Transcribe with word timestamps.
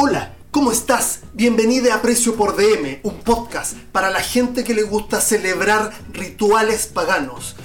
Hola, 0.00 0.32
¿cómo 0.52 0.70
estás? 0.70 1.22
Bienvenida 1.32 1.92
a 1.92 2.00
Precio 2.00 2.36
por 2.36 2.54
DM, 2.54 3.00
un 3.02 3.18
podcast 3.18 3.72
para 3.90 4.10
la 4.10 4.20
gente 4.20 4.62
que 4.62 4.72
le 4.72 4.84
gusta 4.84 5.20
celebrar 5.20 5.90
rituales 6.12 6.86
paganos. 6.86 7.56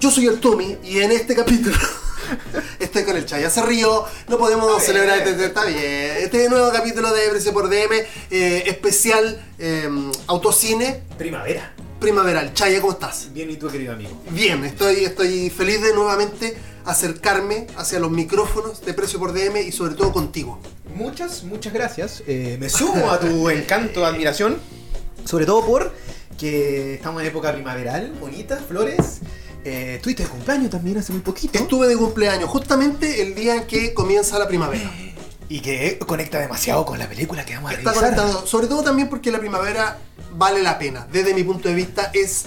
Yo 0.00 0.10
soy 0.10 0.24
el 0.26 0.40
Tommy 0.40 0.78
y 0.82 1.00
en 1.00 1.12
este 1.12 1.34
capítulo 1.34 1.76
estoy 2.78 3.04
con 3.04 3.18
el 3.18 3.26
Chaya. 3.26 3.50
Se 3.50 3.60
río, 3.60 4.06
no 4.26 4.38
podemos 4.38 4.82
celebrar 4.82 5.18
este, 5.18 5.44
está 5.44 5.66
bien. 5.66 6.16
Este 6.16 6.48
nuevo 6.48 6.72
capítulo 6.72 7.12
de 7.12 7.28
Precio 7.28 7.52
por 7.52 7.68
DM, 7.68 7.92
eh, 8.30 8.62
especial 8.64 9.44
eh, 9.58 9.86
autocine 10.28 11.02
Primavera. 11.18 11.73
Primaveral. 12.04 12.52
Chaya, 12.52 12.80
¿cómo 12.82 12.92
estás? 12.92 13.30
Bien, 13.32 13.50
¿y 13.50 13.56
tú, 13.56 13.68
querido 13.68 13.94
amigo? 13.94 14.10
Bien, 14.30 14.62
estoy, 14.64 15.04
estoy 15.04 15.48
feliz 15.48 15.80
de 15.80 15.94
nuevamente 15.94 16.54
acercarme 16.84 17.66
hacia 17.78 17.98
los 17.98 18.10
micrófonos 18.10 18.84
de 18.84 18.92
Precio 18.92 19.18
por 19.18 19.32
DM 19.32 19.56
y 19.66 19.72
sobre 19.72 19.94
todo 19.94 20.12
contigo. 20.12 20.60
Muchas, 20.94 21.44
muchas 21.44 21.72
gracias. 21.72 22.22
Eh, 22.26 22.58
me 22.60 22.68
sumo 22.68 23.10
a 23.10 23.18
tu 23.18 23.48
encanto, 23.58 24.04
admiración. 24.04 24.58
Sobre 25.24 25.46
todo 25.46 25.64
por 25.64 25.92
que 26.38 26.94
estamos 26.94 27.22
en 27.22 27.28
época 27.28 27.54
primaveral, 27.54 28.12
bonita, 28.20 28.58
flores. 28.58 29.20
Eh, 29.64 29.98
Tuviste 30.02 30.24
de 30.24 30.28
cumpleaños 30.28 30.70
también 30.70 30.98
hace 30.98 31.12
muy 31.12 31.22
poquito. 31.22 31.58
Estuve 31.58 31.88
de 31.88 31.96
cumpleaños 31.96 32.50
justamente 32.50 33.22
el 33.22 33.34
día 33.34 33.56
en 33.56 33.66
que 33.66 33.94
comienza 33.94 34.38
la 34.38 34.46
primavera. 34.46 34.92
Y 35.54 35.60
que 35.60 35.98
conecta 36.00 36.40
demasiado 36.40 36.84
con 36.84 36.98
la 36.98 37.06
película 37.08 37.44
que 37.44 37.54
vamos 37.54 37.70
a 37.70 37.74
Está 37.74 37.92
revisar. 37.92 38.10
conectado, 38.16 38.44
sobre 38.44 38.66
todo 38.66 38.82
también 38.82 39.08
porque 39.08 39.30
la 39.30 39.38
primavera 39.38 39.98
vale 40.32 40.60
la 40.62 40.78
pena. 40.80 41.06
Desde 41.12 41.32
mi 41.32 41.44
punto 41.44 41.68
de 41.68 41.76
vista 41.76 42.10
es 42.12 42.46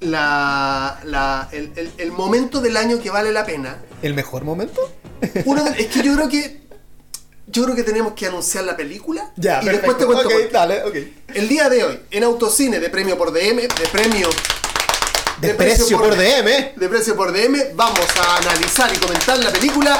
la, 0.00 1.00
la- 1.04 1.48
el, 1.52 1.72
el- 1.76 1.90
el 1.96 2.12
momento 2.12 2.60
del 2.60 2.76
año 2.76 3.00
que 3.00 3.08
vale 3.08 3.32
la 3.32 3.46
pena. 3.46 3.78
¿El 4.02 4.12
mejor 4.12 4.44
momento? 4.44 4.92
Uno 5.46 5.64
de- 5.64 5.70
es 5.80 5.86
que 5.86 6.02
yo 6.02 6.14
creo 6.16 6.28
que 6.28 6.60
yo 7.46 7.64
creo 7.64 7.74
que 7.76 7.82
tenemos 7.82 8.12
que 8.12 8.26
anunciar 8.26 8.64
la 8.64 8.76
película 8.76 9.32
Ya, 9.36 9.62
y 9.62 9.66
después 9.66 9.96
te 9.96 10.04
cuento 10.04 10.28
dale, 10.52 10.82
ok. 10.84 10.96
El 11.34 11.48
día 11.48 11.70
de 11.70 11.82
hoy 11.84 12.00
en 12.10 12.24
Autocine 12.24 12.78
de 12.78 12.90
premio 12.90 13.16
por 13.16 13.32
DM, 13.32 13.56
de 13.62 13.88
premio 13.90 14.28
De 15.40 15.54
precio 15.54 15.96
por 15.98 16.14
DM. 16.14 16.74
de 16.76 16.88
precio 16.90 17.16
por 17.16 17.32
DM, 17.32 17.74
vamos 17.74 18.00
a 18.20 18.36
analizar 18.36 18.92
y 18.94 18.98
comentar 18.98 19.38
la 19.38 19.50
película 19.50 19.98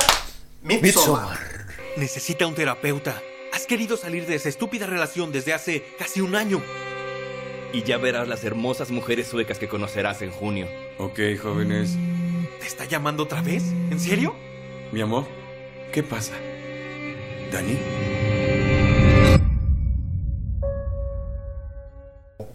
Midsommar. 0.63 0.83
Midsommar. 0.83 1.44
Necesita 1.97 2.47
un 2.47 2.55
terapeuta. 2.55 3.23
Has 3.53 3.67
querido 3.67 3.97
salir 3.97 4.27
de 4.27 4.35
esa 4.35 4.49
estúpida 4.49 4.87
relación 4.87 5.31
desde 5.31 5.53
hace 5.53 5.85
casi 5.97 6.21
un 6.21 6.35
año. 6.35 6.61
Y 7.73 7.83
ya 7.83 7.99
verás 7.99 8.27
las 8.27 8.43
hermosas 8.43 8.91
mujeres 8.91 9.29
suecas 9.29 9.59
que 9.59 9.69
conocerás 9.69 10.21
en 10.23 10.31
junio. 10.31 10.69
Ok, 10.99 11.21
jóvenes. 11.41 11.97
¿Te 12.61 12.67
está 12.67 12.85
llamando 12.85 13.23
otra 13.23 13.43
vez? 13.43 13.63
¿En 13.91 14.01
serio? 14.01 14.35
Mi 14.91 15.01
amor, 15.01 15.27
¿qué 15.93 16.03
pasa? 16.03 16.35
¿Dani? 17.53 18.34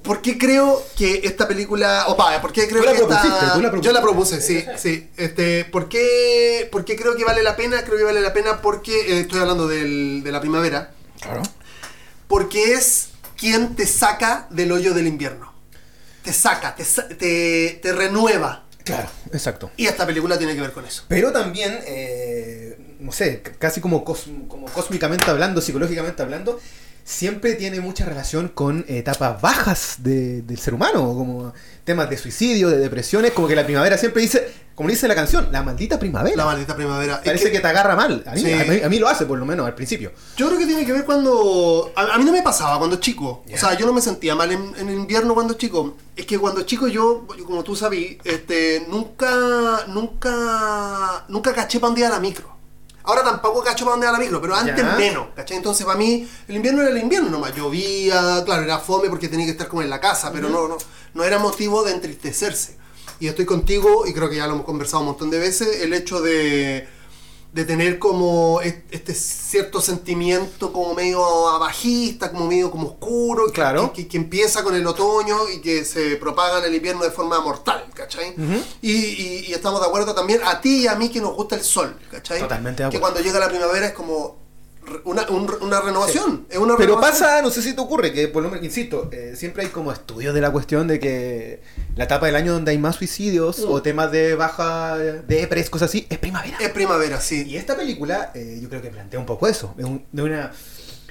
¿Por 0.10 0.24
qué 0.24 0.40
creo 0.40 0.84
que 0.98 1.22
esta 1.24 1.48
película. 1.48 2.06
Opa, 2.08 2.42
¿por 2.42 2.52
qué 2.52 2.68
creo 2.68 2.82
Tú 2.82 2.86
la 2.88 2.94
que 2.94 3.02
esta. 3.04 3.54
tú 3.54 3.62
la. 3.62 3.80
Yo 3.80 3.92
la 3.92 4.02
propuse, 4.02 4.42
sí, 4.42 4.66
sí. 4.76 5.08
Este, 5.18 5.66
¿por, 5.66 5.88
qué, 5.88 6.68
por 6.72 6.84
qué 6.84 6.96
creo 6.96 7.16
que 7.16 7.24
vale 7.24 7.44
la 7.44 7.56
pena? 7.56 7.84
Creo 7.84 7.96
que 7.96 8.04
vale 8.06 8.20
la 8.20 8.34
pena 8.34 8.60
porque. 8.60 8.92
eh, 9.02 9.20
estoy 9.20 9.40
hablando 9.40 9.68
del- 9.68 10.24
de 10.24 10.32
la 10.32 10.42
primavera. 10.42 10.94
Claro. 11.22 11.44
Porque 12.28 12.74
es 12.74 13.10
quien 13.38 13.76
te 13.76 13.86
saca 13.86 14.48
del 14.50 14.72
hoyo 14.72 14.96
del 14.96 15.06
invierno. 15.06 15.54
Te 16.24 16.34
saca, 16.34 16.74
te, 16.76 16.84
te, 17.14 17.80
te 17.80 17.94
renueva. 17.94 18.66
Claro, 18.84 19.10
exacto. 19.32 19.70
Y 19.78 19.86
esta 19.86 20.08
película 20.08 20.40
tiene 20.40 20.56
que 20.56 20.62
ver 20.62 20.72
con 20.72 20.86
eso. 20.86 21.04
Pero 21.08 21.32
también, 21.32 21.78
eh, 21.86 22.96
no 23.00 23.12
sé, 23.12 23.44
casi 23.60 23.80
como, 23.80 24.04
cos- 24.04 24.26
como 24.48 24.66
cósmicamente 24.72 25.30
hablando, 25.30 25.62
psicológicamente 25.62 26.24
hablando, 26.24 26.60
siempre 27.10 27.56
tiene 27.56 27.80
mucha 27.82 28.06
relación 28.06 28.50
con 28.50 28.86
etapas 28.88 29.42
bajas 29.42 29.96
de- 30.00 30.44
del 30.44 30.60
ser 30.60 30.76
humano, 30.76 31.00
como 31.16 31.54
temas 31.84 32.08
de 32.10 32.18
suicidio, 32.18 32.70
de 32.70 32.78
depresiones, 32.78 33.32
como 33.32 33.48
que 33.48 33.56
la 33.56 33.66
primavera 33.66 33.98
siempre 33.98 34.22
dice, 34.22 34.48
como 34.76 34.90
dice 34.90 35.08
la 35.08 35.16
canción, 35.16 35.50
la 35.52 35.64
maldita 35.64 35.98
primavera. 35.98 36.36
La 36.38 36.46
maldita 36.46 36.76
primavera. 36.76 37.16
Es 37.16 37.22
Parece 37.26 37.52
que, 37.52 37.60
te 37.60 37.68
agarra 37.68 37.96
mal. 37.96 38.24
A 38.28 38.34
mí, 38.34 38.42
Sí. 38.42 38.54
a, 38.54 38.64
mí, 38.64 38.82
a 38.84 38.90
mí 38.90 39.00
lo 39.00 39.10
hace, 39.10 39.26
por 39.26 39.40
lo 39.40 39.46
menos, 39.46 39.66
al 39.66 39.74
principio. 39.74 40.12
Yo 40.38 40.48
creo 40.48 40.60
que 40.60 40.68
tiene 40.68 40.86
que 40.86 40.92
ver 40.94 41.04
cuando. 41.04 41.92
A, 41.96 42.14
a 42.14 42.18
mí 42.20 42.24
no 42.26 42.32
me 42.32 42.44
pasaba 42.44 42.78
cuando 42.78 42.98
chico. 42.98 43.44
Ya. 43.48 43.56
O 43.56 43.58
sea, 43.60 43.74
yo 43.76 43.88
no 43.88 43.92
me 43.94 44.02
sentía 44.02 44.36
mal 44.36 44.52
en, 44.52 44.74
en 44.78 44.88
el 44.90 44.96
invierno 44.96 45.34
cuando 45.34 45.56
chico. 45.56 45.98
Es 46.16 46.28
que 46.28 46.38
cuando 46.38 46.62
chico 46.62 46.88
yo, 46.88 47.26
como 47.46 47.64
tú 47.64 47.76
sabías, 47.76 48.18
este, 48.24 48.86
nunca, 48.88 49.86
nunca, 49.88 51.26
nunca 51.28 51.54
caché 51.54 51.80
para 51.80 51.88
dónde 51.90 52.02
iba 52.02 52.10
la 52.10 52.20
micro. 52.20 52.59
Ahora 53.10 53.24
tampoco 53.24 53.64
cacho 53.64 53.86
para 53.86 53.94
dónde 53.94 54.06
iba 54.06 54.12
la 54.14 54.20
micro, 54.20 54.40
pero 54.40 54.56
antes 54.56 54.76
Ya. 54.78 54.96
menos, 54.96 55.28
¿cachai? 55.36 55.58
Entonces 55.58 55.86
para 55.86 55.98
mí 55.98 56.28
el 56.48 56.56
invierno 56.56 56.82
era 56.82 56.92
el 56.92 56.98
invierno 56.98 57.30
nomás. 57.30 57.56
Llovía, 57.56 58.44
claro, 58.46 58.62
era 58.64 58.78
fome 58.78 59.10
porque 59.10 59.28
tenía 59.28 59.46
que 59.46 59.54
estar 59.54 59.68
como 59.68 59.82
en 59.82 59.90
la 59.90 60.00
casa, 60.00 60.32
pero 60.32 60.48
no, 60.50 60.68
no, 60.68 60.78
no 61.16 61.24
era 61.24 61.40
motivo 61.40 61.84
de 61.84 61.94
entristecerse. 61.94 62.78
Y 63.20 63.28
estoy 63.28 63.46
contigo, 63.46 64.06
y 64.08 64.14
creo 64.14 64.30
que 64.30 64.36
ya 64.38 64.46
lo 64.48 64.54
hemos 64.54 64.66
conversado 64.66 65.00
un 65.02 65.08
montón 65.08 65.30
de 65.30 65.40
veces, 65.40 65.82
el 65.82 65.94
hecho 65.94 66.22
de 66.22 66.88
de 67.52 67.66
tener 67.66 67.98
como 67.98 68.62
est- 68.62 68.86
este 68.92 69.14
cierto 69.16 69.82
sentimiento 69.82 70.72
como 70.72 70.94
medio 70.94 71.20
bajista, 71.60 72.32
como 72.32 72.46
medio 72.46 72.70
como 72.70 72.88
oscuro, 72.90 73.48
que- 73.48 73.54
Claro. 73.54 73.92
que, 73.92 74.08
que 74.08 74.18
empieza 74.18 74.64
con 74.64 74.76
el 74.76 74.86
otoño 74.86 75.36
y 75.50 75.60
que 75.60 75.84
se 75.84 76.16
propaga 76.18 76.60
en 76.60 76.66
el 76.66 76.76
invierno 76.76 77.04
de 77.04 77.12
forma 77.12 77.40
mortal, 77.42 77.86
¿cachai? 77.96 78.36
y, 78.82 78.92
y- 78.92 79.46
y 79.48 79.54
estamos 79.54 79.82
de 79.82 79.88
acuerdo 79.88 80.14
también 80.14 80.42
a 80.46 80.62
ti 80.62 80.84
y 80.84 80.88
a 80.88 80.96
mí 80.96 81.10
que 81.10 81.22
nos 81.22 81.34
gusta 81.36 81.56
el 81.56 81.64
sol, 81.64 81.98
¿cachai? 82.12 82.40
Totalmente 82.40 82.84
de 82.84 82.90
Que 82.92 83.00
cuando 83.00 83.20
llega 83.20 83.40
la 83.40 83.50
primavera 83.50 83.88
es 83.88 83.94
como 83.94 84.38
una, 85.06 85.24
un- 85.30 85.52
una 85.62 85.82
renovación, 85.82 86.46
es 86.50 86.58
una 86.58 86.76
Pero 86.78 86.96
renovación. 86.96 87.20
pasa, 87.28 87.42
no 87.42 87.50
sé 87.50 87.62
si 87.62 87.74
te 87.74 87.82
ocurre, 87.82 88.12
que 88.14 88.28
por 88.28 88.44
lo 88.44 88.50
menos, 88.50 88.64
insisto, 88.66 89.10
eh, 89.12 89.34
siempre 89.36 89.64
hay 89.64 89.70
como 89.70 89.92
estudios 89.92 90.34
de 90.34 90.42
la 90.42 90.52
cuestión 90.52 90.88
de 90.88 91.00
que 91.00 91.62
la 91.96 92.06
etapa 92.06 92.26
del 92.26 92.36
año 92.36 92.54
donde 92.54 92.72
hay 92.72 92.78
más 92.78 92.96
suicidios 92.96 93.60
Mm. 93.60 93.72
o 93.72 93.82
temas 93.82 94.12
de 94.12 94.36
baja, 94.36 94.98
de 94.98 95.22
depres, 95.22 95.70
cosas 95.70 95.90
así, 95.90 96.06
es 96.10 96.18
primavera. 96.18 96.58
Es 96.60 96.70
primavera, 96.70 97.20
sí. 97.22 97.44
Y 97.48 97.58
esta 97.58 97.76
película, 97.76 98.32
eh, 98.36 98.60
yo 98.62 98.70
creo 98.70 98.82
que 98.82 98.90
plantea 98.90 99.20
un 99.20 99.26
poco 99.26 99.48
eso. 99.48 99.74
Es 99.78 99.86
un- 99.86 100.06
de 100.12 100.22
una, 100.24 100.52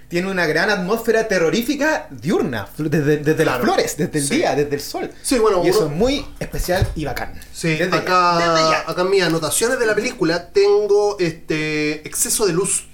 tiene 0.09 0.31
una 0.31 0.47
gran 0.47 0.71
atmósfera 0.71 1.29
terrorífica 1.29 2.07
diurna, 2.11 2.67
desde, 2.79 3.19
desde 3.19 3.45
las 3.45 3.61
flores, 3.61 3.95
desde 3.99 4.19
el 4.21 4.25
Sí. 4.27 4.37
día, 4.37 4.55
desde 4.55 4.75
el 4.75 4.81
sol. 4.81 5.11
Sí, 5.21 5.39
bueno, 5.39 5.63
y 5.63 5.69
eso 5.69 5.81
uno- 5.81 5.91
es 5.91 5.97
muy 5.99 6.27
especial 6.41 6.89
y 6.95 7.05
bacán. 7.05 7.39
Sí, 7.53 7.69
Desde 7.77 7.91
ya, 7.91 7.97
acá, 7.99 8.39
desde 8.39 8.71
ya. 8.71 8.85
acá 8.91 9.03
en 9.03 9.11
mis 9.11 9.23
anotaciones 9.23 9.79
de 9.79 9.85
la 9.85 9.95
película 9.95 10.51
tengo 10.51 11.19
este 11.19 12.09
exceso 12.09 12.47
de 12.47 12.55
luz. 12.55 12.88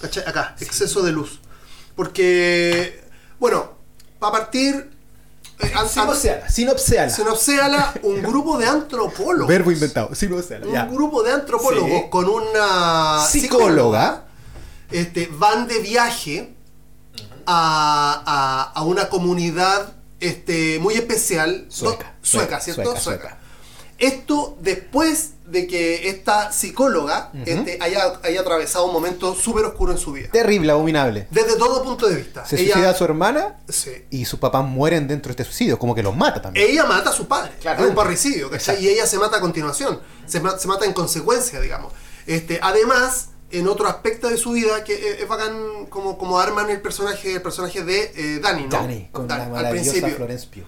¿Cachai? 0.00 0.24
Acá, 0.26 0.54
exceso 0.60 1.02
de 1.02 1.12
luz. 1.12 1.40
Porque, 1.94 3.02
bueno, 3.38 3.72
para 4.18 4.32
partir. 4.32 4.90
eh, 5.60 5.72
Sinopseala, 6.48 7.10
sinopseala. 7.10 7.94
Un 8.02 8.20
grupo 8.30 8.58
de 8.58 8.66
antropólogos. 8.66 9.48
Verbo 9.48 9.72
inventado, 9.72 10.14
sinopseala, 10.14 10.66
Un 10.66 10.72
ya. 10.72 10.84
grupo 10.86 11.22
de 11.22 11.32
antropólogos 11.32 11.90
Sí. 12.02 12.06
con 12.10 12.28
una 12.28 13.24
Psicóloga. 13.26 14.24
este, 14.90 15.28
van 15.32 15.66
de 15.66 15.78
viaje 15.80 16.52
a, 17.46 18.22
a- 18.74 18.78
a 18.78 18.84
una 18.84 19.08
comunidad 19.08 19.94
este, 20.20 20.78
muy 20.80 20.94
especial. 20.94 21.66
Sueca, 21.68 22.04
Do- 22.20 22.26
sueca, 22.26 22.46
sueca, 22.46 22.60
¿cierto? 22.60 22.82
sueca, 22.82 23.00
Sueca. 23.00 23.20
sueca. 23.28 23.38
Esto 23.98 24.58
después 24.60 25.30
de 25.46 25.66
que 25.66 26.08
esta 26.08 26.52
psicóloga 26.52 27.30
este, 27.44 27.78
haya, 27.80 28.20
haya 28.24 28.40
atravesado 28.40 28.86
un 28.86 28.92
momento 28.92 29.34
súper 29.34 29.64
oscuro 29.64 29.92
en 29.92 29.98
su 29.98 30.12
vida. 30.12 30.28
Terrible, 30.32 30.72
abominable. 30.72 31.28
Desde 31.30 31.56
todo 31.56 31.82
punto 31.82 32.08
de 32.08 32.16
vista. 32.16 32.44
Se 32.44 32.56
ella, 32.56 32.72
suicida 32.74 32.90
a 32.90 32.94
su 32.94 33.04
hermana 33.04 33.58
sí. 33.68 33.92
y 34.10 34.24
sus 34.24 34.38
papás 34.40 34.64
mueren 34.64 35.06
dentro 35.08 35.28
de 35.28 35.32
este 35.32 35.44
suicidio, 35.44 35.78
como 35.78 35.94
que 35.94 36.02
los 36.02 36.16
mata 36.16 36.42
también. 36.42 36.68
Ella 36.68 36.84
mata 36.84 37.10
a 37.10 37.12
su 37.12 37.26
padre. 37.28 37.52
Claro. 37.60 37.82
Es 37.82 37.88
un 37.88 37.94
parricidio. 37.94 38.50
Y 38.80 38.88
ella 38.88 39.06
se 39.06 39.18
mata 39.18 39.36
a 39.36 39.40
continuación. 39.40 40.00
Se, 40.26 40.40
ma- 40.40 40.58
se 40.58 40.66
mata 40.68 40.84
en 40.84 40.92
consecuencia, 40.92 41.60
digamos. 41.60 41.92
Este, 42.26 42.58
además, 42.60 43.28
en 43.52 43.68
otro 43.68 43.86
aspecto 43.86 44.28
de 44.28 44.36
su 44.36 44.50
vida, 44.52 44.82
que 44.82 44.94
es, 44.94 45.20
es 45.22 45.28
bacán 45.28 45.86
como, 45.88 46.18
como 46.18 46.40
arman 46.40 46.68
el 46.70 46.80
personaje, 46.80 47.34
el 47.34 47.42
personaje 47.42 47.84
de 47.84 48.12
eh, 48.16 48.40
Dani, 48.42 48.64
¿no? 48.64 48.68
Dani, 48.70 49.08
con 49.12 49.28
Dani, 49.28 49.52
la 49.52 49.58
al 49.60 49.70
principio. 49.70 50.08
Florence 50.16 50.48
Pugh. 50.48 50.64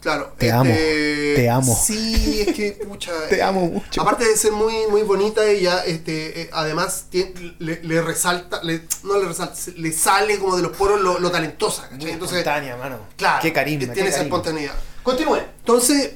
Claro. 0.00 0.34
Te 0.38 0.52
amo, 0.52 0.70
te 0.74 1.48
amo. 1.50 1.80
Sí, 1.86 2.42
es 2.46 2.54
que, 2.54 2.72
pucha. 2.86 3.12
Te 3.28 3.36
eh, 3.38 3.42
amo 3.42 3.62
mucho. 3.66 4.02
Aparte 4.02 4.24
de 4.24 4.36
ser 4.36 4.52
muy, 4.52 4.86
muy 4.90 5.02
bonita, 5.02 5.44
ella, 5.46 5.82
este, 5.84 6.42
eh, 6.42 6.50
además, 6.52 7.06
tiene- 7.08 7.56
le, 7.58 7.82
le 7.82 8.02
resalta, 8.02 8.62
le- 8.62 8.82
no 9.04 9.18
le 9.18 9.26
resalta, 9.28 9.54
le 9.76 9.92
sale 9.92 10.38
como 10.38 10.56
de 10.56 10.62
los 10.62 10.76
poros 10.76 11.00
lo, 11.00 11.18
lo 11.18 11.30
talentosa, 11.30 11.82
¿cachai? 11.84 11.98
Muy 11.98 12.10
Entonces, 12.10 12.38
espontánea, 12.38 12.76
mano. 12.76 12.98
Claro, 13.16 13.40
Qué 13.42 13.52
carisma. 13.52 13.92
tiene 13.92 13.94
qué 13.94 14.00
esa 14.08 14.18
carisma. 14.18 14.36
espontaneidad. 14.36 14.74
Continúe. 15.02 15.38
Entonces, 15.60 16.12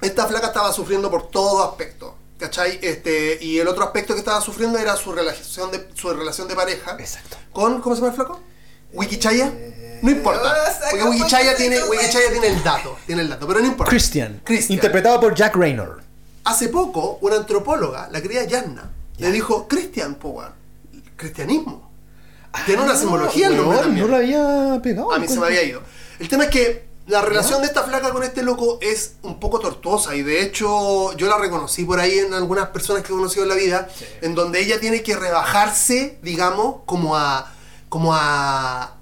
esta 0.00 0.26
flaca 0.26 0.46
estaba 0.48 0.72
sufriendo 0.72 1.10
por 1.10 1.28
todo 1.30 1.64
aspecto. 1.68 2.14
¿Cachai? 2.38 2.78
Este, 2.82 3.36
y 3.42 3.58
el 3.58 3.66
otro 3.66 3.82
aspecto 3.82 4.14
que 4.14 4.20
estaba 4.20 4.40
sufriendo 4.40 4.78
era 4.78 4.94
su 4.94 5.10
relación 5.10 5.72
de, 5.72 5.88
su 5.94 6.08
relación 6.14 6.46
de 6.46 6.54
pareja 6.54 6.96
Exacto. 7.00 7.36
con. 7.50 7.80
¿Cómo 7.80 7.96
se 7.96 8.00
llama 8.02 8.12
el 8.12 8.16
flaco? 8.16 8.40
¿Wikichaya? 8.92 9.48
Eh, 9.52 9.87
No 10.02 10.10
importa. 10.10 10.42
ah, 10.44 10.72
Porque 10.90 11.04
Wikichaya 11.04 11.56
tiene. 11.56 11.82
Wikichaya 11.84 12.30
tiene 12.30 12.46
el 12.48 12.62
dato. 12.62 12.98
Tiene 13.06 13.22
el 13.22 13.28
dato, 13.28 13.46
pero 13.46 13.60
no 13.60 13.66
importa. 13.66 13.90
Christian. 13.90 14.40
Christian. 14.44 14.74
Interpretado 14.74 15.20
por 15.20 15.34
Jack 15.34 15.56
Raynor. 15.56 16.02
Hace 16.44 16.68
poco, 16.68 17.18
una 17.20 17.36
antropóloga, 17.36 18.08
la 18.10 18.20
querida 18.22 18.44
Yanna, 18.44 18.90
le 19.18 19.30
dijo: 19.30 19.68
Christian, 19.68 20.14
po, 20.14 20.28
weón, 20.30 20.52
cristianismo. 21.16 21.90
Tiene 22.64 22.82
una 22.82 22.96
simbología 22.96 23.48
el 23.48 23.56
nombre 23.56 23.76
Weón, 23.76 23.82
también. 23.84 24.06
No 24.06 24.10
lo 24.10 24.16
había 24.16 24.82
pegado. 24.82 25.12
A 25.12 25.18
mí 25.18 25.28
se 25.28 25.38
me 25.38 25.46
había 25.46 25.62
ido. 25.62 25.82
El 26.18 26.28
tema 26.28 26.44
es 26.44 26.50
que 26.50 26.88
la 27.06 27.20
relación 27.22 27.60
de 27.60 27.66
esta 27.68 27.82
flaca 27.84 28.10
con 28.10 28.22
este 28.22 28.42
loco 28.42 28.78
es 28.80 29.12
un 29.22 29.38
poco 29.38 29.60
tortuosa 29.60 30.14
y 30.16 30.22
de 30.22 30.42
hecho 30.42 31.14
yo 31.16 31.26
la 31.28 31.38
reconocí 31.38 31.84
por 31.84 32.00
ahí 32.00 32.18
en 32.18 32.34
algunas 32.34 32.68
personas 32.68 33.02
que 33.02 33.12
he 33.12 33.16
conocido 33.16 33.44
en 33.44 33.48
la 33.50 33.54
vida, 33.54 33.88
en 34.22 34.34
donde 34.34 34.60
ella 34.60 34.80
tiene 34.80 35.02
que 35.02 35.16
rebajarse, 35.16 36.18
digamos, 36.22 36.76
como 36.86 37.16
a... 37.16 37.52
como 37.88 38.14
a... 38.14 38.94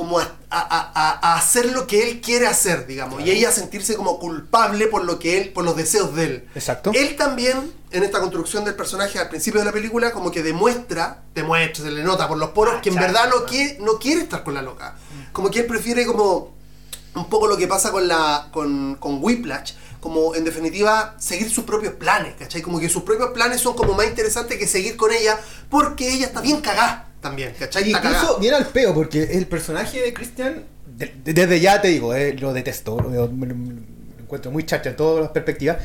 como 0.00 0.18
a, 0.18 0.24
a- 0.48 1.18
a- 1.20 1.36
hacer 1.36 1.66
lo 1.72 1.86
que 1.86 2.08
él 2.08 2.22
quiere 2.22 2.46
hacer, 2.46 2.86
digamos, 2.86 3.20
y 3.22 3.30
ella 3.30 3.52
sentirse 3.52 3.96
como 3.96 4.18
culpable 4.18 4.86
por 4.86 5.04
lo 5.04 5.18
que 5.18 5.38
él, 5.38 5.52
por 5.52 5.62
los 5.62 5.76
deseos 5.76 6.14
de 6.14 6.24
él. 6.24 6.48
Exacto. 6.54 6.90
Él 6.94 7.16
también, 7.16 7.70
en 7.90 8.02
esta 8.02 8.18
construcción 8.18 8.64
del 8.64 8.74
personaje 8.76 9.18
al 9.18 9.28
principio 9.28 9.60
de 9.60 9.66
la 9.66 9.72
película, 9.72 10.10
como 10.12 10.30
que 10.30 10.42
demuestra, 10.42 11.20
demuestra, 11.34 11.84
se 11.84 11.90
le 11.90 12.02
nota 12.02 12.26
por 12.28 12.38
los 12.38 12.48
poros, 12.50 12.80
que 12.80 12.88
en 12.88 12.94
verdad 12.94 13.28
no 13.28 13.44
quiere, 13.44 13.76
no 13.80 13.98
quiere 13.98 14.22
estar 14.22 14.42
con 14.42 14.54
la 14.54 14.62
loca. 14.62 14.96
Como 15.32 15.50
que 15.50 15.60
él 15.60 15.66
prefiere 15.66 16.06
como 16.06 16.54
un 17.14 17.28
poco 17.28 17.46
lo 17.46 17.58
que 17.58 17.66
pasa 17.66 17.92
con 17.92 18.08
la 18.08 18.48
con, 18.52 18.94
con 18.94 19.22
Whiplash, 19.22 19.72
como 20.00 20.34
en 20.34 20.44
definitiva 20.44 21.14
seguir 21.18 21.50
sus 21.50 21.64
propios 21.64 21.92
planes, 21.92 22.36
¿cachai? 22.38 22.62
Como 22.62 22.80
que 22.80 22.88
sus 22.88 23.02
propios 23.02 23.32
planes 23.32 23.60
son 23.60 23.74
como 23.76 23.92
más 23.92 24.06
interesantes 24.06 24.56
que 24.58 24.66
seguir 24.66 24.96
con 24.96 25.12
ella, 25.12 25.38
porque 25.68 26.10
ella 26.10 26.24
está 26.24 26.40
bien 26.40 26.62
cagada 26.62 27.08
también, 27.20 27.52
¿cachai? 27.58 27.90
Está 27.92 27.98
Incluso 28.10 28.38
viene 28.38 28.56
al 28.56 28.66
peo, 28.66 28.94
porque 28.94 29.22
el 29.22 29.46
personaje 29.46 30.00
de 30.02 30.12
Christian, 30.14 30.64
de- 30.96 31.12
de- 31.24 31.32
desde 31.34 31.60
ya 31.60 31.80
te 31.80 31.88
digo, 31.88 32.14
eh, 32.14 32.34
lo 32.34 32.52
detesto, 32.52 32.98
lo, 33.00 33.10
lo- 33.10 33.26
lo 33.26 33.54
encuentro 34.22 34.50
muy 34.50 34.64
chacha 34.64 34.90
en 34.90 34.96
todas 34.96 35.22
las 35.22 35.30
perspectivas, 35.30 35.78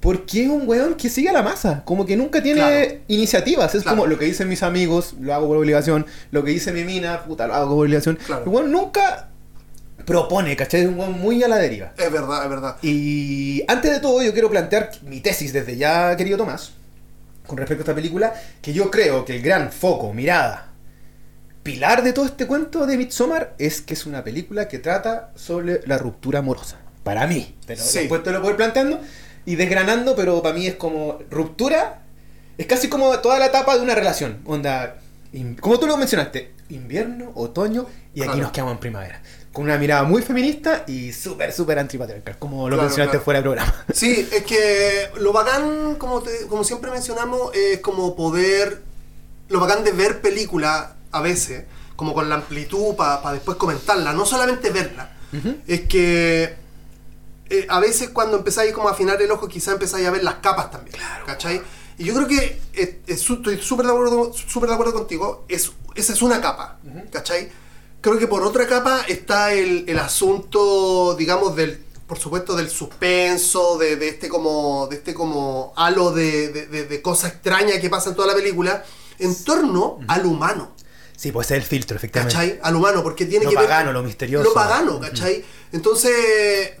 porque 0.00 0.44
es 0.44 0.48
un 0.48 0.68
weón 0.68 0.94
que 0.94 1.08
sigue 1.08 1.28
a 1.28 1.32
la 1.32 1.42
masa, 1.42 1.82
como 1.84 2.06
que 2.06 2.16
nunca 2.16 2.40
tiene 2.42 2.60
Claro. 2.60 3.00
iniciativas, 3.08 3.74
es 3.74 3.82
Claro. 3.82 3.96
como 3.96 4.06
lo 4.06 4.18
que 4.18 4.26
dicen 4.26 4.48
mis 4.48 4.62
amigos, 4.62 5.14
lo 5.20 5.34
hago 5.34 5.48
por 5.48 5.56
obligación, 5.56 6.06
lo 6.30 6.44
que 6.44 6.52
dice 6.52 6.70
mi 6.72 6.84
mina, 6.84 7.24
puta, 7.24 7.46
lo 7.48 7.54
hago 7.54 7.70
por 7.74 7.84
obligación. 7.86 8.16
Claro. 8.24 8.42
El 8.44 8.48
weón 8.48 8.70
nunca 8.70 9.28
propone, 10.04 10.54
¿cachai? 10.56 10.82
Es 10.82 10.86
un 10.88 10.98
weón 10.98 11.18
muy 11.20 11.42
a 11.42 11.48
la 11.48 11.56
deriva. 11.56 11.92
Es 11.98 12.10
verdad, 12.12 12.44
es 12.44 12.48
verdad. 12.50 12.76
Y 12.82 13.62
antes 13.68 13.90
de 13.90 14.00
todo, 14.00 14.22
yo 14.22 14.32
quiero 14.32 14.48
plantear 14.48 14.90
mi 15.02 15.20
tesis 15.20 15.52
desde 15.52 15.76
ya, 15.76 16.16
querido 16.16 16.38
Tomás, 16.38 16.72
con 17.46 17.58
respecto 17.58 17.82
a 17.82 17.84
esta 17.84 17.94
película, 17.94 18.32
que 18.62 18.72
yo 18.72 18.90
creo 18.90 19.24
que 19.24 19.36
el 19.36 19.42
gran 19.42 19.72
foco, 19.72 20.12
mirada, 20.14 20.67
pilar 21.68 22.02
de 22.02 22.14
todo 22.14 22.24
este 22.24 22.46
cuento 22.46 22.86
de 22.86 22.96
Midsommar 22.96 23.52
es 23.58 23.82
que 23.82 23.92
es 23.92 24.06
una 24.06 24.24
película 24.24 24.68
que 24.68 24.78
trata 24.78 25.32
sobre 25.34 25.82
la 25.86 25.98
ruptura 25.98 26.38
amorosa. 26.38 26.78
Para 27.04 27.26
mí. 27.26 27.54
Pero 27.66 27.82
Sí. 27.84 27.98
después 27.98 28.22
te 28.22 28.30
lo 28.30 28.40
voy 28.40 28.54
planteando 28.54 28.98
y 29.44 29.56
desgranando, 29.56 30.16
pero 30.16 30.40
para 30.42 30.54
mí 30.54 30.66
es 30.66 30.76
como 30.76 31.18
ruptura, 31.30 32.00
es 32.56 32.66
casi 32.66 32.88
como 32.88 33.18
toda 33.18 33.38
la 33.38 33.46
etapa 33.46 33.76
de 33.76 33.82
una 33.82 33.94
relación. 33.94 34.38
Onda, 34.46 34.96
como 35.60 35.78
tú 35.78 35.86
lo 35.86 35.98
mencionaste, 35.98 36.52
invierno, 36.70 37.32
otoño 37.34 37.84
y 38.14 38.20
aquí 38.20 38.28
Claro. 38.28 38.42
nos 38.44 38.52
quedamos 38.52 38.72
en 38.72 38.80
primavera. 38.80 39.20
Con 39.52 39.64
una 39.64 39.76
mirada 39.76 40.04
muy 40.04 40.22
feminista 40.22 40.84
y 40.86 41.12
súper, 41.12 41.52
súper 41.52 41.78
antipatriarcal, 41.78 42.38
como 42.38 42.66
lo 42.70 42.76
Claro, 42.76 42.82
mencionaste 42.88 43.10
claro. 43.18 43.24
fuera 43.24 43.40
del 43.40 43.44
programa. 43.44 43.84
Sí, 43.92 44.26
es 44.32 44.42
que 44.44 45.10
lo 45.20 45.34
bacán, 45.34 45.96
como, 45.96 46.22
te- 46.22 46.46
como 46.48 46.64
siempre 46.64 46.90
mencionamos, 46.90 47.54
es 47.54 47.80
como 47.80 48.16
poder. 48.16 48.80
Lo 49.50 49.60
bacán 49.60 49.84
de 49.84 49.92
ver 49.92 50.20
película 50.22 50.94
a 51.12 51.20
veces, 51.20 51.64
como 51.96 52.14
con 52.14 52.28
la 52.28 52.36
amplitud 52.36 52.94
para 52.96 53.32
después 53.32 53.56
comentarla, 53.56 54.12
no 54.12 54.24
solamente 54.26 54.70
verla. 54.70 55.12
Es 55.66 55.82
que 55.82 56.54
eh, 57.50 57.66
a 57.68 57.80
veces 57.80 58.10
cuando 58.10 58.36
empezáis 58.38 58.72
como 58.72 58.88
a 58.88 58.92
afinar 58.92 59.20
el 59.20 59.30
ojo, 59.30 59.48
quizá 59.48 59.72
empezáis 59.72 60.06
a 60.06 60.10
ver 60.10 60.22
las 60.24 60.36
capas 60.36 60.70
también. 60.70 60.96
¿Cachai? 61.26 61.60
Y 61.98 62.04
yo 62.04 62.14
creo 62.14 62.28
que 62.28 62.60
es 63.06 63.20
su- 63.20 63.34
estoy 63.34 63.58
súper 63.60 63.86
de 63.86 63.92
acuerdo, 63.92 64.32
súper 64.32 64.68
de 64.68 64.74
acuerdo 64.74 64.92
contigo. 64.94 65.44
Es, 65.48 65.72
esa 65.94 66.12
es 66.12 66.22
una 66.22 66.40
capa. 66.40 66.78
¿Cachai? 67.10 67.50
Creo 68.00 68.18
que 68.18 68.28
por 68.28 68.42
otra 68.44 68.66
capa 68.68 69.00
está 69.08 69.52
el, 69.52 69.84
el 69.88 69.98
asunto, 69.98 71.16
digamos, 71.18 71.56
del, 71.56 71.82
por 72.06 72.18
supuesto, 72.18 72.54
del 72.54 72.70
suspenso, 72.70 73.76
de, 73.78 73.96
de 73.96 74.08
este 74.10 74.28
como. 74.28 74.86
de 74.88 74.96
este 74.96 75.12
como 75.14 75.72
halo 75.76 76.12
de, 76.12 76.48
de, 76.52 76.66
de- 76.66 76.84
de 76.86 77.02
cosa 77.02 77.28
extraña 77.28 77.80
que 77.80 77.90
pasa 77.90 78.10
en 78.10 78.16
toda 78.16 78.28
la 78.28 78.34
película, 78.34 78.84
en 79.18 79.34
torno 79.44 79.98
al 80.06 80.24
humano. 80.26 80.72
Sí, 81.18 81.32
pues 81.32 81.50
es 81.50 81.56
el 81.56 81.64
filtro, 81.64 81.96
efectivamente. 81.96 82.32
¿Cachai? 82.36 82.60
Al 82.62 82.76
humano, 82.76 83.02
porque 83.02 83.26
tiene 83.26 83.44
Lo 83.46 83.50
que 83.50 83.56
ver. 83.56 83.64
pagano, 83.66 83.92
lo 83.92 84.04
misterioso. 84.04 84.44
Lo 84.44 84.54
pagano, 84.54 85.00
¿cachai? 85.00 85.44
Entonces, 85.72 86.14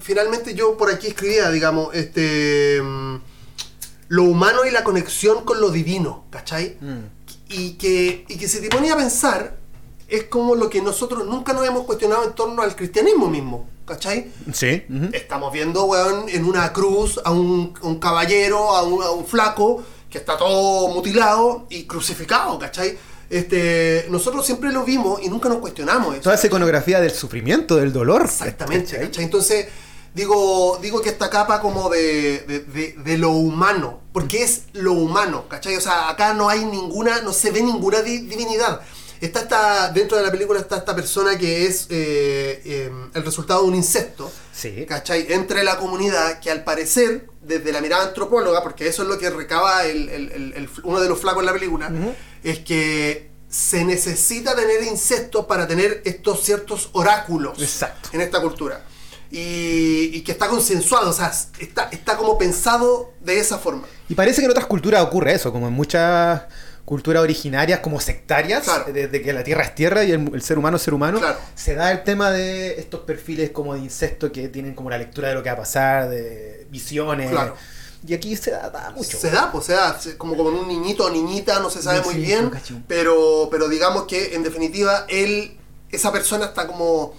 finalmente 0.00 0.54
yo 0.54 0.76
por 0.76 0.90
aquí 0.92 1.08
escribía, 1.08 1.50
digamos, 1.50 1.92
este. 1.92 2.80
mm, 2.80 3.16
Lo 4.10 4.22
humano 4.22 4.64
y 4.64 4.70
la 4.70 4.84
conexión 4.84 5.44
con 5.44 5.60
lo 5.60 5.70
divino, 5.70 6.26
¿cachai? 6.30 6.76
Mm. 6.80 6.98
Y, 7.48 7.72
que, 7.72 8.24
y 8.28 8.36
que 8.38 8.46
si 8.46 8.60
te 8.60 8.68
ponía 8.68 8.94
a 8.94 8.96
pensar, 8.96 9.56
es 10.06 10.24
como 10.24 10.54
lo 10.54 10.70
que 10.70 10.80
nosotros 10.82 11.26
nunca 11.26 11.52
nos 11.52 11.66
hemos 11.66 11.84
cuestionado 11.84 12.22
en 12.24 12.32
torno 12.34 12.62
al 12.62 12.76
cristianismo 12.76 13.28
mismo, 13.28 13.68
¿cachai? 13.86 14.30
Sí. 14.54 14.84
Estamos 15.12 15.52
viendo, 15.52 15.84
weón, 15.86 16.28
en 16.28 16.44
una 16.44 16.72
cruz 16.72 17.20
a 17.24 17.32
un, 17.32 17.74
un 17.82 17.98
caballero, 17.98 18.70
a 18.76 18.82
un, 18.84 19.02
a 19.02 19.10
un 19.10 19.26
flaco, 19.26 19.82
que 20.08 20.18
está 20.18 20.38
todo 20.38 20.88
mutilado 20.94 21.66
y 21.70 21.84
crucificado, 21.84 22.56
¿cachai? 22.58 22.96
Este, 23.30 24.06
nosotros 24.10 24.44
siempre 24.46 24.72
lo 24.72 24.84
vimos 24.84 25.20
y 25.22 25.28
nunca 25.28 25.48
nos 25.48 25.58
cuestionamos 25.58 26.14
eso. 26.14 26.22
Toda 26.24 26.34
esa 26.34 26.46
iconografía 26.46 27.00
del 27.00 27.10
sufrimiento, 27.12 27.76
del 27.76 27.92
dolor. 27.92 28.22
Exactamente, 28.24 28.92
¿cachai? 28.92 29.06
¿cachai? 29.06 29.24
Entonces, 29.24 29.66
digo, 30.14 30.78
digo 30.80 31.00
que 31.02 31.10
esta 31.10 31.28
capa 31.28 31.60
como 31.60 31.90
de, 31.90 32.40
de, 32.48 32.60
de- 32.60 32.94
de 32.96 33.18
lo 33.18 33.30
humano, 33.30 34.00
porque 34.12 34.42
es 34.42 34.62
lo 34.72 34.92
humano, 34.92 35.44
¿cachai? 35.48 35.76
O 35.76 35.80
sea, 35.80 36.08
acá 36.08 36.32
no 36.34 36.48
hay 36.48 36.64
ninguna, 36.64 37.20
no 37.20 37.32
se 37.32 37.50
ve 37.50 37.62
ninguna 37.62 38.00
di- 38.02 38.20
divinidad. 38.26 38.80
Está 39.20 39.40
esta, 39.40 39.90
dentro 39.90 40.16
de 40.16 40.22
la 40.24 40.30
película 40.30 40.60
está 40.60 40.76
esta 40.76 40.94
persona 40.94 41.36
que 41.36 41.66
es 41.66 41.86
eh, 41.90 42.62
eh, 42.64 42.90
el 43.14 43.24
resultado 43.24 43.62
de 43.62 43.68
un 43.68 43.74
incesto, 43.74 44.30
Sí. 44.52 44.86
¿cachai? 44.88 45.26
Entre 45.32 45.64
la 45.64 45.76
comunidad 45.76 46.38
que 46.40 46.50
al 46.52 46.62
parecer, 46.64 47.26
desde 47.42 47.72
la 47.72 47.80
mirada 47.80 48.04
antropóloga, 48.04 48.62
porque 48.62 48.86
eso 48.86 49.02
es 49.02 49.08
lo 49.08 49.18
que 49.18 49.28
recaba 49.30 49.84
el- 49.86 50.08
el- 50.08 50.52
el- 50.54 50.70
uno 50.84 51.00
de 51.00 51.08
los 51.08 51.20
flacos 51.20 51.40
en 51.40 51.46
la 51.46 51.52
película. 51.52 51.90
Es 52.42 52.58
que 52.60 53.30
se 53.48 53.84
necesita 53.84 54.54
tener 54.54 54.82
incesto 54.82 55.46
para 55.46 55.66
tener 55.66 56.02
estos 56.04 56.42
ciertos 56.42 56.90
oráculos 56.92 57.60
Exacto. 57.62 58.10
en 58.12 58.20
esta 58.20 58.40
cultura. 58.40 58.82
Y, 59.30 60.10
y 60.14 60.22
que 60.22 60.32
está 60.32 60.48
consensuado, 60.48 61.10
o 61.10 61.12
sea, 61.12 61.30
está, 61.58 61.88
está 61.92 62.16
como 62.16 62.38
pensado 62.38 63.12
de 63.20 63.38
esa 63.38 63.58
forma. 63.58 63.86
Y 64.08 64.14
parece 64.14 64.40
que 64.40 64.46
en 64.46 64.50
otras 64.50 64.66
culturas 64.66 65.02
ocurre 65.02 65.34
eso, 65.34 65.52
como 65.52 65.68
en 65.68 65.74
muchas 65.74 66.42
culturas 66.86 67.22
originarias, 67.22 67.80
como 67.80 68.00
sectarias, 68.00 68.64
Claro. 68.64 68.86
desde 68.90 69.20
que 69.20 69.30
la 69.34 69.44
tierra 69.44 69.64
es 69.64 69.74
tierra 69.74 70.04
y 70.04 70.12
el, 70.12 70.30
el 70.32 70.40
ser 70.40 70.56
humano 70.58 70.78
es 70.78 70.82
ser 70.82 70.94
humano, 70.94 71.18
Claro. 71.18 71.38
se 71.54 71.74
da 71.74 71.90
el 71.92 72.02
tema 72.04 72.30
de 72.30 72.80
estos 72.80 73.00
perfiles 73.00 73.50
como 73.50 73.74
de 73.74 73.80
incesto 73.80 74.32
que 74.32 74.48
tienen 74.48 74.74
como 74.74 74.88
la 74.88 74.96
lectura 74.96 75.28
de 75.28 75.34
lo 75.34 75.42
que 75.42 75.50
va 75.50 75.56
a 75.56 75.58
pasar, 75.58 76.08
de 76.08 76.66
visiones. 76.70 77.30
Claro. 77.30 77.54
Y 78.06 78.14
aquí 78.14 78.36
se 78.36 78.50
da, 78.52 78.70
da 78.70 78.90
mucho. 78.90 79.18
Se 79.18 79.30
da, 79.30 79.50
pues 79.50 79.66
se 79.66 79.72
da, 79.72 79.98
como 80.16 80.36
con 80.36 80.54
un 80.54 80.68
niñito 80.68 81.04
o 81.04 81.10
niñita, 81.10 81.60
no 81.60 81.70
se 81.70 81.82
sabe 81.82 81.98
No, 81.98 82.04
muy 82.04 82.14
sí, 82.14 82.20
bien, 82.20 82.50
pero, 82.86 83.48
pero 83.50 83.68
digamos 83.68 84.04
que 84.04 84.34
en 84.34 84.42
definitiva 84.42 85.04
él, 85.08 85.56
esa 85.90 86.12
persona 86.12 86.46
está 86.46 86.66
como 86.66 87.14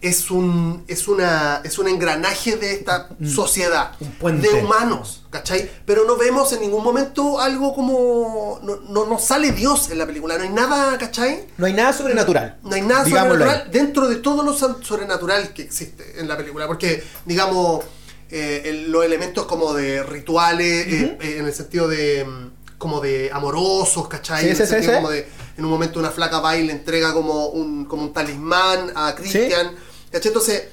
es 0.00 0.30
un 0.30 0.84
es 0.86 1.08
una 1.08 1.62
es 1.64 1.78
un 1.78 1.88
engranaje 1.88 2.56
de 2.56 2.74
esta 2.74 3.08
sociedad. 3.24 3.92
Un 4.00 4.10
puente. 4.12 4.48
de 4.48 4.62
humanos, 4.62 5.22
¿cachai? 5.30 5.70
Pero 5.86 6.04
no 6.04 6.16
vemos 6.16 6.52
en 6.52 6.60
ningún 6.60 6.84
momento 6.84 7.40
algo 7.40 7.74
como 7.74 8.60
no, 8.62 8.76
no, 8.88 9.06
no 9.06 9.18
sale 9.18 9.52
Dios 9.52 9.90
en 9.90 9.98
la 9.98 10.06
película, 10.06 10.36
no 10.36 10.44
hay 10.44 10.50
nada, 10.50 10.98
¿cachai? 10.98 11.46
No 11.56 11.64
hay 11.64 11.72
nada 11.72 11.92
sobrenatural. 11.94 12.58
No 12.62 12.74
hay 12.74 12.82
nada 12.82 13.04
Digámoslo 13.04 13.44
sobrenatural 13.44 13.66
ahí. 13.66 13.72
dentro 13.72 14.08
de 14.08 14.16
todo 14.16 14.42
lo 14.42 14.52
sobrenatural 14.52 15.54
que 15.54 15.62
existe 15.62 16.20
en 16.20 16.28
la 16.28 16.36
película. 16.36 16.66
Porque, 16.66 17.02
digamos, 17.24 17.84
eh, 18.34 18.62
el- 18.68 18.90
los 18.90 19.04
elementos 19.04 19.46
como 19.46 19.72
de 19.74 20.02
rituales, 20.02 20.86
eh, 20.88 21.18
eh, 21.20 21.36
en 21.38 21.46
el 21.46 21.54
sentido 21.54 21.86
de 21.88 22.24
mm, 22.24 22.50
como 22.78 23.00
de 23.00 23.30
amorosos, 23.32 24.08
¿cachai? 24.08 24.40
Sí, 24.40 24.46
en, 24.46 24.50
el 24.50 24.56
sí, 24.56 24.66
sentido 24.66 24.92
sí. 24.92 24.96
como 24.96 25.10
de, 25.10 25.26
en 25.56 25.64
un 25.64 25.70
momento 25.70 25.98
una 26.00 26.10
flaca 26.10 26.40
va 26.40 26.56
y 26.56 26.64
le 26.66 26.72
entrega 26.72 27.12
como 27.14 27.46
un, 27.46 27.84
como 27.86 28.02
un 28.02 28.12
talismán 28.12 28.90
a 28.94 29.14
Christian. 29.14 29.74
¿Cachai? 30.10 30.28
Entonces, 30.28 30.64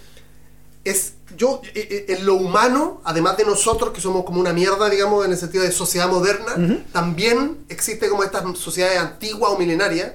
es 0.83 1.13
yo 1.37 1.61
en 1.73 2.25
lo 2.25 2.33
humano, 2.35 3.01
además 3.05 3.37
de 3.37 3.45
nosotros 3.45 3.91
que 3.93 4.01
somos 4.01 4.25
como 4.25 4.39
una 4.41 4.51
mierda, 4.51 4.89
digamos, 4.89 5.23
en 5.25 5.31
el 5.31 5.37
sentido 5.37 5.63
de 5.63 5.71
sociedad 5.71 6.09
moderna, 6.09 6.83
también 6.91 7.59
existe 7.69 8.09
como 8.09 8.23
estas 8.23 8.43
sociedades 8.57 8.97
antiguas 8.99 9.51
o 9.53 9.57
milenarias 9.57 10.11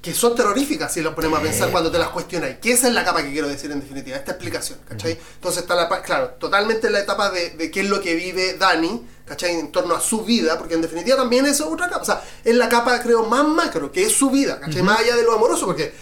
que 0.00 0.14
son 0.14 0.34
terroríficas 0.34 0.92
si 0.92 1.02
lo 1.02 1.14
ponemos 1.14 1.38
a 1.38 1.42
pensar 1.42 1.70
cuando 1.70 1.90
te 1.90 1.98
las 1.98 2.08
cuestionas. 2.08 2.56
Que 2.60 2.72
esa 2.72 2.88
es 2.88 2.94
la 2.94 3.04
capa 3.04 3.22
que 3.22 3.30
quiero 3.32 3.48
decir 3.48 3.70
en 3.70 3.80
definitiva, 3.80 4.16
esta 4.16 4.32
explicación, 4.32 4.78
¿cachai? 4.88 5.18
Entonces 5.34 5.62
está 5.62 5.74
la 5.74 6.02
claro, 6.02 6.30
totalmente 6.38 6.86
en 6.86 6.94
la 6.94 7.00
etapa 7.00 7.30
de, 7.30 7.50
de 7.50 7.70
qué 7.70 7.80
es 7.80 7.90
lo 7.90 8.00
que 8.00 8.14
vive 8.14 8.54
Dani, 8.54 9.06
¿cachai? 9.26 9.54
En 9.54 9.70
torno 9.70 9.94
a 9.94 10.00
su 10.00 10.24
vida, 10.24 10.58
porque 10.58 10.74
en 10.74 10.82
definitiva 10.82 11.16
también 11.16 11.46
es 11.46 11.60
otra 11.60 11.88
capa. 11.88 12.02
O 12.02 12.04
sea, 12.04 12.22
es 12.42 12.54
la 12.54 12.68
capa, 12.68 13.00
creo, 13.02 13.24
más 13.26 13.46
macro, 13.46 13.92
que 13.92 14.04
es 14.04 14.12
su 14.12 14.30
vida, 14.30 14.58
¿cachai? 14.58 14.82
Más 14.82 15.00
allá 15.00 15.16
de 15.16 15.22
lo 15.22 15.34
amoroso, 15.34 15.66
porque. 15.66 15.92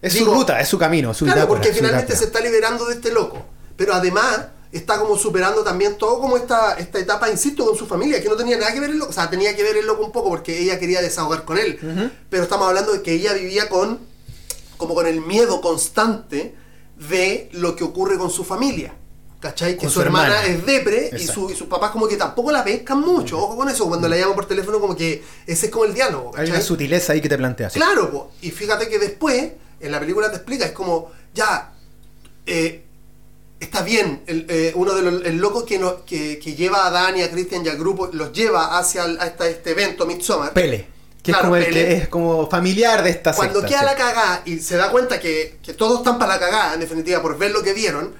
Es 0.00 0.12
digo, 0.12 0.26
su 0.26 0.34
ruta, 0.34 0.60
es 0.60 0.68
su 0.68 0.78
camino, 0.78 1.12
su 1.12 1.24
Claro, 1.24 1.48
porque 1.48 1.72
finalmente 1.72 2.14
se 2.14 2.26
está 2.26 2.40
liberando 2.40 2.84
de 2.84 2.94
este 2.94 3.10
loco. 3.10 3.44
Pero 3.76 3.94
además, 3.94 4.46
está 4.72 4.98
como 4.98 5.16
superando 5.16 5.62
también 5.62 5.96
todo 5.96 6.20
como 6.20 6.36
esta, 6.36 6.74
esta 6.78 6.98
etapa, 6.98 7.30
insisto, 7.30 7.64
con 7.66 7.76
su 7.76 7.86
familia, 7.86 8.22
que 8.22 8.28
no 8.28 8.36
tenía 8.36 8.58
nada 8.58 8.72
que 8.72 8.80
ver 8.80 8.90
el 8.90 8.98
loco, 8.98 9.10
o 9.10 9.14
sea, 9.14 9.30
tenía 9.30 9.54
que 9.56 9.62
ver 9.62 9.76
el 9.76 9.86
loco 9.86 10.04
un 10.04 10.12
poco 10.12 10.28
porque 10.28 10.58
ella 10.58 10.78
quería 10.78 11.00
desahogar 11.00 11.44
con 11.44 11.58
él, 11.58 11.78
pero 12.28 12.42
estamos 12.42 12.68
hablando 12.68 12.92
de 12.92 13.02
que 13.02 13.12
ella 13.12 13.32
vivía 13.32 13.68
con, 13.68 13.98
como 14.76 14.94
con 14.94 15.06
el 15.06 15.20
miedo 15.20 15.60
constante 15.60 16.54
de 16.96 17.48
lo 17.52 17.76
que 17.76 17.84
ocurre 17.84 18.18
con 18.18 18.30
su 18.30 18.44
familia. 18.44 18.94
¿Cachai? 19.40 19.74
Que 19.74 19.82
Con 19.82 19.88
su, 19.88 19.94
su 19.94 20.00
hermana, 20.02 20.42
hermana. 20.42 20.48
es 20.48 20.66
depre 20.66 21.10
y, 21.16 21.24
su, 21.24 21.48
y 21.48 21.54
sus 21.54 21.68
papás 21.68 21.92
como 21.92 22.08
que 22.08 22.16
tampoco 22.16 22.50
la 22.50 22.64
pescan 22.64 23.00
mucho. 23.00 23.38
Ojo 23.38 23.56
con 23.56 23.68
eso, 23.68 23.86
cuando 23.86 24.08
la 24.08 24.16
llaman 24.16 24.34
por 24.34 24.46
teléfono 24.46 24.80
como 24.80 24.96
que 24.96 25.22
ese 25.46 25.66
es 25.66 25.72
como 25.72 25.84
el 25.84 25.94
diálogo. 25.94 26.32
Hay 26.34 26.46
una 26.46 26.54
¿cachai? 26.54 26.62
sutileza 26.66 27.12
ahí 27.12 27.20
que 27.20 27.28
te 27.28 27.38
planteas. 27.38 27.72
sí. 27.72 27.78
Claro, 27.78 28.10
po. 28.10 28.32
y 28.42 28.50
fíjate 28.50 28.88
que 28.88 28.98
después, 28.98 29.52
en 29.78 29.92
la 29.92 30.00
película 30.00 30.28
te 30.28 30.38
explica, 30.38 30.64
es 30.64 30.72
como, 30.72 31.12
ya, 31.34 31.72
eh, 32.46 32.84
está 33.60 33.82
bien, 33.82 34.22
el, 34.26 34.46
eh, 34.48 34.72
uno 34.74 34.94
de 34.94 35.02
los 35.02 35.24
el 35.24 35.36
loco 35.38 35.64
que, 35.64 35.78
no- 35.78 36.04
que, 36.04 36.38
que 36.38 36.54
lleva 36.54 36.86
a 36.86 36.90
Dani, 36.90 37.22
a 37.22 37.30
Christian 37.30 37.64
y 37.64 37.68
al 37.68 37.76
grupo, 37.78 38.08
los 38.12 38.32
lleva 38.32 38.78
hacia 38.78 39.04
el- 39.04 39.18
hasta 39.20 39.48
este 39.48 39.70
evento, 39.72 40.06
Midsommar. 40.06 40.52
Pele. 40.52 40.86
Que 41.22 41.32
Claro, 41.32 41.38
es 41.38 41.44
como 41.46 41.56
el 41.56 41.64
Pele. 41.64 41.84
que 41.86 41.94
es 41.96 42.08
como 42.08 42.48
familiar 42.48 43.02
de 43.02 43.10
esta 43.10 43.32
Cuando 43.34 43.60
secta, 43.60 43.68
queda 43.68 43.80
sí. 43.80 43.84
la 43.86 43.94
cagada 43.96 44.42
y 44.46 44.58
se 44.60 44.76
da 44.76 44.90
cuenta 44.90 45.18
que, 45.20 45.58
que 45.62 45.74
todos 45.74 45.98
están 45.98 46.18
para 46.18 46.34
la 46.34 46.40
cagada, 46.40 46.74
en 46.74 46.80
definitiva, 46.80 47.20
por 47.20 47.36
ver 47.36 47.50
lo 47.50 47.62
que 47.62 47.74
vieron, 47.74 48.14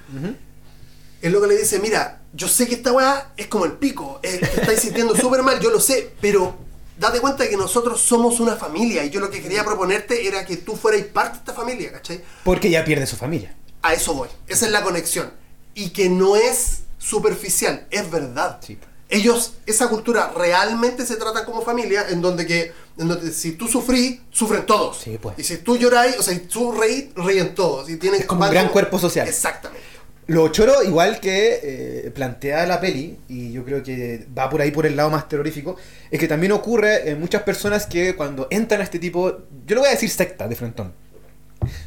el 1.21 1.31
loco 1.31 1.47
le 1.47 1.57
dice, 1.57 1.79
mira, 1.79 2.21
yo 2.33 2.47
sé 2.47 2.67
que 2.67 2.75
esta 2.75 2.91
weá 2.93 3.33
es 3.35 3.47
como 3.47 3.65
el 3.65 3.73
pico, 3.73 4.19
te 4.21 4.35
estáis 4.43 4.79
sintiendo 4.81 5.15
súper 5.17 5.41
mal, 5.43 5.59
yo 5.59 5.69
lo 5.71 5.79
sé, 5.79 6.11
pero 6.21 6.55
date 6.97 7.19
cuenta 7.19 7.47
que 7.49 7.57
nosotros 7.57 7.99
somos 8.01 8.39
una 8.39 8.55
familia 8.57 9.03
y 9.05 9.09
yo 9.09 9.19
lo 9.19 9.29
que 9.29 9.41
quería 9.41 9.63
proponerte 9.63 10.27
era 10.27 10.45
que 10.45 10.57
tú 10.57 10.75
fuerais 10.75 11.05
parte 11.05 11.33
de 11.33 11.39
esta 11.39 11.53
familia, 11.53 11.91
¿cachai? 11.93 12.21
Porque 12.43 12.69
ya 12.69 12.83
pierde 12.85 13.07
su 13.07 13.15
familia. 13.15 13.55
A 13.81 13.93
eso 13.93 14.13
voy, 14.13 14.29
esa 14.47 14.65
es 14.65 14.71
la 14.71 14.83
conexión. 14.83 15.31
Y 15.73 15.89
que 15.89 16.09
no 16.09 16.35
es 16.35 16.81
superficial, 16.97 17.87
es 17.91 18.09
verdad. 18.11 18.59
Sí. 18.61 18.77
Ellos, 19.11 19.53
esa 19.65 19.87
cultura 19.87 20.31
realmente 20.35 21.05
se 21.05 21.15
tratan 21.15 21.43
como 21.43 21.63
familia, 21.63 22.05
en 22.09 22.21
donde 22.21 22.45
que, 22.45 22.71
en 22.97 23.07
donde 23.07 23.31
si 23.31 23.53
tú 23.53 23.67
sufrís, 23.67 24.19
sufren 24.29 24.65
todos. 24.67 24.99
Sí, 24.99 25.17
pues. 25.19 25.39
Y 25.39 25.43
si 25.43 25.57
tú 25.57 25.77
lloráis, 25.77 26.17
o 26.19 26.21
sea, 26.21 26.33
si 26.33 26.41
tú 26.41 26.71
reís, 26.71 27.05
ríen 27.15 27.55
todos. 27.55 27.89
Y 27.89 27.97
tienen 27.97 28.21
Es 28.21 28.27
como 28.27 28.43
un 28.45 28.51
gran 28.51 28.69
cuerpo 28.69 28.99
social. 28.99 29.27
Exactamente. 29.27 29.89
Lo 30.29 30.47
choro, 30.49 30.83
igual 30.83 31.19
que 31.19 31.59
eh, 31.63 32.11
plantea 32.11 32.67
la 32.67 32.79
peli, 32.79 33.17
y 33.27 33.51
yo 33.51 33.65
creo 33.65 33.81
que 33.81 34.27
va 34.37 34.47
por 34.47 34.61
ahí 34.61 34.69
por 34.69 34.85
el 34.85 34.95
lado 34.95 35.09
más 35.09 35.27
terrorífico, 35.27 35.75
es 36.11 36.19
que 36.19 36.27
también 36.27 36.51
ocurre 36.51 37.09
en 37.09 37.19
muchas 37.19 37.41
personas 37.41 37.87
que 37.87 38.15
cuando 38.15 38.47
entran 38.51 38.79
a 38.81 38.83
este 38.83 38.99
tipo, 38.99 39.39
yo 39.65 39.75
le 39.75 39.77
voy 39.77 39.87
a 39.87 39.93
decir 39.93 40.11
secta 40.11 40.47
de 40.47 40.55
frentón, 40.55 40.93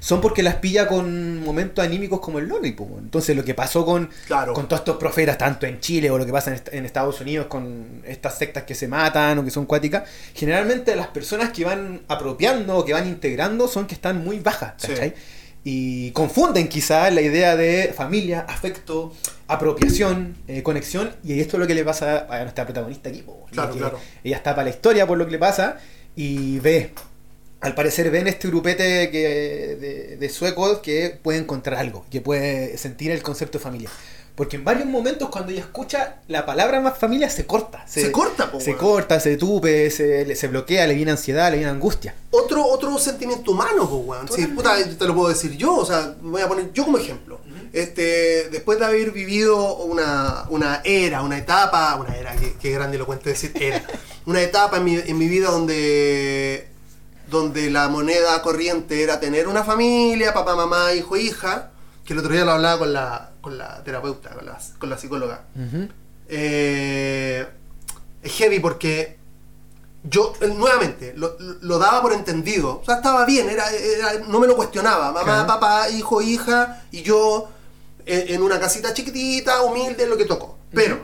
son 0.00 0.20
porque 0.20 0.42
las 0.42 0.56
pilla 0.56 0.86
con 0.86 1.42
momentos 1.44 1.84
anímicos 1.84 2.20
como 2.20 2.38
el 2.38 2.50
weón. 2.50 2.64
Entonces 2.98 3.34
lo 3.36 3.44
que 3.44 3.54
pasó 3.54 3.84
con, 3.84 4.10
Claro. 4.26 4.52
con 4.52 4.68
todos 4.68 4.80
estos 4.80 4.96
profetas, 4.96 5.38
tanto 5.38 5.66
en 5.66 5.80
Chile 5.80 6.10
o 6.10 6.18
lo 6.18 6.26
que 6.26 6.32
pasa 6.32 6.50
en, 6.50 6.56
est- 6.56 6.72
en 6.74 6.84
Estados 6.84 7.20
Unidos 7.20 7.46
con 7.46 8.02
estas 8.06 8.36
sectas 8.38 8.64
que 8.64 8.74
se 8.74 8.86
matan 8.88 9.38
o 9.38 9.44
que 9.44 9.50
son 9.50 9.66
cuáticas, 9.66 10.02
generalmente 10.34 10.94
las 10.96 11.08
personas 11.08 11.50
que 11.50 11.64
van 11.64 12.02
apropiando 12.08 12.76
o 12.76 12.84
que 12.84 12.92
van 12.92 13.08
integrando 13.08 13.66
son 13.68 13.86
que 13.86 13.94
están 13.94 14.22
muy 14.22 14.40
bajas, 14.40 14.74
Sí. 14.76 14.88
¿cachai? 14.88 15.14
Y 15.64 16.10
confunden 16.10 16.68
quizá 16.68 17.08
la 17.12 17.20
idea 17.20 17.54
de 17.54 17.92
familia, 17.96 18.44
afecto, 18.48 19.14
apropiación, 19.46 20.36
eh, 20.48 20.62
conexión, 20.64 21.12
y 21.22 21.38
esto 21.40 21.56
es 21.56 21.60
lo 21.60 21.66
que 21.68 21.74
le 21.76 21.84
pasa 21.84 22.26
a 22.28 22.40
nuestra 22.42 22.64
protagonista 22.64 23.10
aquí. 23.10 23.24
Claro, 23.52 23.74
claro. 23.76 24.00
Ella 24.24 24.36
está 24.36 24.56
para 24.56 24.64
la 24.64 24.70
historia 24.70 25.06
por 25.06 25.18
lo 25.18 25.24
que 25.26 25.30
le 25.32 25.38
pasa 25.38 25.78
y 26.16 26.58
ve, 26.58 26.92
al 27.62 27.74
parecer 27.74 28.10
ven 28.10 28.26
este 28.26 28.48
grupete 28.48 29.10
que, 29.10 29.76
de, 29.80 30.16
de 30.16 30.28
suecos 30.28 30.80
que 30.80 31.18
puede 31.22 31.38
encontrar 31.38 31.78
algo, 31.78 32.04
que 32.10 32.20
puede 32.20 32.76
sentir 32.76 33.10
el 33.10 33.22
concepto 33.22 33.58
de 33.58 33.64
familia. 33.64 33.90
Porque 34.34 34.56
en 34.56 34.64
varios 34.64 34.86
momentos 34.86 35.28
cuando 35.28 35.52
ella 35.52 35.60
escucha 35.60 36.16
la 36.26 36.46
palabra 36.46 36.80
más 36.80 36.98
familia 36.98 37.28
se 37.28 37.44
corta. 37.46 37.86
Se 37.86 38.10
corta, 38.10 38.50
po, 38.50 38.60
Se 38.60 38.76
corta, 38.76 39.20
se 39.20 39.36
tupe, 39.36 39.90
se, 39.90 40.48
bloquea, 40.48 40.86
le 40.86 40.94
viene 40.94 41.10
ansiedad, 41.10 41.50
le 41.50 41.58
viene 41.58 41.70
angustia. 41.70 42.14
Otro, 42.30 42.64
otro 42.66 42.98
sentimiento 42.98 43.50
humano, 43.52 43.88
pues, 43.88 44.02
weón. 44.06 44.28
Sí, 44.28 44.46
puta, 44.46 44.74
te 44.98 45.04
lo 45.06 45.14
puedo 45.14 45.28
decir 45.28 45.56
yo, 45.56 45.76
o 45.76 45.84
sea, 45.84 46.14
me 46.22 46.30
voy 46.30 46.42
a 46.42 46.48
poner 46.48 46.72
yo 46.72 46.84
como 46.84 46.96
ejemplo. 46.96 47.40
Este, 47.74 48.48
después 48.50 48.78
de 48.78 48.86
haber 48.86 49.12
vivido 49.12 49.76
una, 49.76 50.46
una 50.48 50.80
era, 50.84 51.22
una 51.22 51.38
etapa, 51.38 51.96
una 51.96 52.16
era, 52.16 52.34
que, 52.34 52.54
que 52.54 52.70
grande 52.70 52.98
lo 52.98 53.06
cuento 53.06 53.28
decir 53.28 53.52
era, 53.60 53.82
una 54.26 54.40
etapa 54.42 54.78
en 54.78 54.84
mi, 54.84 54.94
en 54.94 55.18
mi 55.18 55.28
vida 55.28 55.50
donde, 55.50 56.71
donde 57.32 57.70
la 57.70 57.88
moneda 57.88 58.40
corriente 58.42 59.02
era 59.02 59.18
tener 59.18 59.48
una 59.48 59.64
familia, 59.64 60.32
papá, 60.32 60.54
mamá, 60.54 60.92
hijo, 60.92 61.16
hija, 61.16 61.70
que 62.04 62.12
el 62.12 62.18
otro 62.20 62.32
día 62.32 62.44
lo 62.44 62.52
hablaba 62.52 62.78
con 62.78 62.92
la, 62.92 63.30
con 63.40 63.58
la 63.58 63.82
terapeuta, 63.82 64.30
con 64.34 64.46
la, 64.46 64.58
con 64.78 64.90
la 64.90 64.98
psicóloga. 64.98 65.44
Eh, 66.28 67.46
es 68.22 68.32
heavy 68.32 68.60
porque 68.60 69.18
yo 70.04 70.34
eh, 70.40 70.48
nuevamente 70.48 71.14
lo, 71.16 71.36
lo 71.38 71.78
daba 71.78 72.02
por 72.02 72.12
entendido. 72.12 72.80
O 72.80 72.84
sea, 72.84 72.96
estaba 72.96 73.24
bien, 73.24 73.48
era, 73.48 73.70
era- 73.70 74.18
no 74.28 74.38
me 74.38 74.46
lo 74.46 74.54
cuestionaba. 74.56 75.10
Mamá, 75.12 75.46
papá, 75.46 75.88
hijo, 75.90 76.20
hija, 76.22 76.82
y 76.90 77.02
yo 77.02 77.48
en, 78.04 78.34
en 78.34 78.42
una 78.42 78.60
casita 78.60 78.92
chiquitita, 78.92 79.62
humilde, 79.62 80.06
lo 80.06 80.16
que 80.16 80.24
tocó. 80.26 80.58
Pero, 80.72 81.00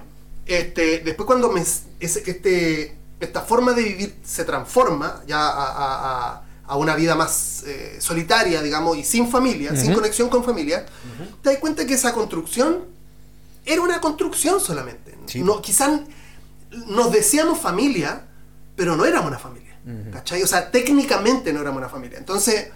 este, 0.46 0.98
después 1.00 1.26
cuando 1.26 1.50
me, 1.50 1.60
ese, 1.62 1.88
este, 2.00 2.97
esta 3.20 3.42
forma 3.42 3.72
de 3.72 3.82
vivir 3.82 4.16
se 4.24 4.44
transforma 4.44 5.22
ya 5.26 5.40
a, 5.40 5.66
a- 5.66 6.28
a- 6.34 6.42
a 6.66 6.76
una 6.76 6.94
vida 6.94 7.14
más 7.14 7.62
eh, 7.66 7.96
solitaria, 8.00 8.60
digamos, 8.62 8.96
y 8.98 9.02
sin 9.04 9.28
familia, 9.30 9.74
sin 9.74 9.94
conexión 9.94 10.28
con 10.28 10.44
familia, 10.44 10.84
te 11.42 11.50
das 11.50 11.58
cuenta 11.58 11.86
que 11.86 11.94
esa 11.94 12.12
construcción 12.12 12.84
era 13.64 13.80
una 13.80 14.00
construcción 14.00 14.60
solamente. 14.60 15.16
Sí. 15.26 15.40
No, 15.42 15.62
quizás 15.62 16.00
nos 16.88 17.10
decíamos 17.10 17.58
familia, 17.58 18.22
pero 18.76 18.96
no 18.96 19.04
éramos 19.06 19.28
una 19.28 19.38
familia. 19.38 19.78
¿Cachai? 20.12 20.42
O 20.42 20.46
sea, 20.46 20.70
técnicamente 20.70 21.52
no 21.54 21.60
éramos 21.62 21.78
una 21.78 21.88
familia. 21.88 22.18
Entonces, 22.18 22.68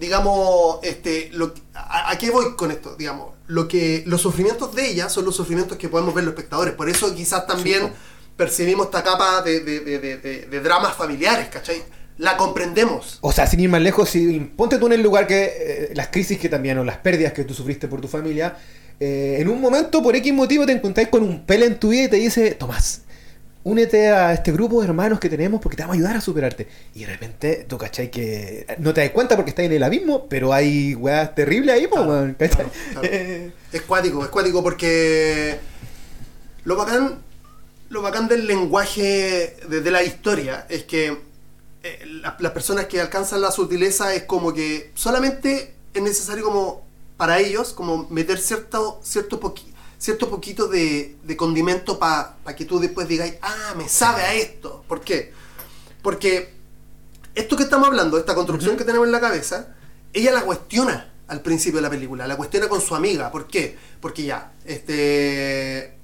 digamos, 0.00 0.78
este, 0.82 1.30
lo, 1.32 1.54
a, 1.74 2.10
a 2.10 2.18
qué 2.18 2.30
voy 2.30 2.56
con 2.56 2.72
esto? 2.72 2.96
Digamos, 2.96 3.34
lo 3.46 3.68
que, 3.68 4.02
los 4.06 4.20
sufrimientos 4.20 4.74
de 4.74 4.90
ella 4.90 5.08
son 5.08 5.24
los 5.24 5.36
sufrimientos 5.36 5.78
que 5.78 5.88
podemos 5.88 6.12
ver 6.14 6.24
los 6.24 6.32
espectadores. 6.34 6.74
Por 6.74 6.88
eso 6.88 7.14
quizás 7.14 7.46
también. 7.46 7.92
Percibimos 8.36 8.86
esta 8.86 9.02
capa 9.02 9.42
de, 9.42 9.60
de- 9.60 9.80
de- 9.80 10.46
de- 10.46 10.60
dramas 10.60 10.94
familiares, 10.94 11.48
¿cachai? 11.48 11.82
La 12.18 12.36
comprendemos. 12.36 13.18
O 13.20 13.32
sea, 13.32 13.46
sin 13.46 13.60
ir 13.60 13.68
más 13.68 13.80
lejos, 13.82 14.08
si 14.10 14.40
ponte 14.56 14.78
tú 14.78 14.86
en 14.86 14.94
el 14.94 15.02
lugar 15.02 15.26
que 15.26 15.44
eh, 15.44 15.90
las 15.94 16.08
crisis 16.08 16.38
que 16.38 16.48
también 16.48 16.78
o 16.78 16.84
las 16.84 16.96
pérdidas 16.98 17.32
que 17.32 17.44
tú 17.44 17.52
sufriste 17.54 17.88
por 17.88 18.00
tu 18.00 18.08
familia, 18.08 18.56
eh, 18.98 19.36
en 19.38 19.48
un 19.48 19.60
momento 19.60 20.02
por 20.02 20.16
X 20.16 20.32
motivo 20.32 20.64
te 20.64 20.72
encontráis 20.72 21.08
con 21.08 21.22
un 21.22 21.44
pele 21.44 21.66
en 21.66 21.78
tu 21.78 21.90
vida 21.90 22.04
y 22.04 22.08
te 22.08 22.16
dice, 22.16 22.52
Tomás, 22.52 23.02
únete 23.64 24.08
a 24.08 24.32
este 24.32 24.50
grupo 24.52 24.80
de 24.80 24.86
hermanos 24.86 25.20
que 25.20 25.28
tenemos 25.28 25.60
porque 25.60 25.76
te 25.76 25.82
vamos 25.82 25.94
a 25.94 25.98
ayudar 25.98 26.16
a 26.16 26.20
superarte. 26.22 26.66
Y 26.94 27.00
de 27.00 27.06
repente 27.06 27.66
tú 27.68 27.76
cachai 27.76 28.10
que 28.10 28.64
no 28.78 28.94
te 28.94 29.02
das 29.02 29.10
cuenta 29.10 29.36
porque 29.36 29.50
estás 29.50 29.66
en 29.66 29.72
el 29.72 29.82
abismo, 29.82 30.26
pero 30.28 30.54
hay 30.54 30.94
weas 30.94 31.34
terribles 31.34 31.74
ahí, 31.74 31.86
po, 31.86 31.96
Claro, 31.96 32.34
claro, 32.38 32.70
claro. 32.92 33.10
Es 33.72 33.82
cuático, 33.82 34.22
es 34.24 34.30
cuático 34.30 34.62
porque 34.62 35.56
lo 36.64 36.76
bacán, 36.76 37.18
lo 37.96 38.02
bacán 38.02 38.28
del 38.28 38.46
lenguaje 38.46 39.56
de, 39.68 39.80
de 39.80 39.90
la 39.90 40.02
historia 40.02 40.66
es 40.68 40.84
que 40.84 41.16
eh, 41.82 42.04
la- 42.22 42.36
las 42.38 42.52
personas 42.52 42.86
que 42.86 43.00
alcanzan 43.00 43.40
la 43.40 43.50
sutileza 43.50 44.14
es 44.14 44.24
como 44.24 44.52
que 44.52 44.92
solamente 44.94 45.74
es 45.94 46.02
necesario 46.02 46.44
como 46.44 46.86
para 47.16 47.38
ellos 47.38 47.72
como 47.72 48.06
meter 48.10 48.38
cierto, 48.38 49.00
cierto, 49.02 49.40
poqui- 49.40 49.72
cierto 49.98 50.28
poquito 50.28 50.68
de, 50.68 51.16
de 51.22 51.36
condimento 51.38 51.98
para 51.98 52.36
que 52.54 52.66
tú 52.66 52.78
después 52.78 53.08
digas, 53.08 53.32
ah, 53.40 53.74
me 53.78 53.88
sabe 53.88 54.22
a 54.22 54.34
esto. 54.34 54.84
¿Por 54.86 55.00
qué? 55.00 55.32
Porque 56.02 56.52
esto 57.34 57.56
que 57.56 57.62
estamos 57.62 57.88
hablando, 57.88 58.18
esta 58.18 58.34
construcción 58.34 58.76
que 58.76 58.84
tenemos 58.84 59.06
en 59.06 59.12
la 59.12 59.20
cabeza, 59.20 59.74
ella 60.12 60.32
la 60.32 60.42
cuestiona 60.42 61.12
al 61.28 61.40
principio 61.40 61.78
de 61.78 61.82
la 61.82 61.90
película, 61.90 62.26
la 62.26 62.36
cuestiona 62.36 62.68
con 62.68 62.82
su 62.82 62.94
amiga. 62.94 63.30
¿Por 63.32 63.46
qué? 63.46 63.76
Porque 64.02 64.24
ya, 64.24 64.52
este 64.66 65.95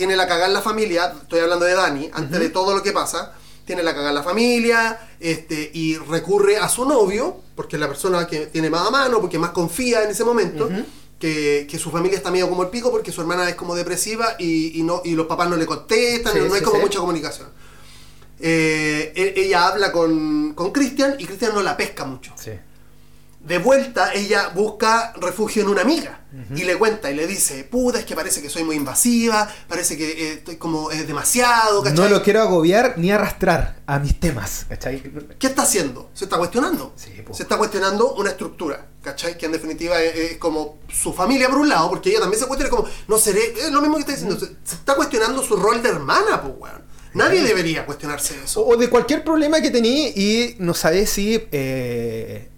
tiene 0.00 0.16
la 0.16 0.26
cagada 0.26 0.46
en 0.46 0.54
la 0.54 0.62
familia, 0.62 1.12
estoy 1.20 1.40
hablando 1.40 1.66
de 1.66 1.74
Dani, 1.74 2.08
antes 2.14 2.40
de 2.40 2.48
todo 2.48 2.74
lo 2.74 2.82
que 2.82 2.90
pasa, 2.92 3.34
tiene 3.66 3.82
la 3.82 3.90
cagada 3.92 4.08
en 4.08 4.14
la 4.14 4.22
familia, 4.22 4.98
este, 5.20 5.70
y 5.74 5.98
recurre 5.98 6.56
a 6.56 6.70
su 6.70 6.86
novio, 6.86 7.36
porque 7.54 7.76
es 7.76 7.80
la 7.80 7.86
persona 7.86 8.26
que 8.26 8.46
tiene 8.46 8.70
más 8.70 8.86
a 8.88 8.90
mano, 8.90 9.20
porque 9.20 9.38
más 9.38 9.50
confía 9.50 10.02
en 10.02 10.10
ese 10.10 10.24
momento. 10.24 10.70
Que, 11.18 11.66
que 11.70 11.78
su 11.78 11.90
familia 11.90 12.16
está 12.16 12.30
medio 12.30 12.48
como 12.48 12.62
el 12.62 12.70
pico 12.70 12.90
porque 12.90 13.12
su 13.12 13.20
hermana 13.20 13.46
es 13.46 13.54
como 13.54 13.74
depresiva 13.74 14.36
y, 14.38 14.80
y 14.80 14.82
no, 14.82 15.02
y 15.04 15.10
los 15.14 15.26
papás 15.26 15.50
no 15.50 15.56
le 15.56 15.66
contestan, 15.66 16.32
Sí, 16.32 16.38
y 16.38 16.48
no 16.48 16.54
hay 16.54 16.62
como 16.62 16.76
sí. 16.76 16.82
mucha 16.82 16.98
comunicación. 16.98 17.48
Eh, 18.40 19.12
e- 19.14 19.34
ella 19.36 19.66
habla 19.68 19.92
con, 19.92 20.54
con 20.54 20.72
Cristian 20.72 21.16
y 21.18 21.26
Cristian 21.26 21.52
no 21.54 21.62
la 21.62 21.76
pesca 21.76 22.06
mucho. 22.06 22.32
sí. 22.36 22.52
De 23.40 23.58
vuelta 23.58 24.12
ella 24.12 24.50
busca 24.54 25.12
refugio 25.20 25.62
en 25.62 25.68
una 25.68 25.80
amiga 25.80 26.20
y 26.54 26.62
le 26.62 26.76
cuenta 26.76 27.10
y 27.10 27.14
le 27.16 27.26
dice, 27.26 27.64
puta, 27.64 27.98
es 27.98 28.04
que 28.04 28.14
parece 28.14 28.40
que 28.40 28.48
soy 28.48 28.62
muy 28.62 28.76
invasiva, 28.76 29.52
parece 29.66 29.96
que 29.96 30.10
eh, 30.10 30.32
estoy 30.34 30.56
como 30.56 30.92
es 30.92 31.04
demasiado, 31.06 31.82
¿cachai? 31.82 31.98
No 31.98 32.08
lo 32.08 32.22
quiero 32.22 32.40
agobiar 32.40 32.94
ni 32.98 33.10
arrastrar 33.10 33.80
a 33.86 33.98
mis 33.98 34.20
temas, 34.20 34.66
¿cachai? 34.68 35.02
¿Qué 35.38 35.48
está 35.48 35.62
haciendo? 35.62 36.10
Se 36.14 36.24
está 36.24 36.36
cuestionando. 36.38 36.92
Sí, 36.94 37.10
se 37.32 37.42
está 37.42 37.56
cuestionando 37.56 38.14
una 38.14 38.30
estructura, 38.30 38.86
¿cachai? 39.02 39.36
Que 39.36 39.46
en 39.46 39.52
definitiva 39.52 40.00
es, 40.00 40.32
es 40.32 40.38
como 40.38 40.78
su 40.88 41.12
familia 41.12 41.48
por 41.48 41.58
un 41.58 41.68
lado, 41.68 41.88
porque 41.88 42.10
ella 42.10 42.20
también 42.20 42.40
se 42.40 42.46
cuestiona 42.46 42.70
como, 42.70 42.88
no 43.08 43.18
seré, 43.18 43.52
es 43.58 43.72
lo 43.72 43.80
mismo 43.80 43.96
que 43.96 44.02
está 44.02 44.12
diciendo, 44.12 44.38
se, 44.38 44.46
se 44.62 44.76
está 44.76 44.94
cuestionando 44.94 45.42
su 45.42 45.56
rol 45.56 45.82
de 45.82 45.88
hermana, 45.88 46.40
pues, 46.42 46.54
weón. 46.58 46.90
Nadie 47.12 47.42
debería 47.42 47.84
cuestionarse 47.86 48.36
eso. 48.44 48.64
O 48.64 48.76
de 48.76 48.88
cualquier 48.88 49.24
problema 49.24 49.60
que 49.60 49.70
tenía 49.70 50.10
y 50.10 50.54
no 50.60 50.74
sabes 50.74 51.10
si 51.10 51.42
eh, 51.50 52.49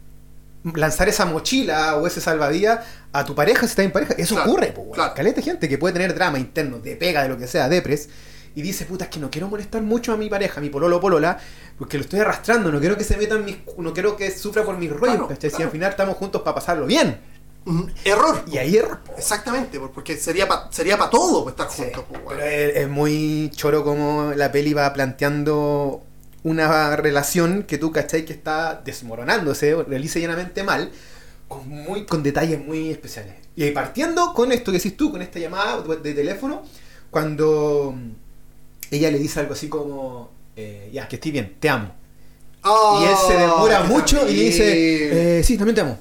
lanzar 0.75 1.09
esa 1.09 1.25
mochila 1.25 1.97
o 1.97 2.07
ese 2.07 2.21
salvavidas 2.21 2.85
a 3.13 3.25
tu 3.25 3.35
pareja 3.35 3.61
si 3.61 3.67
estás 3.67 3.85
en 3.85 3.91
pareja. 3.93 4.15
Eso 4.17 4.35
Claro, 4.35 4.51
ocurre, 4.51 4.73
pues. 4.73 4.87
claro. 4.95 5.15
Caleta 5.15 5.43
gente 5.43 5.69
que 5.69 5.79
puede 5.79 5.93
tener 5.95 6.15
drama 6.15 6.39
interno, 6.39 6.79
de 6.79 6.97
pega, 6.97 7.23
de 7.23 7.29
lo 7.29 7.37
que 7.39 7.47
sea, 7.47 7.69
depres. 7.69 8.09
Y 8.55 8.61
dice, 8.63 8.85
puta, 8.85 9.05
es 9.05 9.11
que 9.11 9.19
no 9.19 9.31
quiero 9.31 9.49
molestar 9.49 9.81
mucho 9.83 10.13
a 10.13 10.17
mi 10.17 10.29
pareja, 10.29 10.61
a 10.61 10.63
mi 10.63 10.69
pololo 10.69 11.01
polola, 11.01 11.39
porque 11.79 11.97
lo 11.97 12.03
estoy 12.05 12.21
arrastrando, 12.21 12.71
no 12.71 12.81
quiero 12.81 12.99
que 12.99 13.05
se 13.05 13.17
metan 13.17 13.45
mis... 13.47 13.57
No 13.79 13.95
quiero 13.95 14.15
que 14.15 14.31
sufra 14.31 14.63
por 14.63 14.77
mis 14.77 14.91
rollos, 14.91 15.17
Claro, 15.17 15.29
¿cachai? 15.29 15.51
Si 15.51 15.63
al 15.63 15.71
final 15.71 15.91
estamos 15.91 16.17
juntos 16.17 16.43
para 16.43 16.55
pasarlo 16.57 16.85
bien. 16.87 17.19
Mm, 17.65 17.83
Error. 18.05 18.43
Y 18.51 18.59
ahí 18.59 18.77
error, 18.77 18.99
po. 19.05 19.15
Exactamente, 19.17 19.79
por- 19.81 19.93
porque 19.93 20.17
sería 20.17 20.47
para 20.49 20.71
sería 20.71 20.99
pa 20.99 21.09
todo 21.09 21.49
estar 21.49 21.71
Sí, 21.71 21.83
juntos, 21.85 22.05
weón. 22.11 22.25
pero 22.29 22.43
es, 22.43 22.77
es 22.77 22.89
muy 22.89 23.51
choro 23.55 23.85
como 23.85 24.33
la 24.37 24.51
peli 24.53 24.75
va 24.75 24.93
planteando 24.93 26.05
una 26.45 26.97
relación 26.97 27.63
que 27.65 27.79
tú 27.79 27.93
cachai 27.93 28.25
que 28.25 28.33
está 28.33 28.81
desmoronándose, 28.85 29.75
realiza 29.85 30.19
llanamente 30.19 30.63
mal, 30.63 30.91
con, 31.49 31.69
muy, 31.69 32.05
con 32.05 32.23
detalles 32.23 32.65
muy 32.65 32.91
especiales. 32.91 33.35
Y 33.55 33.65
ahí 33.65 33.71
partiendo 33.71 34.33
con 34.33 34.53
esto 34.53 34.73
que 34.73 34.79
decís 34.79 34.97
tú, 34.97 35.13
con 35.13 35.23
esta 35.23 35.39
llamada 35.39 35.83
de 35.83 36.15
teléfono, 36.15 36.63
cuando 37.11 37.95
ella 38.91 39.11
le 39.11 39.19
dice 39.19 39.41
algo 39.41 39.53
así 39.53 39.69
como, 39.69 40.31
eh, 40.57 40.91
ya, 40.93 41.07
que 41.09 41.17
estoy 41.17 41.31
bien, 41.31 41.57
te 41.61 41.69
amo. 41.69 41.95
Oh, 42.65 43.01
y 43.03 43.05
él 43.07 43.17
se 43.27 43.35
demora 43.35 43.83
qué 43.83 43.89
mucho 43.89 44.29
y 44.29 44.35
dice, 44.35 45.39
eh, 45.39 45.43
sí, 45.45 45.57
también 45.57 45.75
te 45.75 45.81
amo. 45.83 45.99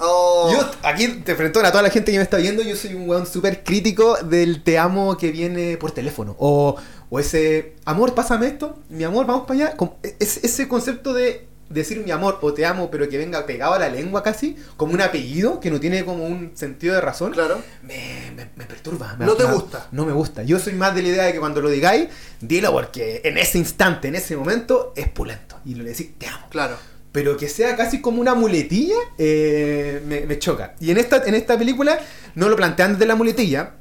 Oh. 0.00 0.50
Yo, 0.52 0.70
aquí 0.82 1.08
te 1.24 1.32
enfrento 1.32 1.60
a 1.60 1.70
toda 1.70 1.82
la 1.82 1.90
gente 1.90 2.12
que 2.12 2.18
me 2.18 2.22
está 2.22 2.36
viendo, 2.36 2.62
yo 2.62 2.76
soy 2.76 2.94
un 2.94 3.08
weón 3.08 3.26
súper 3.26 3.64
crítico 3.64 4.16
del 4.22 4.62
te 4.62 4.78
amo 4.78 5.16
que 5.16 5.30
viene 5.32 5.76
por 5.76 5.90
teléfono. 5.90 6.36
O, 6.38 6.76
o 7.10 7.18
ese, 7.18 7.74
amor, 7.84 8.14
pásame 8.14 8.46
esto, 8.48 8.78
mi 8.88 9.04
amor, 9.04 9.26
vamos 9.26 9.46
para 9.46 9.66
allá. 9.66 9.76
Como- 9.76 9.98
es- 10.18 10.40
ese 10.44 10.68
concepto 10.68 11.12
de 11.14 11.46
decir 11.70 12.02
mi 12.02 12.10
amor 12.10 12.38
o 12.40 12.54
te 12.54 12.64
amo, 12.64 12.90
pero 12.90 13.08
que 13.10 13.18
venga 13.18 13.44
pegado 13.44 13.74
a 13.74 13.78
la 13.78 13.90
lengua 13.90 14.22
casi, 14.22 14.56
como 14.78 14.94
un 14.94 15.02
apellido 15.02 15.60
que 15.60 15.70
no 15.70 15.78
tiene 15.78 16.02
como 16.04 16.24
un 16.24 16.52
sentido 16.54 16.94
de 16.94 17.02
razón, 17.02 17.32
Claro. 17.32 17.60
me, 17.82 18.32
me- 18.34 18.48
me 18.56 18.64
perturba. 18.64 19.16
me- 19.18 19.26
No 19.26 19.34
te 19.34 19.44
gusta. 19.44 19.86
No 19.92 20.06
me 20.06 20.12
gusta. 20.12 20.42
Yo 20.44 20.58
soy 20.58 20.72
más 20.72 20.94
de 20.94 21.02
la 21.02 21.08
idea 21.08 21.24
de 21.24 21.32
que 21.34 21.40
cuando 21.40 21.60
lo 21.60 21.68
digáis, 21.68 22.08
dilo 22.40 22.72
porque 22.72 23.20
en 23.24 23.36
ese 23.36 23.58
instante, 23.58 24.08
en 24.08 24.14
ese 24.14 24.34
momento, 24.36 24.94
es 24.96 25.08
pulento. 25.08 25.58
Y 25.66 25.74
lo 25.74 25.84
decís, 25.84 26.10
te 26.16 26.26
amo 26.26 26.46
Claro. 26.48 26.76
pero 27.12 27.36
que 27.36 27.48
sea 27.50 27.76
casi 27.76 28.00
como 28.00 28.20
una 28.22 28.34
muletilla, 28.34 28.96
eh, 29.18 30.02
me, 30.06 30.20
me 30.22 30.38
choca. 30.38 30.74
Y 30.80 30.90
en 30.90 30.96
esta, 30.98 31.22
en 31.26 31.34
esta 31.34 31.58
película 31.58 31.98
no 32.34 32.48
lo 32.48 32.56
plantean 32.56 32.92
desde 32.92 33.04
la 33.06 33.14
muletilla, 33.14 33.72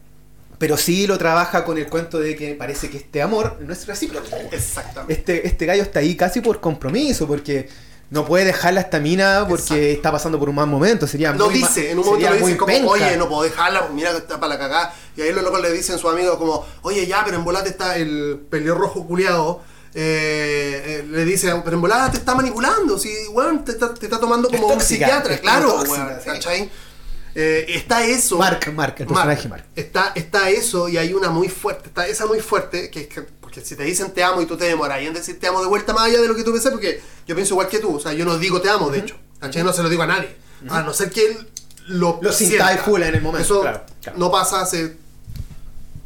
pero 0.58 0.78
sí 0.78 1.06
lo 1.08 1.18
trabaja 1.18 1.64
con 1.64 1.78
el 1.78 1.88
cuento 1.88 2.20
de 2.20 2.36
que 2.36 2.56
parece 2.56 2.90
que 2.90 2.98
este 2.98 3.22
amor 3.22 3.58
no 3.62 3.72
es 3.74 3.86
recíproco. 3.88 4.28
Exactamente. 4.52 5.14
Este, 5.14 5.48
este 5.48 5.66
gallo 5.66 5.84
está 5.84 6.00
ahí 6.00 6.16
casi 6.16 6.42
por 6.42 6.60
compromiso, 6.60 7.28
porque 7.28 7.70
no 8.10 8.26
puede 8.26 8.46
dejarla 8.46 8.80
esta 8.82 9.00
mina 9.00 9.46
porque 9.50 9.62
Exacto. 9.64 9.84
está 9.86 10.12
pasando 10.14 10.40
por 10.40 10.48
un 10.50 10.56
mal 10.56 10.68
momento. 10.68 11.06
Sería 11.08 11.34
Lo 11.34 11.46
muy 11.46 11.56
dice, 11.56 11.92
en 11.92 12.00
un 12.00 12.06
momento 12.06 12.30
muy 12.30 12.38
dicen 12.40 12.58
como, 12.58 12.74
penca. 12.74 12.88
oye, 12.90 13.18
no 13.18 13.28
puedo 13.28 13.44
dejarla, 13.44 13.88
mira 13.94 14.12
que 14.12 14.18
está 14.20 14.40
para 14.40 14.54
la 14.54 14.60
cagada. 14.60 14.94
Y 15.16 15.22
ahí 15.22 15.34
los 15.34 15.44
locos 15.44 15.62
le 15.62 15.72
dicen 15.72 15.96
a 15.96 15.98
sus 15.98 16.12
amigos 16.12 16.38
como, 16.38 16.66
oye, 16.84 17.06
ya, 17.06 17.24
pero 17.26 17.38
en 17.38 17.44
volate 17.44 17.70
está 17.70 17.98
el 17.98 18.40
pelirrojo 18.50 19.06
culiado. 19.06 19.62
eh, 19.94 20.84
eh, 20.86 21.06
le 21.10 21.26
dice, 21.26 21.52
pero 21.64 21.76
en 21.76 21.82
volada 21.82 22.12
te 22.12 22.18
está 22.18 22.36
manipulando, 22.36 22.98
si, 23.00 23.10
weón, 23.32 23.66
te 23.66 23.72
está, 23.72 23.94
te 23.94 24.06
está 24.06 24.20
tomando 24.20 24.48
como 24.50 24.70
Es 24.70 24.76
un 24.76 24.82
psiquiatra, 24.82 25.38
claro, 25.40 25.74
tóxica, 25.74 26.20
sí. 26.20 26.26
¿cachai? 26.30 26.70
Eh, 27.39 27.65
está 27.77 28.03
eso. 28.03 28.38
Mark, 28.39 28.74
Mark, 28.74 28.96
el 28.98 29.06
personaje 29.06 29.48
Mark. 29.48 29.63
Está, 29.75 30.12
está 30.15 30.50
eso 30.50 30.89
y 30.89 30.98
hay 30.98 31.13
una 31.13 31.29
muy 31.29 31.50
fuerte, 31.50 31.88
está 31.89 32.08
esa 32.08 32.25
muy 32.25 32.39
fuerte, 32.39 32.89
que 32.89 33.01
es 33.01 33.08
que, 33.08 33.22
porque 33.22 33.62
si 33.62 33.75
te 33.75 33.84
dicen 33.84 34.12
te 34.12 34.24
amo 34.24 34.41
y 34.41 34.48
tú 34.48 34.58
te 34.58 34.65
demoras 34.65 35.00
en 35.01 35.13
decir 35.13 35.39
te 35.39 35.46
amo 35.46 35.62
de 35.62 35.67
vuelta 35.67 35.94
más 35.94 36.06
allá 36.06 36.20
de 36.20 36.27
lo 36.27 36.36
que 36.36 36.44
tú 36.44 36.51
pensás, 36.51 36.71
porque 36.71 37.00
yo 37.28 37.36
pienso 37.36 37.54
igual 37.54 37.67
que 37.67 37.78
tú, 37.78 37.95
o 37.95 38.00
sea, 38.00 38.12
yo 38.13 38.26
no 38.26 38.39
digo 38.39 38.60
te 38.60 38.69
amo, 38.69 38.89
de 38.89 39.00
hecho, 39.00 39.15
¿cachai? 39.39 39.63
No 39.63 39.71
se 39.71 39.84
lo 39.84 39.89
digo 39.89 40.02
a 40.02 40.08
nadie, 40.08 40.36
a 40.67 40.82
no 40.82 40.91
ser 40.95 41.12
que 41.12 41.28
él 41.28 41.47
lo, 41.89 42.17
Lo 42.23 42.34
sintáis 42.34 42.82
full 42.82 43.04
en 43.04 43.13
el 43.13 43.21
momento, 43.21 43.45
Eso 43.45 43.62
claro, 43.62 43.84
claro. 44.02 44.17
no 44.17 44.32
pasa 44.32 44.62
hace 44.62 44.97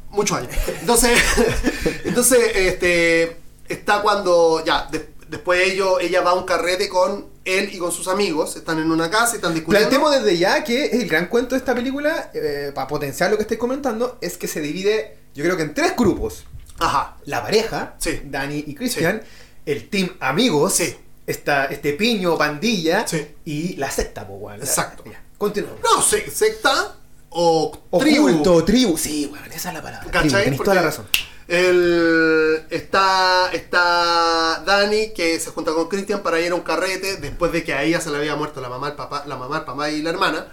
muchos 0.09 0.37
años. 0.37 0.51
Entonces, 0.81 1.17
entonces 2.03 2.39
este, 2.55 3.37
está 3.69 4.01
cuando 4.01 4.63
ya, 4.65 4.87
de- 4.91 5.09
después 5.29 5.61
ellos, 5.65 5.93
ella 6.01 6.19
va 6.21 6.31
a 6.31 6.33
un 6.33 6.43
carrete 6.43 6.89
con 6.89 7.30
él 7.45 7.69
y 7.73 7.77
con 7.77 7.91
sus 7.91 8.07
amigos, 8.07 8.55
están 8.55 8.79
en 8.79 8.91
una 8.91 9.09
casa 9.09 9.33
y 9.33 9.35
están 9.37 9.53
discutiendo. 9.53 9.89
Planteemos 9.89 10.23
desde 10.23 10.37
ya 10.37 10.63
que 10.63 10.85
el 10.87 11.07
gran 11.07 11.27
cuento 11.27 11.55
de 11.55 11.59
esta 11.59 11.73
película, 11.73 12.29
eh, 12.33 12.71
para 12.75 12.87
potenciar 12.87 13.31
lo 13.31 13.37
que 13.37 13.43
estoy 13.43 13.57
comentando, 13.57 14.17
es 14.21 14.37
que 14.37 14.47
se 14.47 14.61
divide, 14.61 15.17
yo 15.33 15.43
creo 15.43 15.57
que 15.57 15.63
en 15.63 15.73
tres 15.73 15.95
grupos. 15.95 16.45
Ajá, 16.79 17.17
La 17.25 17.41
pareja, 17.43 17.95
Sí. 17.99 18.21
Dani 18.25 18.63
y 18.67 18.73
Christian, 18.75 19.21
el 19.65 19.89
team 19.89 20.09
amigos, 20.19 20.73
Sí. 20.73 20.95
esta, 21.27 21.65
este 21.65 21.93
piño, 21.93 22.37
pandilla, 22.37 23.05
Sí. 23.07 23.27
y 23.45 23.75
la 23.75 23.89
secta, 23.91 24.27
po, 24.27 24.33
weón. 24.35 24.59
Exacto. 24.59 25.03
Ya, 25.05 25.21
Continuamos. 25.37 25.79
no 25.81 26.01
secta 26.01 26.95
o 27.29 27.71
tribu. 27.99 28.27
Oculto, 28.29 28.63
tribu. 28.65 28.97
Sí, 28.97 29.29
weón, 29.31 29.51
esa 29.51 29.69
es 29.69 29.75
la 29.75 29.81
palabra. 29.81 30.11
Tribu, 30.11 30.29
tenés 30.35 30.45
Porque 30.57 30.63
toda 30.63 30.75
la 30.75 30.81
razón. 30.81 31.07
El, 31.51 32.65
está, 32.69 33.49
está 33.51 34.63
Dani 34.65 35.09
que 35.11 35.37
se 35.37 35.49
junta 35.51 35.73
con 35.73 35.89
Christian 35.89 36.21
para 36.23 36.39
ir 36.39 36.53
a 36.53 36.55
un 36.55 36.61
carrete 36.61 37.17
después 37.17 37.51
de 37.51 37.61
que 37.65 37.73
a 37.73 37.83
ella 37.83 37.99
se 37.99 38.09
le 38.09 38.15
había 38.19 38.37
muerto 38.37 38.61
la 38.61 38.69
mamá, 38.69 38.87
el 38.87 38.93
papá, 38.95 39.23
la 39.27 39.35
mamá, 39.35 39.57
el 39.57 39.65
papá 39.65 39.89
y 39.89 40.01
la 40.01 40.11
hermana. 40.11 40.47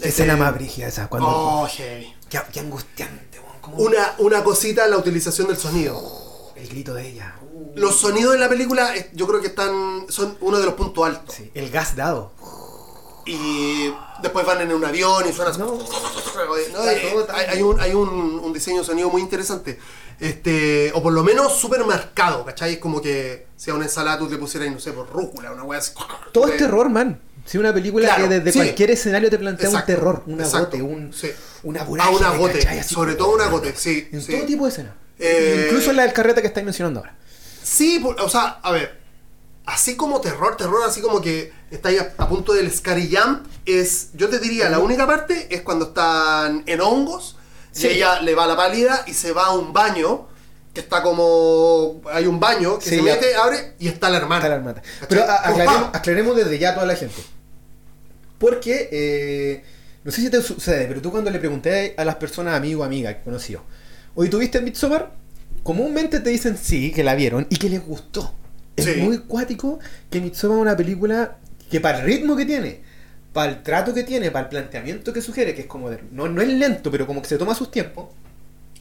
Escena 0.00 0.32
Eh, 0.32 0.36
más 0.36 0.52
brígida 0.52 0.88
esa. 0.88 1.06
Cuando, 1.08 1.28
Oh, 1.28 1.68
heavy. 1.68 2.12
qué, 2.28 2.40
qué 2.52 2.58
angustiante, 2.58 3.40
como- 3.60 3.76
Una, 3.76 4.14
una 4.18 4.42
cosita 4.42 4.88
la 4.88 4.96
utilización 4.96 5.46
del 5.46 5.56
sonido. 5.56 6.02
El 6.56 6.68
grito 6.68 6.92
de 6.92 7.08
ella. 7.08 7.36
Uh, 7.40 7.74
Los 7.76 8.00
sonidos 8.00 8.32
de 8.32 8.40
la 8.40 8.48
película 8.48 8.92
yo 9.12 9.28
creo 9.28 9.40
que 9.40 9.46
están 9.46 10.06
son 10.08 10.36
uno 10.40 10.58
de 10.58 10.64
los 10.66 10.74
puntos 10.74 11.06
altos. 11.06 11.36
sí, 11.36 11.52
El 11.54 11.70
gas 11.70 11.94
dado. 11.94 12.32
Y 13.26 13.92
después 14.20 14.44
van 14.44 14.60
en 14.62 14.72
un 14.72 14.84
avión 14.84 15.24
y 15.28 15.32
suena... 15.32 15.56
No. 15.56 15.78
¿No? 16.36 16.56
Está 16.56 16.92
Eh, 16.92 17.26
hay, 17.32 17.46
hay 17.56 17.62
un, 17.62 17.80
hay 17.80 17.94
un, 17.94 18.08
un 18.42 18.52
diseño 18.52 18.80
de 18.80 18.84
sonido 18.86 19.10
muy 19.10 19.22
interesante. 19.22 19.78
Este, 20.20 20.92
o 20.94 21.02
por 21.02 21.12
lo 21.12 21.24
menos 21.24 21.58
súper 21.58 21.84
marcado, 21.84 22.44
¿cachai? 22.44 22.74
Es 22.74 22.78
como 22.78 23.00
que 23.02 23.46
sea 23.56 23.74
una 23.74 23.84
ensalada 23.84 24.18
tú 24.18 24.28
le 24.28 24.36
pusieras, 24.38 24.70
no 24.70 24.78
sé, 24.78 24.92
por 24.92 25.08
rúcula, 25.10 25.50
una 25.52 25.64
wea 25.64 25.78
así. 25.80 25.92
Todo 26.32 26.46
es 26.48 26.54
Eh, 26.54 26.58
terror, 26.58 26.88
man. 26.88 27.20
Si 27.44 27.58
una 27.58 27.74
película 27.74 28.06
Claro, 28.06 28.28
que 28.28 28.34
desde 28.36 28.52
sí. 28.52 28.58
cualquier 28.58 28.92
escenario 28.92 29.28
te 29.28 29.38
plantea 29.38 29.68
un 29.68 29.84
terror, 29.84 30.22
un 30.26 30.34
exacto, 30.40 30.76
agote, 30.76 30.82
un, 30.82 31.12
sí. 31.12 31.28
una 31.64 31.80
Ah, 31.80 31.84
vorágine, 31.84 32.16
un 32.18 32.24
agote, 32.24 32.58
¿cachai? 32.60 32.78
Así 32.78 32.94
sobre 32.94 33.14
todo 33.16 33.34
un 33.34 33.40
agote, 33.40 33.74
sí. 33.76 34.08
En 34.12 34.22
sí. 34.22 34.32
todo 34.32 34.46
tipo 34.46 34.64
de 34.64 34.70
escena. 34.70 34.94
Eh, 35.18 35.64
Incluso 35.66 35.90
en 35.90 35.96
la 35.96 36.02
del 36.04 36.12
carreta 36.12 36.40
que 36.40 36.46
estáis 36.46 36.64
mencionando 36.64 37.00
ahora. 37.00 37.16
Sí, 37.64 37.98
por- 37.98 38.20
o 38.20 38.28
sea, 38.28 38.60
a 38.62 38.70
ver, 38.70 39.01
así 39.66 39.96
como 39.96 40.20
terror, 40.20 40.56
terror, 40.56 40.80
así 40.86 41.00
como 41.00 41.20
que 41.20 41.52
está 41.70 41.88
ahí 41.90 41.98
a, 41.98 42.12
a 42.18 42.28
punto 42.28 42.52
del 42.52 42.70
Scary 42.72 43.14
Jump, 43.14 43.46
es, 43.66 44.08
yo 44.14 44.28
te 44.28 44.38
diría, 44.38 44.68
la 44.68 44.78
única 44.80 45.06
parte 45.06 45.48
es 45.54 45.62
cuando 45.62 45.86
están 45.86 46.62
en 46.66 46.80
hongos, 46.80 47.36
Sí. 47.72 47.86
y 47.86 47.90
ella 47.92 48.20
le 48.20 48.34
va 48.34 48.46
la 48.46 48.54
pálida 48.56 49.02
y 49.06 49.14
se 49.14 49.32
va 49.32 49.46
a 49.46 49.52
un 49.54 49.72
baño, 49.72 50.26
que 50.74 50.80
está 50.80 51.02
como, 51.02 52.02
hay 52.12 52.26
un 52.26 52.38
baño 52.40 52.78
que 52.78 52.84
Sí, 52.84 52.90
se 52.90 52.96
ya. 53.04 53.14
mete, 53.14 53.34
abre, 53.34 53.74
y 53.78 53.88
está 53.88 54.10
la 54.10 54.18
hermana. 54.18 54.36
Está 54.38 54.48
la 54.50 54.54
hermana. 54.56 54.82
Pero 55.08 55.22
a- 55.24 55.90
aclaremos, 55.96 56.36
desde 56.36 56.58
ya 56.58 56.70
a 56.70 56.74
toda 56.74 56.86
la 56.86 56.96
gente. 56.96 57.22
Porque, 58.38 58.88
eh, 58.90 59.64
no 60.04 60.10
sé 60.10 60.20
si 60.22 60.30
te 60.30 60.42
sucede, 60.42 60.86
pero 60.86 61.00
tú 61.00 61.10
cuando 61.10 61.30
le 61.30 61.38
pregunté 61.38 61.94
a 61.96 62.04
las 62.04 62.16
personas, 62.16 62.54
amigo 62.56 62.82
o 62.82 62.84
amiga 62.84 63.16
que 63.16 63.22
conoció, 63.22 63.62
hoy 64.14 64.28
tuviste 64.28 64.60
Midsommar, 64.60 65.12
comúnmente 65.62 66.20
te 66.20 66.30
dicen 66.30 66.58
sí, 66.60 66.92
que 66.92 67.04
la 67.04 67.14
vieron 67.14 67.46
y 67.50 67.56
que 67.56 67.68
les 67.68 67.84
gustó. 67.86 68.34
Es 68.76 68.84
Sí. 68.86 69.00
muy 69.02 69.18
cuático 69.18 69.78
que 70.10 70.20
Midsommar 70.20 70.58
es 70.58 70.62
una 70.62 70.76
película 70.76 71.36
que 71.70 71.80
para 71.80 72.00
el 72.00 72.06
ritmo 72.06 72.36
que 72.36 72.44
tiene, 72.46 72.80
para 73.32 73.50
el 73.52 73.62
trato 73.62 73.92
que 73.94 74.02
tiene, 74.02 74.30
para 74.30 74.44
el 74.44 74.48
planteamiento 74.50 75.12
que 75.12 75.20
sugiere, 75.22 75.54
que 75.54 75.62
es 75.62 75.66
como, 75.66 75.90
de- 75.90 76.00
no, 76.10 76.28
no 76.28 76.42
es 76.42 76.48
lento, 76.48 76.90
pero 76.90 77.06
como 77.06 77.22
que 77.22 77.28
se 77.28 77.38
toma 77.38 77.54
sus 77.54 77.70
tiempos, 77.70 78.08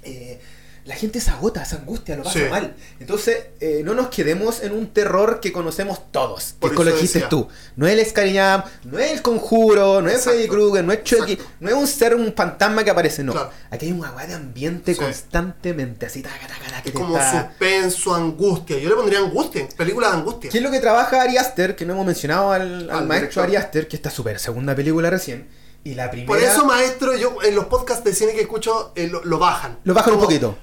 eh, 0.03 0.39
la 0.85 0.95
gente 0.95 1.19
se 1.21 1.29
agota, 1.29 1.63
se 1.63 1.75
angustia, 1.75 2.15
lo 2.15 2.23
pasa 2.23 2.39
Sí. 2.39 2.45
mal. 2.49 2.75
Entonces, 2.99 3.37
eh, 3.59 3.81
no 3.85 3.93
nos 3.93 4.07
quedemos 4.09 4.61
en 4.63 4.71
un 4.71 4.87
terror 4.87 5.39
que 5.39 5.51
conocemos 5.51 6.11
todos, 6.11 6.53
que 6.53 6.59
Por 6.59 6.71
es 6.71 6.75
con 6.77 6.85
lo 6.85 6.91
que 6.91 6.97
dijiste 7.01 7.25
tú. 7.29 7.47
No 7.75 7.85
es 7.87 7.97
el 7.99 8.05
Scary 8.05 8.33
Jam, 8.35 8.63
no 8.85 8.97
es 8.97 9.11
el 9.11 9.21
conjuro, 9.21 10.01
no 10.01 10.07
es 10.09 10.15
Exacto. 10.15 10.31
Freddy 10.39 10.47
Krueger, 10.49 10.83
no 10.83 10.91
es 10.93 11.03
Chucky, 11.03 11.33
Exacto. 11.33 11.53
no 11.59 11.69
es 11.69 11.75
un 11.75 11.87
ser, 11.87 12.15
un 12.15 12.33
fantasma 12.33 12.83
que 12.83 12.89
aparece, 12.89 13.23
no. 13.23 13.31
Claro. 13.33 13.51
aquí 13.69 13.85
hay 13.85 13.91
un 13.91 14.03
agua 14.03 14.25
de 14.25 14.33
ambiente 14.33 14.93
Sí. 14.95 14.99
constantemente, 14.99 16.05
así, 16.07 16.21
taca, 16.21 16.47
taca, 16.47 16.65
taca, 16.65 16.81
que 16.83 16.89
Es 16.89 16.95
como 16.95 17.15
suspenso, 17.19 18.15
angustia. 18.15 18.77
Yo 18.79 18.89
le 18.89 18.95
pondría 18.95 19.19
angustia, 19.19 19.67
película 19.77 20.09
de 20.09 20.13
angustia. 20.17 20.49
¿Qué 20.49 20.57
es 20.57 20.63
lo 20.63 20.71
que 20.71 20.79
trabaja 20.79 21.21
Ari 21.21 21.37
Aster? 21.37 21.75
Que 21.75 21.85
no 21.85 21.93
hemos 21.93 22.05
mencionado 22.05 22.51
al, 22.51 22.89
al 22.89 22.97
Al 23.01 23.07
maestro. 23.07 23.43
Ari 23.43 23.55
Aster, 23.55 23.87
que 23.87 23.95
está 23.95 24.09
súper 24.09 24.39
segunda 24.39 24.75
película 24.75 25.09
recién. 25.09 25.47
Y 25.83 25.95
la 25.95 26.11
primera. 26.11 26.27
Por 26.27 26.37
eso, 26.37 26.63
maestro, 26.65 27.15
yo 27.15 27.37
en 27.43 27.55
los 27.55 27.65
podcasts 27.65 28.03
de 28.03 28.13
cine 28.13 28.33
que 28.33 28.41
escucho 28.41 28.91
eh, 28.95 29.07
lo, 29.07 29.23
lo 29.25 29.39
bajan. 29.39 29.79
Lo 29.83 29.93
bajan 29.95 30.13
un 30.13 30.19
poquito. 30.19 30.55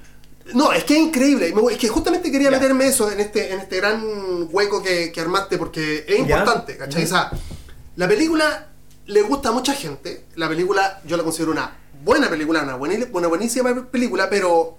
No, 0.53 0.71
es 0.73 0.83
que 0.83 0.95
es 0.95 0.99
increíble. 1.01 1.53
Es 1.71 1.77
que 1.77 1.87
justamente 1.87 2.31
quería 2.31 2.49
Ya. 2.51 2.57
meterme 2.57 2.87
eso 2.87 3.11
en 3.11 3.19
este, 3.19 3.53
en 3.53 3.59
este 3.59 3.77
gran 3.77 4.47
hueco 4.51 4.81
que, 4.81 5.11
que 5.11 5.21
armaste 5.21 5.57
porque 5.57 6.05
es 6.07 6.17
Ya. 6.27 6.39
importante, 6.39 6.77
¿cachai? 6.77 7.03
O 7.03 7.07
sea, 7.07 7.31
la 7.95 8.07
película 8.07 8.67
le 9.07 9.21
gusta 9.23 9.49
a 9.49 9.51
mucha 9.51 9.73
gente. 9.73 10.25
La 10.35 10.47
película 10.47 11.01
yo 11.05 11.17
la 11.17 11.23
considero 11.23 11.51
una 11.51 11.77
buena 12.03 12.29
película, 12.29 12.63
una, 12.63 12.75
buena, 12.75 13.05
una 13.11 13.27
buenísima 13.27 13.85
película, 13.91 14.29
pero 14.29 14.77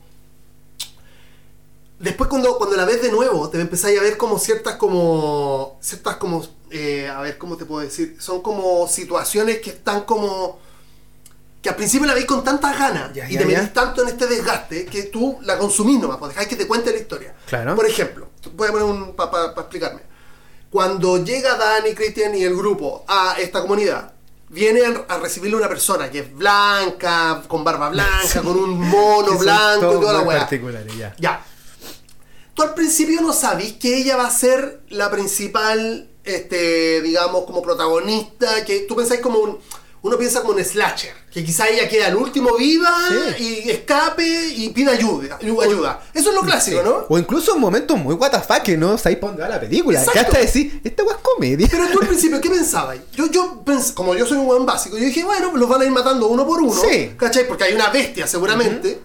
después 1.99 2.29
cuando, 2.31 2.57
cuando 2.57 2.77
la 2.77 2.85
ves 2.85 3.03
de 3.03 3.11
nuevo 3.11 3.49
te 3.51 3.61
empezáis 3.61 3.99
a 3.99 4.03
ver 4.03 4.17
como 4.17 4.39
ciertas 4.39 4.77
como 4.77 5.77
ciertas 5.81 6.17
como 6.17 6.43
eh, 6.71 7.09
a 7.09 7.21
ver 7.21 7.37
cómo 7.37 7.57
te 7.59 7.67
puedo 7.67 7.83
decir 7.83 8.17
son 8.21 8.41
como 8.41 8.89
situaciones 8.89 9.59
que 9.61 9.71
están 9.71 10.03
como 10.05 10.59
que 11.63 11.69
al 11.69 11.77
principio 11.77 12.07
la 12.07 12.15
veis 12.15 12.27
con 12.27 12.43
tantas 12.43 12.79
ganas 12.79 13.13
Ya, 13.13 13.29
y 13.29 13.35
ya, 13.35 13.41
te 13.41 13.47
metís 13.47 13.73
tanto 13.73 14.03
en 14.03 14.09
este 14.09 14.27
desgaste 14.27 14.87
que 14.87 15.05
tú 15.05 15.39
la 15.43 15.59
consumís 15.59 16.01
nomás, 16.01 16.17
pues 16.19 16.31
dejáis 16.31 16.49
que 16.49 16.57
te 16.57 16.67
cuente 16.67 16.91
la 16.91 16.99
historia. 16.99 17.35
Claro. 17.47 17.75
Por 17.77 17.87
ejemplo, 17.87 18.31
voy 18.55 18.69
a 18.69 18.73
poner 18.73 18.87
un 18.87 19.15
para 19.15 19.47
explicarme. 19.47 20.01
Cuando 20.71 21.23
llega 21.23 21.57
Dani, 21.57 21.95
Cristian 21.95 22.35
y 22.35 22.45
el 22.45 22.57
grupo 22.57 23.05
a 23.09 23.35
esta 23.39 23.61
comunidad, 23.61 24.13
viene 24.51 24.83
a, 25.09 25.19
recibirle 25.19 25.57
una 25.57 25.69
persona 25.69 26.11
que 26.11 26.21
es 26.21 26.35
blanca, 26.35 27.43
con 27.49 27.65
barba 27.65 27.89
blanca, 27.89 28.43
con 28.43 28.57
un 28.57 28.79
mono 28.89 29.33
blanco 29.39 29.97
y 29.97 30.01
toda 30.01 30.13
la 30.13 30.21
weá. 30.21 30.49
ya. 30.97 31.15
Ya. 31.19 31.45
Tú 32.55 32.63
al 32.63 32.75
principio 32.75 33.21
no 33.21 33.33
sabís 33.33 33.75
que 33.75 33.97
ella 33.97 34.17
va 34.17 34.27
a 34.27 34.31
ser 34.31 34.83
la 34.91 35.11
principal, 35.11 36.11
este, 36.25 37.01
digamos, 37.01 37.45
como 37.45 37.63
protagonista, 37.63 38.65
que 38.65 38.81
tú 38.81 38.97
pensáis 38.97 39.21
como 39.21 39.39
un... 39.39 39.59
Uno 40.03 40.17
piensa 40.17 40.41
como 40.41 40.55
un 40.55 40.65
slasher, 40.65 41.13
que 41.31 41.45
quizá 41.45 41.69
ella 41.69 41.87
queda 41.87 42.07
al 42.07 42.17
último 42.17 42.57
viva 42.57 42.91
Sí. 43.37 43.65
y 43.67 43.71
escape 43.71 44.49
y 44.57 44.71
pida 44.71 44.93
ayuda, 44.93 45.39
ayuda. 45.41 46.03
Eso 46.15 46.31
es 46.31 46.35
lo 46.35 46.41
clásico, 46.41 46.79
Sí. 46.79 46.83
¿no? 46.89 47.05
O 47.09 47.19
incluso 47.19 47.55
en 47.55 47.61
momentos 47.61 47.99
muy 47.99 48.15
WTF 48.15 48.63
que 48.65 48.79
no 48.79 48.97
sabéis 48.97 49.19
para 49.19 49.33
dónde 49.33 49.43
va 49.43 49.49
la 49.51 49.61
película. 49.61 49.99
Exacto. 49.99 50.13
Que 50.19 50.27
hasta 50.27 50.39
decir, 50.39 50.81
esta 50.83 51.05
weá 51.05 51.17
es 51.17 51.21
comedia. 51.23 51.69
Pero 51.71 51.87
tú 51.89 51.99
al 52.01 52.09
principio, 52.09 52.41
¿qué 52.41 52.49
pensabas? 52.49 52.97
Yo, 53.13 53.31
yo 53.31 53.63
pens- 53.63 53.93
como 53.93 54.15
yo 54.15 54.25
soy 54.25 54.39
un 54.39 54.47
buen 54.47 54.65
básico, 54.65 54.97
yo 54.97 55.05
dije, 55.05 55.23
bueno, 55.23 55.55
los 55.55 55.69
van 55.69 55.83
a 55.83 55.85
ir 55.85 55.91
matando 55.91 56.29
uno 56.29 56.47
por 56.47 56.63
uno, 56.63 56.81
Sí. 56.81 57.13
¿cachai? 57.19 57.47
Porque 57.47 57.65
hay 57.65 57.75
una 57.75 57.91
bestia 57.91 58.27
seguramente. 58.27 59.01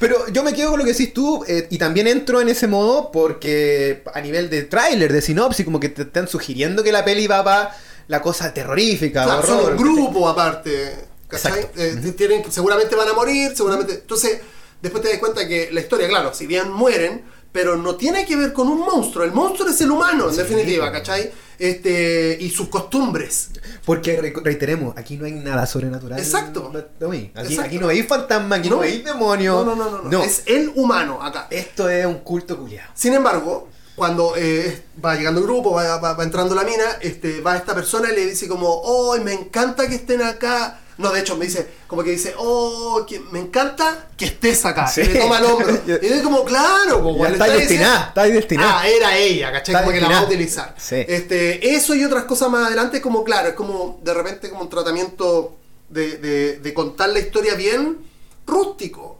Pero 0.00 0.26
yo 0.32 0.42
me 0.42 0.52
quedo 0.54 0.70
con 0.70 0.78
lo 0.80 0.84
que 0.84 0.92
decís 0.92 1.12
tú 1.14 1.44
eh, 1.46 1.68
y 1.70 1.78
también 1.78 2.08
entro 2.08 2.40
en 2.40 2.48
ese 2.48 2.66
modo 2.66 3.12
porque 3.12 4.02
a 4.12 4.20
nivel 4.20 4.50
de 4.50 4.62
tráiler, 4.62 5.12
de 5.12 5.22
sinopsis, 5.22 5.64
como 5.64 5.78
que 5.78 5.90
te 5.90 6.02
están 6.02 6.26
sugiriendo 6.26 6.82
que 6.82 6.90
la 6.90 7.04
peli 7.04 7.28
va 7.28 7.44
para 7.44 7.76
la 8.12 8.20
cosa 8.20 8.52
terrorífica, 8.52 9.24
Claro, 9.24 9.46
son 9.46 9.72
un 9.72 9.76
grupo 9.78 10.28
aparte, 10.28 11.06
¿cachai? 11.26 11.66
Eh, 11.76 12.12
tienen, 12.14 12.44
seguramente 12.52 12.94
van 12.94 13.08
a 13.08 13.14
morir, 13.14 13.52
seguramente... 13.56 13.94
Entonces, 13.94 14.38
después 14.82 15.02
te 15.02 15.08
das 15.08 15.18
cuenta 15.18 15.48
que 15.48 15.70
la 15.72 15.80
historia, 15.80 16.06
claro, 16.08 16.34
si 16.34 16.46
bien 16.46 16.70
mueren, 16.70 17.24
pero 17.52 17.76
no 17.76 17.96
tiene 17.96 18.26
que 18.26 18.36
ver 18.36 18.52
con 18.52 18.68
un 18.68 18.80
monstruo. 18.80 19.24
El 19.24 19.32
monstruo 19.32 19.66
es 19.68 19.80
el 19.80 19.90
humano, 19.90 20.26
en 20.28 20.32
Sí, 20.34 20.42
definitiva. 20.42 20.92
¿cachai? 20.92 21.30
Este, 21.58 22.36
y 22.38 22.50
sus 22.50 22.68
costumbres. 22.68 23.48
Porque 23.86 24.20
re- 24.20 24.34
reiteremos, 24.44 24.94
aquí 24.96 25.16
no 25.16 25.24
hay 25.24 25.32
nada 25.32 25.64
sobrenatural. 25.66 26.18
Exacto. 26.18 26.70
No. 26.72 27.08
Aquí, 27.08 27.30
Exacto. 27.34 27.62
aquí 27.62 27.78
no 27.78 27.88
hay 27.88 28.02
fantasma, 28.02 28.56
aquí 28.56 28.68
no, 28.68 28.76
No. 28.76 28.82
hay 28.82 29.00
demonio. 29.00 29.64
No, 29.64 29.74
no, 29.74 29.90
no, 29.90 30.02
no, 30.02 30.10
no. 30.10 30.22
Es 30.22 30.42
el 30.46 30.70
humano 30.74 31.22
acá. 31.22 31.46
Esto 31.50 31.88
es 31.88 32.04
un 32.04 32.18
culto 32.18 32.58
culiado. 32.58 32.90
Sin 32.94 33.14
embargo, 33.14 33.68
cuando 34.02 34.34
eh, 34.36 34.82
va 35.04 35.14
llegando 35.14 35.38
el 35.40 35.46
grupo, 35.46 35.70
va, 35.74 35.96
va- 35.98 36.14
va 36.14 36.24
entrando 36.24 36.56
la 36.56 36.64
mina, 36.64 36.98
este, 37.00 37.40
va 37.40 37.56
esta 37.56 37.72
persona 37.72 38.10
y 38.10 38.16
le 38.16 38.26
dice 38.26 38.48
como, 38.48 38.66
oh, 38.68 39.16
me 39.18 39.32
encanta 39.32 39.86
que 39.86 39.94
estén 39.94 40.22
acá. 40.22 40.80
No, 40.98 41.10
de 41.12 41.20
hecho, 41.20 41.36
me 41.36 41.44
dice, 41.46 41.68
como 41.86 42.02
que 42.02 42.10
dice, 42.10 42.34
oh, 42.36 43.06
que 43.08 43.20
me 43.30 43.38
encanta 43.38 44.08
que 44.16 44.24
estés 44.24 44.64
acá. 44.64 44.88
Sí. 44.88 45.02
Y 45.02 45.04
le 45.04 45.20
toma 45.20 45.38
el 45.38 45.44
hombro. 45.44 45.68
y 46.02 46.08
yo 46.08 46.22
como, 46.24 46.44
claro, 46.44 47.00
como 47.00 47.22
Ya 47.22 47.28
le 47.30 47.32
está 47.36 47.46
destinada, 47.46 48.06
está 48.08 48.22
destinada. 48.24 48.80
Ah, 48.80 48.88
era 48.88 49.16
ella, 49.16 49.52
¿cachai? 49.52 49.72
Está 49.74 49.84
Como 49.84 49.94
que 49.94 50.00
la 50.00 50.08
va 50.08 50.18
a 50.18 50.24
utilizar. 50.24 50.74
Sí. 50.78 50.96
Este, 51.06 51.76
eso 51.76 51.94
y 51.94 52.04
otras 52.04 52.24
cosas 52.24 52.50
más 52.50 52.66
adelante, 52.66 53.00
como 53.00 53.22
claro, 53.22 53.50
es 53.50 53.54
como 53.54 54.00
de 54.02 54.14
repente 54.14 54.50
como 54.50 54.62
un 54.62 54.68
tratamiento 54.68 55.54
de, 55.90 56.16
de- 56.18 56.58
de 56.58 56.74
contar 56.74 57.08
la 57.10 57.20
historia 57.20 57.54
bien 57.54 57.98
rústico. 58.46 59.11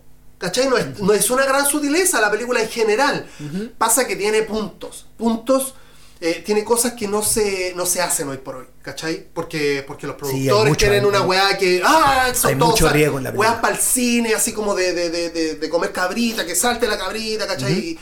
¿Cachai? 0.43 0.69
No 0.69 0.77
es, 0.77 0.99
no 0.99 1.13
es 1.13 1.31
una 1.31 1.45
gran 1.47 1.65
sutileza 1.65 2.21
la 2.21 2.29
película 2.31 2.61
en 2.61 2.69
general. 2.69 3.27
Pasa 3.79 4.07
que 4.09 4.17
tiene 4.17 4.43
puntos. 4.43 5.07
Puntos. 5.17 5.75
eh, 6.21 6.43
tiene 6.47 6.63
cosas 6.65 6.93
que 6.93 7.09
no 7.09 7.21
se, 7.23 7.73
no 7.75 7.85
se 7.87 8.01
hacen 8.01 8.29
hoy 8.29 8.37
por 8.39 8.55
hoy, 8.57 8.67
¿cachai? 8.83 9.27
Porque, 9.35 9.83
porque 9.87 10.07
los 10.07 10.15
Sí, 10.17 10.21
productores 10.21 10.69
mucho, 10.69 10.79
tienen 10.79 11.01
hay- 11.01 11.07
una 11.09 11.23
weá 11.23 11.57
que. 11.59 11.81
¡Ah! 11.85 12.31
Son 12.35 12.51
hay 12.53 12.57
todos, 12.59 12.71
mucho 12.73 12.89
riesgo 12.91 13.19
en 13.19 13.25
la 13.25 13.31
película. 13.31 13.51
Weas 13.51 13.61
para 13.61 13.75
el 13.75 13.81
cine, 13.81 14.35
así 14.35 14.53
como 14.53 14.75
de, 14.77 14.93
de, 14.93 15.11
de, 15.11 15.55
de- 15.57 15.69
comer 15.69 15.91
cabrita, 15.93 16.45
que 16.47 16.55
salte 16.55 16.87
la 16.87 16.97
cabrita, 16.99 17.47
¿cachai? 17.49 17.73
Y- 17.73 17.99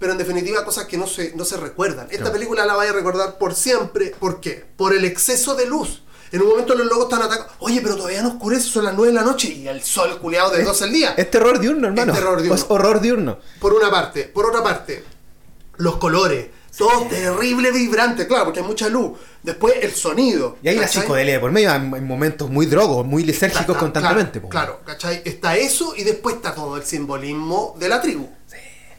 pero 0.00 0.12
en 0.12 0.18
definitiva 0.18 0.64
cosas 0.64 0.86
que 0.86 0.96
no 0.96 1.06
se, 1.06 1.32
no 1.36 1.44
se 1.44 1.56
recuerdan. 1.58 2.06
Esta 2.06 2.18
Claro. 2.18 2.32
película 2.32 2.64
la 2.66 2.74
vaya 2.74 2.90
a 2.90 2.94
recordar 2.94 3.36
por 3.38 3.54
siempre. 3.54 4.14
¿Por 4.18 4.40
qué? 4.40 4.64
Por 4.76 4.92
el 4.94 5.04
exceso 5.04 5.54
de 5.54 5.66
luz. 5.66 6.02
En 6.32 6.42
un 6.42 6.48
momento 6.48 6.74
los 6.74 6.86
locos 6.86 7.04
están 7.04 7.22
atacando. 7.22 7.52
Oye, 7.58 7.80
pero 7.80 7.96
todavía 7.96 8.22
no 8.22 8.28
oscurece, 8.28 8.62
son 8.68 8.84
las 8.84 8.94
9 8.94 9.12
de 9.12 9.18
la 9.18 9.24
noche 9.24 9.48
y 9.48 9.66
el 9.66 9.82
sol 9.82 10.18
culeado 10.20 10.50
de 10.50 10.62
12 10.62 10.84
el 10.84 10.92
día. 10.92 11.14
Es 11.16 11.30
terror 11.30 11.58
diurno, 11.58 11.88
hermano. 11.88 12.12
Es 12.12 12.18
terror 12.18 12.40
diurno. 12.40 12.54
Es 12.54 12.66
horror 12.68 13.00
diurno. 13.00 13.38
Por 13.60 13.74
una 13.74 13.90
parte. 13.90 14.24
Por 14.24 14.46
otra 14.46 14.62
parte, 14.62 15.04
los 15.78 15.96
colores. 15.96 16.46
Todo 16.78 17.08
terrible, 17.08 17.72
vibrante, 17.72 18.26
claro, 18.26 18.44
porque 18.44 18.60
hay 18.60 18.66
mucha 18.66 18.88
luz. 18.88 19.18
Después 19.42 19.74
el 19.82 19.92
sonido. 19.92 20.56
Y 20.62 20.68
hay 20.68 20.76
una 20.76 20.86
¿cachai? 20.86 21.02
psicodelia 21.02 21.34
de 21.34 21.40
por 21.40 21.50
medio, 21.50 21.74
en 21.74 21.92
en 21.94 22.06
momentos 22.06 22.48
muy 22.48 22.64
drogos, 22.66 23.04
muy 23.04 23.22
lisérgicos 23.24 23.66
Claro, 23.66 23.80
constantemente. 23.80 24.40
po. 24.40 24.48
Claro, 24.48 24.78
claro, 24.84 24.84
¿cachai? 24.86 25.20
Está 25.24 25.56
eso 25.56 25.94
y 25.96 26.04
después 26.04 26.36
está 26.36 26.54
todo 26.54 26.76
el 26.76 26.84
simbolismo 26.84 27.74
de 27.78 27.88
la 27.88 28.00
tribu. 28.00 28.28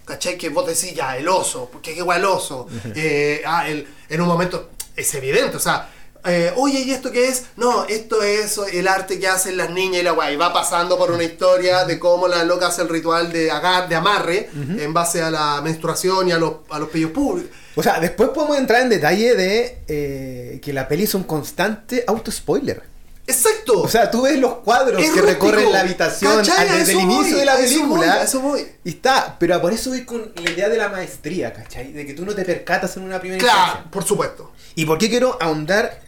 ¿Cachai? 0.05 0.37
Que 0.37 0.49
vos 0.49 0.67
decís 0.67 0.93
ya, 0.93 1.15
el 1.17 1.27
oso, 1.27 1.69
porque 1.71 1.95
qué 1.95 2.01
guay 2.01 2.19
el 2.19 2.25
oso. 2.25 2.67
Eh, 2.93 3.41
ah, 3.45 3.67
el- 3.67 3.87
en 4.09 4.21
un 4.21 4.27
momento 4.27 4.71
es 4.95 5.13
evidente, 5.15 5.55
o 5.57 5.59
sea, 5.59 5.89
eh, 6.25 6.53
oye, 6.55 6.79
¿y 6.81 6.91
esto 6.91 7.11
qué 7.11 7.27
es? 7.29 7.43
No, 7.57 7.85
esto 7.85 8.21
es 8.21 8.59
el 8.73 8.87
arte 8.87 9.19
que 9.19 9.27
hacen 9.27 9.57
las 9.57 9.69
niñas 9.71 10.01
y 10.01 10.03
la 10.03 10.11
guay. 10.11 10.35
Va 10.35 10.53
pasando 10.53 10.97
por 10.97 11.11
una 11.11 11.23
historia 11.23 11.85
de 11.85 11.99
cómo 11.99 12.27
la 12.27 12.43
loca 12.43 12.67
hace 12.67 12.81
el 12.83 12.89
ritual 12.89 13.31
de, 13.31 13.49
agar, 13.51 13.87
de 13.89 13.95
amarre 13.95 14.49
en 14.77 14.93
base 14.93 15.21
a 15.21 15.31
la 15.31 15.61
menstruación 15.61 16.27
y 16.27 16.31
a 16.31 16.37
los, 16.37 16.55
a 16.69 16.79
los 16.79 16.89
pellos 16.89 17.11
públicos. 17.11 17.51
O 17.75 17.81
sea, 17.83 17.99
después 17.99 18.29
podemos 18.29 18.57
entrar 18.57 18.81
en 18.81 18.89
detalle 18.89 19.35
de 19.35 19.79
eh, 19.87 20.59
que 20.61 20.73
la 20.73 20.87
peli 20.87 21.03
es 21.03 21.13
un 21.15 21.23
constante 21.23 22.03
auto-spoiler. 22.05 22.83
Exacto. 23.27 23.81
O 23.81 23.87
sea, 23.87 24.11
tú 24.11 24.23
ves 24.23 24.37
los 24.39 24.55
cuadros 24.55 25.01
Es 25.01 25.11
que 25.11 25.21
rústico. 25.21 25.45
recorren 25.47 25.71
la 25.71 25.81
habitación 25.81 26.43
desde 26.43 26.91
el 26.91 26.99
inicio 26.99 27.31
voy, 27.37 27.39
de 27.39 27.45
la 27.45 27.53
eso 27.59 27.63
película. 27.63 28.15
voy, 28.15 28.23
eso 28.25 28.39
voy. 28.41 28.67
Y 28.83 28.89
está, 28.89 29.37
pero 29.39 29.61
por 29.61 29.71
eso 29.71 29.91
voy 29.91 30.03
con 30.05 30.33
la 30.43 30.49
idea 30.51 30.67
de 30.67 30.75
la 30.77 30.89
maestría, 30.89 31.53
¿cachai? 31.53 31.93
De 31.93 32.05
que 32.05 32.13
tú 32.13 32.25
no 32.25 32.33
te 32.35 32.43
percatas 32.43 32.97
en 32.97 33.03
una 33.03 33.19
primera 33.21 33.39
claro, 33.39 33.59
instancia. 33.67 33.91
por 33.91 34.03
supuesto. 34.03 34.51
¿Y 34.75 34.85
por 34.85 34.97
qué 34.97 35.09
quiero 35.09 35.37
ahondar 35.39 36.01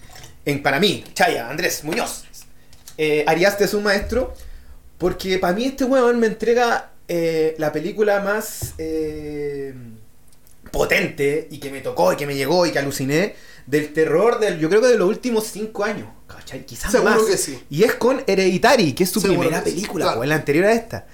en, 0.45 0.61
para 0.61 0.79
mí, 0.79 1.03
Chaya, 1.13 1.49
Andrés 1.49 1.83
Muñoz, 1.83 2.25
eh, 2.97 3.23
Ariaste 3.27 3.65
es 3.65 3.73
un 3.73 3.83
maestro? 3.83 4.33
Porque 4.97 5.39
para 5.39 5.53
mí 5.53 5.65
este 5.65 5.83
weón 5.83 6.19
me 6.19 6.27
entrega 6.27 6.91
eh, 7.07 7.55
la 7.57 7.71
película 7.71 8.21
más 8.21 8.73
eh, 8.77 9.73
potente 10.71 11.47
y 11.51 11.57
que 11.57 11.71
me 11.71 11.81
tocó 11.81 12.13
y 12.13 12.15
que 12.15 12.25
me 12.25 12.35
llegó 12.35 12.65
y 12.65 12.71
que 12.71 12.79
aluciné 12.79 13.35
del 13.65 13.93
terror 13.93 14.39
del, 14.39 14.59
yo 14.59 14.69
creo 14.69 14.81
que 14.81 14.87
de 14.87 14.97
los 14.97 15.07
últimos 15.07 15.45
cinco 15.47 15.83
años. 15.83 16.07
¿cachai? 16.27 16.65
Quizás 16.65 16.91
Seguro 16.91 17.11
más. 17.11 17.23
que 17.23 17.37
sí. 17.37 17.61
Y 17.69 17.83
es 17.83 17.95
con 17.95 18.23
Hereditary, 18.25 18.93
que 18.93 19.03
es 19.03 19.09
su 19.09 19.21
Seguro 19.21 19.41
primera 19.41 19.63
sí, 19.63 19.71
película, 19.71 20.05
claro. 20.05 20.21
o 20.21 20.25
la 20.25 20.35
anterior 20.35 20.65
a 20.65 20.73
esta. 20.73 21.05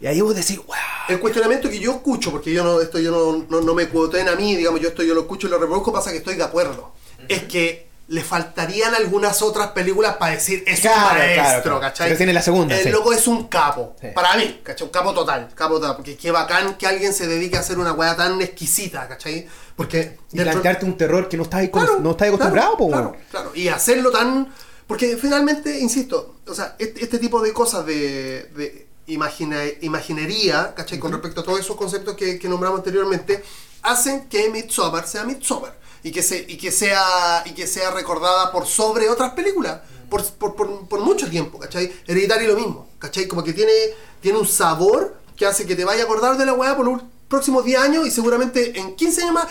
Y 0.00 0.06
ahí 0.06 0.20
vos 0.20 0.34
decís, 0.34 0.56
wow. 0.56 0.76
El 1.08 1.20
cuestionamiento 1.20 1.70
que 1.70 1.78
yo 1.78 1.92
escucho, 1.92 2.30
porque 2.30 2.52
yo 2.52 2.64
no, 2.64 2.80
esto 2.80 2.98
yo 2.98 3.10
no, 3.10 3.46
no, 3.48 3.64
no 3.64 3.74
me 3.74 3.88
cuoten 3.88 4.28
a 4.28 4.34
mí, 4.34 4.56
digamos, 4.56 4.80
yo 4.80 4.88
esto 4.88 5.02
yo 5.02 5.14
lo 5.14 5.22
escucho 5.22 5.46
y 5.46 5.50
lo 5.50 5.58
reproduzco, 5.58 5.92
pasa 5.92 6.10
que 6.10 6.18
estoy 6.18 6.34
de 6.36 6.42
acuerdo. 6.42 6.92
Es 7.28 7.44
que 7.44 7.91
le 8.08 8.22
faltarían 8.22 8.94
algunas 8.94 9.40
otras 9.42 9.68
películas 9.68 10.16
para 10.16 10.32
decir 10.34 10.62
es 10.66 10.80
Claro, 10.80 10.98
un 11.00 11.08
claro, 11.16 11.18
maestro, 11.42 11.62
claro. 11.62 11.80
¿cachai? 11.80 12.08
Pero 12.08 12.16
tiene 12.18 12.32
la 12.34 12.42
segunda, 12.42 12.76
El 12.76 12.82
sí. 12.82 12.90
loco 12.90 13.12
es 13.12 13.26
un 13.26 13.48
capo. 13.48 13.96
Sí. 14.00 14.08
Para 14.14 14.36
mí, 14.36 14.60
¿cachai? 14.62 14.86
Un 14.86 14.92
capo 14.92 15.14
total, 15.14 15.48
capo 15.54 15.74
total. 15.80 15.96
Porque 15.96 16.16
qué 16.16 16.30
bacán 16.30 16.74
que 16.74 16.86
alguien 16.86 17.14
se 17.14 17.26
dedique 17.26 17.56
a 17.56 17.60
hacer 17.60 17.78
una 17.78 17.92
weá 17.92 18.14
tan 18.16 18.40
exquisita, 18.42 19.08
¿cachai? 19.08 19.46
Porque 19.76 20.18
Y 20.32 20.36
dentro- 20.36 20.52
plantearte 20.52 20.84
un 20.84 20.96
terror 20.98 21.28
que 21.28 21.36
no 21.36 21.44
estás, 21.44 21.66
Claro, 21.70 22.00
no 22.00 22.10
estás 22.10 22.28
acostumbrado, 22.28 22.76
claro, 22.76 22.76
po, 22.76 22.88
claro, 22.90 23.16
claro. 23.30 23.52
Y 23.54 23.68
hacerlo 23.68 24.10
tan. 24.10 24.52
Porque 24.86 25.16
finalmente, 25.16 25.78
insisto, 25.78 26.36
o 26.46 26.54
sea, 26.54 26.76
este, 26.78 27.02
este 27.04 27.18
tipo 27.18 27.40
de 27.40 27.52
cosas 27.54 27.86
de, 27.86 28.42
de 28.56 28.88
imagina- 29.06 29.62
imaginería, 29.80 30.74
¿cachai? 30.74 30.98
Con 30.98 31.12
respecto 31.12 31.40
a 31.40 31.44
todos 31.44 31.60
esos 31.60 31.76
conceptos 31.76 32.14
que, 32.16 32.38
que 32.38 32.48
nombramos 32.48 32.80
anteriormente, 32.80 33.42
hacen 33.82 34.28
que 34.28 34.50
Midsommar 34.50 35.06
sea 35.06 35.24
Midsommar. 35.24 35.80
Y 36.04 36.10
que, 36.10 36.22
se, 36.22 36.44
y, 36.48 36.56
que 36.56 36.72
sea, 36.72 37.42
y 37.46 37.50
que 37.52 37.66
sea 37.66 37.90
recordada 37.92 38.50
por 38.52 38.66
sobre 38.66 39.08
otras 39.08 39.32
películas. 39.32 39.80
Por, 40.10 40.24
por, 40.34 40.54
por, 40.56 40.88
por 40.88 41.00
mucho 41.00 41.28
tiempo, 41.30 41.58
¿cachai? 41.58 41.90
Hereditario 42.06 42.48
lo 42.48 42.56
mismo, 42.56 42.88
¿cachai? 42.98 43.26
Como 43.26 43.42
que 43.42 43.52
tiene, 43.52 43.72
tiene 44.20 44.36
un 44.38 44.46
sabor 44.46 45.16
que 45.36 45.46
hace 45.46 45.64
que 45.64 45.74
te 45.74 45.84
vaya 45.84 46.02
a 46.02 46.04
acordar 46.04 46.36
de 46.36 46.44
la 46.44 46.52
weá 46.52 46.76
por, 46.76 46.86
ul- 46.86 47.02
próximos 47.28 47.64
10 47.64 47.80
años 47.80 48.06
y 48.06 48.10
seguramente 48.10 48.78
en 48.78 48.94
15 48.94 49.22
años 49.22 49.34
más 49.34 49.46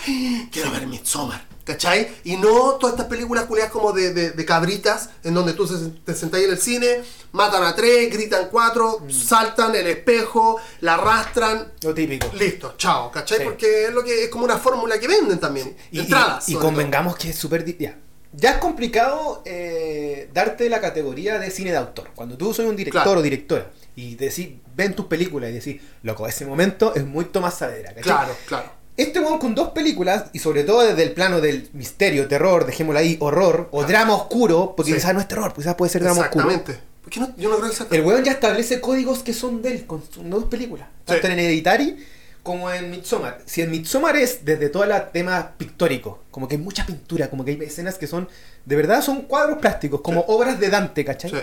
quiero 0.51 0.69
ver 0.71 0.85
Midsommar. 0.85 1.47
¿Cachai? 1.63 2.07
Y 2.23 2.37
no 2.37 2.73
todas 2.79 2.93
estas 2.95 3.05
películas 3.07 3.45
culiadas 3.45 3.71
como 3.71 3.91
de, 3.93 4.13
de- 4.13 4.31
de 4.31 4.45
cabritas, 4.45 5.09
en 5.23 5.33
donde 5.35 5.53
tú 5.53 5.67
se- 5.67 5.89
te 6.03 6.15
sentás 6.15 6.41
en 6.41 6.49
el 6.49 6.57
cine, 6.57 7.01
matan 7.33 7.63
a 7.63 7.75
tres, 7.75 8.11
gritan 8.11 8.47
cuatro, 8.49 8.99
saltan 9.09 9.75
el 9.75 9.85
espejo, 9.87 10.59
la 10.81 10.95
arrastran, 10.95 11.71
Lo 11.83 11.93
típico. 11.93 12.27
listo, 12.33 12.73
chao, 12.77 13.11
¿cachai? 13.11 13.37
Sí. 13.39 13.43
Porque 13.43 13.85
es 13.85 13.93
lo 13.93 14.03
que 14.03 14.23
es 14.23 14.29
como 14.29 14.43
una 14.45 14.57
fórmula 14.57 14.99
que 14.99 15.07
venden 15.07 15.39
también. 15.39 15.75
Y, 15.91 15.99
entradas. 15.99 16.49
y- 16.49 16.51
y 16.51 16.55
sobre 16.55 16.61
todo. 16.63 16.71
convengamos 16.73 17.15
que 17.15 17.29
es 17.29 17.35
súper... 17.37 17.63
Ya. 17.77 17.97
Ya 18.33 18.51
es 18.51 18.57
complicado 18.59 19.41
eh, 19.45 20.29
darte 20.33 20.69
la 20.69 20.79
categoría 20.81 21.37
de 21.37 21.51
cine 21.51 21.71
de 21.71 21.77
autor. 21.77 22.09
Cuando 22.15 22.37
tú 22.37 22.53
soy 22.53 22.65
un 22.65 22.75
director 22.77 23.03
Claro. 23.03 23.19
o 23.19 23.21
directora 23.23 23.69
y 23.95 24.15
decís, 24.15 24.49
ven 24.73 24.95
tus 24.95 25.05
películas 25.07 25.49
y 25.49 25.53
decís, 25.53 25.81
loco, 26.01 26.25
ese 26.25 26.45
momento 26.45 26.95
es 26.95 27.05
muy 27.05 27.25
Tomás 27.25 27.57
Saavedra. 27.57 27.89
¿cachai? 27.89 28.03
Claro, 28.03 28.35
claro. 28.47 28.71
Este 28.97 29.19
weón 29.19 29.39
con 29.39 29.55
dos 29.55 29.69
películas, 29.69 30.25
y 30.33 30.39
sobre 30.39 30.63
todo 30.63 30.81
desde 30.85 31.03
el 31.03 31.11
plano 31.13 31.41
del 31.41 31.69
misterio, 31.73 32.27
terror, 32.27 32.65
dejémoslo 32.65 32.99
ahí, 32.99 33.17
horror, 33.19 33.69
o 33.71 33.77
Claro. 33.79 33.87
drama 33.87 34.15
oscuro, 34.15 34.73
porque 34.75 34.91
Sí. 34.91 34.97
quizás 34.97 35.13
no 35.13 35.21
es 35.21 35.27
terror, 35.27 35.53
quizás 35.53 35.75
puede 35.75 35.91
ser 35.91 36.03
drama 36.03 36.21
oscuro. 36.21 36.49
Exactamente. 36.49 36.83
¿Por 37.01 37.09
qué 37.09 37.19
no? 37.21 37.33
Yo 37.37 37.49
no 37.49 37.57
creo 37.57 37.69
que 37.69 37.75
sea 37.75 37.87
El 37.89 38.01
weón 38.03 38.23
ya 38.23 38.33
establece 38.33 38.79
códigos 38.81 39.23
que 39.23 39.33
son 39.33 39.61
de 39.61 39.71
él, 39.71 39.85
con 39.87 40.03
sus 40.11 40.29
dos 40.29 40.45
películas. 40.45 40.87
Tanto 41.05 41.25
Sí. 41.25 41.33
en 41.33 41.39
Hereditary 41.39 41.97
como 42.43 42.71
en 42.71 42.91
Midsommar. 42.91 43.39
Si 43.45 43.61
en 43.61 43.71
Midsommar 43.71 44.17
es 44.17 44.43
desde 44.45 44.69
todo 44.69 44.83
el 44.83 44.91
tema 45.11 45.53
pictórico, 45.57 46.23
como 46.29 46.47
que 46.47 46.55
hay 46.55 46.61
mucha 46.61 46.85
pintura, 46.85 47.29
como 47.29 47.43
que 47.45 47.51
hay 47.51 47.59
escenas 47.61 47.97
que 47.97 48.07
son, 48.07 48.27
de 48.65 48.75
verdad 48.75 49.01
son 49.01 49.21
cuadros 49.23 49.57
plásticos, 49.59 50.01
como 50.01 50.21
obras 50.27 50.59
de 50.59 50.69
Dante, 50.69 51.05
¿cachai? 51.05 51.31
Sí. 51.31 51.37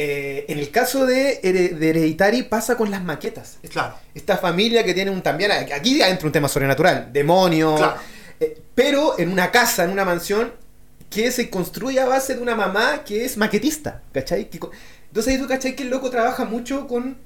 Eh, 0.00 0.44
en 0.48 0.60
el 0.60 0.70
caso 0.70 1.06
de, 1.06 1.40
de 1.42 1.88
Hereditary 1.90 2.44
pasa 2.44 2.76
con 2.76 2.88
las 2.88 3.02
maquetas. 3.02 3.56
Claro. 3.68 3.96
Esta 4.14 4.36
familia 4.36 4.84
que 4.84 4.94
tiene 4.94 5.10
un 5.10 5.22
también, 5.22 5.50
aquí 5.50 6.00
entra 6.00 6.24
un 6.26 6.30
tema 6.32 6.46
sobrenatural, 6.48 7.12
demonios, 7.12 7.80
Claro. 7.80 7.96
eh, 8.38 8.56
pero 8.76 9.18
en 9.18 9.28
una 9.32 9.50
casa, 9.50 9.82
en 9.82 9.90
una 9.90 10.04
mansión 10.04 10.52
que 11.10 11.32
se 11.32 11.50
construye 11.50 11.98
a 11.98 12.06
base 12.06 12.36
de 12.36 12.40
una 12.40 12.54
mamá 12.54 13.02
que 13.04 13.24
es 13.24 13.36
maquetista, 13.36 14.02
¿cachai? 14.12 14.48
Que 14.48 14.60
entonces 15.08 15.34
ahí 15.34 15.40
tú, 15.40 15.48
¿cachai? 15.48 15.74
Que 15.74 15.82
el 15.82 15.90
loco 15.90 16.10
trabaja 16.10 16.44
mucho 16.44 16.86
con 16.86 17.16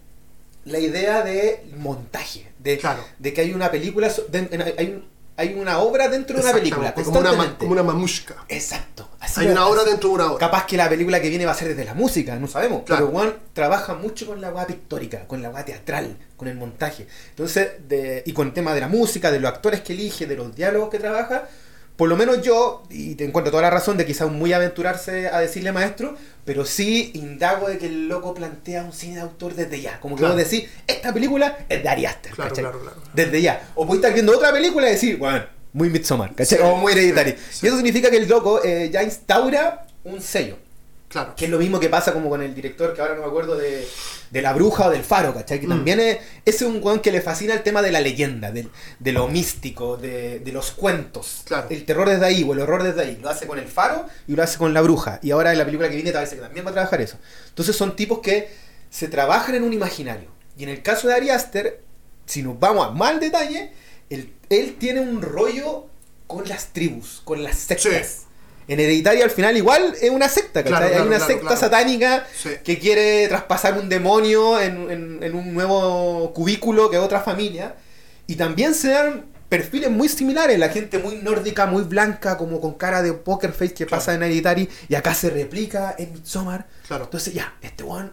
la 0.64 0.78
idea 0.78 1.20
de 1.22 1.64
montaje, 1.76 2.46
de, 2.58 2.78
Claro. 2.78 3.04
de 3.18 3.35
que 3.35 3.42
hay 3.42 3.52
una 3.52 3.70
película, 3.70 4.08
so- 4.08 4.24
de- 4.30 4.48
en- 4.50 4.62
hay, 4.78 4.87
un- 4.94 5.04
hay 5.37 5.55
una 5.55 5.79
obra 5.79 6.09
dentro 6.09 6.37
de 6.37 6.42
una 6.42 6.53
película, 6.53 6.95
como 6.95 7.18
una, 7.21 7.57
como 7.59 7.73
una 7.73 7.83
mamushka. 7.83 8.37
Exacto. 8.49 9.09
así 9.18 9.40
Hay 9.40 9.49
una 9.49 9.66
obra 9.66 9.85
dentro 9.85 10.11
de 10.11 10.14
una 10.16 10.27
obra. 10.33 10.38
Capaz 10.38 10.66
que 10.66 10.77
la 10.77 10.88
película 10.88 11.21
que 11.21 11.29
viene 11.29 11.47
va 11.47 11.53
a 11.53 11.55
ser 11.55 11.68
desde 11.68 11.85
la 11.85 11.95
música, 11.95 12.37
no 12.37 12.47
sabemos. 12.47 12.83
Claro. 12.85 13.07
Pero 13.07 13.18
Juan 13.18 13.35
trabaja 13.53 13.95
mucho 13.95 14.27
con 14.27 14.40
la 14.40 14.51
weá 14.51 14.66
pictórica, 14.66 15.27
con 15.27 15.40
la 15.42 15.51
weá 15.51 15.64
teatral, 15.64 16.16
con 16.37 16.49
el 16.49 16.57
montaje. 16.57 17.07
Entonces, 17.31 17.68
de- 17.88 18.23
y 18.27 18.33
con 18.33 18.49
el 18.49 18.53
tema 18.53 18.75
de 18.75 18.81
la 18.81 18.88
música, 18.88 19.31
de 19.31 19.40
los 19.40 19.51
actores 19.51 19.81
que 19.81 19.95
elige, 19.95 20.27
de 20.27 20.37
los 20.37 20.55
diálogos 20.55 20.90
que 20.90 20.99
trabaja, 20.99 21.45
por 21.97 22.09
lo 22.09 22.16
menos 22.16 22.42
yo, 22.42 22.83
y 22.90 23.14
te 23.14 23.25
encuentro 23.25 23.51
toda 23.51 23.62
la 23.62 23.71
razón 23.71 23.97
de 23.97 24.07
quizás 24.07 24.31
muy 24.31 24.53
aventurarse 24.53 25.29
a 25.29 25.38
decirle 25.40 25.73
maestro, 25.73 26.16
pero 26.44 26.64
sí 26.64 27.11
indago 27.14 27.68
de 27.68 27.78
que 27.78 27.87
el 27.87 28.09
loco 28.09 28.35
plantea 28.35 28.83
un 28.85 28.92
cine 28.92 29.16
de 29.16 29.20
autor 29.22 29.55
desde 29.55 29.81
ya. 29.81 30.00
Como 30.00 30.16
que 30.16 30.20
Claro. 30.20 30.35
vos 30.35 30.42
decís, 30.44 30.68
esta 30.87 31.12
película 31.12 31.59
es 31.68 31.83
de 31.83 31.88
Ari 31.88 32.07
Aster, 32.07 32.33
Claro, 32.33 32.55
claro, 32.55 32.81
claro. 32.81 32.96
Desde 33.14 33.40
ya. 33.42 33.68
O 33.74 33.87
podés 33.87 34.00
estar 34.00 34.12
viendo 34.12 34.33
otra 34.37 34.52
película 34.52 34.88
y 34.88 34.92
decir, 34.92 35.18
bueno, 35.18 35.44
muy 35.72 35.88
Midsommar, 35.88 36.35
¿cachai? 36.35 36.59
Sí, 36.59 36.64
o 36.64 36.76
muy 36.76 36.92
Hereditary. 36.92 37.33
sí, 37.33 37.38
sí. 37.50 37.66
Y 37.66 37.68
eso 37.68 37.76
significa 37.76 38.11
que 38.11 38.16
el 38.18 38.28
loco 38.28 38.61
eh, 38.64 38.90
ya 38.92 39.02
instaura 39.02 39.87
un 40.05 40.20
sello. 40.20 40.57
Claro. 41.12 41.35
Que 41.37 41.44
es 41.44 41.51
lo 41.51 41.59
mismo 41.59 41.79
que 41.79 41.90
pasa 41.90 42.12
como 42.14 42.31
con 42.31 42.40
el 42.42 42.55
director, 42.55 42.94
que 42.94 43.03
ahora 43.03 43.14
no 43.14 43.20
me 43.20 43.27
acuerdo 43.27 43.55
de, 43.57 43.87
de 44.31 44.42
La 44.42 44.55
Bruja 44.55 44.87
o 44.87 44.90
del 44.90 45.05
Faro, 45.05 45.35
¿cachai? 45.35 45.61
Que 45.61 45.66
Mm. 45.66 45.70
también 45.70 46.01
es, 46.01 46.18
es 46.46 46.62
un 46.62 46.81
weón 46.83 47.01
que 47.01 47.12
le 47.12 47.20
fascina 47.20 47.53
el 47.53 47.62
tema 47.62 47.83
de 47.83 47.92
la 47.92 48.01
leyenda, 48.01 48.51
del- 48.51 48.70
de, 48.98 49.12
lo 49.12 49.29
místico, 49.29 49.98
de, 49.98 50.38
de 50.40 50.53
los 50.53 50.70
cuentos. 50.70 51.42
Claro. 51.44 51.66
El 51.68 51.85
terror 51.85 52.09
desde 52.09 52.25
ahí 52.25 52.42
o 52.48 52.55
el 52.55 52.61
horror 52.61 52.83
desde 52.83 53.03
ahí. 53.03 53.18
Lo 53.22 53.29
hace 53.29 53.46
con 53.46 53.59
el 53.59 53.68
Faro 53.68 54.07
y 54.27 54.35
lo 54.35 54.42
hace 54.42 54.57
con 54.57 54.72
La 54.72 54.81
Bruja. 54.81 55.18
Y 55.22 55.31
ahora 55.33 55.53
en 55.53 55.59
la 55.59 55.64
película 55.66 55.88
que 55.90 55.96
viene 55.96 56.12
parece 56.12 56.37
que 56.37 56.40
también 56.42 56.64
va 56.64 56.70
a 56.70 56.75
trabajar 56.75 57.01
eso. 57.03 57.18
Entonces 57.51 57.77
son 57.77 57.94
tipos 57.94 58.20
que 58.20 58.48
se 58.88 59.09
trabajan 59.09 59.55
en 59.55 59.64
un 59.64 59.72
imaginario. 59.75 60.31
Y 60.57 60.62
en 60.64 60.70
el 60.70 60.83
caso 60.83 61.09
de 61.09 61.14
Ari 61.14 61.29
Aster, 61.31 61.83
si 62.25 62.42
nos 62.42 62.59
vamos 62.59 62.87
a 62.87 62.90
mal 62.90 63.20
detalle, 63.20 63.72
él, 64.09 64.33
él 64.48 64.77
tiene 64.79 65.01
un 65.01 65.20
rollo 65.20 65.87
con 66.27 66.48
las 66.48 66.68
tribus, 66.68 67.20
con 67.25 67.42
las 67.42 67.59
sectas. 67.59 68.09
Sí. 68.09 68.27
En 68.68 68.79
Hereditary 68.81 69.22
al 69.22 69.31
final 69.31 69.57
igual 69.57 69.94
es 70.01 70.11
una 70.11 70.29
secta, 70.29 70.62
¿cachai? 70.62 70.79
Claro, 70.90 70.94
Hay 70.94 71.01
una 71.09 71.16
claro, 71.16 71.33
secta 71.33 71.57
satánica 71.57 72.27
Sí. 72.35 72.51
que 72.64 72.79
quiere 72.79 73.27
traspasar 73.29 73.79
un 73.79 73.88
demonio 73.88 74.61
en, 74.61 74.90
en- 74.90 75.18
en 75.22 75.35
un 75.35 75.53
nuevo 75.55 76.33
cubículo 76.33 76.88
que 76.90 76.98
otra 76.98 77.20
familia. 77.20 77.75
Y 78.27 78.37
también 78.37 78.75
se 78.75 78.88
dan 78.88 79.27
perfiles 79.48 79.90
muy 79.90 80.09
similares, 80.09 80.59
la 80.59 80.68
gente 80.70 80.98
muy 80.98 81.16
nórdica, 81.16 81.66
muy 81.66 81.83
blanca, 81.83 82.38
como 82.38 82.61
con 82.61 82.75
cara 82.75 83.03
de 83.03 83.12
poker 83.12 83.53
face 83.53 83.75
que 83.75 83.85
pasa 83.87 84.14
en 84.14 84.22
Hereditary, 84.22 84.68
y 84.88 84.94
acá 84.94 85.12
se 85.14 85.29
replica 85.29 85.94
en 85.98 86.12
Midsommar. 86.14 86.66
Entonces 86.88 87.35
ya, 87.35 87.55
este 87.61 87.83
one... 87.85 88.11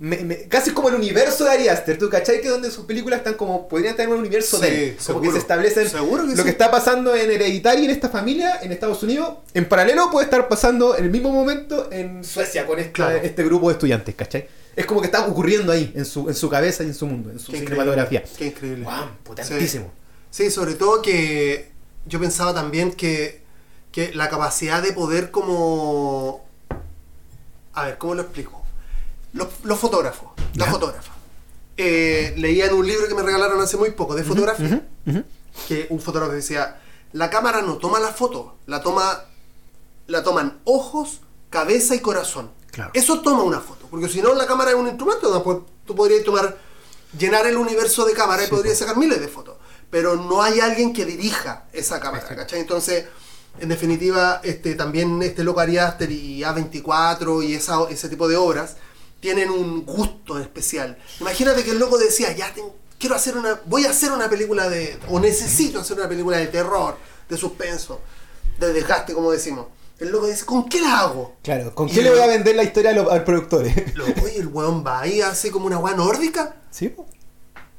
me- 0.00 0.16
me- 0.24 0.48
casi 0.48 0.70
como 0.72 0.88
el 0.88 0.94
universo 0.96 1.44
de 1.44 1.50
Ari 1.50 1.68
Aster, 1.68 1.98
¿tú 1.98 2.08
cachai? 2.08 2.40
Que 2.40 2.48
donde 2.48 2.70
sus 2.70 2.86
películas 2.86 3.18
están 3.18 3.34
como, 3.34 3.68
podrían 3.68 3.94
tener 3.94 4.12
un 4.12 4.18
universo 4.20 4.56
Sí, 4.56 4.62
de 4.62 4.88
él, 4.88 4.96
como 5.06 5.20
que 5.20 5.30
se 5.30 5.38
establecen 5.38 5.88
Seguro 5.88 6.22
que 6.24 6.30
lo 6.30 6.36
sí. 6.38 6.42
que 6.42 6.48
está 6.48 6.70
pasando 6.70 7.14
en 7.14 7.30
Hereditary 7.30 7.84
en 7.84 7.90
esta 7.90 8.08
familia 8.08 8.58
en 8.62 8.72
Estados 8.72 9.02
Unidos, 9.02 9.34
en 9.54 9.68
paralelo 9.68 10.10
puede 10.10 10.24
estar 10.24 10.48
pasando 10.48 10.96
en 10.96 11.04
el 11.04 11.10
mismo 11.10 11.30
momento 11.30 11.88
en 11.92 12.24
Suecia 12.24 12.66
con 12.66 12.78
esta- 12.78 12.92
Claro. 12.92 13.16
este 13.22 13.44
grupo 13.44 13.68
de 13.68 13.74
estudiantes, 13.74 14.14
¿cachai? 14.14 14.48
Es 14.74 14.86
como 14.86 15.00
que 15.02 15.06
está 15.06 15.26
ocurriendo 15.26 15.70
ahí, 15.72 15.92
en 15.94 16.04
su, 16.06 16.28
en 16.28 16.34
su 16.34 16.48
cabeza 16.48 16.82
y 16.82 16.86
en 16.86 16.94
su 16.94 17.06
mundo, 17.06 17.30
en 17.30 17.38
su 17.38 17.52
Qué 17.52 17.58
cinematografía. 17.58 18.20
increíble, 18.20 18.38
Qué 18.38 18.46
increíble. 18.46 18.84
¡Wow! 18.84 19.08
Potentísimo. 19.24 19.92
Sí, 20.30 20.50
sobre 20.50 20.74
todo 20.74 21.02
que 21.02 21.70
yo 22.06 22.18
pensaba 22.20 22.54
también 22.54 22.92
que, 22.92 23.42
que 23.92 24.14
la 24.14 24.30
capacidad 24.30 24.82
de 24.82 24.92
poder 24.94 25.30
como... 25.30 26.46
A 27.74 27.84
ver, 27.86 27.98
¿cómo 27.98 28.14
lo 28.14 28.22
explico? 28.22 28.59
Los, 29.32 29.48
los 29.64 29.78
fotógrafos, 29.78 30.30
la 30.54 30.66
Ya. 30.66 30.70
fotógrafa. 30.72 31.12
Eh, 31.76 32.34
leía 32.36 32.66
en 32.66 32.74
un 32.74 32.86
libro 32.86 33.08
que 33.08 33.14
me 33.14 33.22
regalaron 33.22 33.60
hace 33.60 33.76
muy 33.76 33.90
poco 33.92 34.14
de 34.14 34.24
fotografía, 34.24 34.86
que 35.68 35.86
un 35.90 36.00
fotógrafo 36.00 36.32
decía, 36.32 36.80
la 37.12 37.30
cámara 37.30 37.62
no 37.62 37.78
toma 37.78 37.98
la 38.00 38.08
foto, 38.08 38.56
la 38.66 38.80
toma 38.82 39.24
la 40.06 40.22
toman 40.24 40.58
ojos, 40.64 41.20
cabeza 41.50 41.94
y 41.94 42.00
corazón. 42.00 42.50
Claro. 42.72 42.90
Eso 42.94 43.20
toma 43.20 43.44
una 43.44 43.60
foto, 43.60 43.86
porque 43.90 44.08
si 44.08 44.20
no 44.20 44.34
la 44.34 44.46
cámara 44.46 44.70
es 44.70 44.76
un 44.76 44.88
instrumento, 44.88 45.42
pues, 45.44 45.58
tú 45.86 45.94
podrías 45.94 46.24
tomar 46.24 46.58
llenar 47.18 47.46
el 47.46 47.56
universo 47.56 48.04
de 48.04 48.12
cámara 48.12 48.42
y 48.44 48.48
podrías 48.48 48.76
pues. 48.76 48.78
sacar 48.80 48.96
miles 48.96 49.20
de 49.20 49.28
fotos, 49.28 49.56
pero 49.88 50.16
no 50.16 50.42
hay 50.42 50.58
alguien 50.60 50.92
que 50.92 51.04
dirija 51.04 51.64
esa 51.72 52.00
cámara, 52.00 52.26
¿cachai? 52.34 52.60
Entonces, 52.60 53.06
en 53.58 53.68
definitiva, 53.68 54.40
este 54.44 54.74
también 54.74 55.22
este 55.22 55.44
loco 55.44 55.60
Ari 55.60 55.78
Aster 55.78 56.10
y 56.10 56.40
A24 56.42 57.44
y 57.44 57.54
esa, 57.54 57.88
ese 57.88 58.08
tipo 58.08 58.28
de 58.28 58.36
obras 58.36 58.76
tienen 59.20 59.50
un 59.50 59.84
gusto 59.84 60.38
especial. 60.38 60.96
Imagínate 61.20 61.62
que 61.64 61.70
el 61.72 61.78
loco 61.78 61.98
decía, 61.98 62.32
ya 62.34 62.52
ten- 62.54 62.64
quiero 62.98 63.14
hacer 63.14 63.36
una, 63.36 63.60
voy 63.66 63.84
a 63.86 63.90
hacer 63.90 64.12
una 64.12 64.28
película 64.28 64.68
de, 64.68 64.98
o 65.08 65.20
necesito 65.20 65.80
hacer 65.80 65.96
una 65.98 66.08
película 66.08 66.36
de 66.38 66.46
terror, 66.48 66.96
de 67.28 67.36
suspenso, 67.36 68.00
de 68.58 68.72
desgaste, 68.72 69.12
como 69.14 69.30
decimos. 69.32 69.66
El 69.98 70.10
loco 70.10 70.26
dice, 70.26 70.46
¿con 70.46 70.66
qué 70.68 70.80
la 70.80 71.00
hago? 71.00 71.36
Claro, 71.42 71.74
¿con 71.74 71.86
Y 71.88 71.92
qué 71.92 72.00
le 72.02 72.10
voy 72.10 72.20
a 72.20 72.26
vender 72.26 72.56
la 72.56 72.62
historia 72.62 72.90
a 72.90 72.94
los, 72.94 73.10
a 73.12 73.16
los 73.16 73.24
productores? 73.24 73.74
Loco, 73.94 74.26
y 74.34 74.38
el 74.38 74.46
weón 74.46 74.82
va 74.86 75.00
ahí, 75.02 75.20
hace 75.20 75.50
como 75.50 75.66
una 75.66 75.76
weá 75.78 75.94
nórdica. 75.94 76.56
¿Sí? 76.70 76.94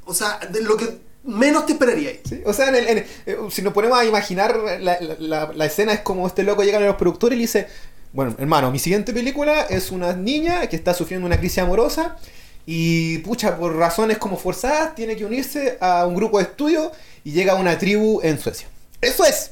O 0.05 0.13
sea, 0.13 0.37
de 0.51 0.61
lo 0.61 0.77
que 0.77 0.99
menos 1.23 1.65
te 1.65 1.73
esperaría 1.73 2.09
ahí. 2.09 2.21
Sí, 2.27 2.41
O 2.45 2.53
sea, 2.53 2.69
en 2.69 2.75
el- 2.75 2.87
en- 2.89 3.07
eh, 3.25 3.37
si 3.49 3.63
nos 3.63 3.73
ponemos 3.73 3.97
a 3.97 4.05
imaginar, 4.05 4.55
la, 4.57 4.99
la- 5.01 5.15
la- 5.19 5.51
la 5.53 5.65
escena 5.65 5.93
es 5.93 6.01
como 6.01 6.27
este 6.27 6.43
loco 6.43 6.63
llega 6.63 6.77
a 6.77 6.81
los 6.81 6.95
productores 6.95 7.35
y 7.35 7.37
le 7.37 7.43
dice, 7.43 7.67
bueno, 8.13 8.35
hermano, 8.39 8.71
mi 8.71 8.79
siguiente 8.79 9.13
película 9.13 9.61
es 9.69 9.91
una 9.91 10.13
niña 10.13 10.67
que 10.67 10.75
está 10.75 10.93
sufriendo 10.93 11.25
una 11.27 11.37
crisis 11.37 11.59
amorosa 11.59 12.17
y, 12.65 13.19
pucha, 13.19 13.57
por 13.57 13.75
razones 13.75 14.17
como 14.17 14.37
forzadas, 14.37 14.93
tiene 14.95 15.15
que 15.15 15.25
unirse 15.25 15.77
a 15.81 16.05
un 16.05 16.15
grupo 16.15 16.37
de 16.37 16.43
estudio 16.43 16.91
y 17.23 17.31
llega 17.31 17.53
a 17.53 17.55
una 17.55 17.77
tribu 17.77 18.19
en 18.23 18.39
Suecia. 18.39 18.67
Eso 18.99 19.25
es. 19.25 19.51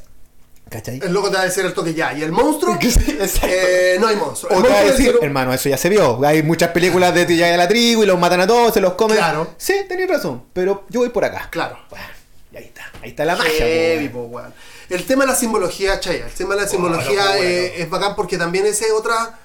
¿Cachai? 0.69 0.99
El 1.03 1.11
loco 1.13 1.29
te 1.31 1.35
va 1.37 1.41
a 1.41 1.45
decir 1.45 1.65
el 1.65 1.73
toque 1.73 1.95
ya. 1.95 2.13
Y 2.13 2.21
el 2.21 2.31
monstruo, 2.31 2.77
eh, 3.43 3.97
no 3.99 4.07
hay 4.07 4.15
monstruo. 4.15 4.51
O 4.51 4.57
El 4.57 4.63
te 4.63 4.69
va 4.69 4.75
a 4.75 4.83
monstruo 4.83 4.91
decir, 4.97 5.09
es 5.09 5.15
el- 5.15 5.23
hermano, 5.25 5.51
eso 5.53 5.67
ya 5.69 5.77
se 5.77 5.89
vio. 5.89 6.23
Hay 6.23 6.43
muchas 6.43 6.69
películas 6.69 7.13
de 7.15 7.25
llega 7.25 7.55
a 7.55 7.57
la 7.57 7.67
tribu 7.67 8.03
y 8.03 8.05
los 8.05 8.19
matan 8.19 8.41
a 8.41 8.45
todos, 8.47 8.73
se 8.75 8.79
los 8.81 8.93
comen. 8.93 9.17
Claro. 9.17 9.55
Sí, 9.57 9.73
tenéis 9.87 10.09
razón, 10.09 10.43
pero 10.53 10.85
yo 10.89 10.99
voy 10.99 11.09
por 11.09 11.25
acá. 11.25 11.47
Claro. 11.49 11.79
Bueno, 11.89 12.05
y 12.53 12.57
ahí 12.57 12.65
está. 12.65 12.83
Ahí 13.01 13.09
está 13.09 13.25
la 13.25 13.35
magia. 13.35 13.51
po, 13.51 13.57
Heavy, 13.57 14.07
weón. 14.09 14.11
po, 14.11 14.21
weón. 14.35 14.53
El 14.89 15.05
tema 15.05 15.23
de 15.25 15.31
la 15.31 15.35
simbología, 15.35 15.99
Chaya. 15.99 16.25
El 16.27 16.33
tema 16.33 16.55
de 16.55 16.61
la 16.61 16.67
simbología 16.67 17.25
loco, 17.25 17.37
eh, 17.43 17.67
bueno. 17.69 17.83
es 17.83 17.89
bacán 17.89 18.15
porque 18.15 18.37
también 18.37 18.65
esa 18.65 18.85
es 18.85 18.91
otra, 18.91 19.39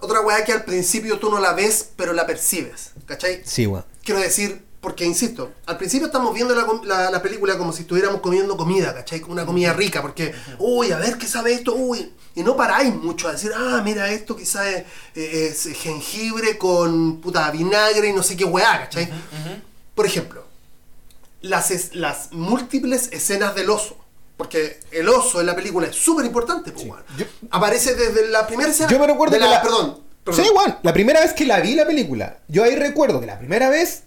otra 0.00 0.20
weá 0.20 0.44
que 0.44 0.52
al 0.52 0.64
principio 0.64 1.18
tú 1.18 1.30
no 1.30 1.38
la 1.40 1.52
ves, 1.52 1.90
pero 1.96 2.12
la 2.12 2.26
percibes. 2.26 2.90
¿Cachai? 3.06 3.42
Sí, 3.44 3.66
weón. 3.66 3.84
Quiero 4.04 4.20
decir, 4.20 4.64
porque 4.80 5.04
insisto, 5.04 5.52
al 5.66 5.78
principio 5.78 6.06
estamos 6.06 6.34
viendo 6.34 6.54
la, 6.56 6.66
la- 6.84 7.10
la 7.12 7.22
película 7.22 7.56
como 7.56 7.72
si 7.72 7.82
estuviéramos 7.82 8.20
comiendo 8.20 8.56
comida, 8.56 8.92
¿cachai? 8.92 9.20
Como 9.20 9.34
Una 9.34 9.46
comida 9.46 9.72
rica, 9.72 10.02
porque, 10.02 10.34
uy, 10.58 10.90
a 10.90 10.98
ver 10.98 11.16
qué 11.18 11.28
sabe 11.28 11.52
esto, 11.52 11.74
uy. 11.74 12.12
Y 12.34 12.42
no 12.42 12.56
paráis 12.56 12.92
mucho 12.94 13.28
a 13.28 13.32
decir, 13.32 13.52
ah, 13.54 13.80
mira, 13.84 14.10
esto 14.10 14.34
quizás 14.34 14.66
es, 15.14 15.66
es 15.66 15.76
jengibre 15.78 16.58
con 16.58 17.20
puta 17.20 17.48
vinagre 17.52 18.08
y 18.08 18.12
no 18.12 18.22
sé 18.24 18.36
qué 18.36 18.44
weá, 18.44 18.80
¿cachai? 18.80 19.08
Por 19.94 20.06
ejemplo, 20.06 20.44
las, 21.42 21.70
es- 21.70 21.94
las 21.94 22.32
múltiples 22.32 23.08
escenas 23.12 23.54
del 23.54 23.70
oso. 23.70 23.96
Porque 24.42 24.80
el 24.90 25.08
oso 25.08 25.40
en 25.40 25.46
la 25.46 25.54
película 25.54 25.86
es 25.86 25.94
súper 25.94 26.26
importante, 26.26 26.72
pues. 26.72 26.86
Yo- 27.16 27.26
Aparece 27.50 27.94
desde 27.94 28.28
la 28.28 28.44
primera 28.46 28.70
escena. 28.70 28.88
Yo 28.90 28.98
me 28.98 29.06
recuerdo 29.06 29.34
de 29.34 29.38
que 29.38 29.44
la, 29.44 29.50
la- 29.52 29.62
Perdón. 29.62 30.00
perdón. 30.24 30.42
Sí, 30.44 30.48
igual. 30.50 30.78
La 30.82 30.92
primera 30.92 31.20
vez 31.20 31.32
que 31.32 31.44
la 31.44 31.60
vi 31.60 31.74
la 31.76 31.86
película, 31.86 32.38
yo 32.48 32.64
ahí 32.64 32.74
recuerdo 32.74 33.20
que 33.20 33.26
la 33.26 33.38
primera 33.38 33.68
vez, 33.70 34.02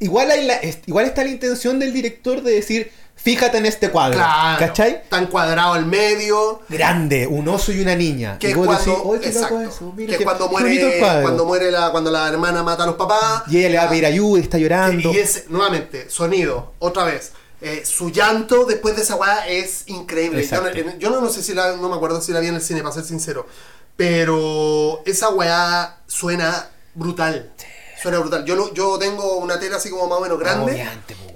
igual, 0.00 0.30
hay 0.32 0.44
la, 0.46 0.58
igual 0.86 1.06
está 1.06 1.22
la 1.22 1.30
intención 1.30 1.78
del 1.78 1.92
director 1.92 2.42
de 2.42 2.52
decir, 2.54 2.90
fíjate 3.14 3.58
en 3.58 3.66
este 3.66 3.88
cuadro. 3.90 4.16
Claro. 4.18 4.58
¿Cachai? 4.58 5.08
Tan 5.08 5.26
cuadrado 5.28 5.74
al 5.74 5.86
medio. 5.86 6.60
Grande, 6.68 7.26
un 7.28 7.46
oso 7.48 7.70
y 7.70 7.80
una 7.80 7.94
niña. 7.94 8.38
Que 8.40 8.50
y 8.50 8.54
vos 8.54 8.66
cuando, 8.66 8.84
decís, 8.84 8.98
"Oye, 9.04 9.20
qué 9.20 9.32
loco 9.32 9.44
exacto, 9.60 9.62
eso, 9.76 9.92
mira 9.96 10.06
que 10.08 10.12
es 10.14 10.18
qué- 10.18 10.24
cuando 10.24 10.48
qué 10.48 10.52
bonito 10.54 10.80
el 10.80 10.86
muere, 10.86 10.98
cuadro". 10.98 11.22
cuando 11.22 11.44
muere 11.44 11.70
la, 11.70 11.90
cuando 11.92 12.10
la 12.10 12.28
hermana 12.28 12.62
mata 12.64 12.82
a 12.82 12.86
los 12.86 12.96
papás. 12.96 13.44
Y 13.48 13.58
ella 13.58 13.68
le 13.68 13.76
va 13.78 13.84
a 13.84 13.88
pedir 13.90 14.06
ayuda 14.06 14.40
y 14.40 14.42
está 14.42 14.58
llorando. 14.58 15.12
Y 15.12 15.18
ese, 15.18 15.44
nuevamente, 15.48 16.10
sonido, 16.10 16.72
otra 16.80 17.04
vez. 17.04 17.32
Eh, 17.64 17.84
su 17.86 18.10
llanto 18.10 18.64
después 18.64 18.96
de 18.96 19.02
esa 19.02 19.14
weá 19.14 19.46
es 19.46 19.84
increíble. 19.86 20.44
Yo 20.44 20.60
no, 20.60 20.98
yo 20.98 21.10
no, 21.10 21.20
no 21.20 21.30
sé 21.30 21.44
si 21.44 21.54
la, 21.54 21.76
no 21.76 21.88
me 21.88 21.94
acuerdo 21.94 22.20
si 22.20 22.32
la 22.32 22.40
vi 22.40 22.48
en 22.48 22.56
el 22.56 22.60
cine, 22.60 22.82
para 22.82 22.92
ser 22.92 23.04
sincero. 23.04 23.46
Pero 23.96 25.00
esa 25.06 25.28
weá 25.28 26.00
suena 26.08 26.70
brutal. 26.94 27.52
Suena 28.02 28.18
brutal. 28.18 28.44
Yo, 28.44 28.74
yo 28.74 28.98
tengo 28.98 29.36
una 29.36 29.60
tela 29.60 29.76
así 29.76 29.90
como 29.90 30.08
más 30.08 30.18
o 30.18 30.22
menos 30.22 30.40
grande. 30.40 30.84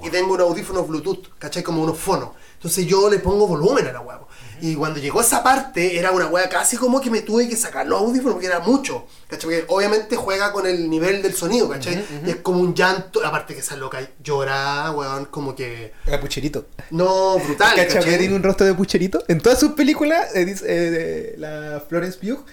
Y 0.03 0.11
tengo 0.11 0.35
unos 0.35 0.49
audífonos 0.49 0.89
Bluetooth, 0.89 1.29
¿cachai? 1.39 1.63
Como 1.63 1.81
unos 1.81 1.97
fonos. 1.97 2.31
Entonces 2.55 2.87
yo 2.87 3.09
le 3.09 3.21
pongo 3.21 3.47
volumen 3.47 3.87
a 3.87 3.93
la 3.93 4.01
weá. 4.01 4.26
Y 4.61 4.75
cuando 4.75 4.99
llegó 5.01 5.21
esa 5.21 5.43
parte, 5.43 5.99
era 5.99 6.11
una 6.13 6.27
weá 6.27 6.49
casi 6.49 6.77
como 6.77 7.01
que 7.01 7.11
me 7.11 7.21
tuve 7.23 7.49
que 7.49 7.57
sacar 7.57 7.87
los 7.87 8.01
audífonos 8.01 8.35
porque 8.35 8.47
era 8.47 8.61
mucho. 8.61 9.07
¿Cachai? 9.29 9.43
Porque 9.51 9.65
obviamente 9.69 10.17
juega 10.17 10.53
con 10.53 10.67
el 10.67 10.89
nivel 10.89 11.23
del 11.23 11.35
sonido, 11.35 11.69
¿cachai? 11.69 12.05
Y 12.25 12.31
es 12.31 12.37
como 12.37 12.61
un 12.61 12.75
llanto. 12.75 13.25
Aparte 13.25 13.55
que 13.55 13.61
esa 13.61 13.77
loca 13.77 13.99
llora, 14.23 14.91
weón, 14.93 15.27
como 15.27 15.55
que. 15.55 15.93
Era 16.07 16.21
pucherito. 16.21 16.67
No, 16.91 17.39
brutal. 17.39 17.75
¿Cachai? 17.77 17.95
¿cachai? 18.03 18.19
tiene 18.19 18.35
un 18.35 18.43
rostro 18.43 18.67
de 18.67 18.75
pucherito. 18.75 19.23
En 19.29 19.41
todas 19.41 19.59
sus 19.59 19.73
películas, 19.73 20.35
eh, 20.35 20.45
dice, 20.45 20.65
eh, 20.69 21.35
la 21.39 21.83
Florence 21.89 22.19
Pugh, 22.19 22.45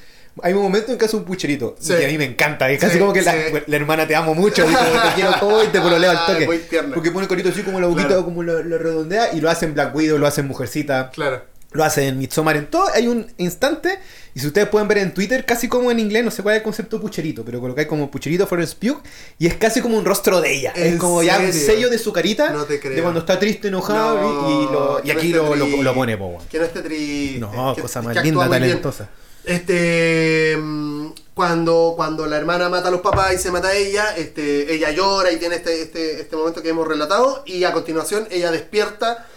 hay 0.41 0.53
un 0.53 0.63
momento 0.63 0.91
en 0.91 0.97
que 0.97 1.05
hace 1.05 1.15
un 1.15 1.25
pucherito. 1.25 1.75
Sí. 1.79 1.93
Que 1.93 2.05
a 2.05 2.07
mí 2.07 2.17
me 2.17 2.25
encanta. 2.25 2.69
Es 2.71 2.79
casi 2.79 2.93
Sí, 2.93 2.99
como 2.99 3.13
que 3.13 3.21
la, 3.21 3.33
sí. 3.33 3.39
la 3.67 3.75
hermana 3.75 4.07
te 4.07 4.15
amo 4.15 4.33
mucho. 4.33 4.63
Como 4.65 4.77
te 4.77 5.13
quiero 5.15 5.35
todo 5.39 5.63
y 5.63 5.67
te 5.67 5.79
pololeo 5.79 6.09
al 6.09 6.25
toque. 6.25 6.47
Porque 6.93 7.11
pone 7.11 7.25
el 7.25 7.27
corito 7.29 7.49
así 7.49 7.61
como 7.61 7.79
la 7.79 7.85
boquita, 7.87 8.07
Claro. 8.07 8.25
como 8.25 8.41
lo, 8.41 8.63
lo 8.63 8.77
redondea. 8.79 9.31
Y 9.33 9.41
lo 9.41 9.49
hace 9.51 9.65
en 9.65 9.75
Black 9.75 9.95
Widow, 9.95 10.17
lo 10.17 10.25
hace 10.25 10.41
en 10.41 10.47
Mujercita. 10.47 11.11
Claro. 11.11 11.43
Lo 11.73 11.83
hace 11.83 12.07
en 12.07 12.17
Midsommar, 12.19 12.55
en 12.57 12.67
todo. 12.67 12.85
Hay 12.93 13.07
un 13.07 13.27
instante. 13.37 13.99
Y 14.35 14.39
si 14.39 14.47
ustedes 14.47 14.67
pueden 14.69 14.87
ver 14.87 14.97
en 14.99 15.13
Twitter, 15.13 15.45
casi 15.45 15.67
como 15.67 15.91
en 15.91 15.99
inglés, 15.99 16.23
no 16.25 16.31
sé 16.31 16.41
cuál 16.41 16.55
es 16.55 16.59
el 16.59 16.63
concepto 16.63 16.99
pucherito, 16.99 17.43
pero 17.45 17.59
colocáis 17.59 17.87
como 17.87 18.09
pucherito 18.09 18.47
Florence 18.47 18.75
Pugh. 18.79 19.01
Y 19.37 19.45
es 19.47 19.55
casi 19.55 19.81
como 19.81 19.97
un 19.97 20.05
rostro 20.05 20.41
de 20.41 20.53
ella. 20.53 20.73
¿En 20.75 20.93
Es 20.93 20.99
como 20.99 21.21
ya 21.21 21.37
un 21.39 21.53
sello 21.53 21.89
de 21.89 21.97
su 21.99 22.11
carita. 22.13 22.49
No 22.51 22.63
te 22.65 22.79
creo. 22.79 22.95
De 22.95 23.01
cuando 23.01 23.19
está 23.19 23.37
triste, 23.37 23.67
enojado. 23.67 24.19
No, 24.21 24.49
y, 24.49 24.73
lo- 24.73 24.99
y 24.99 25.07
que 25.07 25.13
no 25.13 25.19
aquí 25.19 25.27
esté 25.33 25.55
lo, 25.57 25.83
lo, 25.83 25.93
pone, 25.93 26.17
po. 26.17 26.41
Que 26.49 26.57
no 26.59 26.65
esté 26.65 26.81
triste. 26.81 27.39
No, 27.39 27.73
que- 27.75 27.81
cosa 27.83 28.01
más 28.01 28.15
linda, 28.23 28.47
bien. 28.47 28.61
talentosa. 28.61 29.09
Este 29.45 30.55
mm, 30.57 31.07
cuando, 31.33 31.93
cuando 31.95 32.25
la 32.27 32.37
hermana 32.37 32.69
mata 32.69 32.87
a 32.87 32.91
los 32.91 33.01
papás 33.01 33.33
y 33.33 33.37
se 33.37 33.51
mata 33.51 33.69
a 33.69 33.73
ella, 33.75 34.15
este, 34.15 34.73
ella 34.73 34.91
llora 34.91 35.31
y 35.31 35.37
tiene 35.37 35.55
este, 35.55 35.81
este, 35.81 36.21
este 36.21 36.35
momento 36.35 36.61
que 36.61 36.69
hemos 36.69 36.87
relatado, 36.87 37.43
y 37.45 37.63
a 37.63 37.71
continuación 37.73 38.27
ella 38.31 38.51
despierta 38.51 39.27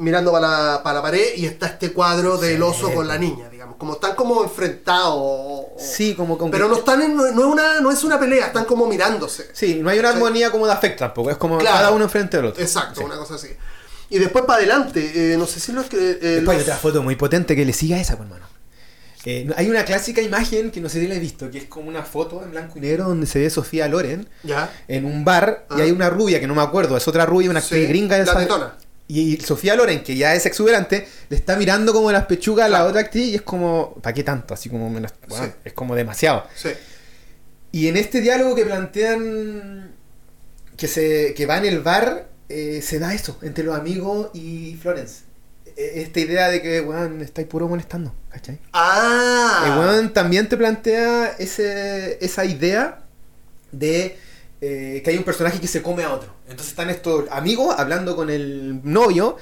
mirando 0.00 0.32
para 0.32 0.48
la, 0.48 0.82
para 0.82 0.96
la 0.96 1.02
pared 1.02 1.34
y 1.36 1.46
está 1.46 1.66
este 1.66 1.92
cuadro 1.92 2.36
del 2.38 2.62
oso 2.62 2.92
con 2.92 3.06
la 3.06 3.16
niña, 3.18 3.48
digamos, 3.48 3.76
como 3.76 3.92
están 3.94 4.14
como 4.14 4.42
enfrentados. 4.42 5.14
o- 5.16 5.76
Sí, 5.78 6.14
como 6.14 6.36
con 6.36 6.50
Pero 6.50 6.68
no 6.68 6.76
están 6.76 7.00
en, 7.02 7.16
no, 7.16 7.26
es 7.26 7.34
una, 7.36 7.80
no 7.80 7.90
es 7.90 8.02
una 8.04 8.18
pelea, 8.18 8.46
están 8.46 8.64
como 8.64 8.86
mirándose. 8.86 9.48
Sí, 9.52 9.76
no 9.82 9.90
hay 9.90 9.98
una 9.98 10.10
Sí. 10.10 10.16
armonía 10.16 10.50
como 10.50 10.66
de 10.66 10.72
afecto 10.72 11.04
tampoco. 11.04 11.30
Es 11.30 11.36
como 11.36 11.58
Claro. 11.58 11.76
cada 11.76 11.90
uno 11.90 12.04
enfrente 12.04 12.36
del 12.38 12.46
otro. 12.46 12.62
Exacto, 12.62 13.00
Sí. 13.00 13.04
una 13.06 13.16
cosa 13.16 13.34
así. 13.36 13.48
Y 14.08 14.18
después 14.18 14.44
para 14.44 14.58
adelante, 14.58 15.32
eh, 15.34 15.36
no 15.36 15.46
sé 15.46 15.60
si 15.60 15.72
los 15.72 15.86
que... 15.86 15.96
eh, 15.96 16.14
Después 16.36 16.56
hay 16.58 16.62
otra 16.62 16.76
foto 16.76 17.02
muy 17.02 17.14
potente 17.16 17.54
que 17.54 17.64
le 17.64 17.72
siga 17.72 17.96
a 17.96 18.00
esa, 18.00 18.16
pues, 18.16 18.28
hermano. 18.28 18.46
Eh, 19.26 19.48
hay 19.56 19.68
una 19.68 19.84
clásica 19.84 20.22
imagen 20.22 20.70
que 20.70 20.80
no 20.80 20.88
sé 20.88 20.98
si 21.00 21.06
la 21.06 21.14
he 21.14 21.18
visto, 21.18 21.50
que 21.50 21.58
es 21.58 21.64
como 21.66 21.88
una 21.88 22.02
foto 22.02 22.42
en 22.42 22.50
blanco 22.52 22.78
y 22.78 22.80
negro 22.80 23.04
donde 23.04 23.26
se 23.26 23.38
ve 23.38 23.50
Sofía 23.50 23.86
Loren 23.86 24.28
Ya. 24.42 24.72
en 24.88 25.04
un 25.04 25.24
bar 25.26 25.66
y 25.76 25.80
Ah. 25.80 25.84
hay 25.84 25.90
una 25.90 26.08
rubia 26.08 26.40
que 26.40 26.46
no 26.46 26.54
me 26.54 26.62
acuerdo, 26.62 26.96
es 26.96 27.06
otra 27.06 27.26
rubia, 27.26 27.50
una 27.50 27.58
actriz 27.60 27.82
Sí, 27.82 27.86
gringa 27.86 28.16
de 28.16 28.24
la 28.24 28.30
esa- 28.32 28.40
tetona. 28.40 28.76
Y 29.12 29.40
Sofía 29.40 29.74
Loren, 29.74 30.04
que 30.04 30.14
ya 30.16 30.34
es 30.36 30.46
exuberante, 30.46 31.06
le 31.28 31.36
está 31.36 31.56
mirando 31.56 31.92
como 31.92 32.12
las 32.12 32.26
pechugas 32.26 32.66
a 32.66 32.68
la 32.68 32.84
otra 32.84 33.00
actriz 33.00 33.26
y 33.28 33.34
es 33.34 33.42
como, 33.42 33.94
¿para 34.02 34.14
qué 34.14 34.22
tanto? 34.22 34.54
Así 34.54 34.68
como, 34.68 34.88
menos, 34.88 35.12
bueno, 35.28 35.46
Sí. 35.46 35.52
es 35.64 35.72
como 35.72 35.96
demasiado. 35.96 36.44
Sí. 36.54 36.68
Y 37.72 37.88
en 37.88 37.96
este 37.96 38.20
diálogo 38.20 38.54
que 38.54 38.64
plantean 38.64 39.94
que, 40.76 40.86
se, 40.86 41.34
que 41.34 41.46
va 41.46 41.58
en 41.58 41.66
el 41.66 41.80
bar, 41.80 42.28
eh, 42.48 42.80
se 42.82 42.98
da 43.00 43.12
eso, 43.12 43.36
entre 43.42 43.64
los 43.64 43.76
amigos 43.76 44.30
y 44.32 44.76
Florence. 44.80 45.22
E- 45.76 46.02
Esta 46.02 46.20
idea 46.20 46.48
de 46.48 46.62
que, 46.62 46.80
weón, 46.80 47.20
estáis 47.20 47.48
puro 47.48 47.68
molestando, 47.68 48.14
¿cachai? 48.28 48.58
Ah. 48.72 49.64
El 49.66 49.78
weón 49.78 50.12
también 50.12 50.48
te 50.48 50.56
plantea 50.56 51.34
ese, 51.38 52.18
esa 52.24 52.44
idea 52.44 53.02
de 53.72 54.16
eh, 54.60 55.00
que 55.04 55.10
hay 55.10 55.16
un 55.16 55.24
personaje 55.24 55.60
que 55.60 55.66
se 55.66 55.82
come 55.82 56.04
a 56.04 56.12
otro. 56.12 56.34
Entonces 56.44 56.68
están 56.68 56.90
estos 56.90 57.24
amigos 57.30 57.74
hablando 57.78 58.16
con 58.16 58.30
el 58.30 58.80
novio 58.84 59.36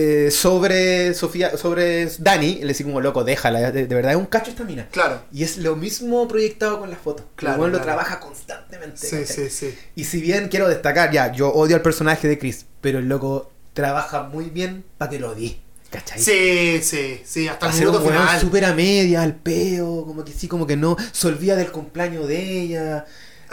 eh, 0.00 0.30
sobre 0.30 1.12
Sofía, 1.14 1.56
sobre 1.56 2.06
Dani, 2.18 2.60
le 2.60 2.68
dice 2.68 2.84
como 2.84 3.00
loco, 3.00 3.24
déjala, 3.24 3.72
de, 3.72 3.86
de 3.86 3.94
verdad 3.96 4.12
es 4.12 4.18
un 4.18 4.26
cacho 4.26 4.50
esta 4.50 4.62
mina. 4.62 4.88
Claro. 4.92 5.22
Y 5.32 5.42
es 5.42 5.58
lo 5.58 5.74
mismo 5.74 6.28
proyectado 6.28 6.78
con 6.78 6.88
las 6.88 7.00
fotos. 7.00 7.26
Claro, 7.34 7.54
el 7.54 7.60
weón 7.60 7.72
lo 7.72 7.78
claro. 7.78 7.96
trabaja 7.96 8.20
constantemente. 8.20 8.96
Sí, 8.96 9.26
sí, 9.26 9.50
sí. 9.50 9.76
Y 9.96 10.04
si 10.04 10.20
bien 10.20 10.48
quiero 10.48 10.68
destacar, 10.68 11.10
ya, 11.10 11.32
yo 11.32 11.52
odio 11.52 11.74
al 11.74 11.82
personaje 11.82 12.28
de 12.28 12.38
Chris, 12.38 12.66
pero 12.80 13.00
el 13.00 13.08
loco 13.08 13.50
trabaja 13.72 14.22
muy 14.24 14.50
bien 14.50 14.84
para 14.98 15.10
que 15.10 15.18
lo 15.18 15.30
odie. 15.30 15.58
¿Cachai? 15.90 16.20
Sí, 16.20 16.80
sí, 16.82 17.20
sí, 17.24 17.48
hasta 17.48 17.66
el 17.66 17.72
Hacer 17.72 17.86
minuto 17.86 18.04
final. 18.04 18.40
súper 18.40 18.66
a 18.66 18.74
media, 18.74 19.22
al 19.22 19.34
peo, 19.34 20.04
como 20.04 20.24
que 20.24 20.32
sí, 20.32 20.46
como 20.46 20.66
que 20.66 20.76
no, 20.76 20.96
se 21.12 21.26
olvida 21.26 21.56
del 21.56 21.72
cumpleaños 21.72 22.28
de 22.28 22.60
ella. 22.60 23.06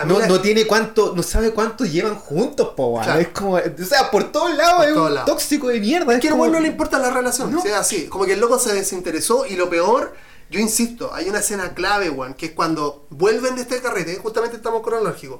No, 0.05 0.19
no 0.25 0.41
tiene 0.41 0.67
cuánto, 0.67 1.13
no 1.15 1.23
sabe 1.23 1.51
cuánto 1.51 1.85
llevan 1.85 2.15
juntos, 2.15 2.71
po. 2.75 2.99
Claro. 3.01 3.19
Es 3.21 3.29
como, 3.29 3.53
o 3.53 3.85
sea, 3.87 4.11
por 4.11 4.29
todos 4.31 4.53
lados 4.55 4.75
Por 4.75 4.85
es 4.87 4.93
todos 4.93 5.07
un 5.09 5.15
lados. 5.15 5.29
tóxico 5.31 5.67
de 5.69 5.79
mierda. 5.79 6.13
Es 6.13 6.19
que 6.19 6.29
como- 6.29 6.47
no 6.47 6.59
le 6.59 6.67
importa 6.67 6.99
la 6.99 7.11
relación, 7.11 7.51
No. 7.51 7.61
sea 7.61 7.79
así. 7.79 8.07
Como 8.07 8.25
que 8.25 8.33
el 8.33 8.41
loco 8.41 8.59
se 8.59 8.73
desinteresó 8.73 9.45
y 9.45 9.55
lo 9.55 9.69
peor, 9.69 10.13
yo 10.51 10.59
insisto, 10.59 11.13
hay 11.13 11.29
una 11.29 11.39
escena 11.39 11.73
clave, 11.73 12.09
weón, 12.09 12.33
que 12.33 12.47
es 12.47 12.51
cuando 12.51 13.05
vuelven 13.09 13.55
de 13.55 13.61
este 13.61 13.81
carrete, 13.81 14.17
justamente 14.17 14.57
estamos 14.57 14.81
cronológicos, 14.83 15.39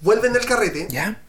vuelven 0.00 0.32
del 0.32 0.44
carrete 0.44 0.88
¿Ya? 0.90 1.22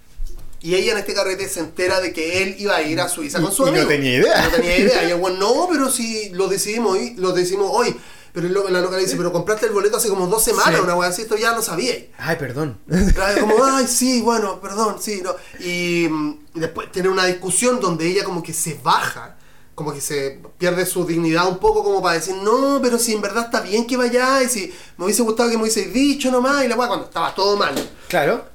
y 0.60 0.74
ella 0.74 0.94
en 0.94 0.98
este 0.98 1.14
carrete 1.14 1.48
se 1.50 1.60
entera 1.60 2.00
de 2.02 2.12
que 2.12 2.42
él 2.42 2.56
iba 2.58 2.76
a 2.76 2.82
ir 2.82 3.00
a 3.02 3.08
Suiza 3.08 3.40
con 3.40 3.52
su 3.52 3.64
Y 3.64 3.66
no 3.66 3.72
amigo. 3.74 3.88
tenía 3.88 4.16
idea. 4.18 4.42
No 4.46 4.50
tenía 4.50 4.78
idea. 4.78 5.04
Y 5.08 5.12
el 5.12 5.20
weón, 5.22 5.38
no, 5.38 5.68
pero 5.70 5.92
si 5.92 6.30
lo 6.30 6.48
decidimos 6.48 6.94
hoy, 6.98 7.14
lo 7.18 7.34
decimos 7.34 7.70
hoy. 7.72 7.96
Pero 8.34 8.48
el 8.48 8.74
la 8.74 8.82
loca 8.82 8.96
le 8.98 9.04
dice, 9.04 9.16
pero 9.16 9.32
compraste 9.32 9.68
el 9.68 9.72
boleto 9.74 9.98
hace 9.98 10.10
como 10.10 10.26
dos 10.26 10.44
semanas, 10.44 10.74
Sí. 10.76 10.82
una 10.84 10.96
weá 10.96 11.10
así, 11.10 11.22
esto 11.22 11.38
ya 11.38 11.54
lo 11.56 11.62
sabía. 11.62 11.94
Ay, 12.18 12.36
perdón. 12.38 12.80
Como, 13.40 13.64
ay, 13.64 13.88
sí, 13.88 14.22
bueno, 14.24 14.60
perdón, 14.60 14.96
sí, 15.00 15.22
no. 15.24 15.36
Y, 15.64 16.08
mm, 16.10 16.40
y 16.56 16.60
después 16.60 16.92
tiene 16.92 17.10
una 17.10 17.26
discusión 17.26 17.80
donde 17.80 18.08
ella 18.08 18.24
como 18.24 18.42
que 18.42 18.52
se 18.52 18.80
baja, 18.84 19.36
como 19.76 19.94
que 19.94 20.02
se 20.02 20.40
pierde 20.58 20.86
su 20.88 21.06
dignidad 21.06 21.48
un 21.48 21.60
poco 21.60 21.84
como 21.84 22.02
para 22.02 22.16
decir, 22.16 22.34
no, 22.36 22.80
pero 22.82 22.98
si 22.98 23.14
en 23.14 23.22
verdad 23.22 23.46
está 23.46 23.62
bien 23.62 23.86
que 23.86 23.98
vaya 23.98 24.42
y 24.42 24.50
si 24.50 24.74
me 24.98 25.06
hubiese 25.06 25.22
gustado 25.22 25.50
que 25.52 25.56
me 25.58 25.64
hubiese 25.64 25.86
dicho 25.86 26.32
nomás 26.32 26.64
y 26.66 26.68
la 26.68 26.76
weá 26.76 26.88
cuando 26.88 27.06
estaba 27.06 27.36
todo 27.36 27.56
mal. 27.56 27.76
claro. 28.08 28.46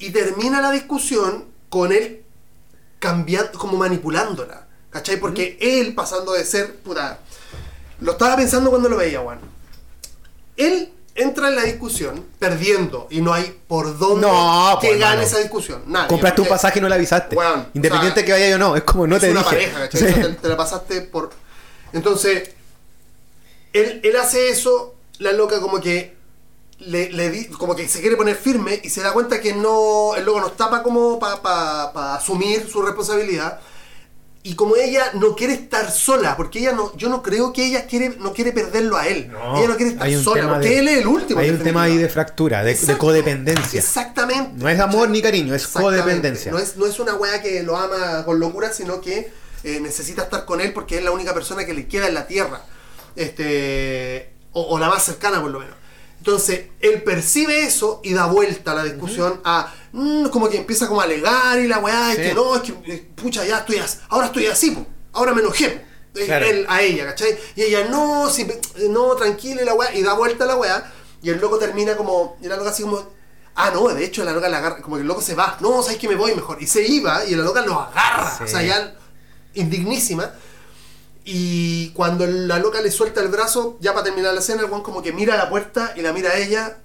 Y 0.00 0.10
termina 0.10 0.60
la 0.60 0.70
discusión 0.72 1.44
con 1.68 1.92
él 1.92 2.22
cambiando, 2.98 3.58
como 3.58 3.76
manipulándola, 3.76 4.66
¿cachai? 4.90 5.18
Porque 5.18 5.56
él 5.60 5.94
pasando 5.94 6.32
de 6.32 6.44
ser, 6.44 6.76
puta, 6.76 7.18
lo 8.00 8.12
estaba 8.12 8.36
pensando 8.36 8.70
cuando 8.70 8.88
lo 8.88 8.96
veía, 8.96 9.20
Juan. 9.20 9.40
Él 10.56 10.92
entra 11.14 11.48
en 11.48 11.56
la 11.56 11.62
discusión 11.64 12.24
perdiendo 12.38 13.08
y 13.10 13.20
no 13.20 13.32
hay 13.32 13.58
por 13.66 13.98
dónde 13.98 14.26
No, 14.26 14.78
que 14.80 14.88
pues, 14.88 15.00
gane 15.00 15.12
hermano. 15.14 15.26
esa 15.26 15.38
discusión. 15.38 15.82
Nadie, 15.86 16.08
Compraste 16.08 16.40
un 16.42 16.48
pasaje 16.48 16.78
y 16.78 16.82
no 16.82 16.88
le 16.88 16.94
avisaste. 16.94 17.34
Weón, 17.36 17.68
Independiente 17.74 18.20
o 18.20 18.22
sea, 18.22 18.24
que 18.26 18.32
vaya 18.32 18.48
yo 18.50 18.58
no, 18.58 18.76
es 18.76 18.82
como 18.84 19.06
no 19.06 19.16
es 19.16 19.22
te 19.22 19.30
una 19.30 19.40
dije. 19.40 19.50
pareja, 19.54 19.78
¿cachai? 19.80 20.00
Sí. 20.00 20.06
O 20.06 20.14
sea, 20.14 20.22
te, 20.28 20.34
te 20.34 20.48
la 20.48 20.56
pasaste 20.56 21.00
por... 21.02 21.30
Entonces, 21.92 22.50
él, 23.72 24.00
él 24.04 24.16
hace 24.16 24.50
eso, 24.50 24.94
la 25.18 25.32
loca 25.32 25.60
como 25.60 25.80
que 25.80 26.16
le, 26.80 27.10
le 27.10 27.30
di- 27.30 27.46
como 27.48 27.74
que 27.74 27.88
se 27.88 28.00
quiere 28.00 28.16
poner 28.16 28.36
firme 28.36 28.80
y 28.84 28.90
se 28.90 29.00
da 29.02 29.12
cuenta 29.12 29.40
que 29.40 29.54
no 29.54 30.14
el 30.14 30.24
loco 30.24 30.40
no 30.40 30.46
está 30.48 30.70
para 30.70 30.82
como 30.82 31.18
para 31.18 32.14
asumir 32.14 32.68
su 32.70 32.82
responsabilidad 32.82 33.58
y 34.44 34.54
como 34.54 34.76
ella 34.76 35.10
no 35.14 35.34
quiere 35.34 35.52
estar 35.54 35.90
sola 35.90 36.36
porque 36.36 36.60
ella 36.60 36.72
no 36.72 36.96
yo 36.96 37.08
no 37.08 37.22
creo 37.22 37.52
que 37.52 37.66
ella 37.66 37.86
quiere 37.86 38.16
no 38.20 38.32
quiere 38.32 38.52
perderlo 38.52 38.96
a 38.96 39.06
él 39.08 39.30
No, 39.30 39.58
ella 39.58 39.68
no 39.68 39.76
quiere 39.76 39.92
estar 39.92 40.10
sola 40.22 40.48
porque 40.54 40.68
de- 40.68 40.78
él 40.78 40.88
es 40.88 40.98
el 40.98 41.06
último 41.08 41.40
Hay 41.40 41.50
un 41.50 41.58
tema 41.58 41.82
ahí 41.82 41.96
de 41.96 42.08
fractura, 42.08 42.62
de, 42.62 42.76
codependencia. 42.96 43.80
exactamente 43.80 44.52
No 44.56 44.68
es 44.68 44.78
amor 44.80 45.10
ni 45.10 45.20
cariño, 45.20 45.54
es 45.54 45.66
codependencia. 45.66 46.52
No 46.52 46.58
es, 46.58 46.76
no 46.76 46.86
es 46.86 46.98
una 47.00 47.14
weá 47.14 47.42
que 47.42 47.62
lo 47.62 47.76
ama 47.76 48.24
con 48.24 48.38
locura, 48.40 48.72
sino 48.72 49.00
que 49.00 49.30
eh, 49.64 49.80
necesita 49.80 50.22
estar 50.22 50.44
con 50.44 50.60
él 50.60 50.72
porque 50.72 50.98
es 50.98 51.02
la 51.04 51.10
única 51.10 51.34
persona 51.34 51.66
que 51.66 51.74
le 51.74 51.88
queda 51.88 52.06
en 52.06 52.14
la 52.14 52.26
tierra. 52.28 52.62
Este, 53.16 54.30
o, 54.52 54.62
o 54.62 54.78
la 54.78 54.88
más 54.88 55.02
cercana, 55.04 55.40
por 55.42 55.50
lo 55.50 55.58
menos. 55.60 55.74
Entonces, 56.18 56.66
él 56.80 57.02
percibe 57.02 57.62
eso 57.64 58.00
y 58.04 58.12
da 58.14 58.26
vuelta 58.26 58.72
a 58.72 58.74
la 58.76 58.84
discusión 58.84 59.40
a 59.44 59.72
mm, 59.92 60.26
como 60.28 60.48
que 60.48 60.58
empieza 60.58 60.86
como 60.88 61.00
a 61.00 61.04
alegar 61.04 61.58
y 61.58 61.66
la 61.68 61.78
weá, 61.78 62.12
Sí. 62.14 62.20
es 62.22 62.28
que 62.28 62.34
no, 62.34 62.56
es 62.56 62.62
que, 62.62 62.72
eh, 62.86 63.10
pucha, 63.14 63.44
ya 63.44 63.58
estoy 63.58 63.76
así, 63.78 63.98
ahora 64.08 64.26
estoy 64.26 64.46
así, 64.46 64.70
po, 64.72 64.86
ahora 65.12 65.32
me 65.34 65.40
enojé, 65.40 65.68
po. 65.70 65.82
Claro. 66.24 66.46
él 66.46 66.66
a 66.68 66.82
ella, 66.82 67.04
¿cachai? 67.06 67.38
Y 67.54 67.62
ella, 67.62 67.86
no, 67.88 68.28
si, 68.28 68.44
no, 68.90 69.14
tranquila 69.14 69.62
y 69.62 69.64
la 69.64 69.74
weá, 69.74 69.94
y 69.94 70.02
da 70.02 70.14
vuelta 70.14 70.46
la 70.46 70.56
weá, 70.56 70.92
y 71.22 71.30
el 71.30 71.38
loco 71.40 71.58
termina 71.58 71.96
como, 71.96 72.36
y 72.42 72.48
la 72.48 72.56
loca 72.56 72.70
así 72.70 72.82
como, 72.82 73.04
ah, 73.54 73.70
no, 73.72 73.86
de 73.88 74.04
hecho 74.04 74.24
la 74.24 74.32
loca 74.32 74.48
la 74.48 74.58
agarra, 74.58 74.82
como 74.82 74.96
que 74.96 75.02
el 75.02 75.06
loco 75.08 75.20
se 75.22 75.36
va, 75.36 75.56
no, 75.60 75.80
sabes 75.82 75.98
que 75.98 76.08
me 76.08 76.16
voy 76.16 76.34
mejor, 76.34 76.60
y 76.60 76.66
se 76.66 76.82
iba, 76.84 77.24
y 77.24 77.36
la 77.36 77.44
loca 77.44 77.60
lo 77.64 77.78
agarra, 77.78 78.34
Sí. 78.36 78.44
o 78.44 78.48
sea, 78.48 78.62
ya 78.62 78.96
indignísima. 79.54 80.32
Y 81.24 81.90
cuando 81.90 82.26
la 82.26 82.58
loca 82.58 82.80
le 82.80 82.90
suelta 82.90 83.20
el 83.20 83.28
brazo, 83.28 83.76
ya 83.80 83.92
para 83.92 84.04
terminar 84.04 84.32
la 84.34 84.40
escena, 84.40 84.62
el 84.62 84.66
weón 84.70 84.82
como 84.82 85.02
que 85.02 85.12
mira 85.12 85.34
a 85.34 85.36
la 85.36 85.50
puerta 85.50 85.92
y 85.94 86.00
la 86.00 86.12
mira 86.12 86.30
a 86.30 86.36
ella 86.38 86.78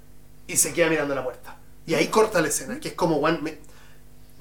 y 0.48 0.58
se 0.58 0.74
queda 0.74 0.90
mirando 0.90 1.16
la 1.16 1.24
puerta. 1.24 1.58
Y 1.86 1.94
ahí 1.96 2.08
corta 2.08 2.42
la 2.42 2.48
escena, 2.48 2.80
que 2.80 2.90
es 2.90 2.94
como, 2.94 3.18
weón, 3.18 3.44
me, 3.44 3.58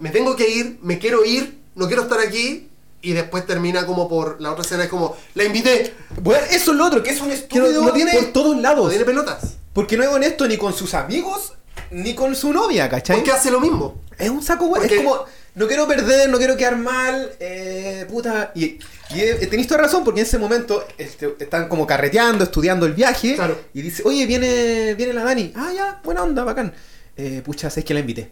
me 0.01 0.11
tengo 0.11 0.37
que 0.37 0.49
ir, 0.49 0.79
me 0.83 0.99
quiero 0.99 1.25
ir, 1.25 1.59
no 1.75 1.87
quiero 1.87 2.03
estar 2.03 2.21
aquí. 2.21 2.69
Y 3.05 3.15
después 3.15 3.45
termina 3.47 3.85
como 3.85 4.09
por 4.09 4.41
la 4.41 4.53
otra 4.53 4.63
escena, 4.63 4.85
es 4.85 4.89
como, 4.89 5.17
la 5.35 5.43
invité, 5.43 5.93
Bueno, 6.21 6.45
eso 6.51 6.71
es 6.71 6.77
lo 6.77 6.87
otro, 6.87 7.03
que 7.03 7.11
es 7.11 7.21
un 7.21 7.33
estúpido 7.33 7.73
no, 7.81 7.89
no 7.89 7.93
tiene, 7.93 8.13
por 8.13 8.27
todos 8.27 8.55
no 8.55 8.63
lados. 8.63 8.89
tiene 8.91 9.05
pelotas. 9.05 9.55
Porque 9.73 9.97
no 9.97 10.05
es 10.05 10.09
honesto 10.11 10.47
ni 10.47 10.57
con 10.57 10.73
sus 10.73 10.95
amigos, 10.95 11.55
ni 11.91 12.15
con 12.15 12.37
su 12.37 12.53
novia, 12.53 12.89
¿cachai? 12.89 13.17
Porque 13.17 13.33
hace 13.33 13.51
lo 13.51 13.59
mismo. 13.59 14.01
Es 14.19 14.31
un 14.31 14.41
saco, 14.43 14.67
güey. 14.67 14.83
Porque- 14.83 14.99
Es 14.99 15.03
como, 15.05 15.25
no 15.57 15.67
quiero 15.67 15.89
perder, 15.89 16.29
no 16.31 16.39
quiero 16.39 16.57
quedar 16.57 16.77
mal, 16.79 17.33
eh, 17.41 18.07
puta. 18.09 18.53
Y, 18.55 18.65
y 19.11 19.21
eh, 19.21 19.47
tenéis 19.51 19.67
toda 19.67 19.81
razón, 19.81 20.05
porque 20.05 20.21
en 20.21 20.27
ese 20.27 20.39
momento 20.39 20.85
este, 20.97 21.35
están 21.41 21.69
como 21.69 21.85
carreteando, 21.89 22.45
estudiando 22.45 22.87
el 22.87 22.93
viaje. 22.93 23.35
Claro. 23.35 23.59
Y 23.75 23.83
dice, 23.83 24.03
oye, 24.07 24.27
viene, 24.27 24.95
viene 24.95 25.13
la 25.13 25.25
Dani. 25.25 25.53
Ah, 25.57 25.73
ya, 25.75 26.01
buena 26.05 26.23
onda, 26.23 26.45
bacán. 26.45 26.73
Eh, 27.17 27.43
pucha, 27.45 27.69
sabes 27.71 27.85
que 27.85 27.95
la 27.95 28.01
invité. 28.01 28.31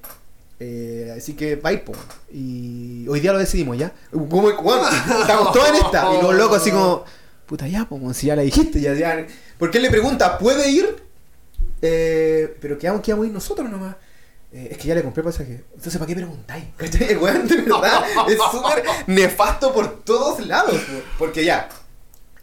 Eh, 0.58 1.14
así 1.16 1.34
que 1.34 1.56
va 1.56 1.70
a. 1.70 1.82
Y 2.32 3.06
hoy 3.08 3.20
día 3.20 3.32
lo 3.32 3.38
decidimos, 3.38 3.78
¿ya? 3.78 3.92
Como, 4.10 4.52
bueno, 4.62 4.82
estamos 5.20 5.52
todos 5.52 5.68
en 5.68 5.74
esta. 5.76 6.14
Y 6.18 6.22
los 6.22 6.34
locos 6.34 6.58
así 6.58 6.70
como, 6.70 7.04
puta, 7.46 7.66
ya, 7.66 7.86
pues, 7.88 8.16
si 8.16 8.26
ya 8.26 8.36
la 8.36 8.42
dijiste, 8.42 8.80
ya, 8.80 8.94
ya. 8.94 9.26
Porque 9.58 9.78
él 9.78 9.84
le 9.84 9.90
pregunta, 9.90 10.38
¿puede 10.38 10.70
ir? 10.70 10.96
Eh, 11.82 12.56
pero 12.60 12.78
quedamos, 12.78 13.00
quedamos 13.02 13.26
ir 13.26 13.32
nosotros 13.32 13.68
nomás. 13.70 13.96
Eh, 14.52 14.68
es 14.72 14.78
que 14.78 14.88
ya 14.88 14.94
le 14.94 15.02
compré 15.02 15.22
pasaje. 15.22 15.62
Entonces, 15.74 15.94
¿para 15.94 16.06
qué 16.08 16.14
preguntáis? 16.16 16.64
El 17.08 17.18
weón, 17.18 17.46
de 17.46 17.56
verdad, 17.56 18.02
es 18.28 18.36
súper 18.50 18.82
nefasto 19.06 19.72
por 19.72 20.02
todos 20.04 20.44
lados. 20.46 20.74
po. 20.74 20.92
Porque 21.18 21.44
ya, 21.44 21.68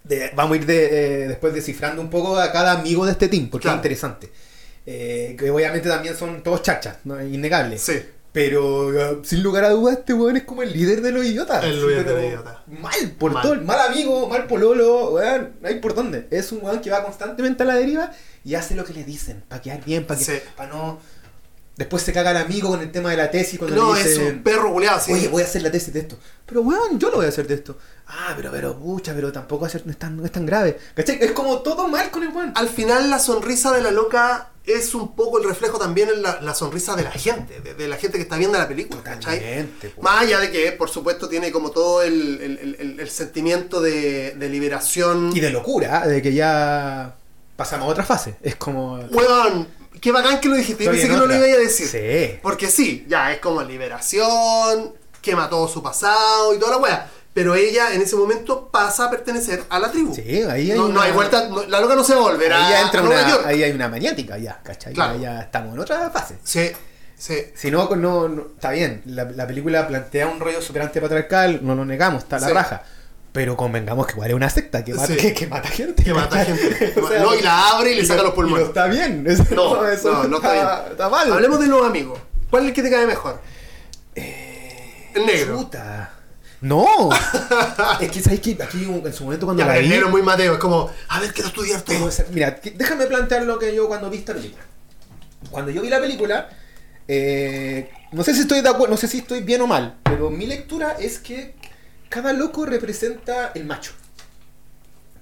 de- 0.03 0.31
vamos 0.35 0.53
a 0.53 0.61
ir 0.61 0.65
de, 0.65 0.85
eh, 1.23 1.27
después 1.27 1.53
descifrando 1.53 2.01
un 2.01 2.09
poco 2.09 2.37
a 2.37 2.51
cada 2.51 2.71
amigo 2.71 3.05
de 3.05 3.11
este 3.11 3.27
team, 3.27 3.49
porque 3.49 3.63
Claro. 3.63 3.75
es 3.75 3.79
interesante. 3.79 4.31
Eh, 4.89 5.35
que 5.37 5.51
obviamente 5.51 5.89
también 5.89 6.15
son 6.15 6.41
todos 6.41 6.61
chachas, 6.63 6.97
¿no? 7.03 7.21
innegable. 7.21 7.77
Sí. 7.77 8.01
Pero 8.31 8.87
uh, 8.87 9.23
sin 9.25 9.43
lugar 9.43 9.65
a 9.65 9.71
dudas, 9.71 9.97
este 9.97 10.13
weón 10.13 10.37
es 10.37 10.43
como 10.43 10.61
el 10.63 10.71
líder 10.71 11.01
de 11.01 11.11
los 11.11 11.25
idiotas. 11.25 11.63
El 11.63 11.81
líder 11.85 12.05
de 12.05 12.13
los 12.13 12.23
idiotas. 12.23 12.57
Mal, 12.67 13.11
por 13.19 13.31
Mal. 13.33 13.41
todo. 13.43 13.55
Mal 13.61 13.79
amigo, 13.81 14.27
mal 14.29 14.45
pololo, 14.47 15.11
weón. 15.15 15.55
No 15.61 15.67
hay 15.67 15.79
por 15.79 15.93
dónde. 15.93 16.27
Es 16.31 16.51
un 16.53 16.63
weón 16.63 16.79
que 16.79 16.89
va 16.89 17.03
constantemente 17.03 17.63
a 17.63 17.65
la 17.65 17.75
deriva 17.75 18.11
y 18.45 18.55
hace 18.55 18.75
lo 18.75 18.85
que 18.85 18.93
le 18.93 19.03
dicen. 19.03 19.43
Para 19.49 19.61
quedar 19.61 19.83
bien, 19.83 20.05
para 20.05 20.19
que 20.19 20.25
Sí. 20.25 20.33
pa 20.55 20.67
no. 20.67 20.99
Después 21.77 22.01
se 22.03 22.11
caga 22.13 22.31
el 22.31 22.37
amigo 22.37 22.69
con 22.69 22.81
el 22.81 22.91
tema 22.91 23.11
de 23.11 23.17
la 23.17 23.29
tesis 23.29 23.59
cuando 23.59 23.75
No, 23.75 23.93
le 23.93 24.01
es 24.01 24.07
dicen. 24.09 24.27
un 24.37 24.43
perro 24.43 24.71
culeado, 24.71 24.99
sí. 24.99 25.11
Oye, 25.13 25.27
voy 25.27 25.41
a 25.43 25.45
hacer 25.45 25.61
la 25.63 25.71
tesis 25.71 25.93
de 25.93 25.99
esto. 26.01 26.17
Pero 26.45 26.61
weón, 26.61 26.97
yo 26.99 27.09
lo 27.11 27.17
voy 27.17 27.25
a 27.25 27.29
hacer 27.29 27.45
de 27.47 27.55
esto. 27.55 27.77
Ah, 28.07 28.33
pero, 28.35 28.51
pero, 28.51 28.79
pucha, 28.79 29.13
pero 29.13 29.31
tampoco 29.31 29.67
no, 29.67 29.91
es 29.91 29.97
tan, 29.99 30.15
no 30.17 30.25
es 30.25 30.31
tan 30.31 30.45
grave. 30.45 30.77
¿Cachai? 30.95 31.17
Es 31.21 31.31
como 31.33 31.59
todo 31.59 31.87
mal 31.87 32.09
con 32.11 32.23
el 32.23 32.29
weón. 32.29 32.51
al 32.55 32.69
final 32.69 33.09
la 33.09 33.19
sonrisa 33.19 33.71
de 33.73 33.81
la 33.81 33.91
loca 33.91 34.49
es 34.67 34.93
un 34.93 35.15
poco 35.15 35.37
el 35.39 35.45
reflejo 35.47 35.79
también 35.79 36.09
en 36.09 36.21
la, 36.21 36.41
la 36.41 36.53
sonrisa 36.53 36.95
de 36.95 37.03
la 37.03 37.11
gente, 37.11 37.59
de, 37.61 37.73
de 37.73 37.87
la 37.87 37.95
gente 37.97 38.17
que 38.17 38.23
está 38.23 38.37
viendo 38.37 38.57
la 38.57 38.67
película, 38.67 39.01
¿cachai? 39.01 39.39
Más 40.01 40.21
allá 40.21 40.39
de 40.39 40.51
que, 40.51 40.71
por 40.73 40.89
supuesto, 40.89 41.27
tiene 41.29 41.51
como 41.51 41.71
todo 41.71 42.01
el, 42.03 42.41
el- 42.41 42.75
el- 42.79 42.99
el- 42.99 43.09
sentimiento 43.09 43.79
de, 43.81 44.31
de 44.31 44.49
liberación. 44.49 45.31
Y 45.35 45.39
de 45.39 45.49
locura, 45.51 46.05
de 46.05 46.21
que 46.21 46.33
ya 46.33 47.15
pasamos 47.55 47.87
a 47.87 47.91
otra 47.91 48.03
fase. 48.03 48.35
Es 48.41 48.55
como. 48.57 48.95
Weón, 49.09 49.67
qué 50.01 50.11
bacán 50.11 50.39
que 50.41 50.49
lo 50.49 50.55
dijiste. 50.55 50.83
Yo 50.83 50.91
pensé 50.91 51.05
en 51.07 51.11
que 51.13 51.17
no 51.17 51.25
lo 51.25 51.33
iba 51.35 51.45
a 51.45 51.59
decir. 51.59 51.87
Sí. 51.87 52.39
Porque 52.43 52.67
sí, 52.69 53.05
ya 53.07 53.31
es 53.31 53.39
como 53.39 53.63
liberación, 53.63 54.93
quema 55.21 55.49
todo 55.49 55.67
su 55.67 55.81
pasado 55.81 56.53
y 56.53 56.59
toda 56.59 56.71
la 56.71 56.77
wea. 56.77 57.11
Pero 57.37 57.53
ella 57.53 57.93
en 57.93 58.01
ese 58.01 58.15
momento 58.15 58.67
pasa 58.71 59.05
a 59.05 59.09
pertenecer 59.11 59.63
a 59.69 59.77
la 59.77 59.91
tribu. 59.91 60.11
Sí, 60.15 60.23
ahí 60.49 60.71
hay 60.71 60.75
no, 60.77 60.85
no 60.87 60.93
una- 60.95 61.03
hay 61.03 61.11
vuelta, 61.11 61.47
no- 61.47 61.67
la 61.67 61.79
loca 61.79 61.93
no 61.93 62.03
se 62.03 62.15
va 62.15 62.21
a 62.21 62.23
volver 62.23 62.51
Ahí 62.51 62.73
a 62.73 62.81
entra 62.81 63.01
Nueva 63.03 63.21
una, 63.21 63.29
York. 63.29 63.43
ahí 63.45 63.61
hay 63.61 63.71
una 63.73 63.87
maniática 63.89 64.39
ya, 64.39 64.59
¿cachai? 64.63 64.93
Claro. 64.95 65.19
Ya, 65.19 65.41
estamos 65.41 65.75
en 65.75 65.79
otra 65.79 66.09
fase. 66.09 66.37
Sí, 66.43 66.71
sí. 67.15 67.35
Si 67.53 67.69
no, 67.69 67.87
no, 67.95 68.27
no- 68.27 68.47
está 68.55 68.71
bien, 68.71 69.03
la, 69.05 69.25
la 69.25 69.45
película 69.45 69.87
plantea 69.87 70.27
un 70.27 70.39
rollo 70.39 70.63
super 70.63 70.81
antipatriarcal, 70.81 71.59
no 71.61 71.75
lo 71.75 71.85
negamos, 71.85 72.23
está 72.23 72.37
a 72.37 72.39
la 72.39 72.47
Sí. 72.47 72.53
raja. 72.53 72.81
Pero 73.33 73.55
convengamos 73.55 74.07
que 74.07 74.13
igual 74.13 74.29
es 74.31 74.35
una 74.35 74.49
secta 74.49 74.83
que 74.83 74.95
mata, 74.95 75.05
Sí. 75.05 75.17
que, 75.17 75.33
que 75.35 75.45
mata 75.45 75.67
gente. 75.69 76.03
Que 76.03 76.13
mata 76.15 76.43
gente. 76.43 76.93
O 76.99 77.07
sea, 77.07 77.21
no, 77.21 77.35
y 77.35 77.41
la 77.43 77.69
abre 77.69 77.91
y 77.91 77.95
le 77.97 78.05
saca 78.07 78.21
lo- 78.23 78.29
los 78.29 78.33
pulmones. 78.33 78.61
lo 78.63 78.67
está 78.69 78.87
bien. 78.87 79.23
Eso, 79.29 79.43
No, 79.53 79.87
eso 79.87 80.11
no, 80.11 80.23
no 80.23 80.37
está 80.37 80.53
bien. 80.53 80.67
Está 80.89 81.07
mal. 81.07 81.31
Hablemos 81.31 81.59
de 81.59 81.67
los 81.67 81.85
amigos. 81.85 82.19
¿Cuál 82.49 82.63
es 82.63 82.69
el 82.69 82.73
que 82.73 82.81
te 82.81 82.89
cae 82.89 83.05
mejor? 83.05 83.39
Eh, 84.15 85.11
el 85.13 85.25
negro. 85.27 85.57
Puta. 85.57 86.13
No. 86.61 87.09
es 87.99 88.11
que 88.11 88.21
sabes 88.21 88.39
que 88.39 88.57
aquí 88.61 88.83
en 88.83 89.13
su 89.13 89.23
momento 89.25 89.45
cuando 89.45 89.63
Ya, 89.63 89.67
la 89.73 89.77
vi, 89.79 89.99
muy 90.09 90.21
Mateo. 90.23 90.53
Es 90.53 90.59
como, 90.59 90.89
a 91.09 91.19
ver, 91.19 91.31
quiero 91.33 91.49
estudiar 91.49 91.81
todo. 91.81 92.09
Mira, 92.31 92.55
que- 92.55 92.71
déjame 92.71 93.05
plantear 93.05 93.43
lo 93.43 93.59
que 93.59 93.75
yo 93.75 93.87
cuando 93.87 94.09
vi 94.09 94.17
esta 94.17 94.33
película. 94.33 94.63
Cuando 95.51 95.69
yo 95.71 95.81
vi 95.81 95.89
la 95.89 95.99
película, 95.99 96.49
eh, 97.07 97.91
no 98.11 98.23
sé 98.23 98.33
si 98.33 98.41
estoy 98.41 98.61
de 98.61 98.69
acuerdo, 98.69 98.91
no 98.95 98.97
sé 98.97 99.07
si 99.07 99.19
estoy 99.19 99.41
bien 99.41 99.61
o 99.61 99.67
mal, 99.67 99.97
pero 100.03 100.29
mi 100.31 100.47
lectura 100.47 100.95
es 100.99 101.19
que 101.19 101.55
cada 102.09 102.33
loco 102.33 102.65
representa 102.65 103.51
el 103.53 103.65
macho. 103.65 103.91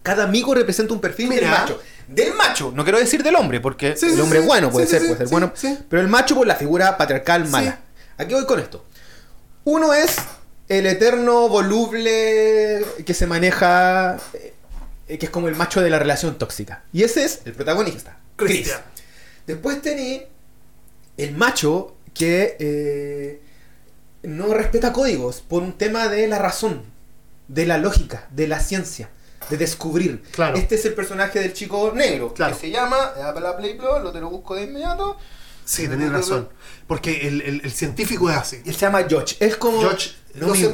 Cada 0.03 0.23
amigo 0.23 0.53
representa 0.53 0.93
un 0.93 1.01
perfil 1.01 1.29
del 1.29 1.39
Mira. 1.45 1.51
macho. 1.59 1.81
Del 2.07 2.33
macho, 2.35 2.71
no 2.73 2.83
quiero 2.83 2.99
decir 2.99 3.23
del 3.23 3.35
hombre, 3.35 3.59
porque 3.59 3.97
Sí, 3.97 4.05
el 4.05 4.15
sí, 4.15 4.21
hombre 4.21 4.39
sí. 4.39 4.43
es 4.43 4.47
bueno, 4.47 4.69
puede 4.71 4.85
Sí, 4.85 4.91
ser, 4.91 5.01
sí, 5.01 5.07
puede 5.07 5.17
ser 5.17 5.27
sí, 5.27 5.31
bueno, 5.31 5.51
sí. 5.55 5.77
pero 5.89 6.01
el 6.01 6.07
macho 6.07 6.35
por 6.35 6.45
la 6.47 6.55
figura 6.55 6.95
patriarcal 6.97 7.47
mala. 7.49 7.79
¿A 8.17 8.25
qué 8.25 8.35
voy 8.35 8.45
con 8.45 8.59
esto? 8.59 8.85
Uno 9.63 9.93
es 9.93 10.15
el 10.67 10.85
eterno 10.87 11.47
voluble 11.49 12.83
que 13.05 13.13
se 13.13 13.27
maneja, 13.27 14.17
eh, 15.07 15.17
que 15.17 15.25
es 15.27 15.29
como 15.29 15.47
el 15.47 15.55
macho 15.55 15.81
de 15.81 15.89
la 15.89 15.99
relación 15.99 16.37
tóxica. 16.37 16.83
Y 16.91 17.03
ese 17.03 17.23
es 17.25 17.41
el 17.45 17.53
protagonista, 17.53 18.17
Chris. 18.35 18.73
Después 19.45 19.81
tení 19.81 20.23
el 21.17 21.33
macho 21.35 21.95
que 22.13 22.55
eh, 22.59 23.41
no 24.23 24.53
respeta 24.53 24.91
códigos 24.91 25.41
por 25.41 25.61
un 25.61 25.73
tema 25.73 26.07
de 26.07 26.27
la 26.27 26.39
razón, 26.39 26.83
de 27.47 27.65
la 27.65 27.77
lógica, 27.77 28.27
de 28.31 28.47
la 28.47 28.59
ciencia, 28.59 29.09
de 29.49 29.57
descubrir. 29.57 30.23
Claro. 30.31 30.57
Este 30.57 30.75
es 30.75 30.85
el 30.85 30.95
personaje 30.95 31.39
del 31.39 31.53
chico 31.53 31.91
negro, 31.93 32.33
Claro. 32.33 32.55
que 32.55 32.61
se 32.61 32.71
llama, 32.71 33.13
eh, 33.17 33.39
la 33.39 33.55
Play 33.55 33.75
Plus, 33.75 34.01
lo 34.01 34.11
te 34.11 34.19
lo 34.19 34.29
busco 34.29 34.55
de 34.55 34.63
inmediato. 34.63 35.17
Sí, 35.65 35.87
tenés 35.87 36.11
razón. 36.11 36.47
Porque 36.87 37.27
el, 37.27 37.41
el- 37.41 37.61
el 37.63 37.71
científico 37.71 38.29
es 38.29 38.37
así. 38.37 38.61
Él 38.65 38.73
se 38.73 38.81
llama 38.81 39.03
George. 39.09 39.35
Es 39.39 39.55
como. 39.57 39.79
George, 39.81 40.11
no 40.35 40.47
me, 40.49 40.73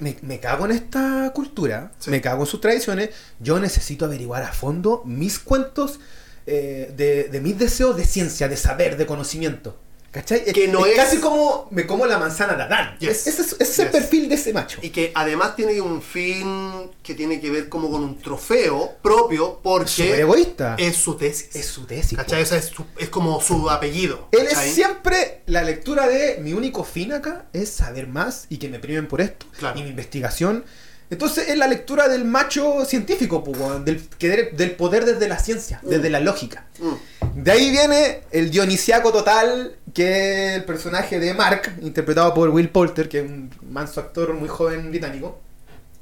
me, 0.00 0.16
me 0.22 0.40
cago 0.40 0.64
en 0.66 0.72
esta 0.72 1.30
cultura, 1.34 1.92
Sí. 1.98 2.10
me 2.10 2.20
cago 2.20 2.42
en 2.42 2.46
sus 2.46 2.60
tradiciones. 2.60 3.10
Yo 3.40 3.58
necesito 3.60 4.04
averiguar 4.06 4.42
a 4.42 4.52
fondo 4.52 5.02
mis 5.06 5.38
cuentos 5.38 6.00
eh, 6.46 6.92
de, 6.96 7.24
de 7.24 7.40
mis 7.40 7.58
deseos 7.58 7.96
de 7.96 8.04
ciencia, 8.04 8.48
de 8.48 8.56
saber, 8.56 8.96
de 8.96 9.06
conocimiento. 9.06 9.78
¿Cachai? 10.16 10.44
Que 10.46 10.66
no 10.68 10.86
es- 10.86 10.96
casi 10.96 11.18
como 11.18 11.68
me 11.70 11.86
como 11.86 12.06
la 12.06 12.18
manzana 12.18 12.54
de 12.54 12.62
Adán. 12.62 12.96
Yes. 13.00 13.26
Ese 13.26 13.42
es, 13.42 13.52
ese 13.52 13.62
es 13.62 13.78
el 13.80 13.84
Yes. 13.86 13.92
perfil 13.92 14.28
de 14.30 14.34
ese 14.36 14.52
macho. 14.54 14.78
Y 14.80 14.88
que 14.88 15.12
además 15.14 15.54
tiene 15.56 15.78
un 15.80 16.00
fin 16.00 16.90
que 17.02 17.14
tiene 17.14 17.38
que 17.38 17.50
ver 17.50 17.68
como 17.68 17.90
con 17.90 18.02
un 18.02 18.18
trofeo 18.18 18.96
propio 19.02 19.60
porque 19.62 20.20
egoísta. 20.20 20.74
es 20.78 20.96
su 20.96 21.16
tesis. 21.16 21.54
Es 21.54 21.66
su 21.66 21.84
tesis. 21.84 22.16
¿Cachai? 22.16 22.42
O 22.42 22.46
sea, 22.46 22.56
es, 22.58 22.64
su- 22.66 22.86
es 22.98 23.10
como 23.10 23.40
su 23.42 23.68
apellido. 23.68 24.28
Él 24.32 24.46
es 24.50 24.56
siempre 24.58 25.42
la 25.46 25.62
lectura 25.62 26.08
de 26.08 26.38
mi 26.40 26.54
único 26.54 26.82
fin 26.82 27.12
acá 27.12 27.44
es 27.52 27.68
saber 27.70 28.06
más 28.08 28.46
y 28.48 28.56
que 28.56 28.68
me 28.70 28.78
primen 28.78 29.08
por 29.08 29.20
esto 29.20 29.44
Claro. 29.58 29.78
y 29.78 29.82
mi 29.82 29.90
investigación. 29.90 30.64
Entonces 31.08 31.48
es 31.48 31.56
la 31.56 31.68
lectura 31.68 32.08
del 32.08 32.24
macho 32.24 32.84
científico, 32.84 33.38
weón, 33.46 33.84
del, 33.84 34.02
que- 34.18 34.50
del 34.52 34.72
poder 34.72 35.04
desde 35.04 35.28
la 35.28 35.38
ciencia, 35.38 35.78
Mm. 35.82 35.88
desde 35.88 36.10
la 36.10 36.20
lógica. 36.20 36.66
Mm. 36.80 37.42
De 37.42 37.52
ahí 37.52 37.70
viene 37.70 38.22
el 38.32 38.50
dionisiaco 38.50 39.12
total, 39.12 39.76
que 39.94 40.48
es 40.48 40.56
el 40.56 40.64
personaje 40.64 41.20
de 41.20 41.32
Mark, 41.34 41.76
interpretado 41.82 42.34
por 42.34 42.48
Will 42.50 42.70
Poulter, 42.70 43.08
que 43.08 43.18
es 43.20 43.24
un 43.24 43.50
manso 43.70 44.00
actor 44.00 44.34
muy 44.34 44.48
joven 44.48 44.90
británico, 44.90 45.40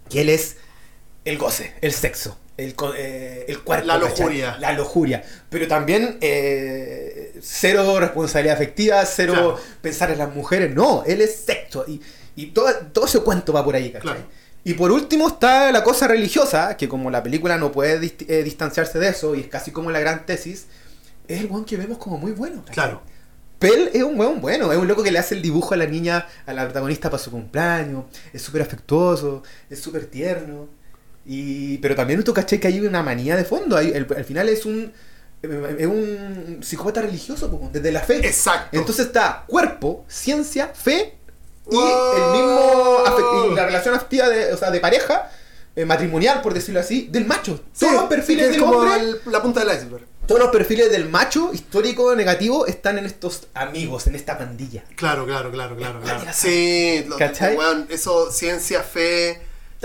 que 0.09 0.23
él 0.23 0.29
es 0.31 0.57
el 1.25 1.37
goce, 1.39 1.75
el 1.81 1.93
sexo, 1.93 2.39
el, 2.57 2.75
eh, 2.97 3.45
el 3.49 3.61
cuerpo. 3.63 3.87
La 3.87 3.95
¿cachai? 4.01 4.11
lujuria. 4.19 4.57
La 4.59 4.73
lujuria. 4.73 5.23
Pero 5.51 5.67
también 5.69 6.19
eh, 6.21 7.35
cero 7.43 7.99
responsabilidad 8.01 8.55
afectiva, 8.55 9.05
cero 9.05 9.33
Claro. 9.35 9.61
pensar 9.83 10.11
en 10.13 10.19
las 10.19 10.35
mujeres. 10.35 10.75
No, 10.75 11.03
él 11.07 11.21
es 11.21 11.37
sexo. 11.45 11.85
Y, 11.87 12.01
y 12.37 12.47
todo, 12.47 12.71
todo 12.93 13.07
ese 13.07 13.21
cuento 13.21 13.53
va 13.53 13.65
por 13.65 13.75
ahí, 13.75 13.91
¿cachai? 13.91 14.03
Claro. 14.03 14.44
Y 14.65 14.75
por 14.75 14.91
último 14.91 15.29
está 15.29 15.71
la 15.73 15.85
cosa 15.85 16.09
religiosa, 16.09 16.77
que 16.77 16.89
como 16.89 17.11
la 17.11 17.23
película 17.23 17.59
no 17.59 17.71
puede 17.71 18.01
dist- 18.01 18.25
eh, 18.29 18.43
distanciarse 18.43 18.99
de 18.99 19.09
eso, 19.09 19.35
y 19.35 19.41
es 19.41 19.47
casi 19.49 19.71
como 19.73 19.91
la 19.91 20.01
gran 20.01 20.25
tesis, 20.25 20.67
es 21.29 21.41
el 21.41 21.51
one 21.51 21.67
que 21.67 21.77
vemos 21.77 21.99
como 21.99 22.17
muy 22.19 22.33
bueno. 22.33 22.61
¿cachai? 22.61 22.75
Claro. 22.75 23.03
Pell 23.59 23.91
es 23.93 24.03
un 24.03 24.19
weón 24.19 24.41
bueno, 24.41 24.73
es 24.73 24.79
un 24.79 24.89
loco 24.89 25.03
que 25.03 25.11
le 25.13 25.19
hace 25.19 25.35
el 25.35 25.43
dibujo 25.43 25.75
a 25.75 25.77
la 25.77 25.87
niña, 25.87 26.27
a 26.47 26.53
la 26.53 26.65
protagonista 26.65 27.09
para 27.11 27.23
su 27.23 27.31
cumpleaños, 27.31 28.05
es 28.33 28.43
súper 28.43 28.63
afectuoso, 28.63 29.43
es 29.71 29.79
súper 29.81 30.07
tierno. 30.07 30.69
Y, 31.27 31.79
pero 31.79 31.95
también 31.95 32.23
tú 32.25 32.35
caché 32.35 32.59
que 32.61 32.69
hay 32.69 32.81
una 32.81 33.03
manía 33.03 33.37
de 33.37 33.45
fondo, 33.45 33.77
hay- 33.77 33.93
el- 33.93 34.07
al 34.17 34.25
final 34.25 34.49
es 34.49 34.65
un 34.67 34.93
es 35.43 35.87
un 35.87 36.61
psicópata 36.63 37.03
religioso, 37.03 37.69
desde 37.71 37.93
la 37.93 38.01
fe. 38.01 38.27
Exacto. 38.27 38.79
Entonces 38.79 39.07
está 39.07 39.45
cuerpo, 39.47 40.07
ciencia, 40.09 40.69
fe 40.69 41.17
y 41.71 41.75
Wow. 41.75 42.15
el 42.17 42.33
mismo 42.33 43.51
y 43.53 43.55
la 43.55 43.67
relación 43.67 43.95
afectiva 43.95 44.29
de, 44.29 44.53
o 44.53 44.57
sea, 44.57 44.71
de 44.71 44.81
pareja, 44.81 45.31
eh, 45.77 45.85
matrimonial, 45.85 46.41
por 46.43 46.55
decirlo 46.55 46.81
así, 46.81 47.09
del 47.11 47.25
macho. 47.27 47.57
Sí, 47.73 47.81
Todos 47.87 47.93
los 47.95 48.05
perfiles 48.05 48.51
del 48.51 48.61
como 48.61 48.79
hombre 48.79 49.01
el- 49.01 49.21
la 49.27 49.43
punta 49.43 49.65
del 49.65 49.77
iceberg. 49.77 50.05
todos 50.27 50.41
los 50.41 50.51
perfiles 50.51 50.91
del 50.91 51.09
macho 51.09 51.51
histórico 51.53 52.15
negativo 52.15 52.67
están 52.67 52.97
en 52.99 53.05
estos 53.07 53.49
amigos, 53.55 54.07
en 54.07 54.15
esta 54.15 54.39
pandilla. 54.39 54.85
Claro, 54.97 55.27
claro, 55.27 55.51
claro, 55.51 55.77
claro. 55.77 56.01
claro. 56.01 56.21
Sí, 56.33 57.05
lo- 57.09 57.19
eso, 57.89 58.31
ciencia, 58.31 58.83
fe. 58.83 59.43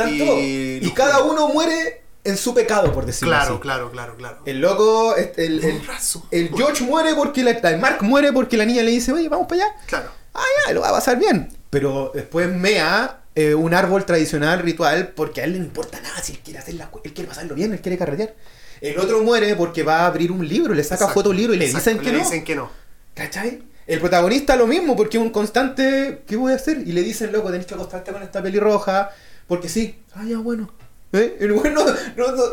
Y. 0.07 0.85
Y 0.85 0.91
cada 0.93 1.23
uno 1.23 1.49
muere 1.49 2.03
en 2.23 2.37
su 2.37 2.53
pecado, 2.53 2.93
por 2.93 3.05
decirlo 3.05 3.33
Claro, 3.33 3.53
así. 3.55 3.61
claro, 3.61 3.91
claro, 3.91 4.15
claro. 4.15 4.37
El 4.45 4.61
loco, 4.61 5.15
este, 5.17 5.45
el, 5.45 5.63
el, 5.63 5.85
razón. 5.85 6.23
el 6.31 6.49
George 6.55 6.83
muere 6.85 7.15
porque 7.15 7.43
la, 7.43 7.51
el 7.51 7.79
Mark 7.79 8.01
muere 8.03 8.31
porque 8.31 8.55
la 8.55 8.65
niña 8.65 8.83
le 8.83 8.91
dice, 8.91 9.11
oye, 9.11 9.27
vamos 9.27 9.47
para 9.47 9.63
allá. 9.65 9.75
Claro. 9.87 10.11
Ah, 10.33 10.43
ya, 10.67 10.73
lo 10.73 10.81
va 10.81 10.89
a 10.89 10.93
pasar 10.93 11.17
bien. 11.17 11.51
Pero 11.69 12.11
después 12.13 12.49
mea 12.49 13.21
eh, 13.35 13.53
un 13.53 13.73
árbol 13.73 14.05
tradicional, 14.05 14.59
ritual, 14.59 15.09
porque 15.15 15.41
a 15.41 15.43
él 15.45 15.51
no 15.53 15.59
le 15.59 15.65
importa 15.65 15.99
nada 16.01 16.21
si 16.21 16.33
él 16.33 16.39
quiere 16.43 16.59
hacer 16.59 16.73
la, 16.75 16.89
él 17.03 17.13
quiere 17.13 17.27
pasarlo 17.27 17.55
bien, 17.55 17.71
él 17.73 17.79
quiere 17.81 17.97
carretear. 17.97 18.35
El 18.81 18.97
otro 18.97 19.21
muere 19.23 19.55
porque 19.55 19.83
va 19.83 20.01
a 20.01 20.05
abrir 20.07 20.31
un 20.31 20.47
libro, 20.47 20.73
le 20.73 20.83
saca 20.83 20.95
Exacto, 20.95 21.13
foto 21.13 21.29
un 21.31 21.35
libro 21.37 21.53
y 21.53 21.57
le 21.57 21.65
exacto, 21.65 21.89
dicen 21.91 22.03
que 22.03 22.11
le 22.11 22.17
no. 22.17 22.23
dicen 22.23 22.43
que 22.43 22.55
no. 22.55 22.71
¿Cachai? 23.13 23.61
El 23.85 23.99
protagonista 23.99 24.55
lo 24.55 24.67
mismo, 24.67 24.95
porque 24.95 25.17
es 25.17 25.23
un 25.23 25.31
constante, 25.31 26.21
¿qué 26.27 26.35
voy 26.35 26.53
a 26.53 26.55
hacer? 26.55 26.77
Y 26.85 26.91
le 26.91 27.01
dicen, 27.01 27.31
loco, 27.31 27.51
tenés 27.51 27.65
que 27.65 27.73
acostarte 27.73 28.11
con 28.11 28.21
esta 28.23 28.41
pelirroja, 28.41 29.09
porque 29.47 29.67
sí. 29.67 29.99
Ah, 30.13 30.23
ya, 30.25 30.37
bueno. 30.37 30.71
¿Eh? 31.11 31.37
El 31.39 31.53
bueno, 31.53 31.83
no, 32.15 32.31
no- 32.31 32.43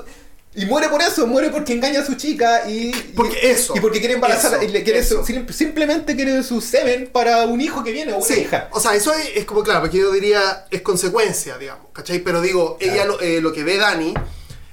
y 0.56 0.66
muere 0.66 0.88
por 0.88 1.00
eso, 1.02 1.26
muere 1.26 1.50
porque 1.50 1.72
engaña 1.74 2.00
a 2.00 2.04
su 2.04 2.14
chica 2.14 2.68
y... 2.68 2.90
Porque 3.14 3.38
y- 3.42 3.46
eso, 3.48 3.74
Y 3.76 3.80
porque 3.80 3.98
quiere 4.00 4.14
embarazar, 4.14 4.54
eso, 4.54 4.62
y 4.64 4.68
le 4.68 4.82
quiere 4.82 5.00
eso. 5.00 5.18
su- 5.18 5.26
sim- 5.32 5.48
simplemente 5.52 6.16
quiere 6.16 6.42
su 6.42 6.60
semen 6.60 7.08
para 7.12 7.44
un 7.46 7.60
hijo 7.60 7.84
que 7.84 7.92
viene 7.92 8.12
o 8.12 8.16
una 8.16 8.26
Sí, 8.26 8.40
hija. 8.40 8.68
o 8.72 8.80
sea, 8.80 8.94
eso 8.94 9.12
es, 9.14 9.30
es 9.36 9.44
como, 9.44 9.62
claro, 9.62 9.80
porque 9.80 9.98
yo 9.98 10.10
diría, 10.12 10.66
es 10.70 10.80
consecuencia, 10.82 11.58
digamos, 11.58 11.86
¿cachai? 11.92 12.18
Pero 12.20 12.40
digo, 12.40 12.76
ella 12.80 13.04
lo, 13.04 13.20
eh, 13.20 13.40
lo 13.40 13.52
que 13.52 13.62
ve 13.64 13.76
Dani 13.76 14.14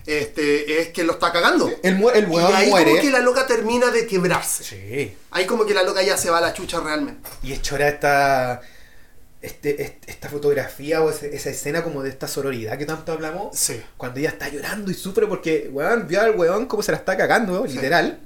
este, 0.06 0.82
es 0.82 0.90
que 0.90 1.04
lo 1.04 1.14
está 1.14 1.32
cagando. 1.32 1.72
El, 1.82 1.96
mu- 1.96 2.10
el 2.10 2.32
y 2.32 2.36
ahí 2.38 2.70
muere. 2.70 2.92
como 2.92 3.02
que 3.02 3.10
la 3.12 3.20
loca 3.20 3.48
termina 3.48 3.90
de 3.92 4.06
quebrarse. 4.06 4.64
Sí. 4.64 5.16
Ahí 5.32 5.46
como 5.46 5.66
que 5.66 5.74
la 5.74 5.84
loca 5.84 6.02
ya 6.04 6.18
se 6.18 6.30
va 6.30 6.40
a 6.40 6.42
la 6.42 6.54
chucha 6.54 6.80
realmente. 6.82 7.30
Y 7.42 7.54
es 7.54 7.62
chora 7.62 7.88
esta... 7.88 8.62
Este, 9.44 9.82
este- 9.84 10.10
esta 10.10 10.30
fotografía 10.30 11.02
o 11.04 11.10
ese- 11.10 11.36
esa 11.36 11.50
escena 11.50 11.84
como 11.84 12.02
de 12.02 12.10
esta 12.10 12.28
sororidad 12.30 12.78
que 12.78 12.86
tanto 12.86 13.12
hablamos. 13.12 13.56
Sí. 13.58 13.80
Cuando 13.98 14.20
ella 14.22 14.30
está 14.30 14.48
llorando 14.48 14.90
y 14.90 14.94
sufre 14.94 15.28
porque, 15.28 15.70
weón, 15.72 16.08
vio 16.08 16.22
al 16.22 16.36
weón 16.40 16.66
como 16.66 16.82
se 16.82 16.94
la 16.94 16.98
está 17.00 17.18
cagando, 17.18 17.68
Sí. 17.68 17.74
literal. 17.76 18.20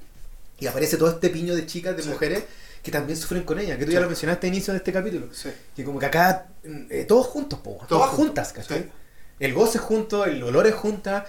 Y 0.59 0.67
aparece 0.67 0.95
todo 0.97 1.09
este 1.09 1.29
piño 1.29 1.55
de 1.55 1.65
chicas, 1.65 1.97
de 1.97 2.03
Sí. 2.03 2.09
mujeres, 2.09 2.43
que 2.83 2.91
también 2.91 3.17
sufren 3.17 3.43
con 3.43 3.59
ella, 3.59 3.77
que 3.79 3.85
tú 3.85 3.91
ya 3.91 3.99
lo 3.99 4.05
mencionaste 4.07 4.47
al 4.47 4.53
inicio 4.53 4.73
de 4.73 4.77
este 4.77 4.93
capítulo. 4.93 5.27
Que 5.75 5.83
como 5.83 5.97
que 5.99 6.05
acá, 6.05 6.47
eh, 6.63 7.05
todos 7.07 7.25
juntos, 7.25 7.59
po, 7.59 7.71
Todos 7.71 7.87
todas 7.87 8.09
juntos, 8.11 8.47
juntas. 8.53 8.67
El 9.39 9.53
goce 9.55 9.79
junto, 9.79 10.23
el 10.25 10.41
olor 10.43 10.67
es 10.67 10.75
junta, 10.75 11.25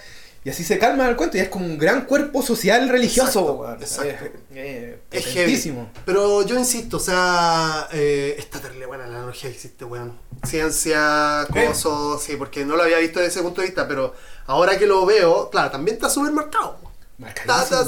y 0.49 0.51
así 0.51 0.65
se 0.65 0.79
calma 0.79 1.07
el 1.07 1.15
cuento, 1.15 1.37
y 1.37 1.41
es 1.41 1.51
como 1.51 1.67
un 1.67 1.77
gran 1.77 2.07
cuerpo 2.07 2.41
social 2.41 2.89
religioso, 2.89 3.67
Exacto, 3.79 4.31
eh, 4.55 4.99
Es. 5.11 6.03
Pero 6.07 6.41
yo 6.41 6.59
insisto, 6.59 6.97
o 6.97 7.01
sea, 7.01 7.87
eh, 7.93 8.35
está 8.39 8.59
terrible 8.59 8.87
buena 8.87 9.07
la 9.07 9.19
analogía 9.19 9.51
que 9.51 9.57
hiciste, 9.57 9.85
weón. 9.85 10.19
Ciencia, 10.47 11.47
coso, 11.53 12.19
sí, 12.19 12.37
porque 12.37 12.65
no 12.65 12.77
lo 12.77 12.85
había 12.85 12.97
visto 12.97 13.19
desde 13.19 13.33
ese 13.33 13.43
punto 13.43 13.61
de 13.61 13.67
vista, 13.67 13.87
pero 13.87 14.15
ahora 14.47 14.79
que 14.79 14.87
lo 14.87 15.05
veo, 15.05 15.51
claro, 15.51 15.71
también 15.71 15.97
está 15.97 16.09
súper 16.09 16.33
marcado. 16.33 16.79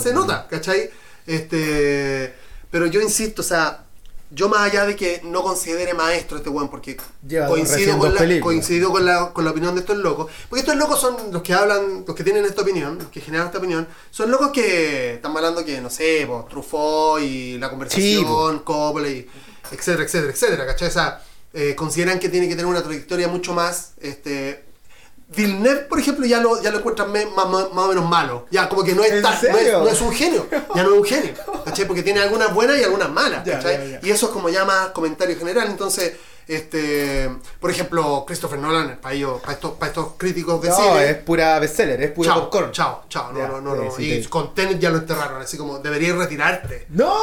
Se 0.02 0.12
nota, 0.12 0.46
¿cachai? 0.46 0.90
Este, 1.26 2.34
pero 2.70 2.88
yo 2.88 3.00
insisto, 3.00 3.40
o 3.40 3.44
sea, 3.44 3.84
yo 4.30 4.48
más 4.48 4.60
allá 4.60 4.86
de 4.86 4.94
que 4.96 5.20
no 5.24 5.42
considere 5.42 5.92
maestro 5.94 6.36
este 6.36 6.48
weón, 6.48 6.68
porque 6.68 6.96
Lleva 7.26 7.48
coincido 7.48 7.98
con, 7.98 8.14
la, 8.14 8.40
coincido 8.40 8.90
con 8.90 9.04
la, 9.04 9.32
con 9.32 9.44
la 9.44 9.50
opinión 9.50 9.74
de 9.74 9.80
estos 9.80 9.96
locos, 9.96 10.30
porque 10.48 10.60
estos 10.60 10.76
locos 10.76 11.00
son 11.00 11.32
los 11.32 11.42
que 11.42 11.52
hablan, 11.52 12.04
los 12.06 12.16
que 12.16 12.22
tienen 12.22 12.44
esta 12.44 12.62
opinión, 12.62 12.98
los 12.98 13.08
que 13.08 13.20
generan 13.20 13.46
esta 13.46 13.58
opinión, 13.58 13.88
son 14.10 14.30
locos 14.30 14.50
que 14.52 15.14
están 15.14 15.36
hablando 15.36 15.64
que, 15.64 15.80
no 15.80 15.90
sé, 15.90 16.24
pues, 16.26 16.48
Truffaut 16.48 17.20
y 17.22 17.58
la 17.58 17.70
conversación, 17.70 18.60
Coppola 18.60 19.08
y 19.08 19.28
etcétera, 19.72 20.04
etcétera, 20.04 20.32
etcétera, 20.32 20.66
¿cachai? 20.66 20.88
O 20.88 20.92
sea, 20.92 21.22
eh, 21.52 21.74
consideran 21.74 22.18
que 22.18 22.28
tiene 22.28 22.48
que 22.48 22.54
tener 22.54 22.66
una 22.66 22.82
trayectoria 22.82 23.28
mucho 23.28 23.52
más, 23.54 23.92
este... 24.00 24.69
Villeneuve, 25.34 25.80
por 25.82 26.00
ejemplo, 26.00 26.26
ya 26.26 26.40
lo, 26.40 26.60
ya 26.60 26.70
lo 26.70 26.78
encuentran 26.78 27.12
más, 27.12 27.24
más- 27.48 27.72
más 27.72 27.84
o 27.84 27.88
menos 27.88 28.08
malo. 28.08 28.46
Ya, 28.50 28.68
como 28.68 28.82
que 28.82 28.94
no 28.94 29.04
es, 29.04 29.12
¿En 29.12 29.22
tan- 29.22 29.32
no 29.32 29.36
es, 29.36 29.54
serio? 29.56 29.78
no 29.80 29.88
es 29.88 30.00
un 30.00 30.12
genio. 30.12 30.46
Ya 30.74 30.82
no 30.82 30.92
es 30.94 30.98
un 31.00 31.04
genio. 31.04 31.34
¿Cachai? 31.64 31.86
Porque 31.86 32.02
tiene 32.02 32.20
algunas 32.20 32.52
buenas 32.52 32.78
y 32.78 32.82
algunas 32.84 33.10
malas. 33.10 33.44
Ya, 33.44 33.54
¿cachai? 33.58 33.76
ya, 33.92 34.00
ya. 34.00 34.06
Y 34.06 34.10
eso 34.10 34.26
es 34.26 34.32
como 34.32 34.48
ya 34.48 34.64
más 34.64 34.88
comentario 34.88 35.38
general. 35.38 35.68
Entonces, 35.68 36.14
este 36.48 37.30
por 37.60 37.70
ejemplo, 37.70 38.24
Christopher 38.26 38.58
Nolan, 38.58 38.98
para, 39.00 39.14
ellos, 39.14 39.40
para, 39.40 39.52
estos, 39.52 39.72
para 39.74 39.86
estos 39.90 40.14
críticos 40.16 40.60
de 40.62 40.68
No, 40.70 40.74
cine. 40.76 41.10
es 41.10 41.16
pura 41.18 41.58
bestseller, 41.60 42.02
es 42.02 42.10
puro 42.10 42.28
chao, 42.28 42.40
popcorn. 42.40 42.72
chao, 42.72 43.04
chao. 43.08 43.32
No, 43.32 43.46
no, 43.46 43.60
no. 43.60 43.76
no. 43.76 43.90
sí, 43.96 44.12
y 44.12 44.22
sí. 44.24 44.28
con 44.28 44.52
Tenet 44.52 44.80
ya 44.80 44.90
lo 44.90 44.98
enterraron. 44.98 45.40
Así 45.40 45.56
como, 45.56 45.78
deberías 45.78 46.16
retirarte. 46.16 46.86
¡No! 46.88 47.14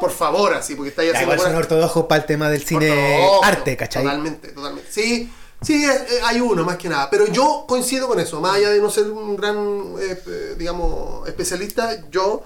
Por 0.00 0.10
favor, 0.10 0.52
así, 0.52 0.74
porque 0.74 0.90
está 0.90 1.02
Ya, 1.02 1.12
haciendo 1.12 1.34
igual 1.34 1.48
son 1.50 1.56
ortodoxos 1.58 2.04
para 2.06 2.20
el 2.20 2.26
tema 2.26 2.50
del 2.50 2.62
cine 2.62 3.26
arte, 3.42 3.74
¿cachai? 3.76 4.02
Totalmente, 4.02 4.48
totalmente. 4.48 4.90
Sí, 4.92 5.32
sí, 5.62 5.84
eh, 5.84 5.90
eh, 5.90 6.20
hay 6.24 6.40
uno 6.40 6.64
más 6.64 6.76
que 6.76 6.88
nada. 6.88 7.08
Pero 7.10 7.26
yo 7.26 7.64
coincido 7.66 8.08
con 8.08 8.20
eso. 8.20 8.40
Más 8.40 8.56
allá 8.56 8.70
de 8.70 8.80
no 8.80 8.90
ser 8.90 9.10
un 9.10 9.36
gran, 9.36 9.94
eh, 10.00 10.54
digamos, 10.58 11.26
especialista, 11.28 12.08
yo, 12.10 12.44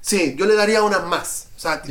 sí, 0.00 0.34
yo 0.36 0.46
le 0.46 0.54
daría 0.54 0.82
unas 0.82 1.04
más. 1.04 1.48
O 1.56 1.60
sea, 1.60 1.82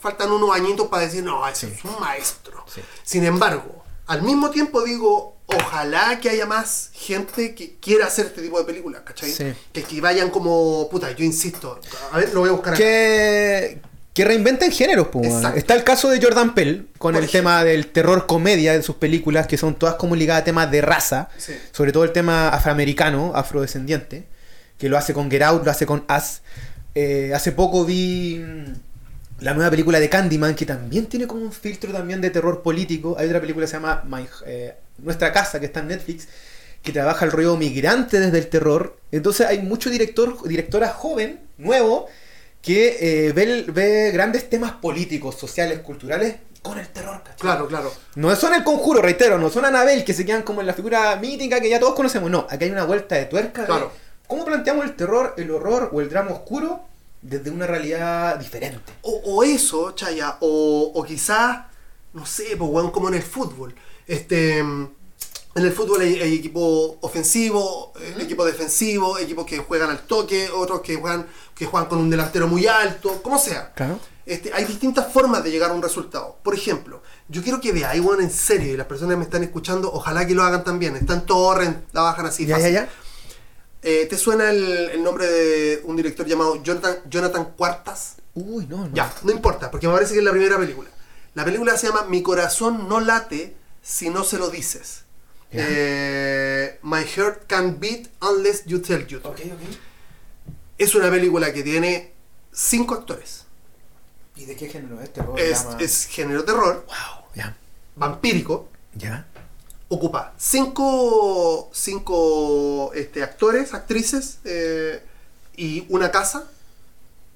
faltan 0.00 0.30
unos 0.32 0.54
añitos 0.54 0.88
para 0.88 1.04
decir, 1.04 1.22
no, 1.22 1.46
ese 1.46 1.68
es 1.68 1.84
un 1.84 1.98
maestro. 2.00 2.64
Sí. 2.72 2.80
Sin 3.02 3.24
embargo, 3.24 3.84
al 4.06 4.22
mismo 4.22 4.50
tiempo 4.50 4.82
digo, 4.82 5.36
ojalá 5.46 6.18
que 6.20 6.30
haya 6.30 6.46
más 6.46 6.90
gente 6.92 7.54
que 7.54 7.76
quiera 7.78 8.06
hacer 8.06 8.26
este 8.26 8.42
tipo 8.42 8.58
de 8.58 8.64
películas, 8.64 9.02
¿cachai? 9.04 9.30
Sí. 9.30 9.52
Que, 9.72 9.82
que 9.84 10.00
vayan 10.00 10.30
como, 10.30 10.88
puta, 10.90 11.10
yo 11.12 11.24
insisto, 11.24 11.80
a 12.12 12.18
ver, 12.18 12.32
lo 12.32 12.40
voy 12.40 12.48
a 12.48 12.52
buscar 12.52 12.76
que, 12.76 13.80
que 14.14 14.24
reinventen 14.24 14.72
géneros. 14.72 15.08
Exacto. 15.22 15.58
Está 15.58 15.74
el 15.74 15.84
caso 15.84 16.10
de 16.10 16.20
Jordan 16.20 16.54
Pell 16.54 16.88
con 16.98 17.14
Por 17.14 17.22
el 17.22 17.30
tema 17.30 17.62
del 17.64 17.86
terror 17.86 18.26
comedia 18.26 18.72
de 18.72 18.82
sus 18.82 18.96
películas, 18.96 19.46
que 19.46 19.56
son 19.56 19.76
todas 19.76 19.94
como 19.94 20.16
ligadas 20.16 20.42
a 20.42 20.44
temas 20.44 20.70
de 20.70 20.80
raza, 20.80 21.28
Sí. 21.38 21.54
sobre 21.72 21.92
todo 21.92 22.04
el 22.04 22.12
tema 22.12 22.48
afroamericano, 22.48 23.32
afrodescendiente, 23.36 24.24
que 24.78 24.88
lo 24.88 24.98
hace 24.98 25.14
con 25.14 25.30
Get 25.30 25.42
Out, 25.42 25.64
lo 25.64 25.70
hace 25.70 25.86
con 25.86 26.04
Us. 26.14 26.40
Eh, 26.94 27.32
hace 27.34 27.52
poco 27.52 27.84
vi 27.84 28.42
mm, 28.44 29.44
la 29.44 29.54
nueva 29.54 29.70
película 29.70 30.00
de 30.00 30.08
Candyman, 30.08 30.54
que 30.56 30.66
también 30.66 31.06
tiene 31.06 31.26
como 31.28 31.42
un 31.42 31.52
filtro 31.52 31.92
también 31.92 32.20
de 32.20 32.30
terror 32.30 32.62
político. 32.62 33.16
Hay 33.18 33.26
otra 33.28 33.40
película 33.40 33.64
que 33.64 33.68
se 33.70 33.76
llama 33.76 34.02
My- 34.06 34.26
eh, 34.44 34.74
Nuestra 34.98 35.32
Casa, 35.32 35.60
que 35.60 35.66
está 35.66 35.80
en 35.80 35.88
Netflix, 35.88 36.26
que 36.82 36.90
trabaja 36.92 37.24
el 37.24 37.30
rollo 37.30 37.56
migrante 37.56 38.18
desde 38.18 38.38
el 38.38 38.48
terror. 38.48 38.98
Entonces 39.12 39.46
hay 39.46 39.60
mucho 39.62 39.88
director, 39.88 40.36
directora 40.48 40.88
joven, 40.88 41.40
nuevo, 41.58 42.08
que 42.62 43.28
eh, 43.28 43.32
ve, 43.32 44.10
grandes 44.12 44.48
temas 44.50 44.72
políticos, 44.72 45.36
sociales, 45.36 45.80
culturales 45.80 46.36
con 46.62 46.78
el 46.78 46.88
terror. 46.88 47.22
¿cachai? 47.22 47.38
Claro, 47.38 47.66
claro. 47.68 47.92
No 48.16 48.34
son 48.36 48.54
el 48.54 48.64
conjuro, 48.64 49.00
reitero, 49.00 49.38
no 49.38 49.48
son 49.48 49.64
Anabel 49.64 50.04
que 50.04 50.12
se 50.12 50.26
quedan 50.26 50.42
como 50.42 50.60
en 50.60 50.66
la 50.66 50.74
figura 50.74 51.16
mítica 51.16 51.60
que 51.60 51.70
ya 51.70 51.80
todos 51.80 51.94
conocemos. 51.94 52.30
No, 52.30 52.46
aquí 52.50 52.64
hay 52.64 52.70
una 52.70 52.84
vuelta 52.84 53.16
de 53.16 53.26
tuerca. 53.26 53.62
de 53.62 53.66
Claro. 53.66 53.92
¿Cómo 54.26 54.44
planteamos 54.44 54.84
el 54.84 54.94
terror, 54.94 55.34
el 55.38 55.50
horror 55.50 55.90
o 55.92 56.00
el 56.00 56.08
drama 56.08 56.30
oscuro 56.32 56.84
desde 57.22 57.50
una 57.50 57.66
realidad 57.66 58.36
diferente? 58.38 58.92
O, 59.02 59.20
o 59.24 59.42
eso, 59.42 59.92
Chaya, 59.92 60.36
o, 60.40 60.92
o 60.94 61.02
quizás, 61.02 61.64
no 62.12 62.26
sé, 62.26 62.56
pues, 62.56 62.90
como 62.90 63.08
en 63.08 63.14
el 63.14 63.22
fútbol. 63.22 63.74
Este, 64.06 64.62
mm, 64.62 64.88
en 65.54 65.64
el 65.64 65.72
fútbol 65.72 66.00
hay, 66.00 66.20
hay 66.20 66.34
equipo 66.36 66.98
ofensivo, 67.00 67.92
eh, 68.00 68.14
equipo 68.20 68.44
defensivo, 68.44 69.18
equipos 69.18 69.44
que 69.46 69.58
juegan 69.58 69.90
al 69.90 70.06
toque, 70.06 70.48
otros 70.50 70.80
que 70.80 70.96
juegan, 70.96 71.26
que 71.54 71.66
juegan 71.66 71.88
con 71.88 71.98
un 71.98 72.08
delantero 72.08 72.46
muy 72.46 72.66
alto, 72.66 73.20
como 73.22 73.38
sea. 73.38 73.72
Claro. 73.74 73.98
Este, 74.24 74.52
hay 74.52 74.64
distintas 74.64 75.12
formas 75.12 75.42
de 75.42 75.50
llegar 75.50 75.70
a 75.70 75.74
un 75.74 75.82
resultado. 75.82 76.38
Por 76.42 76.54
ejemplo, 76.54 77.02
yo 77.28 77.42
quiero 77.42 77.60
que 77.60 77.72
veáis, 77.72 78.00
weón, 78.00 78.20
en 78.20 78.30
serio, 78.30 78.72
y 78.72 78.76
las 78.76 78.86
personas 78.86 79.14
que 79.14 79.18
me 79.18 79.24
están 79.24 79.42
escuchando, 79.42 79.92
ojalá 79.92 80.24
que 80.26 80.34
lo 80.34 80.44
hagan 80.44 80.62
también. 80.62 80.94
Está 80.94 81.14
en 81.14 81.26
Torrent, 81.26 81.84
la 81.92 82.02
bajan 82.02 82.26
así. 82.26 82.46
ya, 82.46 82.56
ya, 82.56 82.62
fácil. 82.62 82.74
ya. 82.74 82.88
Eh, 83.82 84.06
¿Te 84.08 84.16
suena 84.16 84.50
el, 84.50 84.90
el 84.90 85.02
nombre 85.02 85.26
de 85.26 85.80
un 85.84 85.96
director 85.96 86.26
llamado 86.26 86.62
Jonathan, 86.62 86.98
Jonathan 87.08 87.52
Cuartas? 87.56 88.16
Uy, 88.34 88.66
no, 88.66 88.86
no. 88.86 88.94
Ya, 88.94 89.12
no 89.24 89.32
importa, 89.32 89.70
porque 89.70 89.88
me 89.88 89.94
parece 89.94 90.12
que 90.12 90.20
es 90.20 90.24
la 90.24 90.30
primera 90.30 90.58
película. 90.58 90.90
La 91.34 91.44
película 91.44 91.76
se 91.76 91.88
llama 91.88 92.04
Mi 92.04 92.22
corazón 92.22 92.88
no 92.88 93.00
late 93.00 93.56
si 93.82 94.10
no 94.10 94.22
se 94.22 94.38
lo 94.38 94.50
dices. 94.50 95.04
Eh, 95.52 96.78
My 96.82 97.02
heart 97.04 97.46
can't 97.46 97.78
beat 97.80 98.08
unless 98.20 98.64
you 98.66 98.78
tell 98.80 99.06
you. 99.06 99.20
to. 99.20 99.28
Ok, 99.28 99.40
ok. 99.40 99.76
Es 100.78 100.94
una 100.94 101.10
película 101.10 101.52
que 101.52 101.62
tiene 101.62 102.12
cinco 102.52 102.94
actores. 102.94 103.44
¿Y 104.36 104.44
de 104.46 104.56
qué 104.56 104.68
género 104.68 105.00
es 105.00 105.12
terror? 105.12 105.38
Es, 105.38 106.06
género 106.06 106.44
terror, 106.44 106.86
Wow, 106.86 107.24
ya. 107.34 107.56
vampírico. 107.96 108.68
Ya. 108.94 109.26
Ocupa 109.88 110.32
cinco, 110.38 111.68
cinco 111.72 112.92
este, 112.94 113.22
actores, 113.22 113.74
actrices 113.74 114.38
eh, 114.44 115.02
y 115.56 115.84
una 115.88 116.10
casa. 116.10 116.48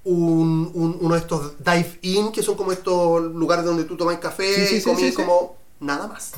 Un, 0.04 0.70
un- 0.74 0.98
uno 1.00 1.14
de 1.14 1.20
estos 1.20 1.54
dive-in, 1.64 2.30
que 2.30 2.42
son 2.42 2.56
como 2.56 2.72
estos 2.72 3.22
lugares 3.32 3.64
donde 3.64 3.84
tú 3.84 3.96
tomas 3.96 4.18
café 4.18 4.54
Sí, 4.54 4.66
sí, 4.66 4.76
y 4.76 4.82
comís 4.82 5.08
sí. 5.10 5.12
como 5.14 5.56
nada 5.80 6.08
más. 6.08 6.32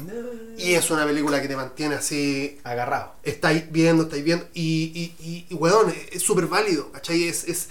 Y 0.59 0.75
es 0.75 0.91
una 0.91 1.05
película 1.05 1.41
que 1.41 1.49
te 1.49 1.57
mantiene 1.57 1.97
así 1.97 2.59
Agarrado. 2.65 3.15
estáis 3.23 3.71
viendo, 3.71 4.05
estáis 4.05 4.25
viendo, 4.25 4.47
y, 4.55 4.93
y, 4.95 5.25
y, 5.25 5.47
y, 5.49 5.55
weón, 5.55 5.95
es 6.11 6.23
súper 6.23 6.47
válido, 6.47 6.91
¿cachai? 6.93 7.25
Es, 7.25 7.45
es, 7.45 7.69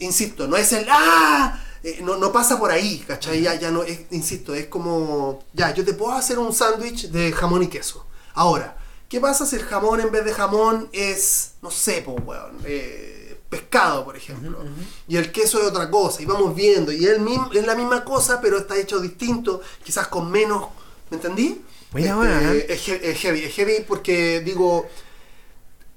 insisto, 0.00 0.46
no 0.46 0.56
es 0.56 0.72
el 0.72 0.86
¡ah! 0.90 1.62
Eh, 1.82 2.00
no, 2.02 2.16
no 2.16 2.32
pasa 2.32 2.58
por 2.58 2.70
ahí, 2.70 3.04
¿cachai? 3.06 3.42
Ya, 3.42 3.54
ya 3.54 3.70
no, 3.70 3.82
es, 3.84 4.00
insisto, 4.10 4.54
es 4.54 4.66
como, 4.66 5.44
ya, 5.52 5.72
yo 5.72 5.84
te 5.84 5.94
puedo 5.94 6.12
hacer 6.12 6.38
un 6.38 6.52
sándwich 6.52 7.10
de 7.10 7.32
jamón 7.32 7.62
y 7.62 7.68
queso. 7.68 8.04
Ahora, 8.34 8.76
¿qué 9.08 9.20
pasa 9.20 9.46
si 9.46 9.56
el 9.56 9.62
jamón 9.62 10.00
en 10.00 10.10
vez 10.10 10.24
de 10.24 10.34
jamón 10.34 10.88
es, 10.92 11.52
no 11.62 11.70
sé, 11.70 12.02
po, 12.02 12.12
weón, 12.12 12.58
eh, 12.64 13.38
pescado, 13.48 14.04
por 14.04 14.16
ejemplo? 14.16 14.58
Y 15.06 15.16
el 15.16 15.30
queso 15.30 15.60
es 15.60 15.68
otra 15.68 15.88
cosa, 15.90 16.20
y 16.20 16.24
vamos 16.24 16.56
viendo, 16.56 16.90
y 16.90 17.06
el 17.06 17.20
mismo, 17.20 17.50
es 17.52 17.64
la 17.64 17.76
misma 17.76 18.04
cosa, 18.04 18.40
pero 18.40 18.58
está 18.58 18.76
hecho 18.76 18.98
distinto, 18.98 19.60
quizás 19.84 20.08
con 20.08 20.28
menos, 20.28 20.64
¿me 21.10 21.16
entendí? 21.16 21.62
Buena, 21.92 22.52
Este, 22.52 22.72
¿eh? 22.72 22.74
es, 22.74 22.88
es 22.88 23.18
heavy, 23.20 23.44
es 23.44 23.54
heavy 23.54 23.84
porque 23.86 24.40
digo, 24.40 24.86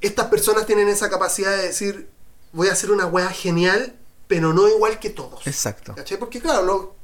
estas 0.01 0.27
personas 0.27 0.65
tienen 0.65 0.87
esa 0.87 1.09
capacidad 1.09 1.55
de 1.55 1.63
decir, 1.63 2.09
voy 2.53 2.67
a 2.69 2.73
hacer 2.73 2.91
una 2.91 3.05
weá 3.05 3.29
genial, 3.29 3.95
pero 4.27 4.53
no 4.53 4.67
igual 4.67 4.99
que 4.99 5.09
todos. 5.09 5.45
Exacto. 5.47 5.95
¿Cachai? 5.95 6.17
Porque 6.17 6.39
claro, 6.39 6.63
lo, 6.63 6.95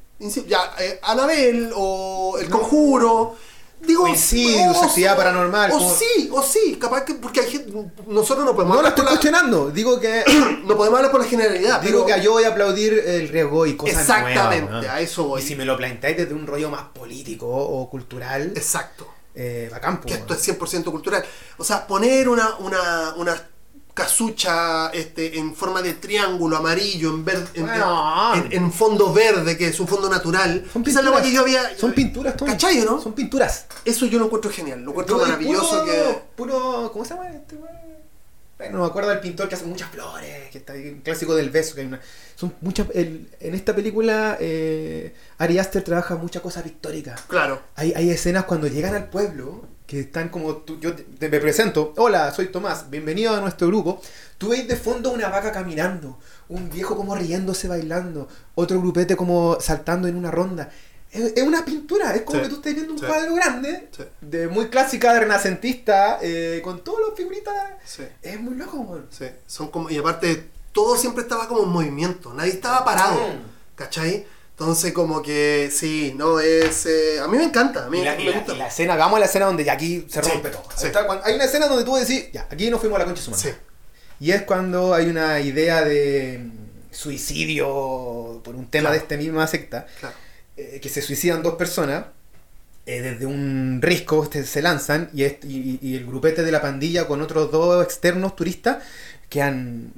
ya, 0.47 0.75
eh, 0.79 0.99
Anabel 1.03 1.71
o 1.75 2.37
El 2.39 2.49
Conjuro, 2.49 3.35
digo, 3.85 4.03
O 4.03 4.07
Insidious, 4.07 4.77
Actividad 4.83 5.15
Paranormal, 5.15 5.71
O 5.71 5.77
como- 5.77 5.95
sí, 5.95 6.29
o 6.31 6.41
sí, 6.43 6.77
capaz 6.79 7.03
que, 7.05 7.15
porque 7.15 7.39
hay 7.41 7.49
gente, 7.51 7.73
nosotros 8.07 8.45
no 8.45 8.53
podemos 8.55 8.75
No 8.77 8.81
lo 8.81 8.87
estoy 8.89 9.03
la- 9.05 9.11
cuestionando. 9.11 9.71
Digo 9.71 9.99
que 9.99 10.23
no 10.65 10.75
podemos 10.77 10.97
hablar 10.97 11.11
por 11.11 11.21
la 11.21 11.27
generalidad, 11.27 11.81
digo 11.81 12.05
pero 12.05 12.17
que 12.17 12.23
yo 12.23 12.31
voy 12.33 12.43
a 12.43 12.49
aplaudir 12.49 12.93
el 13.05 13.29
riesgo 13.29 13.65
y 13.65 13.75
cosas 13.75 14.01
Exactamente, 14.01 14.61
nuevas, 14.61 14.85
¿no? 14.85 14.91
a 14.91 14.99
eso 15.01 15.23
voy. 15.25 15.41
Y 15.41 15.45
si 15.45 15.55
me 15.55 15.65
lo 15.65 15.77
planteáis 15.77 16.17
desde 16.17 16.33
un 16.33 16.45
rollo 16.47 16.69
más 16.69 16.83
político 16.93 17.47
o 17.47 17.89
cultural, 17.89 18.51
exacto. 18.55 19.07
eh, 19.35 19.67
bacán, 19.71 19.99
po, 20.01 20.07
que 20.07 20.13
esto 20.15 20.33
es 20.33 20.47
100% 20.47 20.85
cultural. 20.91 21.23
O 21.57 21.63
sea, 21.63 21.85
poner 21.87 22.29
una, 22.29 22.55
una, 22.59 23.13
una 23.17 23.49
casucha 23.95 24.89
este, 24.89 25.39
en 25.39 25.55
forma 25.55 25.81
de 25.81 25.93
triángulo 25.93 26.57
amarillo 26.57 27.09
en, 27.09 27.25
ver- 27.25 27.47
en, 27.55 27.65
Bueno. 27.65 28.33
en- 28.35 28.53
en 28.53 28.71
fondo 28.71 29.11
verde, 29.11 29.57
que 29.57 29.69
es 29.69 29.79
un 29.79 29.87
fondo 29.87 30.07
natural. 30.09 30.63
Son 30.71 30.83
pinturas, 30.83 31.11
weá 31.11 31.23
que 31.23 31.31
yo 31.31 31.41
había. 31.41 31.75
son 31.77 31.93
pinturas, 31.93 32.37
Tony. 32.37 32.51
¿Cachai, 32.51 32.79
o 32.81 32.85
no? 32.85 33.01
Son 33.01 33.13
pinturas. 33.13 33.65
Eso 33.83 34.05
yo 34.05 34.19
lo 34.19 34.25
encuentro 34.25 34.51
genial, 34.51 34.81
lo 34.83 34.91
encuentro 34.91 35.15
Puro- 35.15 35.27
maravilloso 35.27 35.79
puro, 35.81 35.85
que. 35.85 36.19
puro- 36.35 36.89
¿Cómo 36.93 37.03
se 37.05 37.13
llama 37.15 37.29
este? 37.29 37.55
Bueno, 38.57 38.77
no 38.77 38.83
me 38.83 38.89
acuerdo 38.89 39.09
del 39.09 39.19
pintor 39.19 39.49
que 39.49 39.55
hace 39.55 39.65
muchas 39.65 39.89
flores, 39.89 40.49
que 40.49 40.59
está 40.59 40.73
ahí, 40.73 40.87
un 40.89 41.01
clásico 41.01 41.35
del 41.35 41.49
beso, 41.49 41.75
que 41.75 41.81
hay 41.81 41.87
una... 41.87 41.99
Son 42.35 42.53
muchas... 42.61 42.87
el- 42.93 43.29
en 43.41 43.53
esta 43.55 43.75
película, 43.75 44.37
eh, 44.39 45.13
Ari 45.39 45.59
Aster 45.59 45.83
trabaja 45.83 46.15
muchas 46.15 46.41
cosas 46.41 46.63
pictóricas. 46.63 47.21
Claro. 47.27 47.61
Hay, 47.75 47.91
hay 47.93 48.09
escenas 48.11 48.45
cuando 48.45 48.67
llegan 48.67 48.95
al 48.95 49.09
pueblo 49.09 49.65
que 49.87 49.99
están 49.99 50.29
como 50.29 50.57
tú, 50.57 50.79
yo 50.79 50.95
te, 50.95 51.03
te- 51.03 51.29
me 51.29 51.39
presento, 51.39 51.93
hola, 51.97 52.33
soy 52.33 52.47
Tomás, 52.47 52.89
bienvenido 52.89 53.35
a 53.35 53.41
nuestro 53.41 53.67
grupo. 53.67 54.01
Tú 54.37 54.49
veis 54.49 54.67
de 54.67 54.75
fondo 54.75 55.11
una 55.11 55.29
vaca 55.29 55.51
caminando, 55.51 56.17
un 56.49 56.69
viejo 56.69 56.95
como 56.97 57.15
riéndose 57.15 57.67
bailando, 57.67 58.27
otro 58.55 58.79
grupete 58.81 59.15
como 59.15 59.57
saltando 59.59 60.07
en 60.07 60.15
una 60.15 60.31
ronda. 60.31 60.71
Es, 61.11 61.33
es 61.35 61.43
una 61.43 61.63
pintura, 61.63 62.15
es 62.15 62.23
como 62.23 62.39
Sí, 62.39 62.43
que 62.43 62.49
tú 62.49 62.55
estés 62.55 62.73
viendo 62.75 62.93
un 62.93 62.99
sí. 62.99 63.05
cuadro 63.05 63.35
grande, 63.35 63.89
Sí. 63.95 64.03
de 64.21 64.47
muy 64.47 64.67
clásica, 64.69 65.13
de 65.13 65.19
renacentista, 65.21 66.17
eh, 66.21 66.61
con 66.63 66.83
todas 66.83 67.01
las 67.07 67.15
figuritas. 67.17 67.53
Es 68.23 68.39
muy 68.41 68.55
loco, 68.55 68.77
weón. 68.77 69.05
Sí, 69.11 69.25
son 69.45 69.69
como, 69.69 69.89
y 69.91 69.97
aparte, 69.97 70.49
todo 70.71 70.97
siempre 70.97 71.21
estaba 71.23 71.47
como 71.47 71.61
en 71.63 71.69
movimiento, 71.69 72.33
nadie 72.33 72.51
estaba 72.51 72.83
parado, 72.83 73.15
Mm. 73.19 73.75
¿cachai? 73.75 74.25
Entonces, 74.57 74.93
como 74.93 75.21
que 75.21 75.69
sí, 75.71 76.13
no 76.15 76.39
es. 76.39 76.85
eh, 76.85 77.19
a 77.21 77.27
mí 77.27 77.37
me 77.37 77.43
encanta, 77.43 77.85
a 77.85 77.89
mí 77.89 77.99
Y 77.99 78.03
la, 78.05 78.15
me 78.15 78.23
y 78.23 78.25
la- 78.27 78.31
gusta. 78.37 78.53
y 78.53 78.57
la 78.57 78.67
escena, 78.67 78.95
vamos 78.95 79.17
a 79.17 79.19
la 79.19 79.25
escena 79.25 79.45
donde 79.47 79.65
ya 79.65 79.73
aquí 79.73 80.05
se 80.09 80.23
Sí, 80.23 80.29
rompe 80.31 80.49
todo. 80.49 80.63
sí. 80.77 80.85
Está 80.87 81.05
cuando- 81.05 81.25
hay 81.25 81.35
una 81.35 81.43
escena 81.43 81.67
donde 81.67 81.83
tú 81.83 81.95
decís, 81.95 82.31
ya, 82.31 82.47
aquí 82.49 82.69
nos 82.69 82.79
fuimos 82.79 82.95
a 82.95 82.99
la 82.99 83.05
concha 83.05 83.19
de 83.19 83.25
su 83.25 83.31
madre. 83.31 83.51
Sí, 83.51 83.57
Y 84.21 84.31
es 84.31 84.43
cuando 84.43 84.93
hay 84.93 85.07
una 85.07 85.41
idea 85.41 85.83
de 85.83 86.39
mm, 86.41 86.51
suicidio 86.91 88.41
por 88.45 88.55
un 88.55 88.67
tema 88.67 88.83
Claro. 88.83 88.93
de 88.93 88.97
esta 88.99 89.17
misma 89.17 89.45
secta, 89.47 89.87
claro. 89.99 90.15
eh, 90.55 90.79
que 90.81 90.87
se 90.87 91.01
suicidan 91.01 91.43
dos 91.43 91.55
personas, 91.55 92.05
eh, 92.85 93.01
desde 93.01 93.25
un 93.25 93.79
risco 93.81 94.23
este, 94.23 94.45
se 94.45 94.61
lanzan 94.61 95.09
y, 95.13 95.23
est- 95.23 95.43
y, 95.43 95.79
y 95.81 95.95
el 95.97 96.05
grupete 96.05 96.43
de 96.43 96.51
la 96.51 96.61
pandilla 96.61 97.07
con 97.07 97.21
otros 97.21 97.51
dos 97.51 97.83
externos 97.83 98.35
turistas 98.37 98.77
que 99.27 99.41
han... 99.41 99.91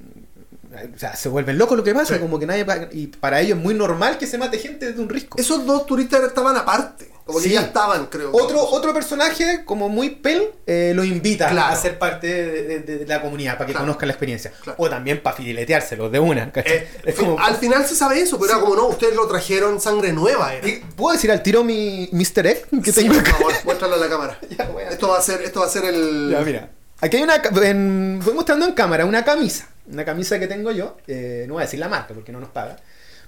O 0.96 0.98
sea, 1.00 1.16
se 1.16 1.30
vuelven 1.30 1.58
locos 1.58 1.78
lo 1.78 1.84
que 1.84 1.94
pasa, 1.94 2.16
Sí. 2.16 2.20
como 2.20 2.40
que 2.40 2.46
nadie... 2.46 2.66
pa- 2.66 2.88
Y 2.92 3.08
para 3.08 3.42
ellos 3.42 3.58
es 3.58 3.64
muy 3.64 3.74
normal 3.74 4.18
que 4.18 4.28
se 4.28 4.38
mate 4.38 4.58
gente 4.60 4.88
desde 4.88 5.02
un 5.02 5.10
risco. 5.10 5.38
Esos 5.40 5.66
dos 5.66 5.86
turistas 5.86 6.24
estaban 6.24 6.56
aparte, 6.58 7.10
como 7.26 7.40
que 7.40 7.46
Sí. 7.46 7.54
ya 7.54 7.62
estaban, 7.62 8.06
creo. 8.08 8.30
Otro, 8.34 8.64
otro 8.64 8.94
personaje, 8.94 9.64
como 9.66 9.90
muy 9.90 10.10
pel, 10.12 10.50
eh, 10.66 10.94
lo 10.96 11.04
invita 11.04 11.50
Claro. 11.50 11.74
a 11.74 11.76
ser 11.76 11.98
parte 12.00 12.28
de, 12.28 12.64
de- 12.64 12.80
de- 12.80 12.98
de 13.00 13.06
la 13.06 13.22
comunidad, 13.22 13.54
para 13.54 13.66
que 13.68 13.74
Claro. 13.74 13.86
conozcan 13.86 14.08
la 14.08 14.14
experiencia. 14.14 14.52
Claro. 14.64 14.76
O 14.82 14.90
también 14.90 15.22
para 15.22 15.36
fileteárselos 15.36 16.12
de 16.12 16.20
una. 16.20 16.52
Eh, 16.56 16.88
es 17.04 17.16
fi- 17.16 17.22
como, 17.26 17.40
Al 17.40 17.56
final 17.56 17.86
se 17.86 17.96
sabe 17.96 18.22
eso, 18.22 18.38
pero 18.40 18.52
era 18.54 18.62
como 18.62 18.76
no, 18.76 18.88
ustedes 18.88 19.16
lo 19.16 19.28
trajeron 19.28 19.82
sangre 19.82 20.14
nueva. 20.14 20.54
Era. 20.54 20.68
¿Puedo 20.96 21.14
decir 21.16 21.32
al 21.32 21.42
tiro 21.44 21.64
mi 21.64 22.10
Mr. 22.12 22.48
Egg 22.48 22.66
que 22.84 22.92
tengo 22.94 23.14
por 23.16 23.26
favor, 23.28 23.54
muéstralo 23.66 23.96
a 23.96 23.98
la 23.98 24.10
cámara. 24.10 24.40
Ya, 24.58 24.70
Esto 24.90 25.10
va 25.10 25.18
a 25.18 25.22
ser, 25.22 25.42
esto 25.42 25.60
va 25.60 25.66
a 25.66 25.70
ser 25.70 25.86
el. 25.86 26.30
Ya, 26.32 26.42
mira. 26.42 26.70
Aquí 27.00 27.18
hay 27.18 27.24
una. 27.24 27.36
En, 27.64 28.20
voy 28.24 28.34
mostrando 28.34 28.66
en 28.66 28.72
cámara 28.74 29.06
una 29.06 29.24
camisa. 29.24 29.68
Una 29.92 30.04
camisa 30.06 30.40
que 30.40 30.48
tengo 30.48 30.72
yo. 30.72 30.98
eh, 31.08 31.46
no 31.48 31.54
voy 31.56 31.64
a 31.64 31.66
decir 31.66 31.80
la 31.80 31.88
marca 31.90 32.14
porque 32.14 32.32
no 32.32 32.40
nos 32.40 32.50
paga. 32.50 32.76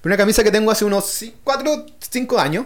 Pero 0.01 0.13
una 0.13 0.17
camisa 0.17 0.43
que 0.43 0.51
tengo 0.51 0.71
hace 0.71 0.85
unos 0.85 1.23
4 1.43 1.85
5 1.99 2.39
años. 2.39 2.65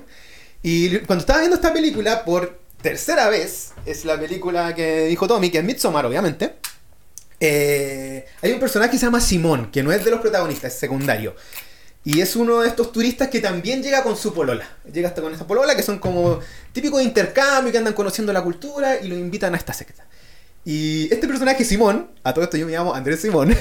Y 0.61 0.99
cuando 0.99 1.21
estaba 1.21 1.39
viendo 1.39 1.55
esta 1.55 1.73
película 1.73 2.23
por 2.25 2.59
tercera 2.81 3.29
vez, 3.29 3.71
es 3.85 4.05
la 4.05 4.19
película 4.19 4.73
que 4.75 5.05
dijo 5.07 5.27
Tommy, 5.27 5.49
que 5.49 5.57
es 5.59 5.63
Midsommar, 5.63 6.05
obviamente. 6.05 6.55
eh, 7.39 8.25
hay 8.41 8.51
un 8.51 8.59
personaje 8.59 8.91
que 8.91 8.97
se 8.97 9.05
llama 9.05 9.19
Simón, 9.19 9.71
que 9.71 9.83
no 9.83 9.91
es 9.91 10.03
de 10.05 10.11
los 10.11 10.21
protagonistas, 10.21 10.73
es 10.73 10.79
secundario. 10.79 11.35
Y 12.05 12.19
es 12.21 12.35
uno 12.35 12.61
de 12.61 12.67
estos 12.67 12.91
turistas 12.91 13.29
que 13.29 13.39
también 13.39 13.81
llega 13.81 14.03
con 14.03 14.17
su 14.17 14.33
polola. 14.33 14.67
Llega 14.91 15.07
hasta 15.09 15.21
con 15.21 15.31
esta 15.33 15.47
polola, 15.47 15.75
que 15.75 15.83
son 15.83 15.99
como 15.99 16.39
típicos 16.73 16.99
de 16.99 17.05
intercambio, 17.05 17.71
que 17.71 17.77
andan 17.77 17.93
conociendo 17.93 18.33
la 18.33 18.41
cultura 18.41 18.99
y 19.01 19.07
lo 19.07 19.15
invitan 19.17 19.53
a 19.53 19.57
esta 19.57 19.73
secta. 19.73 20.05
Y 20.65 21.13
este 21.13 21.27
personaje, 21.27 21.65
Simón, 21.65 22.09
a 22.23 22.33
todo 22.33 22.45
esto 22.45 22.57
yo 22.57 22.65
me 22.65 22.71
llamo 22.71 22.93
Andrés 22.93 23.21
Simón, 23.21 23.55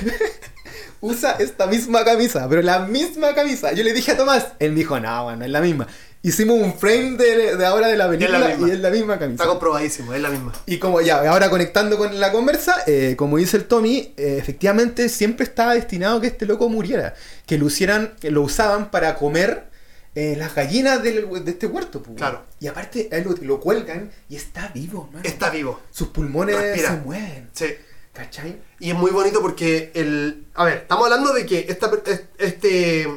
usa 1.01 1.33
esta 1.41 1.67
misma 1.67 2.05
camisa, 2.05 2.49
pero 2.49 2.63
la 2.63 2.81
misma 2.81 3.35
camisa. 3.35 3.73
Yo 3.73 3.83
le 3.83 3.93
dije 3.93 4.13
a 4.13 4.17
Tomás, 4.17 4.49
él 4.61 4.71
me 4.73 4.79
dijo, 4.79 4.99
no, 5.01 5.25
bueno, 5.25 5.45
es 5.45 5.51
la 5.51 5.61
misma. 5.61 5.89
Hicimos 6.25 6.61
un 6.61 6.79
frame 6.79 7.17
de, 7.17 7.57
de 7.57 7.67
ahora 7.67 7.89
de 7.89 7.97
la 7.97 8.09
película 8.09 8.57
y 8.61 8.71
es 8.71 8.79
la 8.79 8.91
misma 8.91 9.19
camisa. 9.19 9.43
Está 9.43 9.53
comprobadísimo, 9.53 10.15
es 10.15 10.23
la 10.23 10.31
misma. 10.31 10.53
Y 10.67 10.79
como 10.79 11.01
ya, 11.01 11.29
ahora 11.29 11.51
conectando 11.51 11.99
con 11.99 12.21
la 12.21 12.31
conversa, 12.31 12.77
eh, 12.87 13.17
como 13.17 13.39
dice 13.39 13.57
el 13.57 13.65
Tommy, 13.65 14.15
eh, 14.17 14.37
efectivamente 14.39 15.09
siempre 15.09 15.43
estaba 15.43 15.75
destinado 15.75 16.21
que 16.21 16.29
este 16.29 16.47
loco 16.47 16.69
muriera. 16.69 17.15
Que 17.47 17.59
lo, 17.59 17.67
hicieran, 17.67 18.15
que 18.21 18.31
lo 18.31 18.43
usaban 18.43 18.93
para 18.93 19.17
comer 19.17 19.72
eh, 20.15 20.35
las 20.37 20.55
gallinas 20.55 21.03
del- 21.03 21.45
de 21.45 21.51
este 21.51 21.67
huerto. 21.67 22.03
pues, 22.03 22.17
Claro. 22.17 22.45
Y 22.61 22.67
aparte, 22.67 23.09
a 23.13 23.17
él 23.17 23.25
lo, 23.25 23.35
lo 23.47 23.61
cuelgan 23.61 24.11
y 24.29 24.37
está 24.37 24.69
vivo, 24.75 25.09
mano. 25.13 25.25
Está 25.25 25.51
vivo. 25.51 25.81
Sus 25.91 26.09
pulmones 26.09 26.57
Respira. 26.57 26.91
se 26.91 26.97
mueven. 26.99 27.51
Sí. 27.53 27.67
¿Cachai? 28.13 28.61
Y 28.79 28.91
es 28.91 28.97
muy 28.97 29.11
bonito 29.11 29.41
porque 29.41 29.91
el. 29.95 30.45
A 30.55 30.65
ver, 30.65 30.79
estamos 30.79 31.05
hablando 31.07 31.33
de 31.33 31.47
que 31.47 31.67
esta, 31.69 31.91
este. 32.39 33.09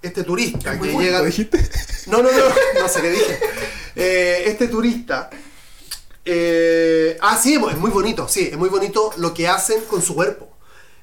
Este 0.00 0.24
turista 0.24 0.72
que 0.72 0.78
bonito, 0.78 1.00
llega. 1.00 1.22
dijiste. 1.22 1.58
No, 2.08 2.22
no, 2.22 2.30
no, 2.32 2.38
no 2.80 2.88
sé 2.88 3.00
qué 3.02 3.10
dije. 3.10 3.38
Eh, 3.94 4.42
este 4.46 4.66
turista. 4.66 5.30
eh, 6.24 7.16
ah, 7.20 7.38
sí, 7.40 7.54
es 7.54 7.78
muy 7.78 7.90
bonito, 7.90 8.26
sí, 8.28 8.48
es 8.50 8.56
muy 8.58 8.68
bonito 8.68 9.12
lo 9.18 9.32
que 9.34 9.46
hacen 9.48 9.82
con 9.84 10.02
su 10.02 10.14
cuerpo 10.14 10.48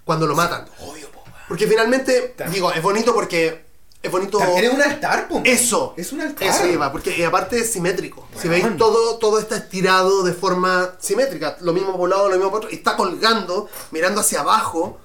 cuando 0.04 0.28
lo 0.28 0.36
matan. 0.36 0.66
Obvio, 0.80 1.10
po. 1.12 1.24
Porque 1.48 1.68
finalmente, 1.68 2.34
También. 2.36 2.56
digo, 2.56 2.72
es 2.74 2.82
bonito 2.82 3.14
porque 3.14 3.66
es 4.02 4.12
bonito. 4.12 4.38
También 4.38 4.66
es 4.66 4.74
un 4.74 4.82
altar, 4.82 5.28
man. 5.32 5.43
Eso. 5.45 5.93
Es 5.97 6.12
un 6.14 6.22
altar. 6.22 6.47
Eso 6.47 6.68
iba, 6.68 6.91
porque 6.91 7.18
y 7.18 7.24
aparte 7.24 7.60
es 7.60 7.72
simétrico. 7.72 8.28
Si 8.39 8.47
veis 8.47 8.66
todo, 8.78 9.18
todo 9.18 9.39
está 9.39 9.58
estirado 9.58 10.24
de 10.24 10.34
forma 10.34 10.95
simétrica. 11.00 11.58
Lo 11.62 11.74
mismo 11.74 11.91
por 11.93 12.02
un 12.02 12.10
lado, 12.12 12.30
lo 12.30 12.36
mismo 12.36 12.50
por 12.52 12.60
otro. 12.60 12.70
Y 12.72 12.76
está 12.76 12.95
colgando, 12.95 13.70
mirando 13.91 14.22
hacia 14.22 14.39
abajo. 14.41 15.00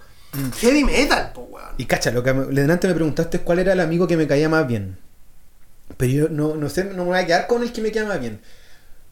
Heavy 0.60 0.84
metal, 0.84 1.32
po, 1.32 1.42
weón. 1.42 1.68
Y 1.78 1.86
cacha, 1.86 2.10
lo 2.10 2.22
que 2.22 2.32
me- 2.34 2.46
delante 2.46 2.88
me 2.88 2.94
preguntaste 2.94 3.40
cuál 3.40 3.60
era 3.60 3.72
el 3.72 3.80
amigo 3.80 4.06
que 4.06 4.16
me 4.16 4.26
caía 4.26 4.48
más 4.48 4.66
bien. 4.66 4.98
Pero 5.96 6.12
yo 6.12 6.28
no, 6.28 6.54
no 6.56 6.68
sé, 6.68 6.84
no 6.84 7.04
me 7.04 7.10
voy 7.10 7.18
a 7.18 7.26
quedar 7.26 7.46
con 7.46 7.62
el 7.62 7.72
que 7.72 7.80
me 7.80 7.92
cae 7.92 8.04
más 8.04 8.18
bien. 8.20 8.40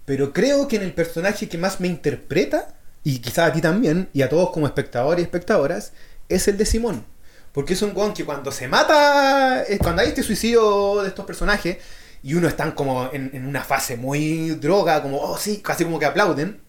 Pero 0.04 0.32
creo 0.32 0.66
que 0.66 0.76
en 0.76 0.82
el 0.82 0.92
personaje 0.94 1.48
que 1.48 1.58
más 1.58 1.78
me 1.80 1.86
interpreta, 1.86 2.74
y 3.04 3.20
quizás 3.20 3.50
a 3.50 3.52
ti 3.52 3.60
también, 3.60 4.08
y 4.12 4.22
a 4.22 4.28
todos 4.28 4.50
como 4.50 4.66
espectadores 4.66 5.20
y 5.20 5.22
espectadoras, 5.24 5.92
es 6.28 6.48
el 6.48 6.56
de 6.58 6.66
Simón. 6.66 7.04
Porque 7.52 7.74
es 7.74 7.82
un 7.82 7.92
weón 7.94 8.14
que 8.14 8.24
cuando 8.24 8.50
se 8.50 8.66
mata, 8.66 9.64
cuando 9.80 10.02
hay 10.02 10.08
este 10.08 10.22
suicidio 10.22 11.02
de 11.02 11.08
estos 11.08 11.24
personajes, 11.26 11.78
y 12.22 12.34
uno 12.34 12.48
están 12.48 12.72
como 12.72 13.10
en, 13.12 13.30
en 13.34 13.46
una 13.46 13.62
fase 13.62 13.96
muy 13.96 14.50
droga, 14.50 15.02
como, 15.02 15.18
oh 15.18 15.36
sí, 15.36 15.58
casi 15.58 15.84
como 15.84 15.98
que 15.98 16.06
aplauden, 16.06 16.60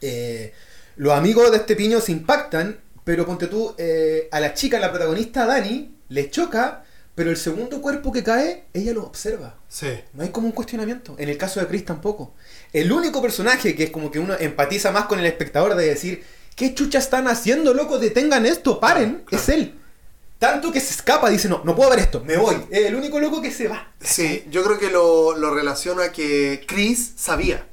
eh, 0.00 0.52
los 0.96 1.12
amigos 1.12 1.50
de 1.50 1.58
este 1.58 1.76
piño 1.76 2.00
se 2.00 2.12
impactan, 2.12 2.78
pero 3.04 3.24
ponte 3.24 3.46
tú, 3.46 3.74
eh, 3.78 4.28
a 4.32 4.40
la 4.40 4.54
chica, 4.54 4.78
la 4.78 4.90
protagonista 4.90 5.46
Dani, 5.46 5.94
le 6.08 6.30
choca, 6.30 6.84
pero 7.14 7.30
el 7.30 7.36
segundo 7.36 7.80
cuerpo 7.80 8.12
que 8.12 8.22
cae, 8.22 8.64
ella 8.72 8.92
lo 8.92 9.04
observa. 9.04 9.56
Sí. 9.68 9.88
No 10.12 10.22
hay 10.22 10.28
como 10.30 10.46
un 10.46 10.52
cuestionamiento. 10.52 11.16
En 11.18 11.28
el 11.28 11.36
caso 11.36 11.58
de 11.60 11.66
Chris 11.66 11.84
tampoco. 11.84 12.34
El 12.72 12.92
único 12.92 13.20
personaje 13.20 13.74
que 13.74 13.84
es 13.84 13.90
como 13.90 14.10
que 14.10 14.18
uno 14.18 14.34
empatiza 14.38 14.92
más 14.92 15.06
con 15.06 15.18
el 15.18 15.26
espectador 15.26 15.74
de 15.74 15.86
decir, 15.86 16.24
¿qué 16.54 16.74
chucha 16.74 16.98
están 16.98 17.26
haciendo, 17.28 17.74
loco? 17.74 17.98
Detengan 17.98 18.46
esto, 18.46 18.78
paren, 18.78 19.22
Claro, 19.26 19.42
es 19.42 19.48
él. 19.48 19.74
Tanto 20.38 20.70
que 20.70 20.80
se 20.80 20.92
escapa, 20.94 21.28
dice, 21.30 21.48
no, 21.48 21.62
no 21.64 21.74
puedo 21.74 21.90
ver 21.90 21.98
esto, 21.98 22.20
me 22.24 22.36
voy. 22.36 22.56
Es 22.70 22.86
el 22.86 22.94
único 22.94 23.18
loco 23.18 23.42
que 23.42 23.50
se 23.50 23.66
va. 23.66 23.88
Sí, 24.00 24.44
yo 24.50 24.62
creo 24.62 24.78
que 24.78 24.88
lo, 24.90 25.36
lo 25.36 25.52
relaciona 25.52 26.12
que 26.12 26.64
Chris 26.66 27.12
sabía. 27.16 27.64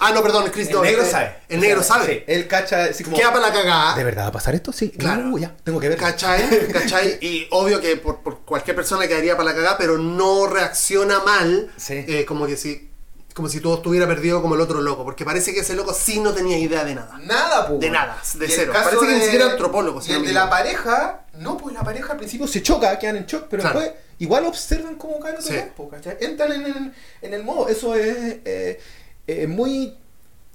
Ah, 0.00 0.10
no, 0.12 0.20
perdón, 0.24 0.50
Chris 0.52 0.66
El 0.68 0.74
no. 0.74 0.82
negro 0.82 1.02
eh, 1.02 1.08
sabe. 1.08 1.36
El 1.48 1.60
negro 1.60 1.84
sabe. 1.84 2.06
Sí, 2.06 2.24
él 2.26 2.48
cacha, 2.48 2.84
así 2.86 3.04
como... 3.04 3.16
Queda 3.16 3.32
para 3.32 3.46
la 3.46 3.52
cagada. 3.54 3.94
¿De 3.94 4.02
verdad 4.02 4.24
va 4.24 4.28
a 4.28 4.32
pasar 4.32 4.52
esto? 4.56 4.72
Sí. 4.72 4.90
Claro. 4.90 5.28
Uh, 5.30 5.38
ya, 5.38 5.54
tengo 5.62 5.78
que 5.78 5.88
ver. 5.88 5.96
¿Cachai? 5.96 6.66
¿Cachai? 6.72 7.18
Y 7.22 7.46
obvio 7.52 7.80
que 7.80 7.96
por, 7.96 8.18
por 8.20 8.40
cualquier 8.40 8.74
persona 8.74 9.06
quedaría 9.06 9.36
para 9.36 9.50
la 9.50 9.54
cagada, 9.54 9.78
pero 9.78 9.96
no 9.96 10.48
reacciona 10.48 11.20
mal. 11.20 11.70
Sí. 11.76 12.04
eh, 12.08 12.24
como 12.26 12.46
que 12.48 12.56
si. 12.56 12.90
Como 13.34 13.48
si 13.48 13.60
todo 13.60 13.76
estuviera 13.76 14.06
perdido 14.08 14.42
como 14.42 14.56
el 14.56 14.60
otro 14.60 14.80
loco. 14.80 15.04
Porque 15.04 15.24
parece 15.24 15.54
que 15.54 15.60
ese 15.60 15.74
loco 15.74 15.94
sí 15.94 16.18
no 16.18 16.32
tenía 16.32 16.58
idea 16.58 16.84
de 16.84 16.96
nada. 16.96 17.16
Nada, 17.22 17.68
pues. 17.68 17.78
De 17.78 17.90
nada, 17.90 18.20
de 18.34 18.48
cero. 18.48 18.72
Parece 18.74 18.98
que 19.06 19.12
ni 19.14 19.20
siquiera 19.22 19.52
antropólogo, 19.52 20.00
si 20.00 20.10
Y 20.10 20.14
no 20.14 20.20
me 20.20 20.26
de 20.26 20.32
la 20.32 20.40
equivoco. 20.40 20.56
pareja, 20.56 21.23
no, 21.38 21.56
pues 21.56 21.74
la 21.74 21.82
pareja 21.82 22.12
al 22.12 22.18
principio 22.18 22.46
se 22.46 22.62
choca, 22.62 22.98
quedan 22.98 23.16
en 23.16 23.26
shock, 23.26 23.46
pero 23.50 23.62
Claro. 23.62 23.80
después 23.80 24.00
igual 24.18 24.46
observan 24.46 24.96
cómo 24.96 25.18
caen 25.20 25.36
otro 25.36 25.46
Sí. 25.46 25.54
tiempo, 25.54 25.88
¿cachai? 25.88 26.16
Entran 26.20 26.52
en 26.52 26.66
el, 26.66 26.92
en 27.22 27.34
el 27.34 27.42
modo. 27.44 27.68
Eso 27.68 27.94
es 27.94 28.36
eh, 28.44 28.80
eh, 29.26 29.46
muy 29.46 29.96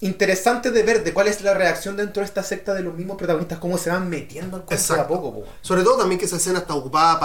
interesante 0.02 0.72
de 0.72 0.82
ver 0.84 1.04
de 1.04 1.14
cuál 1.14 1.28
es 1.28 1.42
la 1.42 1.54
reacción 1.54 1.98
dentro 1.98 2.22
de 2.22 2.26
esta 2.28 2.42
secta 2.44 2.74
de 2.74 2.82
los 2.82 2.94
mismos 2.96 3.18
protagonistas, 3.18 3.60
cómo 3.60 3.78
se 3.78 3.90
van 3.90 4.10
metiendo 4.10 4.56
al 4.56 4.64
cuerpo 4.64 4.94
de 4.94 5.00
a 5.02 5.08
poco, 5.08 5.34
po. 5.34 5.46
Sobre 5.62 5.84
todo 5.84 5.98
también 5.98 6.18
que 6.20 6.26
esa 6.26 6.38
escena 6.38 6.60
está 6.60 6.74
ocupada 6.74 7.20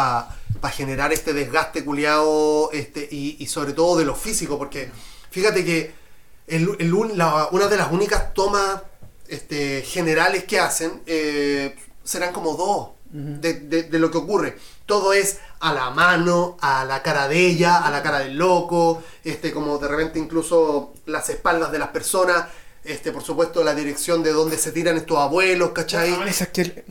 para 0.61 0.75
generar 0.75 1.13
este 1.13 1.33
desgaste 1.33 1.85
culiado 1.85 2.71
este, 2.73 3.07
y, 3.11 3.37
y 3.39 3.47
sobre 3.47 3.75
todo 3.75 3.97
de 3.97 4.05
lo 4.05 4.17
físico, 4.17 4.59
porque 4.59 4.91
fíjate 5.31 5.65
que 5.65 5.93
el- 6.49 6.77
el 6.81 7.17
la- 7.17 7.49
una 7.53 7.69
de 7.69 7.77
las 7.77 7.93
únicas 7.93 8.35
tomas 8.35 8.83
este, 9.29 9.83
generales 9.83 10.43
que 10.45 10.59
hacen 10.59 11.01
eh, 11.07 11.77
serán 12.03 12.33
como 12.33 12.55
dos 12.55 12.89
de, 13.15 13.55
de- 13.61 13.83
de 13.85 13.99
lo 14.01 14.11
que 14.11 14.19
ocurre. 14.19 14.57
Todo 14.87 15.12
es 15.12 15.39
a 15.61 15.73
la 15.73 15.91
mano, 15.91 16.57
a 16.61 16.85
la 16.85 17.03
cara 17.03 17.29
de 17.29 17.39
ella, 17.39 17.79
a 17.79 17.91
la 17.91 18.03
cara 18.03 18.19
del 18.19 18.37
loco, 18.37 19.03
este, 19.23 19.53
como 19.53 19.79
de 19.79 19.87
repente 19.89 20.19
incluso 20.19 20.93
las 21.07 21.29
espaldas 21.31 21.71
de 21.73 21.79
las 21.79 21.89
personas. 21.89 22.47
Este, 22.83 23.12
por 23.12 23.23
supuesto, 23.23 23.62
la 23.65 23.75
dirección 23.75 24.23
de 24.23 24.33
donde 24.33 24.59
se 24.59 24.73
tiran 24.73 24.97
estos 24.97 25.17
abuelos, 25.19 25.71
¿cachai? 25.71 26.12
Esa 26.29 26.45
es 26.45 26.51
que- 26.51 26.85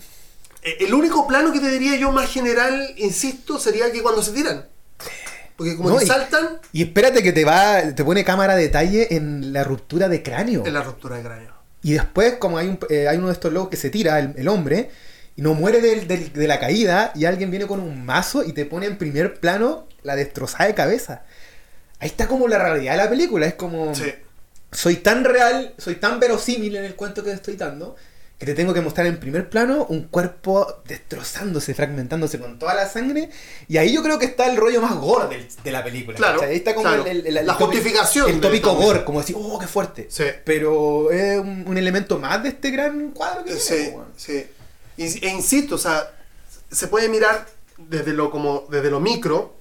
Eh, 0.66 0.78
El 0.80 0.94
único 0.94 1.28
plano 1.28 1.52
que 1.52 1.60
te 1.60 1.68
diría 1.70 1.98
yo 1.98 2.12
más 2.14 2.30
general, 2.32 2.94
insisto, 2.98 3.60
sería 3.60 3.92
que 3.92 4.02
cuando 4.02 4.24
se 4.24 4.32
tiran. 4.32 4.66
Porque 5.58 5.76
como 5.76 5.90
No, 5.90 6.00
saltan 6.00 6.58
Y 6.72 6.84
espérate 6.84 7.22
que 7.22 7.32
te 7.34 7.44
va, 7.46 7.82
te 7.94 8.04
pone 8.04 8.24
cámara 8.24 8.56
de 8.56 8.64
detalle 8.64 9.14
en 9.16 9.52
la 9.54 9.64
ruptura 9.66 10.08
de 10.08 10.24
cráneo. 10.24 10.66
en 10.66 10.74
la 10.74 10.82
ruptura 10.82 11.18
de 11.18 11.24
cráneo. 11.24 11.54
Y 11.84 11.92
después, 11.94 12.36
como 12.40 12.58
hay, 12.58 12.70
un, 12.70 12.80
eh, 12.90 13.08
hay 13.10 13.18
uno 13.18 13.28
de 13.28 13.34
estos 13.34 13.52
locos 13.54 13.70
que 13.70 13.78
se 13.78 13.90
tira, 13.90 14.18
el, 14.20 14.34
el 14.38 14.48
hombre, 14.48 14.90
y 15.36 15.42
no 15.42 15.54
muere 15.54 15.82
del- 15.82 16.08
del- 16.08 16.32
de 16.34 16.48
la 16.48 16.60
caída, 16.60 17.12
y 17.16 17.26
alguien 17.26 17.50
viene 17.52 17.66
con 17.68 17.80
un 17.80 18.06
mazo 18.06 18.44
y 18.44 18.54
te 18.54 18.66
pone 18.66 18.86
en 18.86 18.98
primer 18.98 19.40
plano 19.40 19.88
la 20.04 20.16
destrozada 20.16 20.66
de 20.66 20.76
cabeza. 20.76 21.24
Ahí 22.00 22.10
está 22.10 22.28
como 22.28 22.48
la 22.48 22.60
realidad 22.60 22.92
de 22.94 22.98
la 22.98 23.10
película, 23.10 23.46
es 23.48 23.54
como... 23.56 23.96
Sí. 23.96 24.14
Soy 24.72 24.98
tan 24.98 25.24
real, 25.24 25.74
soy 25.78 25.96
tan 25.96 26.20
verosímil 26.20 26.76
en 26.76 26.84
el 26.86 26.96
cuento 26.96 27.24
que 27.24 27.30
te 27.30 27.36
estoy 27.36 27.56
dando, 27.56 27.96
que 28.40 28.46
te 28.48 28.56
tengo 28.56 28.74
que 28.74 28.82
mostrar 28.82 29.06
en 29.08 29.20
primer 29.20 29.48
plano 29.50 29.86
un 29.88 30.08
cuerpo 30.08 30.82
destrozándose, 30.88 31.74
fragmentándose 31.76 32.40
con 32.40 32.58
toda 32.60 32.74
la 32.74 32.90
sangre, 32.90 33.30
y 33.68 33.78
ahí 33.78 33.94
yo 33.94 34.02
creo 34.04 34.18
que 34.20 34.26
está 34.26 34.48
el 34.50 34.58
rollo 34.58 34.82
más 34.82 34.96
gore 34.96 35.28
del- 35.36 35.48
de 35.64 35.72
la 35.72 35.84
película. 35.84 36.18
Claro, 36.18 36.40
¿cachai? 36.40 36.52
Ahí 36.52 36.58
está 36.58 36.74
como 36.74 36.88
claro. 36.90 37.06
el, 37.06 37.18
el- 37.20 37.28
el- 37.28 37.38
el 37.38 37.46
La 37.46 37.54
tópico- 37.54 37.68
justificación 37.68 38.30
El 38.30 38.36
de 38.42 38.48
tópico 38.48 38.74
gore, 38.76 39.04
como 39.06 39.20
decir, 39.22 39.36
oh, 39.40 39.60
qué 39.60 39.68
fuerte. 39.68 40.08
Sí. 40.10 40.24
Pero 40.44 41.12
es 41.12 41.40
un, 41.40 41.66
un 41.68 41.78
elemento 41.78 42.18
más 42.20 42.42
de 42.44 42.50
este 42.50 42.72
gran 42.72 43.12
cuadro 43.12 43.46
que 43.46 43.54
Eh, 43.54 43.58
tiene, 43.68 43.94
Sí, 44.18 44.46
E 44.98 45.30
insisto, 45.30 45.76
o 45.76 45.78
sea, 45.78 46.14
se 46.72 46.88
puede 46.88 47.10
mirar 47.10 47.48
desde 47.78 48.14
lo 48.14 48.30
como 48.30 48.66
desde 48.70 48.92
lo 48.92 49.00
micro, 49.00 49.54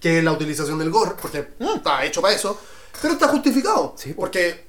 que 0.00 0.18
es 0.18 0.24
la 0.24 0.32
utilización 0.32 0.78
del 0.78 0.90
gore, 0.90 1.12
porque 1.20 1.48
está 1.76 2.04
hecho 2.04 2.22
para 2.22 2.34
eso, 2.34 2.58
pero 3.00 3.14
está 3.14 3.28
justificado. 3.28 3.94
Mm. 3.94 3.98
Sí, 3.98 4.12
po. 4.12 4.20
porque 4.22 4.64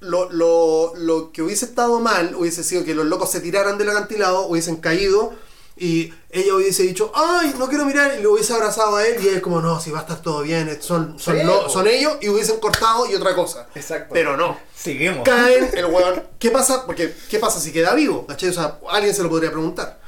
lo, 0.00 0.30
lo, 0.30 0.94
lo 0.96 1.32
que 1.32 1.42
hubiese 1.42 1.64
estado 1.64 2.00
mal 2.00 2.34
hubiese 2.34 2.64
sido 2.64 2.84
que 2.84 2.94
los 2.94 3.06
locos 3.06 3.30
se 3.30 3.40
tiraran 3.40 3.78
del 3.78 3.90
acantilado, 3.90 4.46
hubiesen 4.46 4.76
caído 4.76 5.32
y 5.76 6.12
ella 6.30 6.54
hubiese 6.54 6.82
dicho, 6.82 7.10
ay, 7.14 7.54
no 7.58 7.68
quiero 7.68 7.84
mirar, 7.84 8.14
y 8.18 8.22
lo 8.22 8.32
hubiese 8.32 8.52
abrazado 8.52 8.96
a 8.96 9.06
él 9.06 9.16
y 9.22 9.28
él 9.28 9.40
como, 9.40 9.60
no, 9.60 9.80
si 9.80 9.90
va 9.90 10.00
a 10.00 10.02
estar 10.02 10.20
todo 10.20 10.42
bien, 10.42 10.78
son, 10.80 11.18
son, 11.18 11.36
Sí, 11.36 11.88
ellos 11.88 12.18
y 12.20 12.28
hubiesen 12.28 12.60
cortado 12.60 13.10
y 13.10 13.14
otra 13.14 13.34
cosa. 13.34 13.66
Exacto. 13.74 14.12
Pero 14.12 14.36
no 14.36 14.58
Seguimos. 14.74 15.24
caen, 15.24 15.70
el 15.72 15.86
weón. 15.86 16.22
¿Qué 16.38 16.50
pasa? 16.50 16.84
Porque, 16.86 17.14
¿qué 17.28 17.38
pasa 17.38 17.58
si 17.60 17.72
queda 17.72 17.94
vivo? 17.94 18.26
¿Cachai? 18.26 18.50
O 18.50 18.52
sea, 18.52 18.78
alguien 18.90 19.14
se 19.14 19.22
lo 19.22 19.30
podría 19.30 19.50
preguntar. 19.50 20.00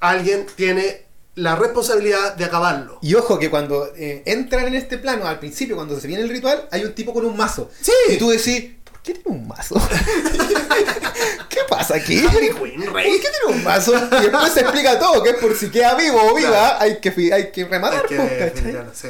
Alguien 0.00 0.46
tiene 0.54 1.08
la 1.34 1.56
responsabilidad 1.56 2.34
de 2.34 2.44
acabarlo. 2.44 2.98
Y 3.00 3.14
ojo 3.14 3.38
que 3.38 3.48
cuando 3.48 3.92
eh, 3.96 4.22
entran 4.26 4.66
en 4.66 4.74
este 4.74 4.98
plano, 4.98 5.26
al 5.26 5.38
principio, 5.38 5.76
cuando 5.76 5.98
se 5.98 6.06
viene 6.08 6.22
el 6.22 6.28
ritual, 6.28 6.68
hay 6.70 6.84
un 6.84 6.94
tipo 6.94 7.12
con 7.12 7.24
un 7.24 7.36
mazo. 7.36 7.70
Sí. 7.80 7.92
Y 8.08 8.16
tú 8.16 8.30
decís, 8.30 8.72
¿por 8.98 9.02
qué 9.02 9.14
tiene 9.14 9.38
un 9.38 9.48
mazo? 9.48 9.74
¿Qué 11.48 11.58
pasa 11.68 11.96
aquí? 11.96 12.18
Harley 12.26 12.50
Quinn, 12.50 12.84
¿Por 12.84 12.94
rey. 12.94 13.12
qué 13.20 13.28
tiene 13.28 13.56
un 13.58 13.64
mazo? 13.64 13.92
Y 13.96 14.22
después 14.22 14.52
se 14.52 14.60
explica 14.60 14.98
todo, 14.98 15.22
que 15.22 15.30
es 15.30 15.36
por 15.36 15.54
si 15.56 15.70
queda 15.70 15.94
vivo 15.94 16.20
o 16.22 16.34
viva, 16.34 16.50
Claro. 16.50 16.76
hay, 16.80 16.98
que, 17.00 17.12
fi- 17.12 17.32
hay 17.32 17.50
que 17.50 17.64
rematar, 17.64 18.02
Hay 18.02 18.08
que 18.08 18.16
pues, 18.16 18.28
¿cachai? 18.30 18.44
definitivamente, 18.50 18.96
sí. 18.96 19.08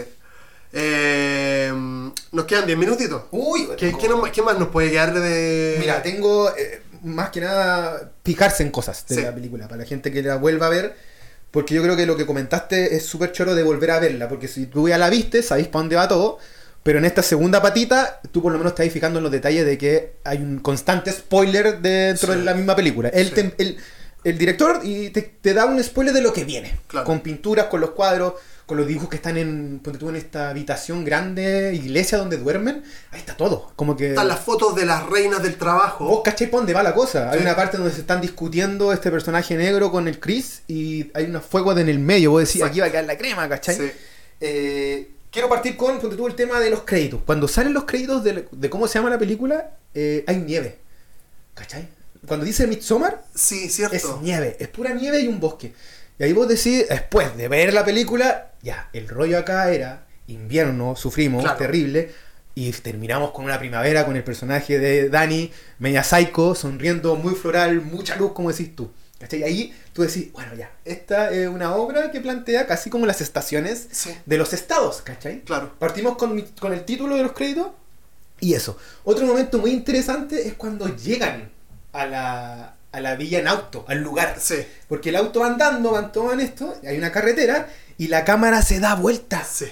Eh, 0.72 1.72
nos 2.32 2.44
quedan 2.44 2.66
10 2.66 2.78
minutitos. 2.78 3.22
Uy, 3.30 3.68
¿Qué, 3.76 3.94
qué 3.98 4.08
nos- 4.08 4.30
qué 4.30 4.42
más 4.42 4.58
nos 4.58 4.68
puede 4.68 4.90
quedar 4.90 5.14
de.? 5.14 5.76
Mira, 5.78 6.02
tengo 6.02 6.50
eh, 6.56 6.82
más 7.02 7.30
que 7.30 7.40
nada 7.40 8.10
picarse 8.22 8.62
en 8.62 8.70
cosas 8.70 9.06
de 9.08 9.14
Sí. 9.16 9.22
la 9.22 9.34
película, 9.34 9.66
para 9.66 9.78
la 9.82 9.86
gente 9.86 10.12
que 10.12 10.22
la 10.22 10.36
vuelva 10.36 10.66
a 10.66 10.70
ver, 10.70 10.94
porque 11.50 11.74
yo 11.74 11.82
creo 11.82 11.96
que 11.96 12.04
lo 12.06 12.16
que 12.16 12.26
comentaste 12.26 12.94
es 12.96 13.06
súper 13.06 13.32
choro 13.32 13.54
de 13.54 13.62
volver 13.62 13.90
a 13.92 13.98
verla, 13.98 14.28
porque 14.28 14.46
si 14.48 14.66
tú 14.66 14.88
ya 14.88 14.98
la 14.98 15.08
viste, 15.08 15.42
sabéis 15.42 15.68
para 15.68 15.80
dónde 15.80 15.96
va 15.96 16.06
todo, 16.08 16.38
pero 16.88 17.00
en 17.00 17.04
esta 17.04 17.22
segunda 17.22 17.60
patita, 17.60 18.18
tú 18.32 18.40
por 18.40 18.50
lo 18.50 18.56
menos 18.56 18.72
estás 18.72 18.90
fijando 18.90 19.18
en 19.18 19.22
los 19.24 19.30
detalles 19.30 19.66
de 19.66 19.76
que 19.76 20.14
hay 20.24 20.38
un 20.38 20.58
constante 20.60 21.12
spoiler 21.12 21.80
dentro 21.82 22.32
Sí. 22.32 22.38
de 22.38 22.44
la 22.46 22.54
misma 22.54 22.74
película. 22.74 23.10
Sí. 23.12 23.30
tem- 23.34 23.52
el, 23.58 23.76
el 24.24 24.38
director 24.38 24.80
y 24.82 25.10
te, 25.10 25.20
te 25.20 25.52
da 25.52 25.66
un 25.66 25.84
spoiler 25.84 26.14
de 26.14 26.22
lo 26.22 26.32
que 26.32 26.44
viene, 26.44 26.78
Claro. 26.86 27.04
con 27.04 27.20
pinturas, 27.20 27.66
con 27.66 27.82
los 27.82 27.90
cuadros, 27.90 28.32
con 28.64 28.78
los 28.78 28.86
dibujos 28.86 29.10
que 29.10 29.16
están 29.16 29.36
en, 29.36 29.80
ponte 29.84 29.98
tú, 29.98 30.08
en 30.08 30.16
esta 30.16 30.48
habitación 30.48 31.04
grande, 31.04 31.72
iglesia 31.74 32.16
donde 32.16 32.38
duermen, 32.38 32.82
ahí 33.10 33.20
está 33.20 33.36
todo, 33.36 33.70
como 33.76 33.94
que... 33.94 34.08
Están 34.08 34.28
las 34.28 34.40
fotos 34.40 34.74
de 34.74 34.86
las 34.86 35.04
reinas 35.06 35.42
del 35.42 35.56
trabajo. 35.56 36.06
Vos 36.06 36.22
cachai 36.24 36.46
por 36.50 36.60
dónde 36.60 36.72
va 36.72 36.82
la 36.82 36.94
cosa. 36.94 37.30
Hay 37.30 37.40
una 37.42 37.54
parte 37.54 37.76
donde 37.76 37.92
se 37.92 38.00
están 38.00 38.22
discutiendo 38.22 38.94
este 38.94 39.10
personaje 39.10 39.56
negro 39.56 39.90
con 39.92 40.08
el 40.08 40.18
Chris 40.20 40.62
y 40.68 41.10
hay 41.12 41.24
una 41.26 41.40
fuego 41.40 41.76
en 41.76 41.90
el 41.90 41.98
medio. 41.98 42.30
Vos 42.30 42.40
decís, 42.44 42.56
Exacto. 42.62 42.70
aquí 42.72 42.80
va 42.80 42.86
a 42.86 42.90
quedar 42.90 43.04
la 43.04 43.18
crema, 43.18 43.46
¿cachai? 43.46 43.76
Sí. 43.76 43.90
Eh, 44.40 45.10
quiero 45.30 45.48
partir 45.48 45.76
con, 45.76 45.98
ponte 46.00 46.16
tú, 46.16 46.26
el 46.26 46.34
tema 46.34 46.60
de 46.60 46.70
los 46.70 46.82
créditos. 46.82 47.20
Cuando 47.24 47.48
salen 47.48 47.72
los 47.74 47.84
créditos 47.84 48.22
de, 48.24 48.46
de 48.50 48.70
cómo 48.70 48.86
se 48.88 48.98
llama 48.98 49.10
la 49.10 49.18
película, 49.18 49.70
eh, 49.94 50.24
hay 50.26 50.36
nieve. 50.38 50.78
¿Cachai? 51.54 51.88
Cuando 52.26 52.44
dice 52.44 52.66
Midsommar, 52.66 53.24
Sí, 53.34 53.68
cierto. 53.68 53.94
es 53.96 54.06
nieve. 54.22 54.56
Es 54.58 54.68
pura 54.68 54.92
nieve 54.92 55.20
y 55.20 55.28
un 55.28 55.40
bosque. 55.40 55.72
Y 56.18 56.24
ahí 56.24 56.32
vos 56.32 56.48
decís, 56.48 56.86
después 56.88 57.36
de 57.36 57.48
ver 57.48 57.72
la 57.72 57.84
película, 57.84 58.52
ya, 58.62 58.88
el 58.92 59.08
rollo 59.08 59.38
acá 59.38 59.70
era 59.72 60.06
invierno, 60.26 60.96
sufrimos, 60.96 61.42
Claro. 61.42 61.58
terrible. 61.58 62.12
Y 62.54 62.72
terminamos 62.72 63.30
con 63.30 63.44
una 63.44 63.58
primavera 63.60 64.04
con 64.04 64.16
el 64.16 64.24
personaje 64.24 64.78
de 64.80 65.08
Dani, 65.08 65.52
media 65.78 66.02
psycho, 66.02 66.56
sonriendo, 66.56 67.14
muy 67.14 67.34
floral, 67.34 67.80
mucha 67.82 68.16
luz, 68.16 68.32
como 68.32 68.50
decís 68.50 68.74
tú. 68.74 68.90
¿Cachai? 69.18 69.40
Y 69.40 69.42
ahí 69.42 69.78
tú 69.92 70.02
decís, 70.02 70.32
bueno, 70.32 70.54
ya, 70.54 70.70
esta 70.84 71.30
es 71.32 71.48
una 71.48 71.74
obra 71.74 72.10
que 72.12 72.20
plantea 72.20 72.66
casi 72.66 72.88
como 72.88 73.04
las 73.04 73.20
estaciones 73.20 73.88
Sí. 73.90 74.14
de 74.26 74.38
los 74.38 74.52
estados, 74.52 75.02
¿cachai? 75.02 75.40
Claro. 75.42 75.72
Partimos 75.78 76.16
con, 76.16 76.40
con 76.60 76.72
el 76.72 76.84
título 76.84 77.16
de 77.16 77.24
los 77.24 77.32
créditos 77.32 77.68
y 78.40 78.54
eso. 78.54 78.78
Otro 79.04 79.26
momento 79.26 79.58
muy 79.58 79.72
interesante 79.72 80.46
es 80.46 80.54
cuando 80.54 80.94
llegan 80.96 81.50
a 81.92 82.06
la, 82.06 82.74
a 82.92 83.00
la 83.00 83.16
villa 83.16 83.40
en 83.40 83.48
auto, 83.48 83.84
al 83.88 83.98
lugar. 84.02 84.36
Sí. 84.40 84.56
Porque 84.88 85.08
el 85.08 85.16
auto 85.16 85.40
va 85.40 85.48
andando, 85.48 85.90
van 85.92 86.12
todo 86.12 86.32
en 86.32 86.38
esto, 86.38 86.76
hay 86.86 86.96
una 86.96 87.10
carretera 87.10 87.68
y 87.98 88.06
la 88.06 88.24
cámara 88.24 88.62
se 88.62 88.78
da 88.78 88.94
vuelta. 88.94 89.44
Sí. 89.44 89.66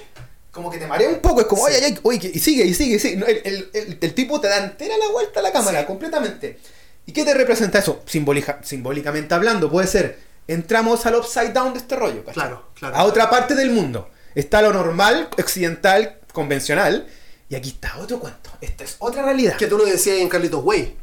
Como 0.51 0.70
que 0.70 0.78
te 0.78 0.86
marea 0.88 1.09
un 1.11 1.20
poco, 1.20 1.42
es 1.42 1.47
como, 1.47 1.68
Sí. 1.68 1.74
oye, 1.76 1.84
oye, 1.86 1.99
oye, 2.03 2.30
y 2.34 2.38
sigue, 2.40 2.64
y 2.64 2.74
sigue, 2.74 2.97
y 2.97 2.99
sigue. 2.99 3.14
El, 3.14 3.40
el- 3.44 3.70
el- 3.74 3.99
el 4.01 4.14
tipo 4.14 4.40
te 4.40 4.49
da 4.49 4.64
entera 4.64 4.97
la 4.99 5.09
vuelta 5.12 5.38
a 5.38 5.42
la 5.44 5.53
cámara, 5.53 5.86
completamente. 5.86 6.59
¿Y 7.07 7.13
qué 7.13 7.25
te 7.25 7.35
representa 7.35 7.79
eso? 7.79 8.03
Simbólica, 8.07 8.61
simbólicamente 8.63 9.35
hablando, 9.35 9.71
puede 9.71 9.87
ser 9.87 10.19
entramos 10.49 11.07
al 11.07 11.17
upside 11.17 11.53
down 11.53 11.73
de 11.73 11.81
este 11.81 11.97
rollo, 11.97 12.25
¿cachai? 12.25 12.35
Claro, 12.35 12.69
claro. 12.75 12.97
A 12.97 13.05
otra 13.05 13.31
parte 13.31 13.55
del 13.55 13.71
mundo. 13.71 14.11
Está 14.35 14.61
lo 14.63 14.73
normal, 14.73 15.29
occidental, 15.39 16.19
convencional, 16.33 17.07
y 17.49 17.55
aquí 17.55 17.71
está 17.71 17.97
otro 17.99 18.21
cuento. 18.21 18.51
Esta 18.61 18.85
es 18.85 18.97
otra 18.99 19.23
realidad. 19.23 19.57
Que 19.57 19.67
tú 19.67 19.79
lo 19.79 19.85
decías 19.85 20.19
en 20.19 20.29
Carlitos 20.29 20.63
Way. 20.65 20.97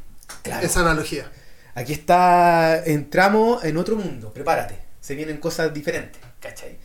Claro. 0.43 0.66
Esa 0.66 0.82
analogía. 0.82 1.32
Aquí 1.76 1.93
está, 1.93 2.84
entramos 2.86 3.64
en 3.64 3.78
otro 3.78 3.95
mundo, 3.95 4.32
prepárate, 4.32 4.78
se 5.01 5.16
vienen 5.16 5.38
cosas 5.38 5.74
diferentes, 5.74 6.22
¿cachai? 6.39 6.78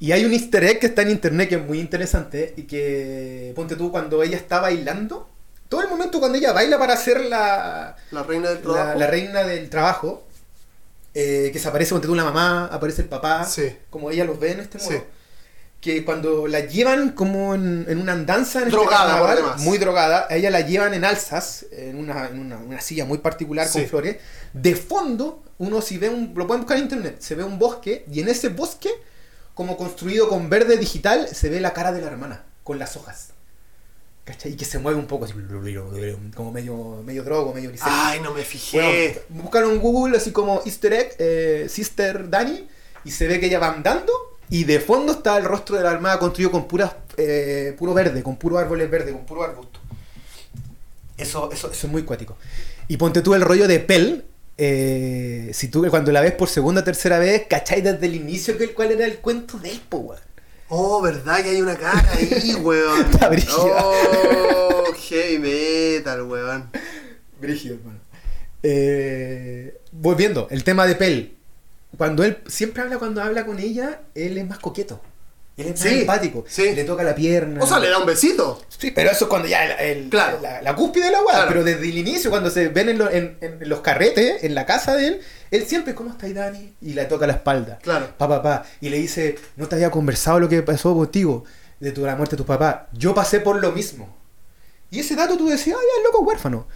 Y 0.00 0.10
hay 0.10 0.24
un 0.24 0.32
easter 0.32 0.64
egg 0.64 0.80
que 0.80 0.86
está 0.86 1.02
en 1.02 1.10
internet 1.10 1.48
que 1.48 1.54
es 1.54 1.64
muy 1.64 1.78
interesante 1.78 2.52
y 2.56 2.62
que, 2.62 3.52
ponte 3.54 3.76
tú, 3.76 3.92
cuando 3.92 4.24
ella 4.24 4.36
está 4.36 4.58
bailando, 4.58 5.30
todo 5.68 5.82
el 5.82 5.88
momento 5.88 6.20
cuando 6.20 6.38
ella 6.38 6.52
baila 6.52 6.78
para 6.78 6.94
hacer 6.94 7.20
la, 7.24 7.96
La 8.10 8.22
reina 8.22 8.50
del 8.50 8.60
trabajo. 8.62 8.98
la 8.98 9.06
reina 9.06 9.42
del 9.44 9.70
trabajo, 9.70 10.26
eh, 11.14 11.50
que 11.52 11.58
se 11.58 11.68
aparece, 11.68 11.98
tú, 12.00 12.14
la 12.14 12.24
mamá, 12.24 12.66
aparece 12.66 13.02
el 13.02 13.08
papá, 13.08 13.44
Sí. 13.46 13.76
como 13.90 14.10
ella 14.10 14.24
los 14.24 14.38
ve 14.38 14.52
en 14.52 14.60
este 14.60 14.78
modo. 14.78 14.90
Sí. 14.90 14.96
Que 15.80 16.02
cuando 16.04 16.46
la 16.46 16.60
llevan 16.60 17.10
como 17.12 17.54
en, 17.54 17.84
en 17.88 17.98
una 18.00 18.12
andanza 18.12 18.60
en 18.60 18.68
este 18.68 18.76
Drogada, 18.78 19.06
carnaval, 19.12 19.36
demás. 19.36 19.60
muy 19.60 19.76
drogada, 19.78 20.26
a 20.30 20.34
ella 20.34 20.50
la 20.50 20.60
llevan 20.62 20.94
en 20.94 21.04
alzas, 21.04 21.66
en 21.72 21.96
una, 21.98 22.26
en 22.28 22.38
una, 22.40 22.56
una 22.56 22.80
silla 22.80 23.04
muy 23.04 23.18
particular 23.18 23.66
Sí. 23.68 23.80
con 23.80 23.88
flores. 23.88 24.16
De 24.54 24.74
fondo, 24.76 25.42
uno 25.58 25.82
si 25.82 25.98
ve 25.98 26.08
un, 26.08 26.32
lo 26.36 26.46
pueden 26.46 26.62
buscar 26.62 26.78
en 26.78 26.84
internet, 26.84 27.16
se 27.20 27.34
ve 27.34 27.44
un 27.44 27.58
bosque 27.58 28.06
y 28.10 28.20
en 28.20 28.28
ese 28.28 28.48
bosque, 28.48 28.90
como 29.54 29.76
construido 29.76 30.28
con 30.28 30.48
verde 30.48 30.78
digital, 30.78 31.28
se 31.28 31.48
ve 31.50 31.60
la 31.60 31.72
cara 31.74 31.92
de 31.92 32.00
la 32.00 32.06
hermana, 32.08 32.44
con 32.64 32.78
las 32.78 32.96
hojas. 32.96 33.28
¿Cachai? 34.24 34.52
Y 34.52 34.56
que 34.56 34.64
se 34.64 34.78
mueve 34.78 34.98
un 34.98 35.06
poco, 35.06 35.26
así, 35.26 35.34
como 36.34 36.50
medio, 36.50 37.02
medio 37.04 37.22
drogo, 37.24 37.52
medio 37.52 37.68
grisel. 37.68 37.88
Ay, 37.90 38.20
no 38.20 38.32
me 38.32 38.42
fijé. 38.42 39.20
Bueno, 39.28 39.42
buscaron 39.42 39.72
en 39.72 39.80
Google 39.80 40.16
así 40.16 40.32
como 40.32 40.62
Easter 40.64 40.92
egg, 40.94 41.14
eh, 41.18 41.66
Sister 41.68 42.30
Dani, 42.30 42.66
y 43.04 43.10
se 43.10 43.28
ve 43.28 43.38
que 43.38 43.46
ella 43.46 43.58
va 43.58 43.68
andando 43.68 44.12
y 44.48 44.64
de 44.64 44.80
fondo 44.80 45.12
está 45.12 45.36
el 45.36 45.44
rostro 45.44 45.76
de 45.76 45.82
la 45.82 45.90
armada 45.90 46.18
construido 46.18 46.50
con 46.50 46.66
puras, 46.66 46.92
eh, 47.16 47.74
puro 47.78 47.92
verde, 47.92 48.22
con 48.22 48.36
puro 48.36 48.58
árboles 48.58 48.90
verdes, 48.90 49.12
con 49.12 49.26
puro 49.26 49.42
arbusto. 49.42 49.80
Eso, 51.16 51.50
eso, 51.52 51.70
eso 51.70 51.86
es 51.86 51.92
muy 51.92 52.02
cuático. 52.02 52.36
Y 52.88 52.96
ponte 52.96 53.20
tú 53.20 53.34
el 53.34 53.42
rollo 53.42 53.68
de 53.68 53.80
Pel. 53.80 54.24
eh, 54.56 55.50
si 55.52 55.68
tú 55.68 55.86
cuando 55.90 56.12
la 56.12 56.20
ves 56.20 56.32
por 56.32 56.48
segunda 56.48 56.80
o 56.80 56.84
tercera 56.84 57.18
vez, 57.18 57.46
¿cachai 57.48 57.82
desde 57.82 58.06
el 58.06 58.14
inicio 58.14 58.56
que, 58.56 58.72
cuál 58.72 58.92
era 58.92 59.04
el 59.04 59.18
cuento 59.18 59.58
de 59.58 59.70
él, 59.70 59.82
po, 59.88 59.98
weón? 59.98 60.20
Oh, 60.68 61.02
¿verdad 61.02 61.42
que 61.42 61.50
hay 61.50 61.60
una 61.60 61.76
cara 61.76 62.08
ahí, 62.12 62.54
weón? 62.62 63.00
Está. 63.02 63.30
Oh, 63.58 64.92
heavy 65.08 65.38
metal, 65.38 66.22
weón. 66.22 66.70
Brígido, 67.40 67.76
hermano. 67.76 67.98
Eh, 68.62 69.78
volviendo, 69.92 70.48
el 70.50 70.64
tema 70.64 70.86
de 70.86 70.94
Pel. 70.94 71.34
Cuando 71.98 72.24
él 72.24 72.38
siempre 72.46 72.82
habla, 72.82 72.98
cuando 72.98 73.22
habla 73.22 73.44
con 73.46 73.58
ella, 73.58 74.00
él 74.14 74.38
es 74.38 74.46
más 74.46 74.58
coqueto. 74.58 75.00
Él 75.56 75.68
es 75.68 75.78
Sí, 75.80 76.00
empático. 76.00 76.44
sí. 76.48 76.74
Le 76.74 76.82
toca 76.84 77.04
la 77.04 77.14
pierna. 77.14 77.62
O 77.62 77.66
sea, 77.66 77.78
le 77.78 77.88
da 77.88 77.98
un 77.98 78.06
besito. 78.06 78.60
Sí, 78.76 78.90
pero 78.90 79.10
eso 79.10 79.26
es 79.26 79.28
cuando 79.28 79.46
ya 79.46 79.64
el, 79.64 79.98
el- 80.04 80.10
Claro. 80.10 80.40
la, 80.42 80.60
la 80.62 80.74
cúspide 80.74 81.04
de 81.04 81.10
la 81.12 81.22
weá. 81.22 81.34
Claro. 81.34 81.48
Pero 81.48 81.62
desde 81.64 81.88
el 81.88 81.96
inicio, 81.98 82.28
cuando 82.30 82.50
se 82.50 82.68
ven 82.68 82.88
en, 82.88 82.98
lo- 82.98 83.08
en- 83.10 83.38
en 83.40 83.68
los 83.68 83.80
carretes, 83.80 84.42
en 84.42 84.54
la 84.56 84.66
casa 84.66 84.94
de 84.96 85.06
él, 85.06 85.20
él 85.52 85.64
siempre, 85.66 85.94
¿cómo 85.94 86.10
está 86.10 86.28
Dani? 86.28 86.74
Y 86.80 86.94
le 86.94 87.04
toca 87.04 87.26
la 87.28 87.34
espalda. 87.34 87.78
Claro. 87.82 88.08
Pa, 88.18 88.26
pa, 88.28 88.42
pa. 88.42 88.64
Y 88.80 88.88
le 88.88 88.96
dice, 88.98 89.36
no 89.56 89.68
te 89.68 89.76
había 89.76 89.90
conversado 89.92 90.40
lo 90.40 90.48
que 90.48 90.60
pasó 90.62 90.92
contigo, 90.94 91.44
de 91.78 91.92
tu, 91.92 92.04
la 92.04 92.16
muerte 92.16 92.34
de 92.34 92.42
tu 92.42 92.46
papá. 92.46 92.88
Yo 92.92 93.14
pasé 93.14 93.38
por 93.40 93.60
lo 93.60 93.70
mismo. 93.70 94.12
Y 94.90 95.00
ese 95.00 95.14
dato 95.14 95.36
tú 95.36 95.48
decías, 95.48 95.76
ay, 95.80 95.86
el 95.98 96.04
loco 96.04 96.20
huérfano. 96.24 96.66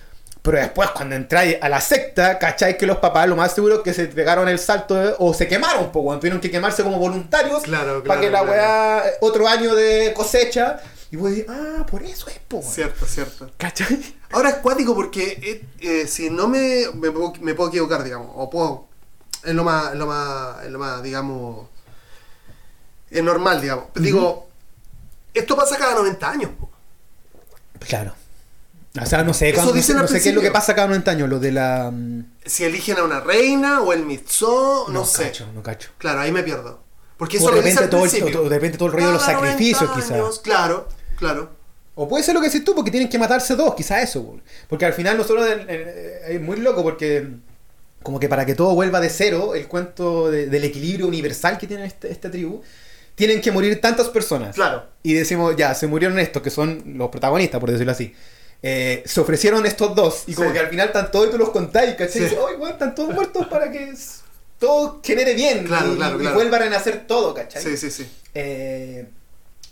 Pero 0.51 0.63
después, 0.63 0.91
cuando 0.91 1.15
entráis 1.15 1.57
a 1.61 1.69
la 1.69 1.81
secta, 1.81 2.39
¿cacháis 2.39 2.77
que 2.77 2.87
los 2.87 2.99
papás 2.99 3.29
lo 3.29 3.37
más 3.37 3.55
seguro 3.55 3.77
es 3.77 3.81
que 3.83 3.93
se 3.93 4.07
pegaron 4.07 4.49
el 4.49 4.59
salto 4.59 4.95
de- 4.95 5.15
o 5.19 5.35
se 5.35 5.47
quemaron 5.47 5.85
un 5.85 5.93
poco? 5.93 6.17
Tuvieron 6.19 6.41
que 6.41 6.51
quemarse 6.51 6.83
como 6.83 6.99
voluntarios 6.99 7.63
Claro, 7.65 8.03
para 8.03 8.21
que 8.21 8.31
la 8.31 8.41
claro. 8.43 8.53
weá, 8.53 9.03
otro 9.21 9.47
año 9.47 9.75
de 9.75 10.13
cosecha. 10.15 10.81
Y 11.11 11.17
vos 11.17 11.31
decís, 11.31 11.47
ah, 11.49 11.85
por 11.91 12.03
eso 12.03 12.29
es, 12.29 12.39
po. 12.49 12.59
weón". 12.59 12.71
Cierto, 12.71 13.07
cierto. 13.07 13.51
¿Cachai? 13.57 14.15
Ahora 14.31 14.51
es 14.51 14.55
cuático 14.57 14.95
porque 14.95 15.39
eh, 15.43 15.65
eh, 15.81 16.07
si 16.07 16.29
no 16.31 16.49
me, 16.49 16.85
me, 16.95 17.11
puedo, 17.11 17.33
me 17.41 17.55
puedo 17.55 17.69
equivocar, 17.71 18.03
digamos, 18.05 18.31
o 18.35 18.49
puedo. 18.51 18.87
Es 19.45 19.55
lo 19.55 19.65
más, 19.65 19.93
es 19.93 19.99
lo 19.99 20.07
más, 20.07 20.65
es 20.65 20.71
lo 20.71 20.79
más, 20.79 21.03
digamos. 21.03 21.67
Es 23.11 23.23
normal, 23.23 23.61
digamos. 23.61 23.85
Digo, 23.95 24.49
esto 25.33 25.57
pasa 25.57 25.77
cada 25.79 25.95
90 25.95 26.31
años. 26.31 26.51
po. 26.59 26.71
Claro. 27.81 28.13
O 29.01 29.07
sea, 29.07 29.23
no 29.23 29.35
sé, 29.35 29.53
cuando- 29.53 29.75
no 29.75 29.83
sé, 29.83 29.95
no 29.95 30.07
qué 30.07 30.17
es 30.17 30.35
lo 30.35 30.41
que 30.41 30.51
pasa 30.51 30.75
cada 30.75 30.89
90 30.89 31.11
años, 31.11 31.29
lo 31.29 31.39
de 31.39 31.53
la... 31.53 31.91
mm, 31.93 32.25
Si 32.47 32.65
eligen 32.65 32.97
a 32.99 33.05
una 33.05 33.21
reina 33.21 33.83
o 33.83 33.93
el 33.93 34.05
Mitzó, 34.07 34.87
no, 34.89 35.05
sé. 35.05 35.25
cacho, 35.25 35.47
no 35.55 35.63
cacho. 35.63 35.91
Claro, 35.99 36.21
ahí 36.21 36.33
me 36.33 36.43
pierdo. 36.43 36.83
Porque 37.17 37.37
O 37.37 37.41
eso 37.41 37.53
lo 37.53 37.63
dice 37.63 37.79
al 37.81 37.91
todo 37.91 38.05
el- 38.07 38.37
o 38.37 38.49
depende 38.49 38.79
todo 38.79 38.87
el 38.89 38.93
rollo 38.95 39.07
de 39.09 39.13
los 39.15 39.23
Cada 39.23 39.35
90 39.39 39.51
sacrificios, 39.53 39.91
quizás. 39.95 40.39
Claro, 40.41 40.89
claro. 41.17 41.51
O 41.97 42.09
puede 42.09 42.23
ser 42.25 42.35
lo 42.35 42.41
que 42.41 42.47
decís 42.47 42.65
tú, 42.65 42.75
porque 42.75 42.91
tienen 42.93 43.09
que 43.09 43.19
matarse 43.19 43.57
dos, 43.57 43.75
quizás 43.75 44.03
eso. 44.05 44.37
Porque 44.69 44.87
al 44.87 44.93
final 44.95 45.17
nosotros 45.17 45.47
eh, 45.49 45.65
eh, 45.69 46.21
es 46.35 46.41
muy 46.41 46.57
loco 46.59 46.83
porque 46.83 47.29
como 48.03 48.21
que 48.21 48.29
para 48.29 48.47
que 48.47 48.55
todo 48.55 48.75
vuelva 48.75 49.01
de 49.01 49.11
cero, 49.11 49.55
el 49.55 49.67
cuento 49.69 50.31
de- 50.31 50.47
del 50.47 50.65
equilibrio 50.65 51.07
universal 51.09 51.59
que 51.59 51.67
tiene 51.67 51.85
este- 51.87 52.11
esta 52.11 52.31
tribu, 52.31 52.63
tienen 53.17 53.41
que 53.41 53.51
morir 53.51 53.81
tantas 53.81 54.09
personas. 54.09 54.55
Claro. 54.55 54.87
Y 55.03 55.13
decimos, 55.15 55.57
ya, 55.57 55.75
se 55.75 55.89
murieron 55.89 56.19
estos, 56.21 56.41
que 56.41 56.51
son 56.51 56.85
los 56.97 57.09
protagonistas, 57.11 57.59
por 57.61 57.71
decirlo 57.73 57.91
así. 57.93 58.15
Eh, 58.63 59.03
se 59.07 59.21
ofrecieron 59.21 59.65
estos 59.67 59.95
dos, 59.95 60.25
y 60.27 60.35
como 60.35 60.49
Sí. 60.49 60.55
que 60.55 60.59
al 60.61 60.69
final 60.69 60.89
están 60.89 61.11
todos 61.13 61.29
y 61.29 61.31
tú 61.31 61.39
los 61.39 61.51
contáis, 61.51 61.93
¿cachai? 61.93 62.09
Sí. 62.13 62.19
Y 62.19 62.23
dices, 62.25 62.39
"Ay, 62.49 62.57
güey, 62.57 62.73
están 62.73 62.95
todos 62.95 63.15
muertos 63.15 63.47
para 63.47 63.71
que 63.71 63.93
todo 64.59 65.01
genere 65.05 65.35
bien 65.35 65.65
Claro, 65.65 65.93
y, 65.93 65.97
claro, 65.97 66.21
y 66.23 66.27
vuelvan 66.27 66.63
a 66.63 66.65
renacer 66.65 67.07
todo, 67.07 67.33
¿cachai? 67.35 67.63
Sí, 67.63 67.77
sí, 67.77 67.91
sí. 67.91 68.09
Eh, 68.35 69.07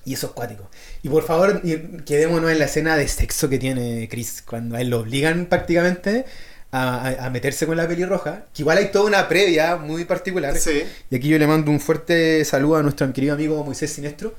y 0.05 0.15
eso 0.15 0.27
es 0.29 0.33
cuático. 0.35 0.71
Y 1.03 1.09
por 1.09 1.25
favor, 1.25 1.61
quedémonos 2.05 2.49
en 2.53 2.61
la 2.61 2.67
escena 2.67 2.97
de 2.97 3.09
sexo 3.09 3.49
que 3.49 3.59
tiene 3.59 4.09
Chris, 4.09 4.43
cuando 4.47 4.77
a 4.77 4.81
él 4.81 4.91
lo 4.91 5.01
obligan 5.01 5.47
prácticamente 5.47 6.25
a, 6.77 7.31
meterse 7.31 7.67
con 7.67 7.77
la 7.77 7.87
pelirroja, 7.89 8.45
que 8.55 8.63
igual 8.63 8.79
hay 8.79 8.91
toda 8.91 9.07
una 9.07 9.29
previa 9.29 9.77
muy 9.77 10.05
particular. 10.05 10.57
Sí. 10.59 10.83
Y 11.11 11.17
aquí 11.17 11.29
yo 11.29 11.39
le 11.39 11.47
mando 11.47 11.71
un 11.71 11.81
fuerte 11.81 12.45
saludo 12.45 12.77
a 12.77 12.83
nuestro 12.83 13.13
querido 13.13 13.35
amigo 13.35 13.63
Moisés 13.65 13.93
Sinestro, 13.93 14.35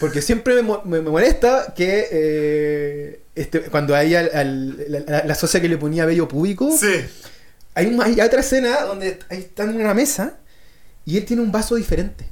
porque 0.00 0.22
siempre 0.22 0.54
me, 0.54 0.62
mo- 0.62 0.82
me- 0.84 1.00
me 1.02 1.10
molesta 1.10 1.72
que 1.76 2.08
eh, 2.10 3.20
este, 3.34 3.60
cuando 3.62 3.94
hay 3.94 4.14
al- 4.14 4.30
al- 4.34 5.06
la, 5.26 5.34
socia 5.34 5.60
que 5.60 5.68
le 5.68 5.76
ponía 5.78 6.04
vello 6.06 6.28
público, 6.28 6.70
Sí. 6.78 7.04
hay, 7.74 7.86
un- 7.86 8.02
hay 8.02 8.20
otra 8.20 8.40
escena 8.40 8.82
donde 8.82 9.18
están 9.30 9.70
en 9.70 9.76
una 9.80 9.94
mesa 9.94 10.34
y 11.04 11.16
él 11.16 11.24
tiene 11.24 11.42
un 11.42 11.52
vaso 11.52 11.74
diferente. 11.76 12.26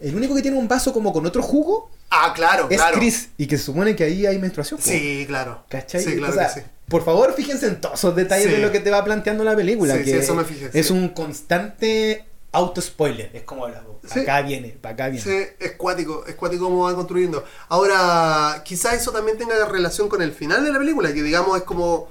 El 0.00 0.14
único 0.14 0.34
que 0.34 0.42
tiene 0.42 0.56
un 0.58 0.68
vaso 0.68 0.92
como 0.92 1.12
con 1.12 1.24
otro 1.26 1.42
jugo 1.42 1.90
Ah, 2.10 2.32
claro, 2.36 2.68
es 2.70 2.76
claro. 2.76 2.98
Chris. 2.98 3.30
Y 3.36 3.46
que 3.46 3.58
se 3.58 3.64
supone 3.64 3.96
que 3.96 4.04
ahí 4.04 4.26
hay 4.26 4.38
menstruación. 4.38 4.80
Sí, 4.80 5.24
claro. 5.26 5.64
¿Cachai? 5.68 6.02
Sí, 6.04 6.16
claro 6.16 6.32
O 6.32 6.36
sea, 6.36 6.54
que 6.54 6.60
sí. 6.60 6.66
Por 6.88 7.04
favor, 7.04 7.32
fíjense 7.34 7.66
en 7.66 7.80
todos 7.80 7.98
esos 7.98 8.14
detalles 8.14 8.46
Sí. 8.46 8.52
de 8.52 8.58
lo 8.58 8.70
que 8.70 8.80
te 8.80 8.90
va 8.90 9.02
planteando 9.04 9.42
la 9.44 9.56
película. 9.56 9.94
Sí, 9.96 10.04
que 10.04 10.10
sí, 10.12 10.16
eso 10.18 10.34
me 10.34 10.44
fijé, 10.44 10.70
Es 10.72 10.90
un 10.90 11.08
constante 11.08 12.24
auto-spoiler. 12.52 13.30
Es 13.34 13.42
como 13.42 13.66
la 13.68 13.82
acá 14.08 14.42
viene, 14.42 14.68
para 14.80 14.92
acá 14.94 15.08
viene. 15.08 15.24
Sí, 15.24 15.48
es 15.58 15.72
cuático, 15.72 16.24
es 16.26 16.36
cuático 16.36 16.64
cómo 16.66 16.84
van 16.84 16.94
construyendo. 16.94 17.44
Ahora, 17.68 18.62
quizás 18.64 18.94
eso 18.94 19.10
también 19.10 19.36
tenga 19.36 19.64
relación 19.66 20.08
con 20.08 20.22
el 20.22 20.32
final 20.32 20.64
de 20.64 20.72
la 20.72 20.78
película, 20.78 21.12
que 21.12 21.22
digamos 21.24 21.56
es 21.58 21.64
como 21.64 22.08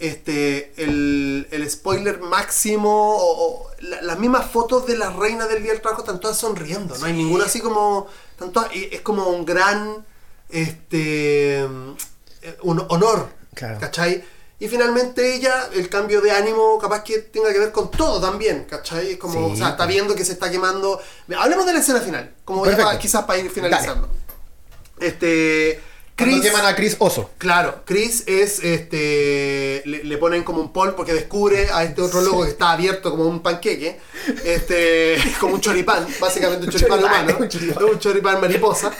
este 0.00 0.72
el, 0.82 1.46
el 1.50 1.70
spoiler 1.70 2.20
máximo 2.20 3.16
o, 3.16 3.44
o 3.66 3.70
la- 3.80 4.00
las 4.02 4.18
mismas 4.18 4.50
fotos 4.50 4.86
de 4.86 4.96
las 4.96 5.14
reinas 5.14 5.48
del 5.48 5.62
día 5.62 5.72
del 5.72 5.80
trabajo 5.82 6.02
están 6.02 6.18
todas 6.20 6.38
sonriendo, 6.38 6.96
no 6.98 7.04
hay 7.04 7.12
ninguna 7.12 7.44
así 7.44 7.60
como 7.60 8.06
están 8.30 8.50
todas- 8.50 8.70
es 8.74 9.00
como 9.02 9.28
un 9.28 9.44
gran 9.44 10.04
este 10.48 11.66
un 12.62 12.82
honor, 12.88 13.28
Claro. 13.60 13.78
¿cachai? 13.78 14.24
Y 14.58 14.68
finalmente 14.68 15.34
ella, 15.36 15.68
el 15.72 15.88
cambio 15.88 16.20
de 16.20 16.32
ánimo, 16.32 16.78
capaz 16.78 17.02
que 17.02 17.18
tenga 17.20 17.50
que 17.52 17.58
ver 17.58 17.72
con 17.72 17.90
todo 17.90 18.20
también, 18.20 18.64
¿cachai? 18.68 19.16
Como, 19.16 19.32
Sí, 19.32 19.52
o 19.52 19.56
sea, 19.56 19.68
está 19.70 19.84
pues. 19.84 19.88
viendo 19.90 20.14
que 20.14 20.24
se 20.24 20.32
está 20.32 20.50
quemando. 20.50 21.00
Hablemos 21.38 21.64
de 21.64 21.72
la 21.72 21.78
escena 21.78 22.00
final, 22.00 22.34
como 22.44 22.66
ya 22.66 22.98
quizás 22.98 23.24
para 23.24 23.38
ir 23.38 23.50
finalizando. 23.50 24.08
Este. 24.98 25.80
Cuando 26.16 26.36
Chris. 26.36 26.50
queman 26.50 26.66
a 26.66 26.76
Chris 26.76 26.96
Oso. 26.98 27.30
Claro, 27.38 27.82
Chris 27.86 28.24
es 28.26 28.62
este. 28.62 29.80
Le, 29.86 30.04
le 30.04 30.18
ponen 30.18 30.44
como 30.44 30.60
un 30.60 30.70
pol 30.74 30.94
porque 30.94 31.14
descubre 31.14 31.70
a 31.72 31.82
este 31.84 32.02
otro 32.02 32.20
loco 32.20 32.42
que 32.44 32.50
está 32.50 32.72
abierto 32.72 33.10
como 33.10 33.24
un 33.24 33.40
panqueque. 33.40 33.98
Este. 34.44 35.16
como 35.40 35.54
un 35.54 35.62
choripán, 35.62 36.06
básicamente 36.20 36.64
un 36.66 36.68
Un 36.68 36.72
choripán, 36.78 37.00
choripán, 37.00 37.22
humano. 37.24 37.38
un 37.40 37.48
choripán. 37.48 37.84
Un 37.84 37.98
choripán 37.98 38.40
mariposa. 38.42 38.92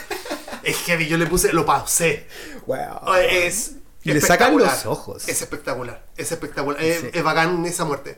Es 0.62 0.78
heavy, 0.78 1.06
yo 1.08 1.18
le 1.18 1.26
puse, 1.26 1.52
lo 1.52 1.66
pausé. 1.66 2.26
Wow. 2.66 3.14
Es. 3.30 3.72
Y 4.02 4.12
le 4.12 4.20
sacan 4.20 4.56
los 4.56 4.86
ojos. 4.86 5.28
Es 5.28 5.42
espectacular, 5.42 6.02
es 6.16 6.32
espectacular. 6.32 6.82
Es, 6.82 7.00
Sí. 7.00 7.10
es 7.12 7.22
bacán 7.22 7.64
esa 7.66 7.84
muerte. 7.84 8.16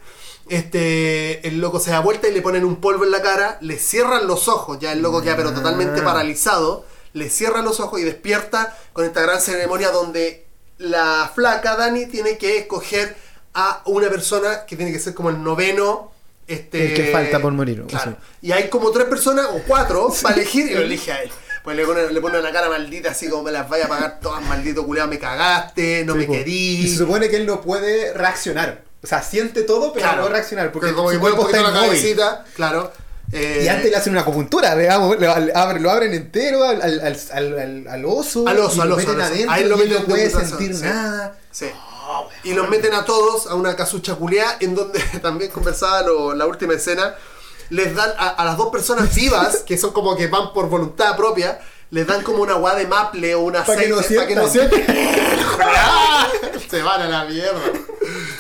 Este, 0.49 1.47
el 1.49 1.61
loco 1.61 1.81
se 1.81 1.91
da 1.91 2.01
vuelta 2.01 2.29
y 2.29 2.33
le 2.33 2.43
ponen 2.43 2.65
un 2.65 2.77
polvo 2.77 3.05
en 3.05 3.11
la 3.11 3.23
cara, 3.23 3.59
le 3.61 3.79
cierran 3.79 4.27
los 4.27 4.49
ojos, 4.49 4.79
ya 4.81 4.93
el 4.93 5.01
loco 5.03 5.23
queda 5.23 5.37
pero 5.37 5.53
totalmente 5.53 6.01
Ah. 6.01 6.05
paralizado, 6.05 6.85
le 7.15 7.31
cierran 7.31 7.65
los 7.65 7.81
ojos 7.81 8.01
y 8.01 8.05
despierta 8.05 8.77
con 8.93 9.05
esta 9.05 9.23
gran 9.23 9.41
ceremonia 9.41 9.91
donde 9.91 10.47
la 10.79 11.31
flaca 11.35 11.77
Dani 11.77 12.07
tiene 12.07 12.39
que 12.39 12.59
escoger 12.59 13.17
a 13.55 13.83
una 13.87 14.09
persona 14.09 14.67
que 14.67 14.77
tiene 14.77 14.93
que 14.93 14.99
ser 14.99 15.15
como 15.15 15.31
el 15.31 15.43
noveno 15.43 16.11
Este, 16.49 16.87
El 16.89 16.95
que 16.95 17.13
falta 17.13 17.39
por 17.39 17.53
morir, 17.53 17.85
Claro. 17.87 18.17
Y 18.43 18.51
hay 18.53 18.69
como 18.69 18.91
tres 18.91 19.07
personas 19.07 19.47
o 19.53 19.63
cuatro 19.67 20.13
para 20.23 20.35
elegir 20.35 20.71
y 20.71 20.75
lo 20.75 20.81
elige 20.83 21.13
a 21.13 21.23
él. 21.23 21.31
Pues 21.65 21.77
le 21.77 21.87
pone, 21.87 22.11
le 22.13 22.21
pone 22.21 22.39
una 22.41 22.51
cara 22.53 22.69
maldita 22.69 23.11
así 23.13 23.29
como 23.29 23.45
me 23.45 23.53
las 23.53 23.69
vaya 23.69 23.85
a 23.85 23.89
pagar 23.89 24.19
todas, 24.21 24.43
maldito 24.43 24.85
culiado, 24.85 25.09
me 25.09 25.19
cagaste, 25.19 26.05
no 26.05 26.15
Sí, 26.15 26.19
me 26.21 26.25
po. 26.27 26.33
querí. 26.33 26.81
Y 26.85 26.89
se 26.89 26.97
supone 26.99 27.29
que 27.29 27.37
él 27.37 27.47
no 27.47 27.61
puede 27.61 28.13
reaccionar. 28.15 28.83
O 29.03 29.07
sea, 29.07 29.23
siente 29.23 29.63
todo, 29.63 29.93
pero 29.93 30.07
no 30.13 30.17
puede 30.23 30.31
reaccionar. 30.35 30.73
Porque 30.73 30.93
como 30.93 31.11
su 31.13 31.21
cuerpo 31.21 31.47
está 31.49 31.63
la 31.63 31.73
cabecita, 31.73 32.45
claro. 32.55 32.93
Eh, 33.33 33.63
Y 33.65 33.69
antes 33.69 33.91
le 33.91 33.97
hacen 33.97 34.13
una 34.13 34.21
acupuntura, 34.23 34.77
digamos, 34.77 35.19
le- 35.19 35.27
le 35.27 35.55
abren- 35.55 35.79
lo 35.81 35.91
abren 35.91 36.13
entero 36.13 36.65
al, 36.65 36.83
al, 36.83 37.01
al, 37.33 37.87
al- 37.89 38.05
oso. 38.05 38.47
Al 38.47 38.59
oso, 38.59 38.77
y 38.77 38.81
al 38.81 38.89
lo 38.91 38.97
oso, 38.97 39.07
meten 39.07 39.21
adentro 39.23 39.51
Ahí 39.53 39.65
lo 39.65 39.77
y 39.77 39.79
meten 39.89 40.03
no 40.03 40.09
puede 40.09 40.31
sentir 40.31 40.77
sí. 40.77 40.83
nada. 40.83 41.39
Sí. 41.51 41.71
Y 42.45 42.53
los 42.53 42.69
meten 42.69 42.93
a 42.93 43.05
todos 43.07 43.47
a 43.47 43.55
una 43.55 43.75
casucha 43.75 44.17
culiá 44.17 44.57
en 44.61 44.75
donde 44.75 44.99
también 45.23 45.51
conversaba 45.51 46.03
lo- 46.03 46.35
la 46.35 46.47
última 46.47 46.75
escena. 46.75 47.15
Les 47.73 47.95
dan 47.95 48.11
a, 48.19 48.29
a 48.29 48.45
las 48.45 48.57
dos 48.57 48.69
personas 48.69 49.15
vivas, 49.15 49.59
que 49.67 49.77
son 49.79 49.93
como 49.93 50.15
que 50.17 50.27
van 50.27 50.53
por 50.53 50.69
voluntad 50.69 51.17
propia, 51.17 51.59
les 51.91 52.07
dan 52.07 52.23
como 52.23 52.43
una 52.43 52.53
agua 52.55 52.75
de 52.75 52.87
maple 52.87 53.35
o 53.35 53.41
una 53.41 53.65
que 53.65 53.89
no 53.89 53.99
aceite 53.99 54.15
para 54.17 54.29
que 54.29 54.35
no 54.35 54.49
sientan. 54.49 54.85
sientan. 54.85 54.97
Se 56.71 56.83
van 56.83 57.03
a 57.03 57.09
la 57.09 57.25
mierda. 57.25 57.61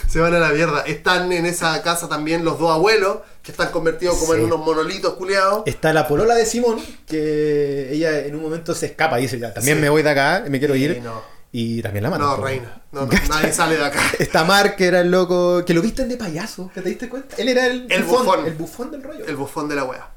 Se 0.08 0.18
van 0.20 0.34
a 0.34 0.38
la 0.38 0.48
mierda. 0.50 0.82
Están 0.82 1.32
en 1.32 1.46
esa 1.46 1.82
casa 1.82 2.08
también 2.08 2.44
los 2.44 2.58
dos 2.58 2.70
abuelos, 2.70 3.18
que 3.42 3.50
están 3.52 3.70
convertidos 3.70 4.16
como 4.16 4.32
Sí. 4.32 4.38
en 4.38 4.44
unos 4.46 4.58
monolitos 4.60 5.14
culiados. 5.14 5.62
Está 5.66 5.92
la 5.92 6.06
polola 6.08 6.34
de 6.34 6.46
Simón, 6.46 6.80
que 7.06 7.92
ella 7.92 8.20
en 8.20 8.34
un 8.36 8.42
momento 8.42 8.74
se 8.74 8.86
escapa 8.86 9.18
y 9.18 9.22
dice, 9.22 9.38
ya, 9.38 9.52
también 9.52 9.76
Sí. 9.78 9.82
me 9.82 9.88
voy 9.88 10.02
de 10.02 10.10
acá, 10.10 10.44
me 10.48 10.58
quiero 10.58 10.74
Sí, 10.74 10.84
ir. 10.84 11.02
no. 11.02 11.22
Y 11.54 11.82
también 11.82 12.02
la 12.04 12.10
matan. 12.10 12.26
No, 12.26 12.36
reina. 12.38 12.82
No, 12.92 13.02
no, 13.06 13.12
nadie 13.28 13.52
sale 13.52 13.76
de 13.76 13.84
acá. 13.84 14.00
Está 14.18 14.44
Mark, 14.44 14.74
que 14.76 14.86
era 14.86 15.00
el 15.02 15.10
loco, 15.10 15.64
que 15.66 15.74
lo 15.74 15.82
viste 15.82 16.06
de 16.06 16.16
payaso, 16.16 16.70
¿que 16.74 16.80
te 16.80 16.88
diste 16.88 17.08
cuenta? 17.10 17.36
Él 17.36 17.48
era 17.48 17.66
el, 17.66 17.86
El 17.90 18.04
bufón. 18.04 18.46
El 18.46 18.54
bufón 18.54 18.90
del 18.90 19.02
rollo. 19.02 19.26
El 19.26 19.36
bufón 19.36 19.68
de 19.68 19.76
la 19.76 19.84
wea. 19.84 20.08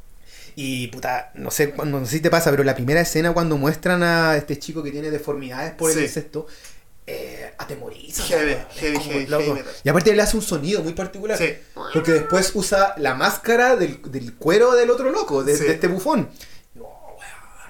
Y 0.55 0.87
puta, 0.87 1.31
no 1.35 1.51
sé 1.51 1.71
cuándo, 1.71 1.99
no 1.99 2.05
sé 2.05 2.13
si 2.13 2.19
te 2.21 2.29
pasa, 2.29 2.49
pero 2.51 2.63
la 2.63 2.73
primera 2.75 3.01
escena 3.01 3.33
cuando 3.33 3.57
muestran 3.57 4.01
a 4.03 4.37
este 4.37 4.57
chico 4.57 4.81
que 4.81 4.91
tiene 4.91 5.11
deformidades 5.11 5.73
por 5.73 5.91
Sí. 5.91 5.97
el 5.97 6.05
incesto, 6.05 6.47
eh, 7.05 7.53
atemoriza. 7.57 8.23
Heavy, 8.23 8.55
heavy, 8.77 8.97
heavy. 8.99 9.61
Y 9.83 9.89
aparte 9.89 10.15
le 10.15 10.21
hace 10.21 10.37
un 10.37 10.43
sonido 10.43 10.81
muy 10.81 10.93
particular. 10.93 11.37
Sí. 11.37 11.53
Porque 11.93 12.13
después 12.13 12.51
usa 12.55 12.93
la 12.97 13.13
máscara 13.15 13.75
del, 13.75 14.01
del 14.09 14.35
cuero 14.35 14.73
del 14.73 14.89
otro 14.89 15.11
loco, 15.11 15.43
de, 15.43 15.57
Sí. 15.57 15.65
de 15.65 15.73
este 15.73 15.87
bufón. 15.89 16.29
No, 16.75 16.83
weón. 16.83 17.19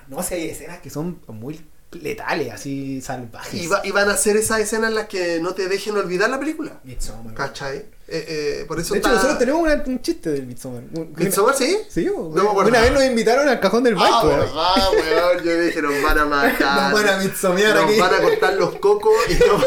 No 0.07 0.22
sé, 0.22 0.36
hay 0.36 0.49
escenas 0.49 0.78
que 0.80 0.91
son 0.91 1.20
muy 1.28 1.59
letales, 2.02 2.54
así 2.54 3.02
salvajes. 3.02 3.62
Y, 3.62 3.68
va- 3.68 3.82
y 3.84 3.91
van 3.91 4.10
a 4.10 4.14
hacer 4.14 4.38
esas 4.38 4.60
escenas 4.60 4.89
en 4.89 4.96
las 4.96 5.08
que 5.08 5.39
no 5.39 5.54
te 5.54 5.68
dejen 5.68 5.96
olvidar 5.98 6.30
la 6.30 6.39
película. 6.39 6.80
Midsommar. 6.84 7.34
¿Cachai? 7.34 7.78
Eh, 8.08 8.26
eh, 8.62 8.66
por 8.68 8.80
eso 8.80 8.93
De 8.93 9.00
hecho, 9.00 9.08
está- 9.08 9.16
nosotros 9.16 9.39
tenemos 9.39 9.62
una- 9.64 9.84
un 9.86 10.02
chiste 10.02 10.30
del 10.32 10.46
Midsommar. 10.46 10.84
¿Midsommar 11.18 11.56
sí? 11.56 11.78
Sí, 11.89 12.06
No 12.06 12.30
me 12.30 12.41
acuerdo. 12.41 12.70
una 12.70 12.82
vez 12.82 12.91
nos 12.91 13.04
invitaron 13.04 13.50
al 13.50 13.60
cajón 13.60 13.84
del 13.84 13.96
Ah, 13.98 14.00
banco. 14.00 14.28
verdad, 14.28 14.91
weón. 14.93 15.43
Yo 15.43 15.60
dije, 15.62 15.82
nos 15.82 16.02
van 16.04 16.18
a 16.20 16.26
matar. 16.26 16.91
Nos 16.91 17.02
van 17.04 17.14
a 17.14 17.18
midsomear 17.24 17.76
Nos 17.76 17.86
aquí. 17.86 18.00
van 18.00 18.14
a 18.14 18.18
cortar 18.22 18.54
los 18.54 18.76
cocos 18.80 19.14
y 19.30 19.34
nos, 19.34 19.64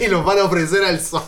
y 0.00 0.24
van 0.24 0.38
a 0.38 0.44
ofrecer 0.44 0.82
al 0.84 1.00
sol. 1.00 1.22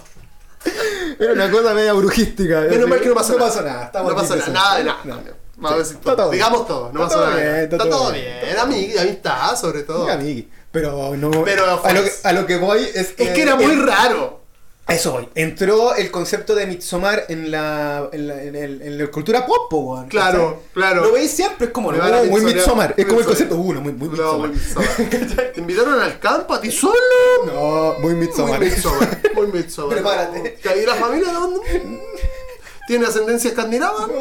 Era 1.20 1.32
una 1.32 1.50
cosa 1.50 1.72
media 1.74 1.92
brujística. 1.92 2.62
Menos 2.62 2.88
mal 2.88 3.00
que 3.00 3.08
no 3.08 3.14
pasó 3.14 3.32
no 3.34 3.38
nada. 3.38 3.50
pasó 3.50 3.62
nada. 3.62 3.84
Estamos 3.86 4.10
no 4.12 4.16
pasó 4.18 4.36
nada, 4.36 4.48
nada 4.52 4.76
de 4.78 4.84
presentes. 4.84 5.06
nada. 5.14 5.22
No. 5.30 5.45
Vamos 5.56 5.72
a 5.72 5.78
decir 5.78 5.96
Está 5.96 6.16
todo. 6.16 6.30
bien. 6.30 6.32
Digamos 6.44 6.66
todo, 6.66 6.90
no 6.92 7.02
Está 7.04 7.14
todo 7.16 7.26
bien, 7.34 7.46
está, 7.46 7.62
está 7.76 7.78
todo 7.78 7.98
todo 7.98 8.12
bien. 8.12 8.24
bien. 8.42 8.56
Amig- 8.56 8.98
amistad, 8.98 9.56
sobre 9.56 9.82
todo. 9.82 10.08
Amigui. 10.10 10.48
Pero 10.70 11.16
no. 11.16 11.30
Pero 11.44 11.64
a, 11.82 11.92
lo 11.92 12.02
que, 12.04 12.10
fue- 12.10 12.30
a 12.30 12.32
lo 12.34 12.46
que 12.46 12.56
voy 12.58 12.86
es 12.94 13.12
que. 13.12 13.24
Es 13.24 13.30
que 13.30 13.42
era 13.42 13.56
muy 13.56 13.64
el- 13.64 13.86
raro. 13.86 14.44
Eso 14.88 15.10
voy. 15.12 15.28
Entró 15.34 15.96
el 15.96 16.12
concepto 16.12 16.54
de 16.54 16.64
Midsommar 16.66 17.24
en 17.28 17.50
la, 17.50 18.08
en 18.12 18.28
la, 18.28 18.40
en 18.40 18.54
el- 18.54 18.82
en 18.82 18.98
la 18.98 19.06
cultura 19.10 19.44
pop, 19.44 19.68
po, 19.68 19.78
weón. 19.78 20.06
Claro, 20.08 20.62
claro. 20.74 21.02
Lo 21.06 21.12
veis 21.12 21.32
siempre, 21.32 21.66
es 21.66 21.72
como, 21.72 21.90
no, 21.90 21.98
muy 22.04 22.40
midsomear. 22.42 22.54
Midsommar. 22.54 22.94
Es 22.96 23.04
como 23.06 23.18
el 23.18 23.26
concepto, 23.26 23.56
uno, 23.56 23.80
muy, 23.80 23.92
muy 23.94 24.10
No, 24.16 24.38
muy 24.38 24.50
Midsommar. 24.50 24.88
¿Te 25.54 25.60
invitaron 25.60 25.98
al 26.00 26.20
campo 26.20 26.54
a 26.54 26.60
ti 26.60 26.70
solo? 26.70 26.94
No, 27.46 27.94
muy 27.98 28.14
Midsommar. 28.14 28.60
Muy 28.60 28.68
Midsommar. 28.70 29.18
Muy 29.34 29.46
Midsommar. 29.48 29.94
Prepárate. 29.96 30.54
¿Que 30.62 30.68
ahí 30.68 30.86
la 30.86 30.94
familia 30.94 31.28
de 31.28 31.34
dónde? 31.34 31.60
¿Tiene 32.86 33.06
ascendencia 33.06 33.50
escandinava? 33.50 34.06
Muy 34.06 34.16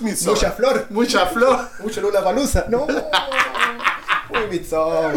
Midsommar. 0.00 0.34
Mucha 0.36 0.50
flor. 0.52 0.86
Mucha 0.90 1.26
flor. 1.26 1.68
Mucho 1.80 2.00
Lula 2.00 2.22
Palusa. 2.24 2.66
No. 2.68 2.86
Muy 2.86 4.46
Midsommar. 4.50 5.14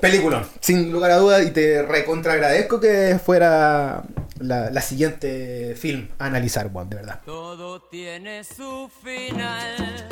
Película, 0.00 0.44
sin 0.60 0.90
lugar 0.90 1.12
a 1.12 1.16
dudas, 1.18 1.46
y 1.46 1.52
te 1.52 1.80
recontra 1.82 2.32
agradezco 2.32 2.80
que 2.80 3.20
fuera 3.24 4.02
la, 4.40 4.68
la 4.70 4.80
siguiente 4.82 5.76
film 5.78 6.08
a 6.18 6.26
analizar, 6.26 6.72
Juan, 6.72 6.90
de 6.90 6.96
verdad. 6.96 7.20
Todo 7.24 7.82
tiene 7.82 8.42
su 8.42 8.90
final. 9.04 10.08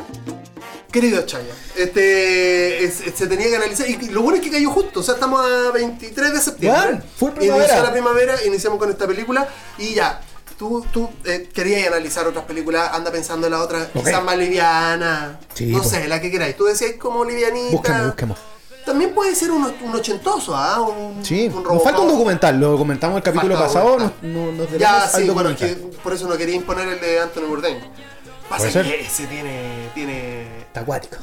Querido 0.92 1.22
Chaya, 1.26 1.52
este 1.76 2.84
es- 2.84 3.02
se 3.14 3.26
tenía 3.26 3.48
que 3.48 3.56
analizar 3.56 3.88
y 3.88 3.96
lo 4.10 4.22
bueno 4.22 4.38
es 4.38 4.44
que 4.44 4.50
cayó 4.52 4.70
justo, 4.70 5.00
o 5.00 5.02
sea, 5.02 5.14
estamos 5.14 5.40
a 5.44 5.72
23 5.72 6.32
de 6.34 6.40
septiembre. 6.40 6.82
Bueno, 6.82 7.02
full 7.16 7.30
primavera. 7.32 7.66
Inició 7.66 7.82
la 7.84 7.92
primavera, 7.92 8.34
iniciamos 8.46 8.78
con 8.78 8.90
esta 8.90 9.06
película 9.08 9.48
y 9.78 9.94
ya. 9.94 10.20
Tú, 10.61 10.84
tú 10.92 11.08
eh, 11.24 11.48
querías 11.54 11.86
analizar 11.88 12.26
otras 12.26 12.44
películas, 12.44 12.90
anda 12.92 13.11
pensando 13.11 13.46
en 13.46 13.54
la 13.54 13.62
otra, 13.62 13.88
Ok. 13.94 14.04
quizás 14.04 14.22
más 14.22 14.36
liviana, 14.36 15.40
Sí, 15.54 15.64
no 15.68 15.78
pues. 15.78 15.88
sé, 15.90 16.06
la 16.06 16.20
que 16.20 16.30
queráis. 16.30 16.54
Tú 16.54 16.64
decías 16.66 16.96
como 17.00 17.24
livianita. 17.24 17.70
Busquemos, 17.72 18.06
busquemos. 18.08 18.38
También 18.84 19.14
puede 19.14 19.34
ser 19.34 19.52
un, 19.52 19.64
un 19.82 19.94
ochentoso, 19.94 20.54
¿ah? 20.54 20.82
Un, 20.82 21.24
Sí, 21.24 21.48
un 21.48 21.62
nos 21.62 21.82
falta 21.82 22.00
un 22.00 22.08
documental, 22.08 22.61
lo 22.61 22.76
comentamos 22.76 23.16
el 23.16 23.22
capítulo 23.22 23.54
Falta 23.56 23.68
pasado, 23.72 23.98
nos, 23.98 24.22
nos, 24.52 24.70
Ya, 24.76 25.08
sí, 25.08 25.30
bueno, 25.30 25.56
que 25.56 25.68
por 26.02 26.12
eso 26.12 26.28
no 26.28 26.36
quería 26.36 26.56
imponer 26.56 26.88
el 26.88 27.00
de 27.00 27.20
Anthony 27.20 27.46
Bourdain. 27.48 27.78
Pasa 28.50 28.58
Puede 28.64 28.70
ser. 28.72 28.84
que 28.84 29.00
ese 29.00 29.26
tiene, 29.28 29.88
tiene 29.94 30.58
Está 30.66 30.80
acuático. 30.80 31.16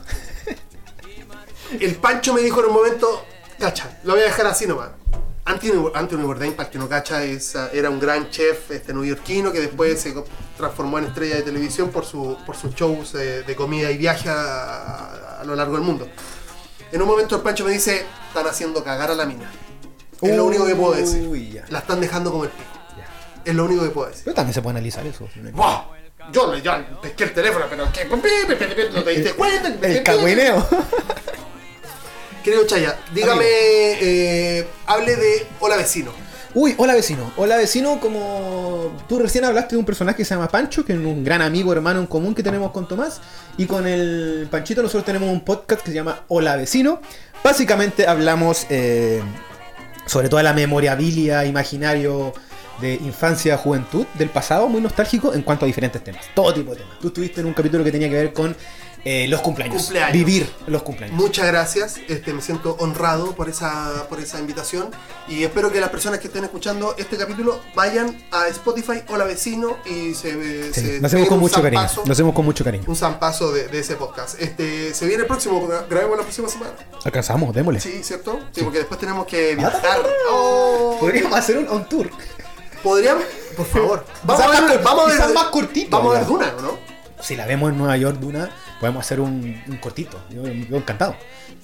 El 1.80 1.96
Pancho 1.98 2.34
me 2.34 2.42
dijo 2.42 2.60
en 2.62 2.66
un 2.70 2.74
momento, 2.74 3.24
cacha, 3.60 4.00
lo 4.04 4.14
voy 4.14 4.22
a 4.24 4.26
dejar 4.26 4.48
así 4.48 4.66
nomás. 4.66 4.90
Anthony, 5.48 6.22
Bourdain, 6.24 6.54
para 6.54 6.68
el 6.68 6.72
que 6.74 6.78
no 6.78 6.90
cacha, 6.90 7.24
es, 7.24 7.56
era 7.74 7.90
un 7.90 8.00
gran 8.00 8.30
chef 8.30 8.70
este, 8.72 8.94
neoyorquino 8.94 9.52
que 9.52 9.62
después 9.62 10.00
se 10.00 10.14
transformó 10.58 11.00
en 11.00 11.06
estrella 11.06 11.38
de 11.38 11.44
televisión 11.44 11.90
por, 11.90 12.06
su, 12.06 12.38
por 12.46 12.56
sus 12.56 12.76
shows 12.76 13.14
de 13.14 13.56
comida 13.56 13.90
y 13.90 13.98
viaje 13.98 14.30
a, 14.30 15.40
a 15.40 15.44
lo 15.46 15.56
largo 15.56 15.76
del 15.76 15.84
mundo. 15.84 16.08
En 16.92 17.02
un 17.02 17.08
momento 17.08 17.36
el 17.36 17.42
Pancho 17.42 17.66
me 17.66 17.72
dice, 17.72 18.06
están 18.28 18.48
haciendo 18.48 18.84
cagar 18.84 19.12
a 19.12 19.16
la 19.16 19.26
mina. 19.26 19.50
Es 20.22 20.36
lo 20.36 20.46
único 20.46 20.66
que 20.66 20.76
puedo 20.76 20.94
decir. 20.94 21.28
Uy, 21.28 21.52
ya. 21.52 21.66
La 21.70 21.80
están 21.80 22.00
dejando 22.02 22.32
como 22.32 22.46
el 22.46 22.50
pico. 22.50 22.70
Es 23.46 23.56
lo 23.56 23.66
único 23.66 23.84
que 23.84 23.90
puedo 23.90 24.08
decir. 24.10 24.24
Pero 24.26 24.36
también 24.36 24.54
se 24.54 24.62
puede 24.62 24.78
analizar 24.78 25.06
eso. 25.06 25.28
¡Buah! 25.54 25.84
Yo 26.32 26.54
le 26.54 26.62
ya 26.62 26.86
pesqué 27.02 27.26
el 27.26 27.34
teléfono, 27.34 27.66
pero 27.70 27.88
¿qué? 27.94 28.06
¿No 28.06 29.04
te 29.04 29.12
diste 29.12 29.34
cuenta? 29.34 29.88
El 29.88 30.04
cagüineo. 30.04 30.68
Querido 32.48 32.66
Chaya, 32.66 32.98
dígame, 33.14 33.44
eh, 33.46 34.66
hable 34.86 35.18
de 35.18 35.46
Hola 35.60 35.76
Vecino. 35.76 36.14
Uy, 36.54 36.76
hola 36.78 36.96
vecino. 36.96 37.30
Hola 37.36 37.58
vecino, 37.58 38.00
como 38.00 38.96
tú 39.10 39.20
recién 39.20 39.44
hablaste 39.44 39.76
de 39.76 39.80
un 39.80 39.86
personaje 39.86 40.20
que 40.20 40.24
se 40.24 40.34
llama 40.34 40.48
Pancho, 40.48 40.86
que 40.86 40.94
es 40.94 40.98
un 40.98 41.26
gran 41.26 41.42
amigo, 41.42 41.74
hermano 41.74 42.00
en 42.00 42.08
común 42.08 42.34
que 42.34 42.44
tenemos 42.44 42.72
con 42.72 42.88
Tomás. 42.88 43.20
Y 43.58 43.66
con 43.66 43.86
el 43.86 44.48
Panchito 44.50 44.82
nosotros 44.82 45.04
tenemos 45.04 45.30
un 45.30 45.42
podcast 45.42 45.82
que 45.82 45.92
se 45.92 45.96
llama 45.96 46.22
Hola 46.30 46.56
vecino. 46.56 47.02
Básicamente 47.44 48.08
hablamos 48.08 48.66
eh, 48.70 49.22
sobre 50.06 50.30
toda 50.30 50.42
la 50.42 50.54
memorabilia, 50.54 51.44
imaginario 51.44 52.34
de 52.80 52.94
infancia, 52.94 53.58
juventud, 53.58 54.06
del 54.14 54.30
pasado, 54.30 54.70
muy 54.70 54.80
nostálgico 54.80 55.34
en 55.34 55.42
cuanto 55.42 55.66
a 55.66 55.68
diferentes 55.68 56.02
temas. 56.02 56.26
Todo 56.34 56.54
tipo 56.54 56.72
de 56.72 56.78
temas. 56.78 56.98
Tú 57.00 57.08
estuviste 57.08 57.42
en 57.42 57.48
un 57.48 57.54
capítulo 57.54 57.84
que 57.84 57.92
tenía 57.92 58.08
que 58.08 58.16
ver 58.16 58.32
con 58.32 58.56
eh, 59.06 59.28
los 59.30 59.42
cumpleaños. 59.42 59.84
Cumpleaños. 59.84 60.14
Vivir 60.14 60.52
los 60.68 60.84
cumpleaños. 60.84 61.16
Muchas 61.18 61.48
gracias, 61.48 61.96
este, 62.08 62.34
me 62.34 62.42
siento 62.42 62.76
honrado 62.80 63.34
por 63.36 63.48
esa, 63.50 64.06
por 64.10 64.20
esa 64.20 64.40
invitación 64.40 64.90
y 65.28 65.44
espero 65.44 65.72
que 65.72 65.80
las 65.80 65.90
personas 65.90 66.20
que 66.20 66.28
estén 66.28 66.44
escuchando 66.44 66.94
este 66.98 67.16
capítulo 67.18 67.60
vayan 67.76 68.18
a 68.32 68.48
Spotify 68.48 69.04
Hola 69.08 69.26
Vecino 69.26 69.78
y 69.86 70.14
se, 70.14 70.74
Sí, 70.74 70.82
se 70.82 71.00
lo 71.00 71.08
hacemos 71.08 71.28
con 71.30 71.40
mucho 71.40 71.62
cariño. 71.62 71.82
zampazo- 71.84 72.12
hacemos 72.12 72.34
con 72.34 72.46
mucho 72.46 72.64
cariño. 72.64 72.84
Un 72.88 72.96
zampazo 72.96 73.52
de, 73.52 73.68
de 73.68 73.80
ese 73.80 73.96
podcast. 73.96 74.42
Este, 74.42 74.94
se 74.94 75.06
viene 75.06 75.22
el 75.24 75.28
próximo, 75.28 75.66
grabemos 75.90 76.18
la 76.18 76.24
próxima 76.24 76.50
semana. 76.50 76.72
Alcanzamos, 77.04 77.54
démosle. 77.54 77.80
Sí, 77.80 78.04
¿cierto? 78.04 78.40
Sí, 78.52 78.62
porque 78.64 78.80
después 78.80 79.00
tenemos 79.00 79.26
que 79.26 79.56
viajar. 79.56 80.00
Oh. 80.32 80.98
Podríamos 81.00 81.38
hacer 81.38 81.58
un 81.60 81.68
on 81.70 81.88
tour. 81.88 82.10
¿Podrían? 82.84 83.18
Por 83.56 83.66
favor. 83.66 84.06
Vamos 84.24 84.46
a 84.56 84.62
ver, 84.62 84.82
vamos 84.84 85.12
a 85.12 85.26
ver, 85.26 85.34
más 85.34 85.46
cortito, 85.46 85.98
Vamos 85.98 86.16
a 86.16 86.20
ver. 86.20 86.28
Duna, 86.28 86.54
¿o 86.58 86.62
no? 86.62 86.78
Si 87.22 87.36
la 87.36 87.46
vemos 87.48 87.72
en 87.72 87.78
Nueva 87.80 87.98
York, 87.98 88.18
Duna, 88.20 88.50
podemos 88.80 89.06
hacer 89.06 89.20
un, 89.20 89.62
un 89.68 89.78
cortito. 89.78 90.20
Yo, 90.30 90.44
yo 90.48 90.78
encantado. 90.78 91.16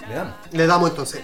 Le 0.07 0.16
damos. 0.16 0.34
Le 0.51 0.68
damos 0.68 0.89
entonces. 0.89 1.22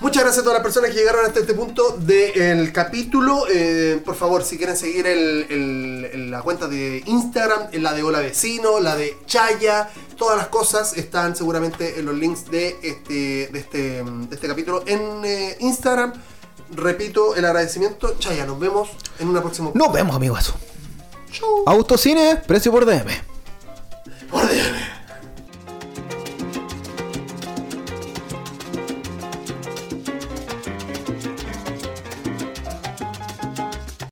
Muchas 0.00 0.22
gracias 0.24 0.40
a 0.40 0.42
todas 0.42 0.56
las 0.58 0.64
personas 0.64 0.90
que 0.90 0.96
llegaron 0.96 1.24
hasta 1.24 1.38
este 1.40 1.54
punto 1.54 1.96
del 1.96 2.72
capítulo. 2.72 3.44
Eh, 3.52 4.00
por 4.04 4.16
favor, 4.16 4.42
si 4.42 4.56
quieren 4.56 4.76
seguir 4.76 5.06
el- 5.06 5.46
el- 5.48 6.10
el- 6.12 6.30
la 6.30 6.42
cuenta 6.42 6.66
de 6.66 7.02
Instagram, 7.06 7.68
la 7.74 7.92
de 7.92 8.02
Hola 8.02 8.18
Vecino, 8.18 8.80
la 8.80 8.96
de 8.96 9.16
Chaya, 9.26 9.90
todas 10.16 10.36
las 10.36 10.48
cosas 10.48 10.96
están 10.96 11.36
seguramente 11.36 12.00
en 12.00 12.06
los 12.06 12.16
links 12.16 12.50
de 12.50 12.76
este, 12.82 13.48
de 13.52 13.58
este, 13.60 13.78
de 14.02 14.34
este 14.34 14.48
capítulo 14.48 14.82
en 14.86 15.24
eh, 15.24 15.56
Instagram. 15.60 16.12
Repito 16.74 17.36
el 17.36 17.44
agradecimiento. 17.44 18.16
Chaya, 18.18 18.44
nos 18.44 18.58
vemos 18.58 18.88
en 19.20 19.28
una 19.28 19.40
próxima. 19.40 19.70
Nos 19.74 19.92
vemos, 19.92 20.16
amigos. 20.16 20.52
Autocine, 21.66 22.36
precio 22.46 22.72
por 22.72 22.84
DM. 22.86 23.10